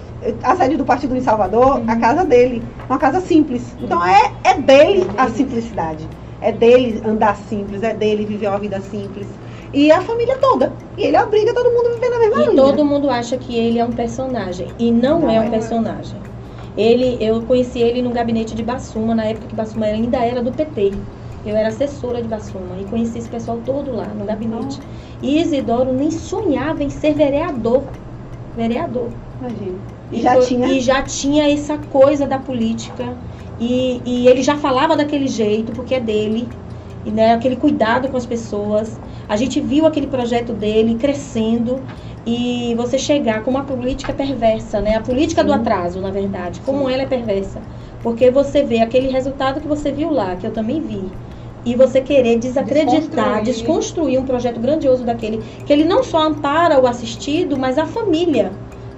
a 0.44 0.56
sede 0.56 0.78
do 0.78 0.86
partido 0.86 1.16
em 1.16 1.22
Salvador, 1.22 1.82
a 1.88 1.96
casa 1.98 2.24
dele, 2.24 2.64
uma 2.88 2.98
casa 2.98 3.20
simples. 3.20 3.76
Então 3.82 4.06
é, 4.06 4.32
é 4.44 4.54
dele 4.54 5.06
a 5.18 5.28
simplicidade. 5.30 6.08
É 6.50 6.52
dele 6.52 7.02
andar 7.06 7.36
simples, 7.38 7.82
é 7.84 7.94
dele 7.94 8.26
viver 8.26 8.48
uma 8.48 8.60
vida 8.60 8.80
simples. 8.82 9.28
E 9.74 9.92
a 9.92 10.02
família 10.02 10.38
toda. 10.40 10.78
E 10.98 11.04
ele 11.04 11.18
obriga 11.18 11.54
todo 11.54 11.72
mundo 11.76 11.88
a 11.88 11.94
viver 11.96 12.10
na 12.10 12.20
mesma 12.20 12.40
E 12.44 12.44
linha. 12.52 12.56
todo 12.56 12.86
mundo 12.86 13.10
acha 13.10 13.38
que 13.38 13.56
ele 13.56 13.80
é 13.80 13.86
um 13.86 13.94
personagem. 13.94 14.76
E 14.78 14.92
não, 14.92 15.22
Não 15.22 15.30
é 15.30 15.40
um 15.40 15.48
é. 15.48 15.50
personagem. 15.50 16.22
Ele, 16.76 17.18
eu 17.24 17.46
conheci 17.46 17.80
ele 17.80 18.02
no 18.02 18.12
gabinete 18.12 18.54
de 18.56 18.64
Bassuma, 18.64 19.16
na 19.16 19.26
época 19.26 19.48
que 19.48 19.56
Bassuma 19.56 19.86
ainda 19.86 20.18
era 20.24 20.42
do 20.44 20.52
PT. 20.52 21.04
Eu 21.44 21.56
era 21.56 21.70
assessora 21.70 22.22
de 22.22 22.28
Bassuma 22.28 22.80
e 22.80 22.86
conheci 22.86 23.18
esse 23.20 23.30
pessoal 23.30 23.62
todo 23.62 23.92
lá 23.92 24.14
no 24.14 24.26
gabinete. 24.26 24.82
E 25.22 25.40
Isidoro 25.42 25.94
nem 25.94 26.12
sonhava 26.12 26.84
em 26.84 26.90
ser 26.90 27.14
vereador. 27.14 27.94
Vereador. 28.56 29.14
Imagina. 29.40 29.82
E 30.12 30.18
E 30.18 30.22
já 30.22 30.34
foi- 30.34 30.46
tinha. 30.48 30.68
E 30.68 30.80
já 30.80 31.02
tinha 31.04 31.52
essa 31.52 31.78
coisa 31.78 32.26
da 32.28 32.40
política. 32.40 33.18
E, 33.60 34.02
e 34.06 34.28
ele 34.28 34.42
já 34.44 34.58
falava 34.58 34.96
daquele 34.96 35.28
jeito, 35.28 35.72
porque 35.72 35.96
é 35.96 36.00
dele. 36.00 36.48
E, 37.06 37.12
né, 37.12 37.34
aquele 37.34 37.56
cuidado 37.56 38.08
com 38.10 38.18
as 38.18 38.26
pessoas. 38.26 39.00
A 39.30 39.36
gente 39.36 39.62
viu 39.62 39.86
aquele 39.86 40.08
projeto 40.08 40.54
dele 40.54 40.96
crescendo. 40.96 41.82
E 42.26 42.74
você 42.76 42.98
chegar 42.98 43.44
com 43.44 43.52
uma 43.52 43.64
política 43.64 44.12
perversa, 44.12 44.82
né? 44.82 44.96
A 44.96 45.02
política 45.02 45.44
do 45.44 45.54
Sim. 45.54 45.60
atraso, 45.60 46.02
na 46.02 46.10
verdade. 46.10 46.60
Como 46.62 46.90
ela 46.90 47.04
é 47.04 47.06
perversa. 47.06 47.62
Porque 48.02 48.32
você 48.32 48.64
vê 48.64 48.80
aquele 48.80 49.10
resultado 49.10 49.62
que 49.62 49.68
você 49.68 49.92
viu 49.92 50.10
lá, 50.10 50.36
que 50.36 50.46
eu 50.46 50.52
também 50.52 50.82
vi. 50.82 51.12
E 51.64 51.76
você 51.76 52.02
querer 52.02 52.38
desacreditar, 52.38 53.42
Desconstruir. 53.42 53.44
desconstruir 53.44 54.20
um 54.20 54.26
projeto 54.26 54.60
grandioso 54.60 55.04
daquele. 55.04 55.38
Que 55.66 55.72
ele 55.74 55.84
não 55.84 56.04
só 56.04 56.28
ampara 56.28 56.80
o 56.80 56.88
assistido, 56.88 57.58
mas 57.58 57.78
a 57.78 57.86
família. 57.86 58.52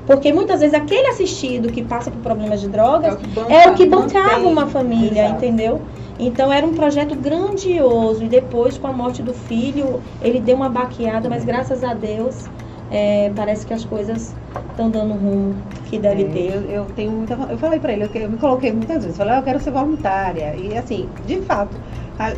Porque 0.07 0.33
muitas 0.33 0.61
vezes 0.61 0.73
aquele 0.73 1.07
assistido 1.09 1.69
que 1.69 1.83
passa 1.83 2.09
por 2.09 2.21
problemas 2.21 2.61
de 2.61 2.69
drogas 2.69 3.15
é 3.47 3.69
o 3.69 3.75
que 3.75 3.85
bancava 3.85 4.47
mantém. 4.47 4.47
uma 4.47 4.65
família, 4.67 5.21
Exato. 5.21 5.35
entendeu? 5.35 5.85
Então 6.17 6.51
era 6.51 6.65
um 6.65 6.73
projeto 6.73 7.15
grandioso. 7.15 8.23
E 8.23 8.29
depois, 8.29 8.77
com 8.77 8.87
a 8.87 8.93
morte 8.93 9.21
do 9.21 9.33
filho, 9.33 10.01
ele 10.21 10.39
deu 10.39 10.55
uma 10.55 10.69
baqueada, 10.69 11.29
mas 11.29 11.43
graças 11.45 11.83
a 11.83 11.93
Deus, 11.93 12.49
é, 12.89 13.29
parece 13.31 13.65
que 13.65 13.73
as 13.73 13.85
coisas 13.85 14.35
estão 14.69 14.89
dando 14.89 15.13
o 15.13 15.17
rumo 15.17 15.63
que 15.83 15.99
deve 15.99 16.23
É, 16.23 16.31
ter. 16.31 16.53
Eu, 16.55 16.61
eu 16.65 16.85
tenho 16.93 17.11
muita. 17.11 17.33
Eu 17.51 17.57
falei 17.57 17.79
pra 17.79 17.91
ele, 17.93 18.03
eu, 18.05 18.09
que- 18.09 18.19
eu 18.19 18.29
me 18.29 18.37
coloquei 18.37 18.71
muitas 18.71 19.03
vezes, 19.03 19.17
falei, 19.17 19.33
ah, 19.35 19.39
eu 19.39 19.43
quero 19.43 19.59
ser 19.59 19.71
voluntária. 19.71 20.55
E 20.55 20.73
assim, 20.75 21.13
de 21.23 21.41
fato, 21.41 21.79
a- 22.17 22.37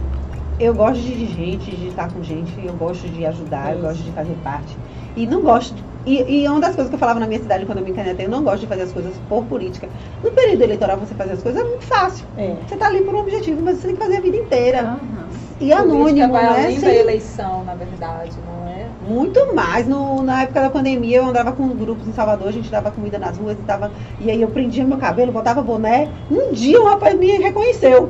eu 0.58 0.74
gosto 0.76 1.02
de 1.02 1.26
gente, 1.28 1.76
de 1.76 1.88
estar 1.90 2.12
com 2.14 2.22
gente, 2.24 2.60
eu 2.64 2.76
gosto 2.76 3.10
de 3.10 3.26
ajudar, 3.26 3.74
eu 3.74 3.80
gosto 3.80 4.04
de 4.04 4.12
fazer 4.12 4.38
parte. 4.38 4.82
E 5.20 5.28
não 5.28 5.42
gosto. 5.42 5.76
E, 6.06 6.44
e 6.44 6.48
uma 6.48 6.62
das 6.62 6.76
coisas 6.76 6.88
que 6.90 6.96
eu 6.96 7.00
falava 7.00 7.20
na 7.20 7.28
minha 7.28 7.42
cidade 7.42 7.66
quando 7.66 7.80
eu 7.80 7.84
me 7.84 7.92
candidatei, 7.92 8.26
eu 8.26 8.30
não 8.30 8.42
gosto 8.42 8.62
de 8.62 8.68
fazer 8.68 8.84
as 8.84 8.94
coisas 8.94 9.14
por 9.28 9.44
política. 9.44 9.90
No 10.24 10.32
período 10.32 10.62
eleitoral, 10.62 10.98
você 10.98 11.14
fazer 11.14 11.34
as 11.34 11.44
coisas 11.44 11.62
é 11.62 11.66
muito 11.66 11.84
fácil. 11.84 12.26
É. 12.38 12.56
Você 12.66 12.78
tá 12.78 12.88
ali 12.88 13.02
por 13.02 13.14
um 13.14 13.20
objetivo, 13.20 13.62
mas 13.62 13.78
você 13.78 13.88
tem 13.88 13.98
que 13.98 14.02
fazer 14.02 14.18
a 14.18 14.22
vida 14.22 14.38
inteira. 14.38 14.80
Aham. 14.82 15.28
E 15.60 15.74
anônimo, 15.74 16.32
vai 16.32 16.44
né? 16.44 16.50
além 16.50 16.80
da 16.80 16.88
Sem- 16.88 16.96
eleição, 16.96 17.66
na 17.66 17.76
verdade, 17.76 18.32
não 18.48 18.66
é? 18.70 18.86
Muito 19.06 19.54
mais. 19.54 19.86
No, 19.86 20.24
na 20.24 20.44
época 20.44 20.62
da 20.62 20.70
pandemia, 20.70 21.18
eu 21.18 21.26
andava 21.26 21.52
com 21.52 21.68
grupos 21.68 22.08
em 22.08 22.14
Salvador, 22.14 22.48
a 22.48 22.52
gente 22.52 22.72
dava 22.72 22.90
comida 22.92 23.20
nas 23.20 23.38
ruas 23.38 23.58
e, 23.60 23.62
tava, 23.64 23.92
e 24.22 24.32
aí 24.32 24.42
eu 24.42 24.48
prendia 24.48 24.86
meu 24.86 24.98
cabelo, 24.98 25.34
botava 25.34 25.62
boné. 25.62 26.08
Um 26.32 26.54
dia 26.54 26.82
um 26.82 26.86
rapaz 26.86 27.20
me 27.20 27.28
reconheceu. 27.40 28.10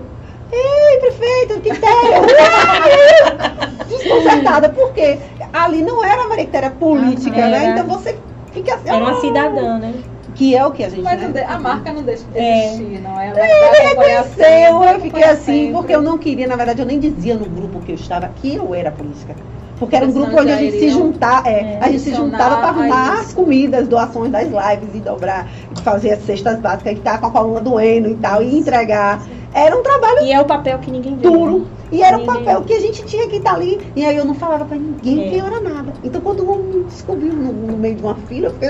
Ei, 0.51 0.99
prefeito, 0.99 1.61
que 1.61 1.69
ideia! 1.69 2.21
Desconcertada, 3.87 4.69
porque 4.69 5.19
ali 5.53 5.81
não 5.81 6.03
era 6.03 6.21
uma 6.25 6.35
matéria 6.35 6.71
política, 6.71 7.47
né? 7.47 7.71
Então 7.71 7.85
você 7.87 8.19
fica 8.51 8.75
assim. 8.75 8.89
Era 8.89 8.97
uma 8.97 9.11
"Ah", 9.11 9.21
cidadã, 9.21 9.77
né? 9.79 9.93
Que 10.35 10.55
é 10.55 10.65
o 10.65 10.71
que 10.71 10.83
a 10.83 10.89
gente. 10.89 11.01
Mas 11.01 11.21
né? 11.21 11.45
a 11.47 11.59
marca 11.59 11.91
não 11.91 12.03
deixa 12.03 12.23
de 12.25 12.37
É. 12.37 12.65
existir, 12.67 13.01
não 13.01 13.19
é? 13.19 13.27
Ela 13.29 13.87
acompanhar 13.89 14.23
sempre, 14.23 14.43
Reconheceu, 14.43 14.83
eu 14.83 14.99
fiquei 15.01 15.23
assim, 15.23 15.45
sempre. 15.45 15.73
porque 15.73 15.95
eu 15.95 16.01
não 16.01 16.17
queria, 16.17 16.47
na 16.47 16.55
verdade, 16.55 16.81
eu 16.81 16.85
nem 16.85 16.99
dizia 16.99 17.35
no 17.35 17.45
grupo 17.45 17.79
que 17.81 17.91
eu 17.91 17.95
estava 17.95 18.29
que 18.41 18.55
eu 18.55 18.73
era 18.73 18.91
política. 18.91 19.35
Porque 19.77 19.95
era 19.95 20.05
um 20.05 20.11
grupo 20.11 20.37
onde 20.37 20.51
a 20.51 20.57
gente 20.57 20.77
se 20.77 20.89
juntava, 20.89 21.47
é, 21.47 21.53
é, 21.53 21.79
a 21.81 21.87
gente 21.87 22.01
se 22.01 22.13
juntava 22.13 22.57
para 22.57 22.67
arrumar 22.67 23.21
as 23.21 23.33
comidas, 23.33 23.87
doações 23.87 24.29
das 24.29 24.43
lives 24.47 24.93
e 24.93 24.99
dobrar, 24.99 25.47
fazer 25.83 26.11
as 26.11 26.25
cestas 26.25 26.59
básicas, 26.59 26.93
e 26.93 26.95
tá 26.97 27.17
com 27.17 27.27
a 27.27 27.31
coluna 27.31 27.61
doendo 27.61 28.09
e 28.09 28.15
tal, 28.15 28.43
e 28.43 28.57
entregar. 28.57 29.21
Era 29.53 29.75
um 29.77 29.81
trabalho 29.83 30.21
E 30.23 30.31
é 30.31 30.39
o 30.39 30.45
papel 30.45 30.77
que 30.79 30.91
ninguém 30.91 31.15
vê. 31.15 31.21
duro. 31.29 31.67
E 31.91 32.03
era 32.03 32.17
um 32.17 32.21
Ninguém- 32.21 32.43
papel 32.45 32.61
que 32.61 32.73
a 32.73 32.79
gente 32.79 33.03
tinha 33.05 33.27
que 33.27 33.37
estar 33.37 33.55
ali. 33.55 33.79
E 33.95 34.05
aí 34.05 34.15
eu 34.15 34.23
não 34.23 34.35
falava 34.35 34.63
pra 34.65 34.77
ninguém 34.77 35.25
É. 35.25 35.29
que 35.31 35.37
eu 35.39 35.45
era 35.47 35.59
nada. 35.59 35.91
Então 36.03 36.21
quando 36.21 36.47
um 36.49 36.57
me 36.57 36.83
descobriu 36.83 37.33
no, 37.33 37.51
no 37.51 37.77
meio 37.77 37.95
de 37.95 38.03
uma 38.03 38.13
fila, 38.27 38.47
eu 38.47 38.53
fiquei. 38.53 38.69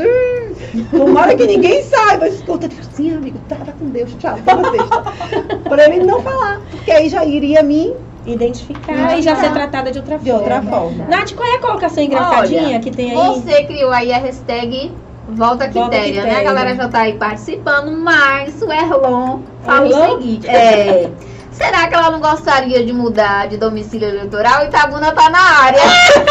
"Hum, 0.82 0.86
Tomara 1.05 1.36
que 1.36 1.45
ninguém 1.45 1.84
saiba. 1.84 2.27
Escuta, 2.30 2.65
eu 2.65 2.69
disse 2.69 2.82
assim, 2.82 3.13
amigo, 3.13 3.38
trava 3.49 3.73
com 3.73 3.89
Deus, 3.89 4.15
tchau, 4.19 4.38
boa 4.38 4.71
sexta. 4.71 5.59
pra 5.67 5.89
ele 5.93 6.05
não 6.05 6.21
falar. 6.21 6.61
Porque 6.71 6.91
aí 6.91 7.09
já 7.09 7.25
iria 7.25 7.61
me 7.61 7.93
Identificar 8.25 9.17
e 9.17 9.21
já 9.21 9.36
ser 9.38 9.51
tratada 9.53 9.91
de 9.91 9.97
outra 9.97 10.17
de 10.19 10.30
forma. 10.30 10.39
outra 10.39 10.61
forma. 10.61 11.05
Nath, 11.05 11.34
qual 11.34 11.47
é 11.49 11.55
a 11.55 11.59
colocação 11.59 12.03
engraçadinha 12.03 12.63
Olha, 12.63 12.80
que 12.80 12.91
tem 12.91 13.11
aí? 13.11 13.39
Você 13.41 13.63
criou 13.63 13.91
aí 13.91 14.11
a 14.13 14.17
hashtag 14.17 14.91
Volta 15.36 15.69
Volta 15.69 15.95
Quitéria, 15.97 16.23
né? 16.23 16.39
A 16.39 16.43
galera 16.43 16.75
já 16.75 16.88
tá 16.88 17.01
aí 17.01 17.13
participando, 17.13 17.91
mas 17.91 18.61
o 18.61 18.71
Erlon 18.71 19.39
fala 19.63 19.88
Erlon? 19.88 20.15
o 20.15 20.21
seguinte: 20.21 20.47
é. 20.49 21.09
Será 21.60 21.89
que 21.89 21.93
ela 21.93 22.10
não 22.10 22.22
gostaria 22.22 22.86
de 22.86 22.93
mudar 22.93 23.49
de 23.49 23.57
domicílio 23.57 24.07
eleitoral? 24.07 24.64
Itabuna 24.66 25.12
tá 25.12 25.30
na 25.30 25.41
área. 25.66 25.82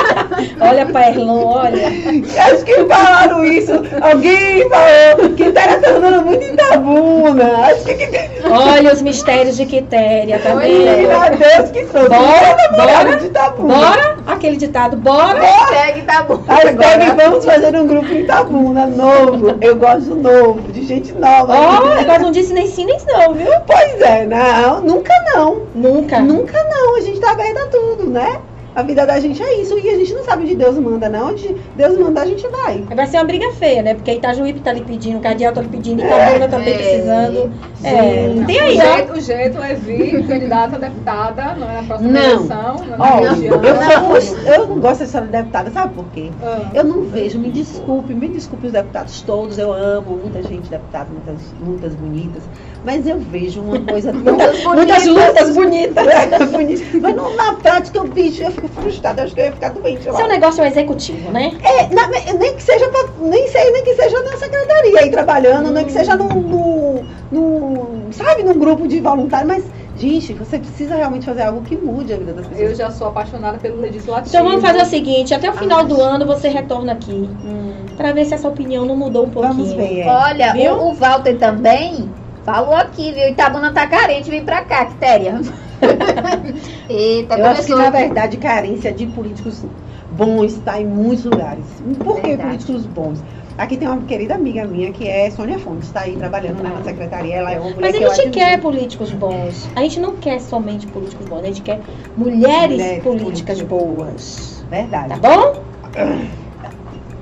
Olha 0.59 0.87
pra 0.87 1.11
Erlon, 1.11 1.45
olha. 1.45 1.87
Acho 1.87 2.65
que 2.65 2.85
falaram 2.85 3.45
isso. 3.45 3.73
Alguém 4.01 4.69
falou 4.69 5.29
que 5.35 5.45
Quitéria 5.45 5.79
tá 5.81 5.91
andando 5.91 6.25
muito 6.25 6.45
em 6.45 6.57
Tabuna. 6.57 7.45
Acho 7.67 7.85
que. 7.85 8.09
Olha 8.51 8.93
os 8.93 9.03
mistérios 9.03 9.57
de 9.57 9.67
Quitéria, 9.67 10.39
tá 10.39 10.53
Pois 10.53 10.67
vendo? 10.67 11.09
Meu 11.09 11.39
Deus, 11.39 11.71
que 11.71 11.87
sou. 11.87 12.09
Bora, 12.09 12.57
bora, 12.77 13.17
de 13.17 13.29
Tabuna. 13.29 13.75
Bora, 13.75 14.17
aquele 14.27 14.57
ditado, 14.57 14.97
bora. 14.97 15.41
Hashtag 15.41 16.01
Itabuna. 16.01 16.43
Hashtag 16.47 17.05
agora. 17.05 17.15
vamos 17.15 17.45
fazer 17.45 17.77
um 17.77 17.87
grupo 17.87 18.13
em 18.13 18.27
Tabuna, 18.27 18.87
novo. 18.87 19.59
Eu 19.61 19.77
gosto 19.77 20.15
novo, 20.15 20.73
de 20.73 20.85
gente 20.85 21.13
nova. 21.13 21.55
Ó, 21.55 22.03
nós 22.05 22.23
não 22.23 22.31
disse 22.33 22.53
nem 22.53 22.67
sim 22.67 22.87
nem 22.87 22.99
não, 23.07 23.35
viu? 23.35 23.51
Pois 23.67 24.01
é, 24.01 24.27
não, 24.27 24.81
nunca 24.81 25.18
não. 25.35 25.67
Nunca. 25.75 26.21
Nunca 26.21 26.63
não, 26.65 26.97
a 26.97 27.01
gente 27.01 27.21
tá 27.21 27.33
aberto 27.33 27.59
a 27.59 27.67
tudo, 27.67 28.11
né? 28.11 28.41
A 28.79 28.83
vida 28.85 29.05
da 29.05 29.19
gente 29.19 29.43
é 29.43 29.61
isso. 29.61 29.77
E 29.77 29.91
a 29.91 29.97
gente 29.97 30.15
não 30.15 30.23
sabe 30.23 30.45
onde 30.45 30.55
Deus 30.55 30.79
manda, 30.79 31.09
não. 31.09 31.31
Onde 31.31 31.53
Deus 31.75 31.99
manda, 31.99 32.23
a 32.23 32.27
gente 32.27 32.47
vai. 32.47 32.79
Vai 32.95 33.07
ser 33.09 33.17
uma 33.17 33.25
briga 33.25 33.51
feia, 33.55 33.83
né? 33.83 33.95
Porque 33.95 34.13
Itajuípe 34.13 34.61
tá 34.61 34.73
lhe 34.73 34.83
pedindo, 34.83 35.19
Cardeal 35.19 35.53
tá 35.53 35.61
lhe 35.63 35.69
pedindo, 35.69 36.01
Itabuna 36.01 36.47
também 36.49 36.75
É. 36.75 36.77
precisando. 36.77 37.51
É, 37.83 38.33
Sim. 38.35 38.45
tem 38.47 38.57
o, 38.57 38.63
aí, 38.63 38.79
ó. 38.79 38.81
jeito, 38.97 39.13
o 39.15 39.21
jeito 39.21 39.59
é 39.63 39.75
vir 39.75 40.27
candidata 40.29 40.77
a 40.77 40.79
deputada 40.79 41.55
não 41.57 41.69
é 41.71 41.75
na 41.75 41.83
próxima 41.83 42.11
Não. 42.13 42.21
eleição, 42.21 42.77
Ó, 42.99 43.21
região. 43.21 43.65
eu, 43.65 44.21
sou- 44.21 44.39
eu 44.39 44.67
não 44.69 44.79
gosto 44.81 45.01
dessa 45.01 45.21
deputada, 45.23 45.71
sabe 45.71 45.95
por 45.95 46.05
quê? 46.13 46.31
Ah. 46.43 46.71
Eu 46.75 46.85
não 46.85 47.03
vejo, 47.03 47.39
me 47.39 47.51
desculpe, 47.51 48.15
me 48.15 48.29
desculpe 48.29 48.67
os 48.69 48.73
deputados 48.73 49.23
todos, 49.23 49.59
eu 49.59 49.73
amo 49.73 50.19
muita 50.23 50.41
gente 50.43 50.69
deputada, 50.71 51.09
muitas, 51.11 51.45
muitas 51.61 51.95
bonitas, 51.95 52.43
mas 52.85 53.07
eu 53.07 53.19
vejo 53.19 53.61
uma 53.61 53.79
coisa 53.81 54.13
tão... 54.25 54.37
Muitas 54.37 54.65
Muitas 54.65 55.07
lutas 55.07 55.55
bonitas. 55.55 56.05
Bonita. 56.51 56.89
Mas 57.01 57.17
não, 57.17 57.35
na 57.37 57.55
prática, 57.55 58.01
o 58.03 58.07
bicho, 58.09 58.43
eu 58.43 58.51
fico 58.51 58.68
frustrada, 58.69 59.23
acho 59.23 59.35
que 59.35 59.41
eu 59.41 59.47
ia 59.47 59.53
ficar 59.53 59.71
doente 59.71 60.09
lá. 60.09 60.17
Seu 60.17 60.29
negócio 60.29 60.63
é 60.63 60.65
o 60.65 60.69
executivo, 60.69 61.31
né? 61.31 61.53
É, 61.63 61.95
na- 61.95 62.09
nem 62.39 62.55
que 62.57 62.63
seja 62.63 62.89
pra, 62.89 63.05
nem 63.21 63.47
sei, 63.49 63.71
nem 63.73 63.85
que 63.85 63.95
seja 63.95 64.23
na 64.23 64.37
secretaria 64.37 65.01
aí 65.01 65.11
trabalhando, 65.11 65.71
nem 65.71 65.85
que 65.85 65.93
seja 65.93 66.17
num, 66.17 66.29
num, 66.29 67.07
num, 67.31 68.13
sabe, 68.13 68.43
num 68.43 68.59
grupo 68.59 68.87
de 68.89 69.01
voluntários, 69.01 69.49
mas, 69.49 69.65
gente, 69.97 70.33
você 70.35 70.59
precisa 70.59 70.95
realmente 70.97 71.25
fazer 71.27 71.43
algo 71.43 71.63
que 71.63 71.77
mude 71.77 72.13
a 72.13 72.17
vida 72.17 72.33
das 72.33 72.47
pessoas. 72.47 72.71
Eu 72.71 72.75
já 72.77 72.91
sou 72.91 73.09
apaixonada 73.09 73.59
pelo 73.59 73.81
legislativo. 73.81 74.29
Então 74.29 74.45
vamos 74.45 74.63
fazer 74.63 74.83
o 74.83 74.87
seguinte, 74.87 75.35
até 75.35 75.51
o 75.51 75.55
final 75.55 75.85
do 75.85 75.95
Acho. 75.95 76.03
ano 76.05 76.27
você 76.27 76.49
retorna 76.49 76.93
aqui, 76.93 77.29
Hum, 77.45 77.73
pra 77.97 78.13
ver 78.13 78.25
se 78.25 78.35
essa 78.35 78.49
opinião 78.49 78.85
não 78.85 78.97
mudou 78.97 79.27
um 79.27 79.31
pouquinho. 79.31 79.55
vamos 79.55 79.73
ver. 79.73 80.01
é. 80.01 80.07
Olha, 80.09 80.53
Viu? 80.53 80.75
o, 80.75 80.91
o 80.91 80.95
Walter 80.95 81.37
também 81.37 82.11
falou 82.45 82.75
aqui, 82.75 83.13
viu? 83.13 83.29
Itabuna 83.29 83.73
tá 83.73 83.87
carente, 83.87 84.31
vem 84.31 84.45
pra 84.45 84.63
cá, 84.63 84.87
Quitéria. 84.87 85.41
Eita, 86.89 87.39
Eu 87.39 87.47
acho 87.47 87.63
que, 87.63 87.73
começou. 87.73 87.79
na 87.79 87.91
verdade, 87.91 88.37
carência 88.37 88.93
de 88.93 89.07
políticos 89.07 89.65
bons 90.13 90.53
está 90.55 90.81
em 90.81 90.87
muitos 90.87 91.25
lugares. 91.25 91.65
Por 92.03 92.17
que 92.17 92.29
Verdade. 92.29 92.49
políticos 92.65 92.87
bons? 92.87 93.23
Aqui 93.57 93.77
tem 93.77 93.89
uma 93.89 94.01
querida 94.03 94.37
amiga 94.37 94.65
minha 94.67 94.93
que 94.93 95.07
é 95.09 95.29
Sônia 95.31 95.59
Fontes, 95.59 95.89
está 95.89 96.03
aí 96.03 96.17
trabalhando 96.17 96.63
né, 96.63 96.71
na 96.73 96.85
secretaria. 96.85 97.35
Ela 97.35 97.53
é 97.53 97.59
uma 97.59 97.71
mulher 97.71 97.81
Mas 97.93 97.95
a 97.95 97.99
que 97.99 98.05
eu 98.05 98.09
gente 98.11 98.21
admiro. 98.29 98.47
quer 98.47 98.61
políticos 98.61 99.11
bons. 99.13 99.69
A 99.75 99.81
gente 99.83 99.99
não 99.99 100.17
quer 100.17 100.41
somente 100.41 100.87
políticos 100.87 101.27
bons, 101.27 101.41
a 101.41 101.47
gente 101.47 101.63
quer 101.63 101.81
mulheres, 102.17 102.71
Mulheres 102.77 103.03
políticas 103.03 103.61
políticas. 103.61 103.63
boas. 103.63 104.65
Verdade. 104.71 105.09
Tá 105.09 105.17
bom? 105.17 105.63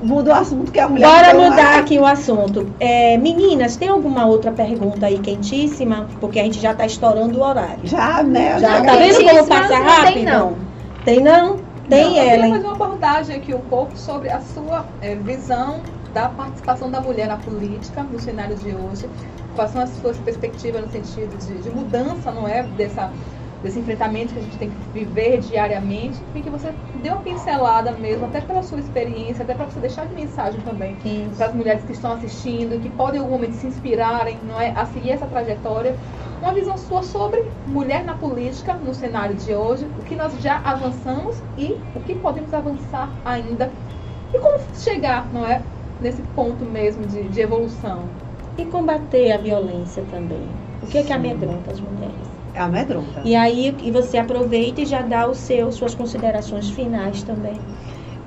Muda 0.06 0.30
o 0.30 0.34
assunto 0.34 0.70
que 0.72 0.78
a 0.80 0.88
mulher. 0.88 1.06
Bora 1.08 1.30
tem 1.30 1.34
uma- 1.40 1.50
mudar 1.50 1.78
aqui 1.78 1.98
o 1.98 2.06
assunto. 2.06 2.74
É, 2.78 3.16
meninas, 3.18 3.76
tem 3.76 3.88
alguma 3.88 4.26
outra 4.26 4.52
pergunta 4.52 5.06
aí 5.06 5.18
quentíssima? 5.18 6.08
Porque 6.20 6.38
a 6.38 6.44
gente 6.44 6.60
já 6.60 6.74
tá 6.74 6.86
estourando 6.86 7.38
o 7.38 7.42
horário. 7.42 7.86
Já, 7.86 8.22
né? 8.22 8.58
Já, 8.60 8.78
Já- 8.78 8.84
tá 8.84 8.96
vendo 8.96 9.24
como 9.24 9.46
passa 9.48 9.78
rápido? 9.78 10.14
tem, 10.14 10.24
não. 10.24 10.56
Tem 11.04 11.22
não? 11.22 11.56
Tem 11.88 12.04
Não, 12.04 12.10
eu 12.16 12.22
ela, 12.22 12.30
queria 12.30 12.46
hein? 12.46 12.52
fazer 12.54 12.66
uma 12.66 12.74
abordagem 12.74 13.36
aqui 13.36 13.54
um 13.54 13.60
pouco 13.60 13.96
sobre 13.96 14.28
a 14.30 14.40
sua 14.40 14.86
eh, 15.00 15.14
visão 15.16 15.84
da 16.12 16.28
participação 16.28 16.90
da 16.90 17.00
mulher 17.00 17.28
na 17.28 17.36
política 17.36 18.02
no 18.02 18.18
cenário 18.18 18.56
de 18.56 18.74
hoje. 18.74 19.08
Quais 19.54 19.70
são 19.70 19.80
as 19.80 19.90
suas 19.90 20.18
perspectivas 20.18 20.82
no 20.82 20.90
sentido 20.90 21.36
de, 21.38 21.58
de 21.62 21.70
mudança, 21.70 22.30
não 22.32 22.46
é? 22.46 22.62
Dessa, 22.64 23.12
desse 23.62 23.78
enfrentamento 23.78 24.34
que 24.34 24.40
a 24.40 24.42
gente 24.42 24.58
tem 24.58 24.70
que 24.70 24.76
viver 24.92 25.40
diariamente. 25.40 26.18
E 26.34 26.40
que 26.40 26.50
você 26.50 26.72
dê 27.02 27.10
uma 27.10 27.20
pincelada 27.22 27.92
mesmo, 27.92 28.26
até 28.26 28.40
pela 28.40 28.62
sua 28.62 28.78
experiência, 28.78 29.42
até 29.42 29.54
para 29.54 29.66
você 29.66 29.80
deixar 29.80 30.06
de 30.06 30.14
mensagem 30.14 30.60
também 30.60 30.96
para 31.36 31.46
as 31.46 31.54
mulheres 31.54 31.84
que 31.84 31.92
estão 31.92 32.12
assistindo, 32.12 32.80
que 32.80 32.90
podem 32.90 33.20
em 33.20 33.22
algum 33.22 33.34
momento 33.34 33.54
se 33.54 33.66
inspirarem 33.66 34.38
não 34.46 34.60
é, 34.60 34.70
a 34.70 34.86
seguir 34.86 35.10
essa 35.12 35.26
trajetória. 35.26 35.96
Uma 36.40 36.52
visão 36.52 36.76
sua 36.76 37.02
sobre 37.02 37.44
mulher 37.66 38.04
na 38.04 38.14
política 38.14 38.74
no 38.74 38.94
cenário 38.94 39.34
de 39.34 39.54
hoje, 39.54 39.86
o 39.98 40.04
que 40.04 40.14
nós 40.14 40.32
já 40.40 40.60
avançamos 40.64 41.36
e 41.56 41.76
o 41.94 42.00
que 42.00 42.14
podemos 42.14 42.52
avançar 42.52 43.10
ainda. 43.24 43.70
E 44.34 44.38
como 44.38 44.58
chegar, 44.74 45.26
não 45.32 45.46
é, 45.46 45.62
nesse 46.00 46.22
ponto 46.34 46.64
mesmo 46.64 47.06
de, 47.06 47.22
de 47.28 47.40
evolução. 47.40 48.04
E 48.58 48.64
combater 48.64 49.32
a 49.32 49.38
violência 49.38 50.04
também. 50.10 50.46
O 50.82 50.86
que 50.86 50.98
é 50.98 51.02
que 51.02 51.12
amedronta 51.12 51.70
as 51.70 51.80
mulheres? 51.80 52.35
É 52.56 52.60
amedronta. 52.60 53.20
E 53.22 53.36
aí 53.36 53.76
e 53.82 53.90
você 53.90 54.16
aproveita 54.16 54.80
e 54.80 54.86
já 54.86 55.02
dá 55.02 55.28
os 55.28 55.36
seus, 55.36 55.74
suas 55.74 55.94
considerações 55.94 56.70
finais 56.70 57.22
também. 57.22 57.60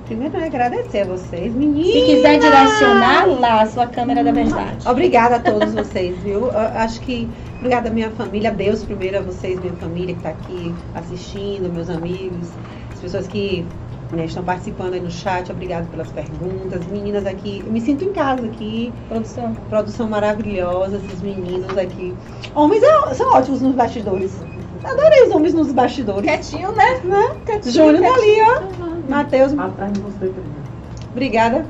Primeiro, 0.06 0.38
eu 0.38 0.44
agradecer 0.44 1.00
a 1.00 1.04
vocês, 1.04 1.52
meninas. 1.52 1.92
Se 1.92 2.02
quiser 2.02 2.38
direcionar 2.38 3.26
lá 3.26 3.62
a 3.62 3.66
sua 3.66 3.86
câmera 3.86 4.22
da 4.22 4.32
verdade. 4.32 4.88
Obrigada 4.88 5.36
a 5.36 5.40
todos 5.40 5.74
vocês, 5.74 6.16
viu? 6.22 6.46
Eu 6.46 6.58
acho 6.58 7.00
que. 7.00 7.28
Obrigada 7.58 7.88
à 7.88 7.92
minha 7.92 8.10
família, 8.10 8.50
Deus 8.50 8.84
primeiro, 8.84 9.18
a 9.18 9.20
vocês, 9.20 9.60
minha 9.60 9.74
família 9.74 10.14
que 10.14 10.20
está 10.20 10.30
aqui 10.30 10.74
assistindo, 10.94 11.72
meus 11.72 11.90
amigos, 11.90 12.48
as 12.92 13.00
pessoas 13.00 13.26
que 13.26 13.66
né, 14.12 14.24
estão 14.24 14.42
participando 14.42 14.94
aí 14.94 15.00
no 15.00 15.10
chat, 15.10 15.50
obrigado 15.50 15.88
pelas 15.88 16.08
perguntas. 16.10 16.86
Meninas 16.86 17.26
aqui, 17.26 17.62
eu 17.64 17.72
me 17.72 17.80
sinto 17.80 18.04
em 18.04 18.12
casa 18.12 18.44
aqui, 18.44 18.92
Produção. 19.08 19.54
produção 19.68 20.08
maravilhosa, 20.08 20.96
esses 20.96 21.22
meninos 21.22 21.76
aqui. 21.76 22.14
Homens 22.54 22.82
é- 22.82 23.14
são 23.14 23.30
ótimos 23.32 23.60
nos 23.62 23.74
bastidores. 23.74 24.42
Adorei 24.82 25.24
os 25.28 25.34
homens 25.34 25.54
nos 25.54 25.72
bastidores. 25.72 26.28
Quietinho, 26.28 26.72
né? 26.74 27.00
Né? 27.04 27.30
Quietinho, 27.46 27.74
Júnior 27.74 28.02
tá 28.02 28.14
quietinho. 28.14 28.44
ali, 28.44 28.64
ó. 28.80 29.10
Matheus, 29.10 29.58
Atrás 29.58 29.92
de 29.92 30.00
você, 30.00 30.18
querida. 30.18 30.42
Obrigada. 31.12 31.66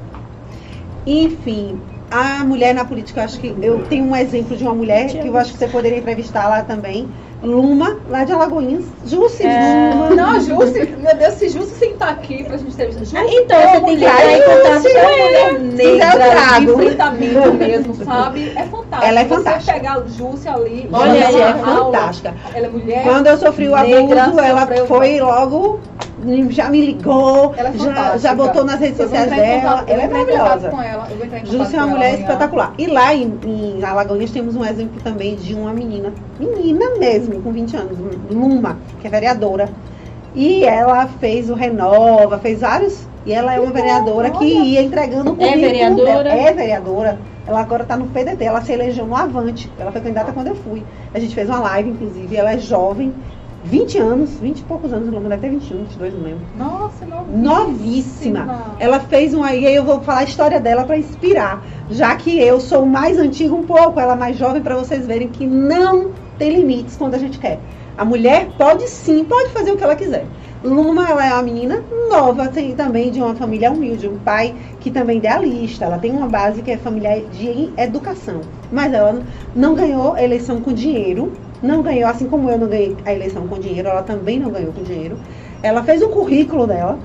Enfim, 1.07 1.81
a 2.11 2.45
mulher 2.45 2.75
na 2.75 2.85
política, 2.85 3.21
eu 3.21 3.25
acho 3.25 3.39
que 3.41 3.55
eu 3.61 3.83
tenho 3.85 4.05
um 4.05 4.15
exemplo 4.17 4.57
de 4.57 4.63
uma 4.65 4.75
mulher 4.75 5.09
que 5.09 5.27
eu 5.27 5.37
acho 5.37 5.53
que 5.53 5.59
você 5.59 5.69
poderia 5.69 5.99
entrevistar 5.99 6.49
lá 6.49 6.63
também. 6.63 7.09
Luma, 7.43 7.97
lá 8.09 8.23
de 8.25 8.33
Alagoinhas. 8.33 8.85
Jusce 9.07 9.45
É. 9.47 9.93
Luma. 9.95 10.11
Não, 10.11 10.35
Júcio, 10.41 10.99
meu 10.99 11.17
Deus, 11.17 11.35
se 11.35 11.49
Júcio 11.49 11.75
sentar 11.77 12.11
aqui 12.11 12.45
pra 12.45 12.57
gente 12.59 12.77
ter 12.77 12.93
Júcio, 12.93 13.19
Ah, 13.19 13.25
então, 13.27 13.57
é 13.59 13.67
você 13.73 13.81
tem 13.81 13.97
que 13.97 14.05
entrar 14.05 14.31
em 14.31 14.43
contato 14.43 14.87
é 14.87 14.91
com 14.91 14.99
uma 14.99 15.01
ela. 15.01 15.53
mulher 15.53 15.61
negra, 15.61 16.59
de 16.59 16.65
enfrentamento 16.71 17.55
mesmo, 17.57 17.95
sabe? 18.05 18.53
É 18.55 18.63
fantástico. 18.67 19.05
Ela 19.11 19.21
é 19.21 19.25
Você 19.25 19.35
fantástica. 19.37 19.73
pegar 19.73 20.03
Júcio 20.09 20.51
ali, 20.53 20.89
Olha, 20.93 21.19
Ela 21.19 21.31
uma 21.31 21.39
é 21.39 21.53
aula, 21.53 21.85
fantástica. 21.99 22.35
Ela 22.55 22.67
é 22.67 22.71
mulher. 22.71 23.03
Quando 23.05 23.27
eu 23.27 23.39
sofri 23.39 23.69
o 23.69 23.75
abuso, 23.75 24.41
ela 24.41 24.67
foi 24.87 25.21
logo, 25.21 25.81
já 26.51 26.69
me 26.69 26.85
ligou, 26.87 27.55
é 27.57 27.73
já, 27.79 28.17
já 28.19 28.35
botou 28.35 28.65
nas 28.65 28.79
redes 28.81 28.97
sociais 28.99 29.31
dela. 29.31 29.61
contato- 29.79 29.89
Ela 29.91 30.03
é 30.03 30.09
maravilhosa. 30.09 30.67
ela, 30.69 31.09
Júcia 31.45 31.77
é 31.77 31.81
uma 31.81 31.87
mulher 31.89 32.09
amanhã. 32.11 32.21
espetacular. 32.23 32.75
E 32.79 32.87
lá 32.87 33.15
em, 33.15 33.39
em 33.45 33.85
Alagoinhas 33.85 34.31
temos 34.31 34.55
um 34.57 34.65
exemplo 34.65 35.01
também 35.03 35.37
de 35.37 35.55
uma 35.55 35.73
menina, 35.73 36.13
menina 36.39 36.85
mesmo, 36.99 37.41
com 37.43 37.53
20 37.53 37.77
anos, 37.77 37.99
Luma, 38.31 38.79
que 39.01 39.07
é 39.07 39.11
vereadora. 39.11 39.69
E 40.35 40.65
ela 40.65 41.07
fez 41.07 41.51
o 41.51 41.55
Renova, 41.55 42.39
fez 42.39 42.61
vários. 42.61 43.09
E 43.27 43.33
ela 43.33 43.55
é 43.55 43.61
uma 43.61 43.71
vereadora 43.73 44.31
que 44.31 44.45
ia 44.45 44.81
entregando 44.83 45.33
o 45.33 45.43
É 45.43 45.57
vereadora? 45.57 46.23
dela. 46.25 46.29
É 46.33 46.53
vereadora. 46.53 47.19
Ela 47.47 47.61
agora 47.61 47.83
está 47.83 47.97
no 47.97 48.07
PDT, 48.07 48.45
ela 48.45 48.61
se 48.63 48.73
elegeu 48.73 49.05
no 49.07 49.17
Avante. 49.17 49.71
Ela 49.79 49.91
foi 49.91 50.01
candidata 50.01 50.33
quando 50.33 50.47
eu 50.49 50.55
fui. 50.55 50.83
A 51.13 51.19
gente 51.19 51.35
fez 51.35 51.49
uma 51.49 51.59
live, 51.61 51.91
inclusive. 51.91 52.37
Ela 52.37 52.53
é 52.53 52.59
jovem, 52.59 53.13
20 53.65 53.99
anos, 53.99 54.31
20 54.41 54.61
e 54.61 54.63
poucos 54.65 54.93
anos, 54.93 55.09
Luma 55.13 55.29
deve 55.29 55.43
ter 55.43 55.51
21, 55.51 55.79
22, 55.85 56.15
não 56.15 56.23
lembro. 56.23 56.41
Nossa, 56.59 57.05
Novíssima. 57.31 58.41
Ela 58.79 59.01
fez 59.01 59.35
um 59.35 59.43
aí, 59.43 59.65
eu 59.75 59.85
vou 59.85 60.01
falar 60.01 60.21
a 60.21 60.25
história 60.25 60.59
dela 60.61 60.85
para 60.85 60.97
inspirar. 60.97 61.63
Já 61.91 62.15
que 62.17 62.39
eu 62.39 62.59
sou 62.61 62.87
mais 62.87 63.19
antiga 63.19 63.55
um 63.55 63.63
pouco, 63.65 64.01
ela 64.01 64.17
mais 64.17 64.37
jovem, 64.37 64.63
para 64.63 64.77
vocês 64.77 65.07
verem 65.07 65.29
que 65.29 65.47
não 65.47 66.11
tem 66.39 66.55
limites 66.57 66.97
quando 66.97 67.15
a 67.15 67.19
gente 67.19 67.39
quer. 67.39 67.61
A 67.99 68.05
mulher 68.05 68.49
pode 68.57 68.89
sim, 68.89 69.25
pode 69.25 69.51
fazer 69.51 69.73
o 69.73 69.77
que 69.77 69.85
ela 69.85 69.95
quiser. 69.95 70.25
Luma, 70.65 71.09
ela 71.09 71.27
é 71.27 71.33
uma 71.33 71.43
menina 71.43 71.83
nova, 72.11 72.49
tem 72.49 72.75
também 72.75 73.11
de 73.11 73.21
uma 73.21 73.35
família 73.35 73.71
humilde, 73.71 74.07
um 74.09 74.19
pai 74.19 74.55
que 74.79 74.91
também 74.91 75.17
é 75.17 75.19
idealista. 75.19 75.85
Ela 75.87 75.99
tem 75.99 76.11
uma 76.13 76.29
base 76.29 76.63
que 76.63 76.71
é 76.71 76.77
familiar 76.77 77.19
de 77.33 77.71
educação. 77.79 78.41
Mas 78.71 78.93
ela 78.93 79.13
não- 79.13 79.23
não 79.55 79.75
ganhou 79.75 80.13
a 80.15 80.23
eleição 80.23 80.61
com 80.61 80.73
dinheiro. 80.73 81.33
Não 81.63 81.83
ganhou, 81.83 82.09
assim 82.09 82.27
como 82.27 82.51
eu 82.51 82.59
não 82.59 82.69
ganhei 82.69 82.97
a 83.05 83.13
eleição 83.13 83.47
com 83.47 83.59
dinheiro, 83.59 83.89
ela 83.89 84.03
também 84.03 84.39
não 84.39 84.51
ganhou 84.51 84.73
com 84.73 84.83
dinheiro. 84.83 85.19
Ela 85.63 85.83
fez 85.83 86.01
o 86.03 86.09
currículo 86.09 86.67
dela 86.67 86.99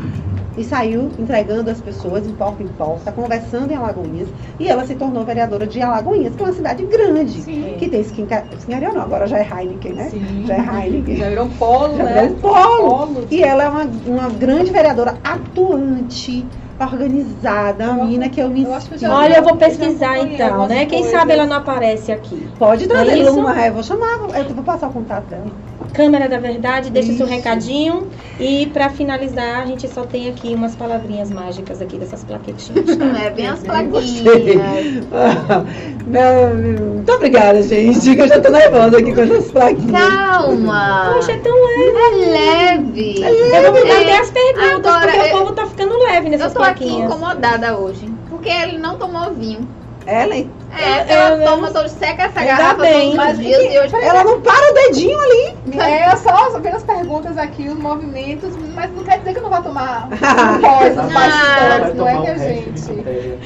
e 0.57 0.63
saiu 0.63 1.11
entregando 1.19 1.69
as 1.69 1.81
pessoas 1.81 2.25
em 2.25 2.31
porta 2.31 2.63
em 2.63 2.67
porta, 2.67 3.11
conversando 3.11 3.71
em 3.71 3.75
Alagoinhas. 3.75 4.29
E 4.57 4.67
ela 4.67 4.85
se 4.85 4.95
tornou 4.95 5.25
vereadora 5.25 5.67
de 5.67 5.81
Alagoinhas, 5.81 6.33
que 6.35 6.41
é 6.41 6.45
uma 6.45 6.53
cidade 6.53 6.85
grande. 6.85 7.41
Sim. 7.41 7.75
Que 7.77 7.89
tem 7.89 7.99
skin, 8.01 8.25
Skincaria 8.59 8.91
não, 8.93 9.01
agora 9.01 9.27
já 9.27 9.39
é 9.39 9.43
Heineken, 9.43 9.93
né? 9.93 10.09
Sim. 10.09 10.45
Já 10.47 10.55
é 10.55 10.85
Heineken. 10.85 11.17
Já 11.17 11.29
virou 11.29 11.45
um 11.45 11.49
polo, 11.49 11.97
Já 11.97 12.03
né? 12.03 12.13
virou 12.13 12.37
um 12.37 12.39
polo. 12.39 13.07
Polo. 13.07 13.27
E 13.29 13.43
ela 13.43 13.63
é 13.63 13.69
uma, 13.69 13.83
uma 14.05 14.29
grande 14.29 14.71
vereadora 14.71 15.17
atuante, 15.23 16.45
organizada, 16.83 17.85
uma 17.91 17.99
Eu- 17.99 18.03
menina 18.05 18.29
que 18.29 18.41
eu 18.41 18.49
me 18.49 18.63
eu 18.63 18.73
acho 18.73 18.87
que 18.89 18.95
eu 18.95 18.97
já- 18.97 19.15
Olha, 19.15 19.37
eu 19.37 19.43
vou 19.43 19.55
pesquisar 19.55 20.19
então, 20.19 20.67
né? 20.67 20.85
Quem 20.85 20.99
coisas. 21.01 21.11
sabe 21.19 21.31
ela 21.31 21.45
não 21.45 21.57
aparece 21.57 22.11
aqui. 22.11 22.51
Pode 22.59 22.87
trazer 22.87 23.11
É? 23.19 23.29
Luma, 23.29 23.61
é, 23.63 23.69
eu 23.69 23.73
vou 23.73 23.83
chamar, 23.83 24.05
eu 24.35 24.53
vou 24.53 24.63
passar 24.63 24.89
o 24.89 24.91
contato 24.93 25.27
dela. 25.29 25.45
Câmera 25.93 26.27
da 26.27 26.37
Verdade, 26.39 26.89
deixa 26.89 27.13
seu 27.13 27.25
Isso. 27.25 27.35
recadinho. 27.35 28.07
E 28.39 28.65
pra 28.67 28.89
finalizar, 28.89 29.61
a 29.61 29.65
gente 29.65 29.87
só 29.87 30.03
tem 30.03 30.27
aqui 30.29 30.53
umas 30.53 30.75
palavrinhas 30.75 31.31
mágicas 31.31 31.81
aqui 31.81 31.97
dessas 31.97 32.23
plaquetinhas. 32.23 32.85
É 33.25 33.29
bem 33.29 33.47
as 33.47 33.59
plaquinhas. 33.59 34.25
Muito 36.05 37.11
obrigada, 37.11 37.61
gente, 37.63 38.15
que 38.15 38.21
eu 38.21 38.27
já 38.27 38.39
tô 38.39 38.49
nervosa 38.49 38.97
aqui 38.99 39.13
com 39.13 39.21
essas 39.21 39.51
plaquinhas. 39.51 39.91
Calma. 39.91 41.11
Poxa, 41.13 41.31
é 41.31 41.37
tão 41.37 41.53
leve. 41.53 41.97
É 41.97 42.09
leve. 42.31 43.19
leve. 43.19 43.55
Eu 43.65 43.71
vou 43.73 43.81
mudar 43.81 43.93
É. 43.93 44.01
até 44.03 44.17
as 44.19 44.31
perguntas, 44.31 44.91
Agora, 44.93 45.11
porque 45.11 45.19
eu- 45.29 45.35
o 45.35 45.39
povo 45.39 45.51
tá 45.53 45.65
ficando 45.67 45.97
leve 45.99 46.27
Eu 46.27 46.31
nessas 46.31 46.53
tô 46.53 46.61
aqui 46.61 46.83
plaquinhas. 46.85 47.09
incomodada 47.11 47.77
hoje. 47.77 48.09
Porque 48.29 48.49
ele 48.49 48.77
não 48.77 48.97
tomou 48.97 49.31
vinho. 49.33 49.67
Ellen, 50.07 50.51
É, 50.77 51.01
Eu- 51.01 51.17
ela 51.17 51.37
eu- 51.37 51.45
toma 51.49 51.71
todo 51.71 51.87
seca 51.87 52.23
essa 52.23 52.39
Ainda 52.41 52.55
garrafa 52.57 52.81
bem. 52.81 53.11
todos 53.11 53.15
Mas 53.15 53.37
os 53.37 53.43
dias 53.45 53.61
e 53.73 53.79
hoje 53.79 53.95
ela 53.95 54.23
não 54.25 54.41
para 54.41 54.71
o 54.71 54.73
dedinho 54.73 55.17
ali. 55.17 55.55
É 55.79 56.15
só 56.17 56.57
apenas 56.57 56.83
perguntas 56.83 57.37
aqui, 57.37 57.69
os 57.69 57.79
movimentos, 57.79 58.55
mas 58.75 58.91
não 58.91 59.01
quer 59.03 59.19
dizer 59.19 59.31
que 59.33 59.39
eu 59.39 59.43
não 59.43 59.49
vou 59.49 59.61
tomar 59.63 60.07
um 60.11 60.61
pós, 60.61 60.95
Não. 60.95 61.05
os 61.07 61.13
bastidores, 61.13 61.79
Vai 61.79 61.93
não 61.95 62.07
é, 62.07 62.19
minha 62.19 62.33
um 62.33 62.37
gente? 62.37 63.03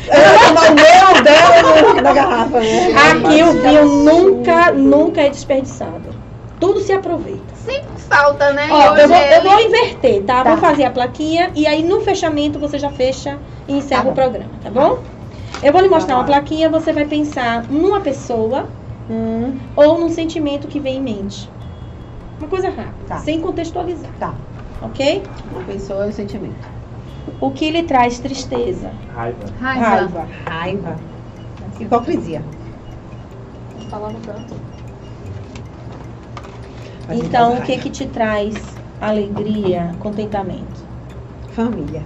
Ela 0.10 0.38
vai 0.38 0.48
tomar 0.48 0.72
o 0.72 0.76
meu 0.76 1.24
dela 1.24 2.02
da 2.02 2.14
garrafa, 2.14 2.60
né? 2.60 2.88
Aqui 3.12 3.44
o 3.44 3.52
vinho 3.62 3.86
nunca, 3.86 4.72
nunca 4.72 5.22
é 5.22 5.30
desperdiçado. 5.30 6.10
Tudo 6.60 6.82
se 6.82 6.92
aproveita. 6.92 7.56
sempre 7.64 7.88
falta, 8.10 8.52
né? 8.54 8.68
Ó, 8.72 8.98
eu, 8.98 9.08
vou, 9.08 9.18
eu 9.18 9.24
ele- 9.40 9.50
vou 9.50 9.60
inverter, 9.62 10.24
tá? 10.24 10.44
Tá. 10.44 10.50
Vou 10.50 10.58
fazer 10.58 10.84
a 10.86 10.90
plaquinha 10.92 11.52
e 11.56 11.68
aí 11.68 11.84
no 11.84 12.02
fechamento 12.02 12.58
você 12.60 12.80
já 12.80 12.90
fecha 12.90 13.38
e 13.68 13.78
encerra 13.78 14.04
Tá 14.04 14.10
o 14.10 14.14
programa, 14.14 14.50
tá 14.64 14.70
bom? 14.72 14.98
Eu 15.62 15.74
vou 15.74 15.82
lhe 15.82 15.90
mostrar 15.90 16.14
Tá 16.14 16.20
uma 16.20 16.24
bom. 16.24 16.32
plaquinha, 16.32 16.70
você 16.70 16.94
vai 16.94 17.06
pensar 17.06 17.64
numa 17.70 18.00
pessoa 18.02 18.68
Hum, 19.10 19.58
ou 19.76 20.00
num 20.00 20.10
sentimento 20.10 20.68
que 20.68 20.80
vem 20.80 20.98
em 20.98 21.02
mente. 21.02 21.50
Uma 22.40 22.48
coisa 22.48 22.70
rápida, 22.70 22.94
Tá. 23.08 23.18
sem 23.18 23.42
contextualizar, 23.42 24.12
tá. 24.20 24.34
ok? 24.82 25.24
Uma 25.52 25.64
pessoa 25.64 26.06
e 26.06 26.10
um 26.10 26.12
sentimento. 26.12 26.68
O 27.42 27.52
que 27.52 27.70
lhe 27.72 27.84
traz 27.84 28.20
tristeza? 28.20 28.92
Raiva. 29.14 29.46
Raiva. 29.60 30.28
Raiva. 30.46 30.96
Hipocrisia. 31.80 32.42
Falar 33.90 34.12
no 34.12 34.20
canto. 34.20 34.56
Então, 37.12 37.54
o 37.54 37.62
que 37.62 37.72
raiva. 37.72 37.84
que 37.84 37.90
te 37.90 38.06
traz 38.08 38.56
alegria, 39.02 39.96
contentamento? 40.00 40.88
Família. 41.52 42.04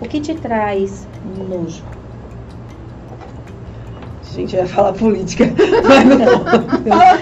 O 0.00 0.08
que 0.08 0.20
te 0.20 0.34
traz 0.34 1.06
nojo? 1.48 1.82
Gente, 4.34 4.54
eu 4.54 4.62
ia 4.62 4.68
falar 4.68 4.92
política. 4.92 5.44
Mas 5.88 6.04
não. 6.04 6.44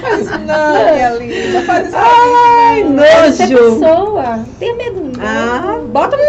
Faz 0.00 0.20
isso 0.20 0.38
não, 0.40 0.94
minha 0.94 1.10
linda. 1.14 1.62
Faz 1.62 1.86
isso 1.88 1.96
Ai, 1.96 2.84
não. 2.84 2.96
Você 3.32 3.42
é 3.44 3.46
nojo. 3.46 3.80
pessoa. 3.80 4.44
Tenha 4.58 4.74
medo. 4.76 5.00
não. 5.00 5.24
Ah. 5.24 5.80
Bota 5.86 6.16
no. 6.16 6.22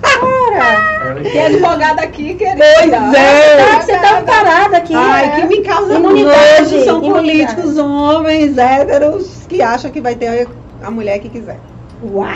Para. 0.00 0.88
Ela 1.10 1.20
Tem 1.22 1.46
advogada 1.46 2.02
aqui, 2.02 2.34
querida. 2.34 2.64
Pois 2.78 2.92
é. 2.92 3.56
Tá, 3.56 3.80
você 3.80 3.98
tá 3.98 4.22
parada 4.22 4.76
aqui. 4.78 4.94
Ai, 4.94 5.40
que 5.40 5.46
me 5.46 5.62
causa 5.62 5.94
Imunidade, 5.94 6.74
nojo 6.74 6.84
são 6.84 7.02
imunidade. 7.04 7.54
políticos 7.54 7.78
homens 7.78 8.58
héteros 8.58 9.46
que 9.48 9.60
acham 9.62 9.90
que 9.90 10.00
vai 10.00 10.14
ter 10.16 10.48
a 10.82 10.90
mulher 10.90 11.18
que 11.20 11.28
quiser. 11.28 11.58
Uau. 12.02 12.26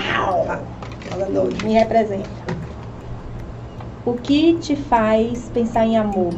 Ah, 0.49 0.59
Nojo. 1.27 1.57
Me 1.65 1.73
representa. 1.75 2.29
O 4.05 4.15
que 4.15 4.55
te 4.55 4.75
faz 4.77 5.51
pensar 5.55 5.87
em 5.87 5.97
amor? 5.97 6.33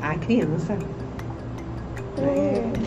A 0.00 0.14
criança. 0.16 0.76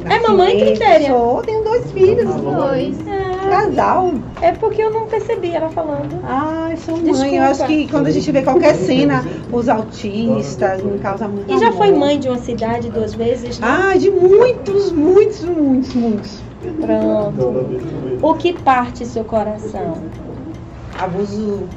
É 0.10 0.20
mamãe 0.20 0.54
nascimento, 0.54 0.68
critéria. 0.78 1.08
Sou, 1.10 1.42
tenho 1.42 1.64
dois 1.64 1.92
filhos. 1.92 2.36
Dois. 2.36 2.98
Casal. 3.50 4.14
É 4.42 4.52
porque 4.54 4.82
eu 4.82 4.92
não 4.92 5.08
percebi 5.08 5.52
ela 5.52 5.70
falando. 5.70 6.20
Ai, 6.24 6.76
sou 6.78 6.96
mãe. 6.98 7.06
Desculpa. 7.12 7.36
Eu 7.36 7.44
acho 7.44 7.66
que 7.66 7.88
quando 7.88 8.08
a 8.08 8.12
gente 8.12 8.32
vê 8.32 8.42
qualquer 8.42 8.76
cena, 8.76 9.24
os 9.52 9.70
autistas 9.70 10.84
me 10.84 11.00
causa 11.00 11.28
muito 11.28 11.52
E 11.52 11.60
já 11.60 11.72
foi 11.72 11.88
amor. 11.90 12.00
mãe 12.00 12.20
de 12.20 12.28
uma 12.28 12.38
cidade 12.40 12.90
duas 12.90 13.14
vezes? 13.14 13.60
né? 13.60 13.68
Ai, 13.70 13.98
de 14.00 14.10
muitos, 14.12 14.92
muitos, 14.92 15.44
muitos, 15.44 15.94
muitos. 15.94 16.42
Pronto. 16.80 18.20
O 18.22 18.34
que 18.36 18.54
parte 18.54 19.06
seu 19.06 19.24
coração? 19.24 20.04
Abuso 21.00 21.68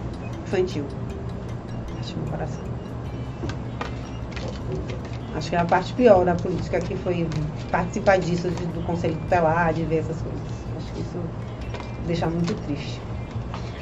infantil. 0.46 0.84
Acho 2.00 2.16
meu 2.18 2.30
coração. 2.30 2.64
Acho 5.34 5.50
que 5.50 5.56
é 5.56 5.58
a 5.58 5.64
parte 5.64 5.92
pior 5.94 6.24
da 6.24 6.34
política 6.34 6.80
que 6.80 6.96
foi 6.96 7.26
participar 7.70 8.18
disso, 8.18 8.48
do 8.48 8.86
Conselho 8.86 9.16
Tutelar, 9.16 9.72
de 9.72 9.82
ver 9.84 9.98
essas 9.98 10.16
coisas. 10.20 10.40
Acho 10.76 10.92
que 10.92 11.00
isso 11.00 11.18
deixa 12.06 12.26
muito 12.26 12.54
triste. 12.66 13.00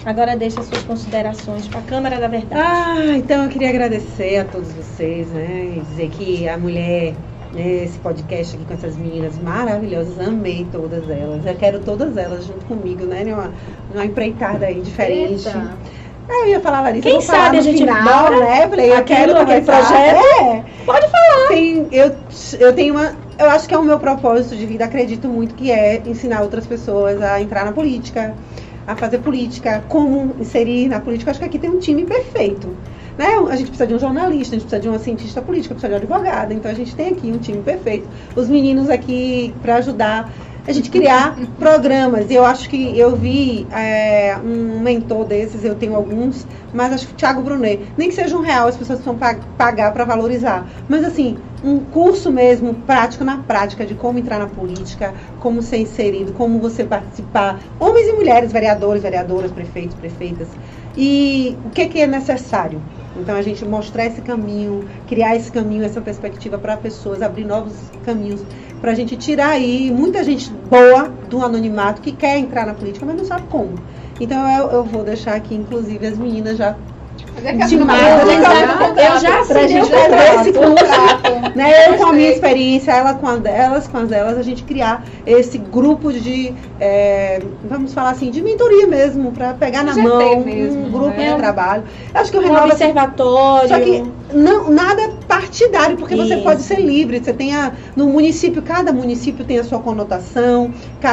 Agora 0.04 0.36
deixa 0.36 0.62
suas 0.62 0.82
considerações 0.82 1.68
para 1.68 1.78
a 1.78 1.82
Câmara 1.82 2.18
da 2.18 2.26
Verdade. 2.26 2.60
Ah, 2.60 3.16
então 3.16 3.44
eu 3.44 3.48
queria 3.48 3.68
agradecer 3.68 4.38
a 4.38 4.44
todos 4.44 4.72
vocês, 4.72 5.28
né? 5.28 5.76
E 5.76 5.80
dizer 5.80 6.08
que 6.10 6.48
a 6.48 6.58
mulher, 6.58 7.14
esse 7.56 7.98
podcast 7.98 8.56
aqui 8.56 8.64
com 8.64 8.74
essas 8.74 8.96
meninas 8.96 9.38
maravilhosas, 9.38 10.18
amei 10.18 10.66
todas 10.72 11.08
elas. 11.08 11.44
Eu 11.44 11.54
quero 11.54 11.80
todas 11.80 12.16
elas 12.16 12.46
junto 12.46 12.64
comigo, 12.66 13.04
né? 13.04 13.24
Numa, 13.24 13.52
numa 13.92 14.04
empreitada 14.04 14.66
aí 14.66 14.80
diferente. 14.80 15.48
Eita. 15.48 15.76
Ah, 16.28 16.44
eu 16.44 16.48
ia 16.48 16.60
falar, 16.60 16.80
Larissa, 16.82 17.02
Quem 17.02 17.12
eu 17.12 17.20
vou 17.20 17.26
falar 17.26 17.44
sabe 17.44 17.58
a 17.58 17.60
gente 17.60 17.78
final, 17.78 18.02
bora 18.04 18.40
né? 18.40 18.68
Falei, 18.68 18.92
eu 18.92 19.04
quero 19.04 19.36
aquele 19.36 19.60
projeto. 19.62 20.24
É. 20.40 20.64
Pode 20.86 21.08
falar. 21.08 21.48
Tem, 21.48 21.88
eu, 21.90 22.14
eu 22.58 22.72
tenho 22.72 22.94
uma. 22.94 23.14
Eu 23.38 23.50
acho 23.50 23.68
que 23.68 23.74
é 23.74 23.78
o 23.78 23.82
meu 23.82 23.98
propósito 23.98 24.56
de 24.56 24.64
vida, 24.64 24.84
acredito 24.84 25.28
muito 25.28 25.54
que 25.54 25.70
é 25.70 26.00
ensinar 26.06 26.42
outras 26.42 26.66
pessoas 26.66 27.20
a 27.20 27.40
entrar 27.40 27.64
na 27.64 27.72
política, 27.72 28.34
a 28.86 28.94
fazer 28.94 29.18
política, 29.18 29.82
como 29.88 30.34
inserir 30.38 30.88
na 30.88 31.00
política. 31.00 31.32
Acho 31.32 31.40
que 31.40 31.46
aqui 31.46 31.58
tem 31.58 31.70
um 31.70 31.78
time 31.78 32.04
perfeito. 32.04 32.68
Né? 33.18 33.26
A 33.50 33.56
gente 33.56 33.68
precisa 33.68 33.86
de 33.86 33.94
um 33.94 33.98
jornalista, 33.98 34.54
a 34.56 34.58
gente 34.58 34.66
precisa 34.68 34.80
de 34.80 34.88
uma 34.88 34.98
cientista 34.98 35.42
política, 35.42 35.74
precisa 35.74 35.88
de 35.88 35.94
um 35.94 35.98
advogado. 36.14 36.52
Então 36.52 36.70
a 36.70 36.74
gente 36.74 36.94
tem 36.96 37.08
aqui 37.08 37.30
um 37.30 37.38
time 37.38 37.62
perfeito. 37.62 38.08
Os 38.34 38.48
meninos 38.48 38.88
aqui 38.88 39.54
para 39.60 39.76
ajudar 39.76 40.32
a 40.66 40.72
gente 40.72 40.90
criar 40.90 41.36
programas. 41.58 42.30
E 42.30 42.34
eu 42.34 42.44
acho 42.44 42.68
que 42.68 42.96
eu 42.96 43.16
vi 43.16 43.66
é, 43.70 44.36
um 44.42 44.80
mentor 44.80 45.24
desses, 45.24 45.64
eu 45.64 45.74
tenho 45.74 45.94
alguns, 45.96 46.46
mas 46.72 46.92
acho 46.92 47.08
que 47.08 47.12
o 47.12 47.16
Thiago 47.16 47.42
Brunet, 47.42 47.92
nem 47.96 48.08
que 48.08 48.14
seja 48.14 48.36
um 48.36 48.42
real, 48.42 48.68
as 48.68 48.76
pessoas 48.76 48.98
precisam 49.00 49.18
pa- 49.18 49.40
pagar 49.56 49.92
para 49.92 50.04
valorizar. 50.04 50.68
Mas 50.88 51.04
assim, 51.04 51.36
um 51.62 51.80
curso 51.80 52.30
mesmo, 52.30 52.74
prático 52.74 53.24
na 53.24 53.38
prática, 53.38 53.84
de 53.84 53.94
como 53.94 54.18
entrar 54.18 54.38
na 54.38 54.46
política, 54.48 55.14
como 55.38 55.62
ser 55.62 55.78
inserido, 55.78 56.32
como 56.32 56.60
você 56.60 56.84
participar, 56.84 57.60
homens 57.78 58.08
e 58.08 58.12
mulheres, 58.12 58.52
vereadores, 58.52 59.02
vereadoras, 59.02 59.50
prefeitos, 59.52 59.96
prefeitas. 59.96 60.48
E 60.96 61.58
o 61.64 61.70
que, 61.70 61.86
que 61.88 62.00
é 62.00 62.06
necessário? 62.06 62.82
Então 63.16 63.36
a 63.36 63.42
gente 63.42 63.64
mostrar 63.64 64.06
esse 64.06 64.20
caminho, 64.22 64.88
criar 65.06 65.36
esse 65.36 65.50
caminho, 65.50 65.84
essa 65.84 66.00
perspectiva 66.00 66.58
para 66.58 66.76
pessoas, 66.76 67.22
abrir 67.22 67.44
novos 67.44 67.74
caminhos, 68.04 68.42
para 68.80 68.92
a 68.92 68.94
gente 68.94 69.16
tirar 69.16 69.50
aí 69.50 69.90
muita 69.90 70.24
gente 70.24 70.50
boa 70.50 71.08
do 71.28 71.44
anonimato 71.44 72.00
que 72.00 72.12
quer 72.12 72.38
entrar 72.38 72.66
na 72.66 72.74
política, 72.74 73.04
mas 73.06 73.16
não 73.16 73.24
sabe 73.24 73.46
como. 73.48 73.74
Então 74.20 74.48
eu, 74.50 74.70
eu 74.70 74.84
vou 74.84 75.04
deixar 75.04 75.34
aqui, 75.34 75.54
inclusive, 75.54 76.06
as 76.06 76.18
meninas 76.18 76.56
já 76.56 76.76
Demais, 77.40 77.66
Câmara- 77.70 78.88
eu 78.88 78.94
já- 78.94 79.14
eu 79.14 79.20
já 79.20 79.40
assinei 79.40 79.68
gente 79.68 79.90
o 79.90 80.40
esse 80.40 80.52
Contrato. 80.52 81.56
né? 81.56 81.88
Eu 81.88 81.94
com 81.96 82.06
a 82.06 82.12
minha 82.12 82.30
experiência, 82.30 82.92
ela 82.92 83.14
com 83.14 83.26
a 83.26 83.36
delas, 83.36 83.88
com 83.88 83.98
as 83.98 84.08
delas, 84.08 84.38
a 84.38 84.42
gente 84.42 84.62
criar 84.62 85.02
esse 85.26 85.58
grupo 85.58 86.12
de, 86.12 86.52
é, 86.78 87.40
vamos 87.64 87.94
falar 87.94 88.10
assim, 88.10 88.30
de 88.30 88.42
mentoria 88.42 88.86
mesmo, 88.86 89.32
para 89.32 89.54
pegar 89.54 89.82
na 89.82 89.94
mão, 89.96 90.40
mesmo, 90.44 90.86
um 90.86 90.90
grupo 90.90 91.16
né? 91.18 91.30
de 91.32 91.36
trabalho. 91.38 91.82
Eu 92.14 92.20
acho 92.20 92.30
que 92.30 92.36
o 92.36 92.40
Um 92.40 92.44
Renova 92.44 92.66
observatório. 92.66 93.68
só 93.68 93.80
que 93.80 94.04
não, 94.32 94.70
nada 94.70 95.10
partidário, 95.32 95.96
porque 95.96 96.14
você 96.14 96.34
Isso. 96.34 96.42
pode 96.42 96.62
ser 96.62 96.80
livre. 96.80 97.18
Você 97.18 97.32
tem 97.32 97.54
a, 97.54 97.72
no 97.96 98.08
município, 98.08 98.60
cada 98.62 98.92
município 98.92 99.44
tem 99.44 99.58
a 99.58 99.64
sua 99.64 99.78
conotação, 99.78 100.72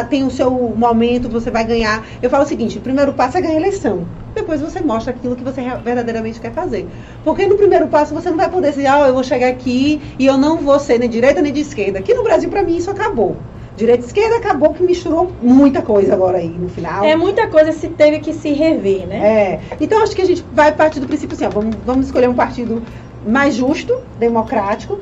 tem 0.10 0.24
o 0.24 0.32
seu 0.32 0.52
momento 0.52 1.30
você 1.30 1.50
vai 1.50 1.64
ganhar. 1.64 2.06
Eu 2.22 2.30
falo 2.30 2.44
o 2.44 2.48
seguinte: 2.48 2.78
o 2.78 2.82
primeiro 2.82 3.14
passo 3.14 3.38
é 3.38 3.42
ganhar 3.42 3.58
eleição. 3.58 4.06
Depois 4.36 4.62
você 4.62 4.80
mostra 4.82 5.12
aquilo 5.12 5.36
que 5.36 5.44
você 5.44 5.62
verdadeiramente 5.84 6.40
quer 6.40 6.52
fazer. 6.52 6.88
Porque 7.24 7.48
no 7.48 7.56
primeiro 7.56 7.88
passo 7.88 8.14
você 8.14 8.30
não 8.30 8.38
vai 8.38 8.50
poder 8.50 8.70
dizer, 8.72 8.88
ah, 8.88 9.08
eu 9.08 9.14
vou 9.14 9.24
chegar 9.24 9.48
aqui 9.48 10.02
e 10.18 10.26
eu 10.26 10.38
não 10.38 10.58
vou 10.58 10.80
ser 10.80 11.00
nem 11.00 11.10
de 11.10 11.16
direita 11.16 11.42
nem 11.42 11.52
de 11.52 11.62
esquerda. 11.62 12.00
Aqui 12.00 12.14
no 12.14 12.24
Brasil, 12.24 12.50
para 12.50 12.64
mim, 12.64 12.78
isso 12.78 12.90
acabou. 12.90 13.36
Direita 13.76 14.04
e 14.04 14.08
esquerda 14.08 14.36
acabou 14.36 14.74
que 14.74 14.84
misturou 14.84 15.32
muita 15.42 15.82
coisa 15.82 16.14
agora 16.14 16.38
aí 16.38 16.50
no 16.50 16.68
final. 16.68 17.04
É 17.04 17.16
muita 17.16 17.48
coisa 17.48 17.72
se 17.72 17.88
teve 17.88 18.20
que 18.20 18.34
se 18.34 18.52
rever, 18.52 19.08
né? 19.08 19.18
É. 19.18 19.60
Então 19.80 20.04
acho 20.04 20.14
que 20.14 20.22
a 20.22 20.26
gente 20.26 20.44
vai 20.54 20.74
partir 20.74 21.00
do 21.00 21.08
princípio 21.08 21.34
assim, 21.36 21.46
ó, 21.46 21.50
vamos, 21.50 21.76
vamos 21.86 22.06
escolher 22.08 22.28
um 22.28 22.34
partido 22.34 22.84
mais 23.26 23.56
justo, 23.56 23.94
democrático. 24.18 25.00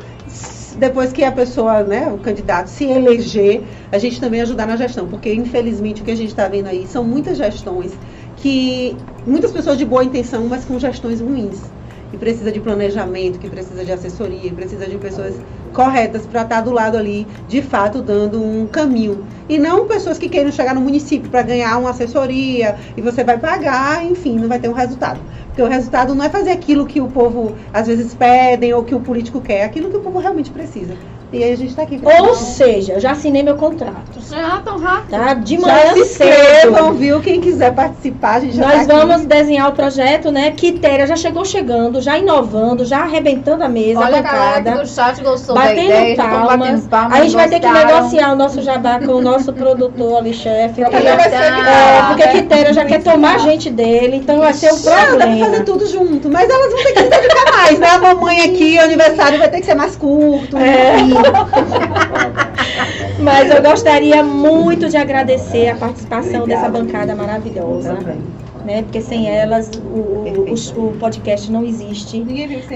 Depois 0.78 1.12
que 1.12 1.24
a 1.24 1.32
pessoa, 1.32 1.84
né, 1.84 2.08
o 2.12 2.20
candidato 2.20 2.68
se 2.68 2.86
eleger, 2.86 3.64
a 3.92 3.98
gente 3.98 4.20
também 4.20 4.42
ajudar 4.42 4.68
na 4.68 4.76
gestão, 4.76 5.08
porque 5.08 5.34
infelizmente 5.34 6.02
o 6.02 6.06
que 6.06 6.12
a 6.12 6.16
gente 6.16 6.30
está 6.30 6.48
vendo 6.48 6.68
aí 6.68 6.86
são 6.86 7.04
muitas 7.04 7.38
gestões 7.38 7.94
que 8.38 8.96
muitas 9.26 9.52
pessoas 9.52 9.78
de 9.78 9.86
boa 9.86 10.04
intenção, 10.04 10.46
mas 10.48 10.64
com 10.66 10.78
gestões 10.78 11.20
ruins. 11.20 11.77
Que 12.12 12.18
precisa 12.18 12.52
de 12.52 12.60
planejamento, 12.60 13.38
que 13.38 13.50
precisa 13.50 13.84
de 13.84 13.92
assessoria, 13.92 14.50
que 14.50 14.56
precisa 14.56 14.86
de 14.86 14.98
pessoas 14.98 15.36
corretas 15.74 16.26
para 16.26 16.44
estar 16.44 16.62
do 16.62 16.72
lado 16.72 16.98
ali, 16.98 17.28
de 17.48 17.62
fato, 17.62 18.02
dando 18.02 18.42
um 18.42 18.66
caminho. 18.66 19.26
E 19.50 19.58
não 19.58 19.86
pessoas 19.86 20.18
que 20.18 20.30
queiram 20.30 20.52
chegar 20.52 20.74
no 20.74 20.82
município 20.82 21.30
para 21.30 21.42
ganhar 21.42 21.78
uma 21.78 21.92
assessoria 21.92 22.76
e 22.96 23.02
você 23.02 23.24
vai 23.24 23.38
pagar, 23.38 24.04
enfim, 24.06 24.38
não 24.38 24.48
vai 24.48 24.60
ter 24.60 24.70
um 24.70 24.74
resultado. 24.74 25.20
Porque 25.48 25.62
o 25.62 25.68
resultado 25.68 26.16
não 26.16 26.26
é 26.26 26.30
fazer 26.30 26.52
aquilo 26.52 26.86
que 26.86 27.02
o 27.02 27.08
povo 27.08 27.56
às 27.74 27.88
vezes 27.88 28.14
pedem 28.14 28.74
ou 28.74 28.84
que 28.84 28.96
o 28.96 29.00
político 29.00 29.42
quer, 29.42 29.60
é 29.60 29.64
aquilo 29.64 29.90
que 29.90 29.98
o 29.98 30.02
povo 30.02 30.20
realmente 30.20 30.52
precisa. 30.52 30.96
E 31.34 31.44
aí 31.44 31.52
a 31.52 31.58
gente 31.58 31.72
está 31.72 31.82
aqui. 31.82 32.00
Ou 32.02 32.36
seja, 32.36 32.94
eu 32.94 33.00
já 33.02 33.12
assinei 33.12 33.44
meu 33.44 33.56
contrato, 33.56 34.18
Já 34.30 34.62
tão 34.64 34.80
rápido. 34.80 35.10
tá? 35.10 35.34
De 35.34 35.56
já 35.60 35.62
manhã 35.62 35.94
se 35.94 36.00
inscrevam, 36.00 36.94
viu? 36.94 37.20
Quem 37.20 37.42
quiser 37.42 37.74
participar, 37.74 38.36
a 38.36 38.40
gente 38.40 38.56
já 38.56 38.64
Nós 38.64 38.76
tá 38.76 38.82
aqui. 38.94 39.06
vamos 39.08 39.26
desenhar 39.26 39.68
o 39.70 39.74
projeto, 39.74 40.32
né? 40.32 40.52
Quitéria 40.52 41.06
já 41.06 41.18
chegou 41.18 41.44
chegando, 41.44 42.00
já 42.02 42.18
inovando, 42.18 42.86
já 42.86 43.00
arrebentando 43.00 43.62
a 43.62 43.68
mesa, 43.68 44.00
Olha 44.00 44.16
a 44.16 44.20
a 44.20 44.22
galera 44.22 44.50
aqui 44.52 44.64
bancada. 44.64 44.82
do 44.84 44.88
chat 44.90 45.22
gostou 45.22 45.54
da 45.54 45.62
Batendo 45.64 45.82
ideia, 45.86 46.16
já 46.16 46.24
tão 46.24 46.32
palmas. 46.32 46.60
batendo 46.60 46.90
palmas. 46.90 47.20
a 47.20 47.24
gente 47.24 47.36
vai 47.36 47.50
ter 47.50 47.60
que 47.60 47.68
gostaram. 47.68 47.96
negociar 47.96 48.32
o 48.32 48.36
nosso 48.38 48.62
jabá 48.62 49.00
com 49.00 49.12
o 49.12 49.22
nosso 49.22 49.52
produtor 49.52 50.18
ali, 50.20 50.34
chefe. 50.34 50.80
Pra 50.82 50.90
que- 50.90 50.96
fazer 50.96 51.16
vai 51.18 51.30
ser 51.30 51.36
É, 51.36 51.52
guitarra, 51.52 52.08
porque 52.08 52.26
né? 52.26 52.32
Quitéria 52.32 52.74
já 52.74 52.86
quer 52.86 53.04
tomar 53.04 53.36
a 53.36 53.38
gente 53.40 53.70
dele, 53.70 54.16
então 54.16 54.40
vai 54.40 54.54
ser 54.54 54.72
um 54.72 54.78
Não, 54.78 54.84
dá 54.84 54.92
pra 54.92 55.02
fazer 55.02 55.18
problema. 55.40 55.64
tudo 55.66 55.86
junto, 55.88 56.30
mas 56.30 56.50
elas 56.50 56.72
vão 56.72 56.84
ter 56.84 56.94
que 56.94 57.00
se 57.04 57.10
dedicar 57.10 57.52
mais, 57.52 57.80
né? 57.80 57.88
A 57.90 57.98
mamãe 57.98 58.40
aqui, 58.46 58.78
o 58.78 58.82
aniversário 58.82 59.38
vai 59.40 59.50
ter 59.50 59.60
que 59.60 59.66
ser 59.66 59.76
mais 59.76 59.94
curto. 59.98 60.56
É. 60.58 61.17
Mas 63.20 63.50
eu 63.50 63.62
gostaria 63.62 64.24
muito 64.24 64.90
de 64.90 64.98
agradecer 64.98 65.70
a 65.70 65.76
participação 65.76 66.48
dessa 66.48 66.70
bancada 66.70 67.16
maravilhosa, 67.16 67.96
Também. 67.96 68.22
Né? 68.68 68.82
Porque 68.84 69.02
sem 69.02 69.30
elas 69.30 69.72
o, 69.76 69.98
o, 69.98 70.54
o- 70.88 70.98
podcast 71.00 71.50
não 71.52 71.64
existe. 71.64 72.20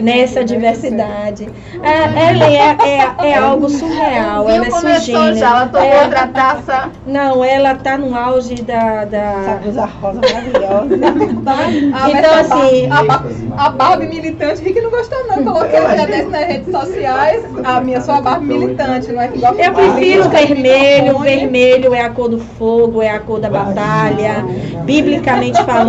Nessa 0.02 0.40
né? 0.40 0.46
diversidade. 0.46 1.50
É, 1.84 2.30
Ellen 2.32 2.58
é, 2.58 2.78
é, 3.20 3.28
é 3.32 3.38
algo 3.38 3.70
surreal. 3.70 4.46
Viu, 4.46 4.56
Ela 4.56 4.68
é 4.68 4.72
sugênero. 4.72 5.36
já, 5.36 5.50
ela 5.50 5.68
tomou 5.68 5.88
É, 5.88 6.04
outra 6.04 6.28
taça. 6.28 6.90
Não, 7.06 7.44
ela 7.44 7.76
tá 7.76 7.98
no 7.98 8.16
auge 8.16 8.56
da. 8.64 9.02
Essa 9.02 9.06
da... 9.06 9.60
blusa 9.62 9.86
rosa 9.86 10.22
maravilhosa. 10.22 11.00
Ah, 11.46 12.10
Então, 12.22 12.34
a 12.34 12.40
assim, 12.40 12.88
a, 12.90 13.04
Bar- 13.04 13.26
a 13.58 13.70
Barbie 13.70 14.08
militante, 14.08 14.62
Rick 14.64 14.80
não 14.82 14.90
gostou 14.90 15.28
não. 15.28 15.44
Coloquei 15.44 15.80
desse 16.08 16.26
nas 16.30 16.46
redes 16.48 16.72
sociais. 16.72 17.44
A 17.64 17.82
minha 17.82 18.00
sou 18.02 18.14
a 18.16 18.22
Barbie 18.22 18.46
militante, 18.48 19.12
não 19.12 19.22
é 19.22 19.28
que 19.28 19.40
gosta 19.40 19.62
Eu 19.62 19.74
prefiro 19.74 20.30
vermelho, 20.30 21.20
vermelho 21.20 21.94
é 21.94 22.02
a 22.02 22.10
cor 22.10 22.30
do 22.30 22.40
fogo, 22.40 23.02
é 23.02 23.10
a 23.10 23.20
cor 23.20 23.40
da 23.40 23.50
batalha. 23.50 24.46
Biblicamente 24.86 25.62
falando, 25.64 25.81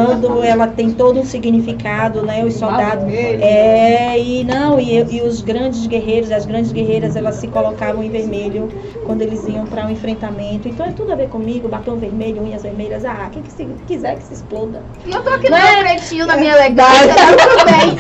ela 0.45 0.67
tem 0.67 0.91
todo 0.93 1.21
um 1.21 1.25
significado, 1.25 2.23
né? 2.23 2.45
Os 2.45 2.55
soldados. 2.55 3.05
É, 3.13 4.19
e 4.19 4.45
não, 4.45 4.79
e, 4.81 4.99
e 4.99 5.21
os 5.23 5.41
grandes 5.43 5.87
guerreiros, 5.87 6.31
as 6.31 6.47
grandes 6.47 6.73
guerreiras, 6.73 7.17
elas 7.17 7.37
se 7.37 7.49
colocavam 7.49 8.03
em 8.03 8.11
vermelho 8.11 8.69
quando 9.07 9.23
eles 9.23 9.47
iam 9.49 9.67
para 9.67 9.87
o 9.87 9.91
enfrentamento. 9.91 10.69
Então 10.69 10.87
é 10.87 10.93
tudo 10.93 11.13
a 11.13 11.15
ver 11.15 11.29
comigo, 11.29 11.69
batom 11.69 11.97
vermelho, 11.97 12.43
unhas 12.43 12.63
vermelhas. 12.63 13.05
Ah, 13.05 13.29
quem 13.31 13.43
que 13.43 13.53
se, 13.53 13.67
quiser 13.87 14.17
que 14.17 14.25
se 14.25 14.35
exploda. 14.35 14.83
E 15.07 15.11
eu 15.13 15.23
tô 15.23 15.31
aqui 15.31 15.49
no 15.51 15.57
Né? 15.57 15.73
meu 15.73 15.81
pretinho, 15.85 16.27
na 16.27 16.37
minha 16.37 16.53
elegância, 16.53 17.15
tá 17.15 17.27
tudo 17.37 17.65
bem. 17.73 17.97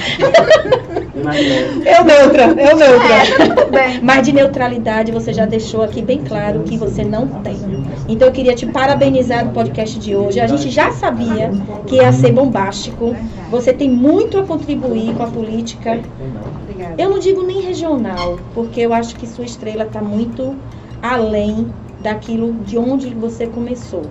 Eu 1.84 2.04
neutra, 2.04 2.44
eu 2.44 2.76
neutra. 2.76 3.12
É, 3.12 3.26
tá 3.26 3.54
tudo 3.54 3.70
bem. 3.70 4.00
Mas 4.02 4.26
de 4.26 4.32
neutralidade 4.32 5.12
você 5.12 5.32
já 5.32 5.46
deixou 5.46 5.82
aqui 5.82 6.02
bem 6.02 6.22
claro 6.24 6.60
que 6.60 6.76
você 6.76 7.04
não 7.04 7.26
tem. 7.42 7.56
Então 8.12 8.28
eu 8.28 8.32
queria 8.32 8.54
te 8.54 8.66
parabenizar 8.66 9.42
no 9.42 9.52
podcast 9.52 9.98
de 9.98 10.14
hoje. 10.14 10.38
A 10.38 10.46
gente 10.46 10.68
já 10.68 10.92
sabia 10.92 11.50
que 11.86 11.96
ia 11.96 12.12
ser 12.12 12.30
bombástico. 12.30 13.16
Você 13.50 13.72
tem 13.72 13.88
muito 13.88 14.38
a 14.38 14.42
contribuir 14.42 15.14
com 15.14 15.22
a 15.22 15.28
política. 15.28 15.98
Eu 16.98 17.08
não 17.08 17.18
digo 17.18 17.42
nem 17.42 17.62
regional, 17.62 18.38
porque 18.52 18.82
eu 18.82 18.92
acho 18.92 19.16
que 19.16 19.26
sua 19.26 19.46
estrela 19.46 19.84
está 19.84 20.02
muito 20.02 20.54
além 21.00 21.72
daquilo 22.02 22.52
de 22.52 22.76
onde 22.76 23.14
você 23.14 23.46
começou. 23.46 24.02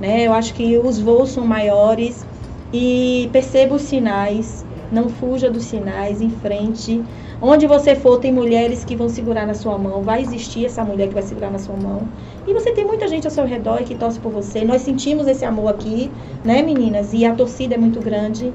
Né? 0.00 0.26
Eu 0.26 0.32
acho 0.32 0.54
que 0.54 0.78
os 0.78 0.98
voos 0.98 1.28
são 1.28 1.44
maiores 1.44 2.24
e 2.72 3.28
perceba 3.30 3.74
os 3.74 3.82
sinais, 3.82 4.64
não 4.90 5.10
fuja 5.10 5.50
dos 5.50 5.64
sinais, 5.64 6.22
em 6.22 6.30
frente. 6.30 7.02
Onde 7.42 7.66
você 7.66 7.94
for, 7.94 8.18
tem 8.18 8.30
mulheres 8.30 8.84
que 8.84 8.94
vão 8.94 9.08
segurar 9.08 9.46
na 9.46 9.54
sua 9.54 9.78
mão, 9.78 10.02
vai 10.02 10.20
existir 10.20 10.66
essa 10.66 10.84
mulher 10.84 11.08
que 11.08 11.14
vai 11.14 11.22
segurar 11.22 11.50
na 11.50 11.58
sua 11.58 11.74
mão. 11.74 12.02
E 12.46 12.52
você 12.52 12.72
tem 12.72 12.84
muita 12.84 13.08
gente 13.08 13.26
ao 13.26 13.30
seu 13.30 13.46
redor 13.46 13.80
e 13.80 13.84
que 13.84 13.94
torce 13.94 14.20
por 14.20 14.30
você. 14.30 14.62
Nós 14.62 14.82
sentimos 14.82 15.26
esse 15.26 15.44
amor 15.44 15.68
aqui, 15.68 16.10
né, 16.44 16.60
meninas? 16.60 17.14
E 17.14 17.24
a 17.24 17.34
torcida 17.34 17.76
é 17.76 17.78
muito 17.78 17.98
grande. 18.00 18.52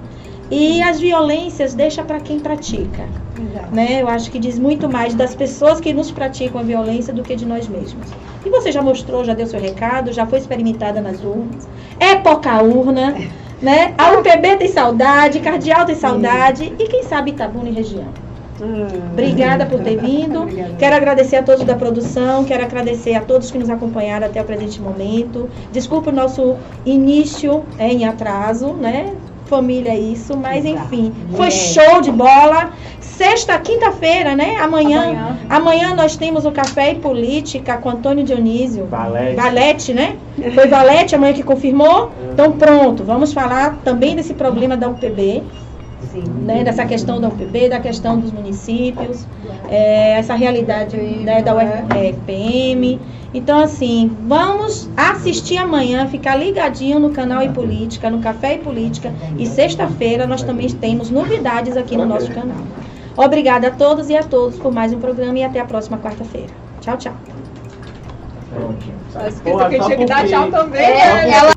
E 0.52 0.82
as 0.84 1.00
violências 1.00 1.74
deixa 1.74 2.04
para 2.04 2.20
quem 2.20 2.40
pratica 2.40 3.08
Exato. 3.40 3.76
né? 3.76 4.02
Eu 4.02 4.08
acho 4.08 4.30
que 4.30 4.38
diz 4.38 4.60
muito 4.60 4.88
mais 4.88 5.16
das 5.16 5.34
pessoas 5.34 5.80
que 5.80 5.92
nos 5.92 6.12
praticam 6.12 6.62
a 6.62 6.64
violência 6.64 7.12
do 7.12 7.24
que 7.24 7.36
de 7.36 7.46
nós 7.46 7.68
mesmos. 7.68 8.08
E 8.46 8.50
você 8.50 8.72
já 8.72 8.82
mostrou, 8.82 9.24
já 9.26 9.34
deu 9.34 9.48
seu 9.48 9.60
recado, 9.60 10.14
já 10.14 10.28
foi 10.28 10.38
experimentada 10.38 11.02
nas 11.02 11.24
urnas. 11.24 11.68
É 12.00 12.16
pouca 12.16 12.62
urna, 12.62 13.16
né? 13.60 13.96
A 13.98 14.12
UPB 14.12 14.58
tem 14.58 14.68
saudade, 14.68 15.40
Cardeal 15.40 15.86
tem 15.86 15.96
saudade 15.96 16.72
e 16.78 16.88
quem 16.88 17.04
sabe 17.04 17.32
Itabuna 17.32 17.70
e 17.70 17.74
região. 17.74 18.25
Hum. 18.62 18.88
Obrigada 19.12 19.66
por 19.66 19.80
ter 19.82 19.98
vindo. 19.98 20.44
Obrigada. 20.44 20.76
Quero 20.78 20.96
agradecer 20.96 21.36
a 21.38 21.44
todos 21.44 21.64
da 21.66 21.76
produção, 21.76 22.44
quero 22.46 22.64
agradecer 22.64 23.14
a 23.16 23.22
todos 23.22 23.52
que 23.52 23.58
nos 23.58 23.70
acompanharam 23.70 24.28
até 24.28 24.42
o 24.42 24.46
presente 24.46 24.82
momento. 24.82 25.50
Desculpa 25.72 26.10
o 26.10 26.14
nosso 26.14 26.56
início 26.86 27.64
é, 27.78 27.88
em 27.92 28.06
atraso, 28.06 28.74
né? 28.74 29.14
Família 29.46 29.92
é 29.92 30.00
isso, 30.00 30.36
mas 30.36 30.66
Exato. 30.66 30.86
enfim, 30.86 31.14
foi 31.36 31.48
É. 31.48 31.52
show 31.52 32.02
de 32.02 32.12
bola. 32.12 32.72
Sexta, 33.00 33.58
quinta-feira, 33.60 34.36
né? 34.36 34.56
Amanhã, 34.60 35.04
Amanhã. 35.04 35.38
amanhã 35.50 35.96
nós 35.96 36.18
temos 36.18 36.46
o 36.46 36.52
Café 36.52 36.94
e 36.94 36.96
Política 36.96 37.78
com 37.78 37.90
Antônio 37.90 38.24
Dionísio. 38.24 38.88
Valete. 38.88 39.36
Valete, 39.36 39.94
né? 39.94 40.16
Foi 40.56 40.68
Valete 40.68 41.14
amanhã 41.16 41.32
que 41.34 41.44
confirmou? 41.44 42.12
Então 42.34 42.54
pronto, 42.54 43.04
vamos 43.04 43.32
falar 43.34 43.78
também 43.86 44.16
desse 44.16 44.34
problema 44.34 44.76
da 44.76 44.90
UPB. 44.90 45.44
Né, 46.22 46.64
dessa 46.64 46.86
questão 46.86 47.20
da 47.20 47.28
UPB, 47.28 47.70
da 47.70 47.80
questão 47.80 48.20
dos 48.20 48.32
municípios, 48.32 49.26
é, 49.68 50.18
essa 50.18 50.36
realidade 50.36 50.98
né, 50.98 51.42
da 51.42 51.54
UFPM. 51.56 53.00
Então, 53.34 53.60
assim, 53.60 54.16
vamos 54.28 54.90
assistir 54.96 55.58
amanhã, 55.58 56.08
ficar 56.08 56.36
ligadinho 56.36 57.00
no 57.00 57.10
canal 57.10 57.44
e 57.44 57.50
Política, 57.50 58.10
no 58.10 58.20
Café 58.20 58.56
e 58.56 58.58
Política. 58.60 59.14
E 59.38 59.46
sexta-feira 59.46 60.26
nós 60.26 60.42
também 60.42 60.70
temos 60.70 61.10
novidades 61.10 61.76
aqui 61.76 61.98
no 61.98 62.06
nosso 62.06 62.32
canal. 62.32 62.58
Obrigada 63.18 63.68
a 63.68 63.72
todos 63.72 64.10
e 64.10 64.16
a 64.16 64.24
todos 64.24 64.58
por 64.58 64.74
mais 64.74 64.94
um 64.94 65.00
programa 65.00 65.40
e 65.40 65.44
até 65.44 65.60
a 65.60 65.66
próxima 65.66 65.98
quarta-feira. 65.98 66.50
Tchau, 66.82 66.98
tchau. 66.98 67.14
Pronto. 68.54 68.86
Só 69.12 69.28
esqueça 69.28 69.70
que 69.70 69.80
tinha 69.80 69.98
que 69.98 70.06
dar 70.06 70.28
tchau 70.28 70.50
também. 70.52 70.82
É, 70.82 71.14
né? 71.14 71.30
ela 71.30 71.55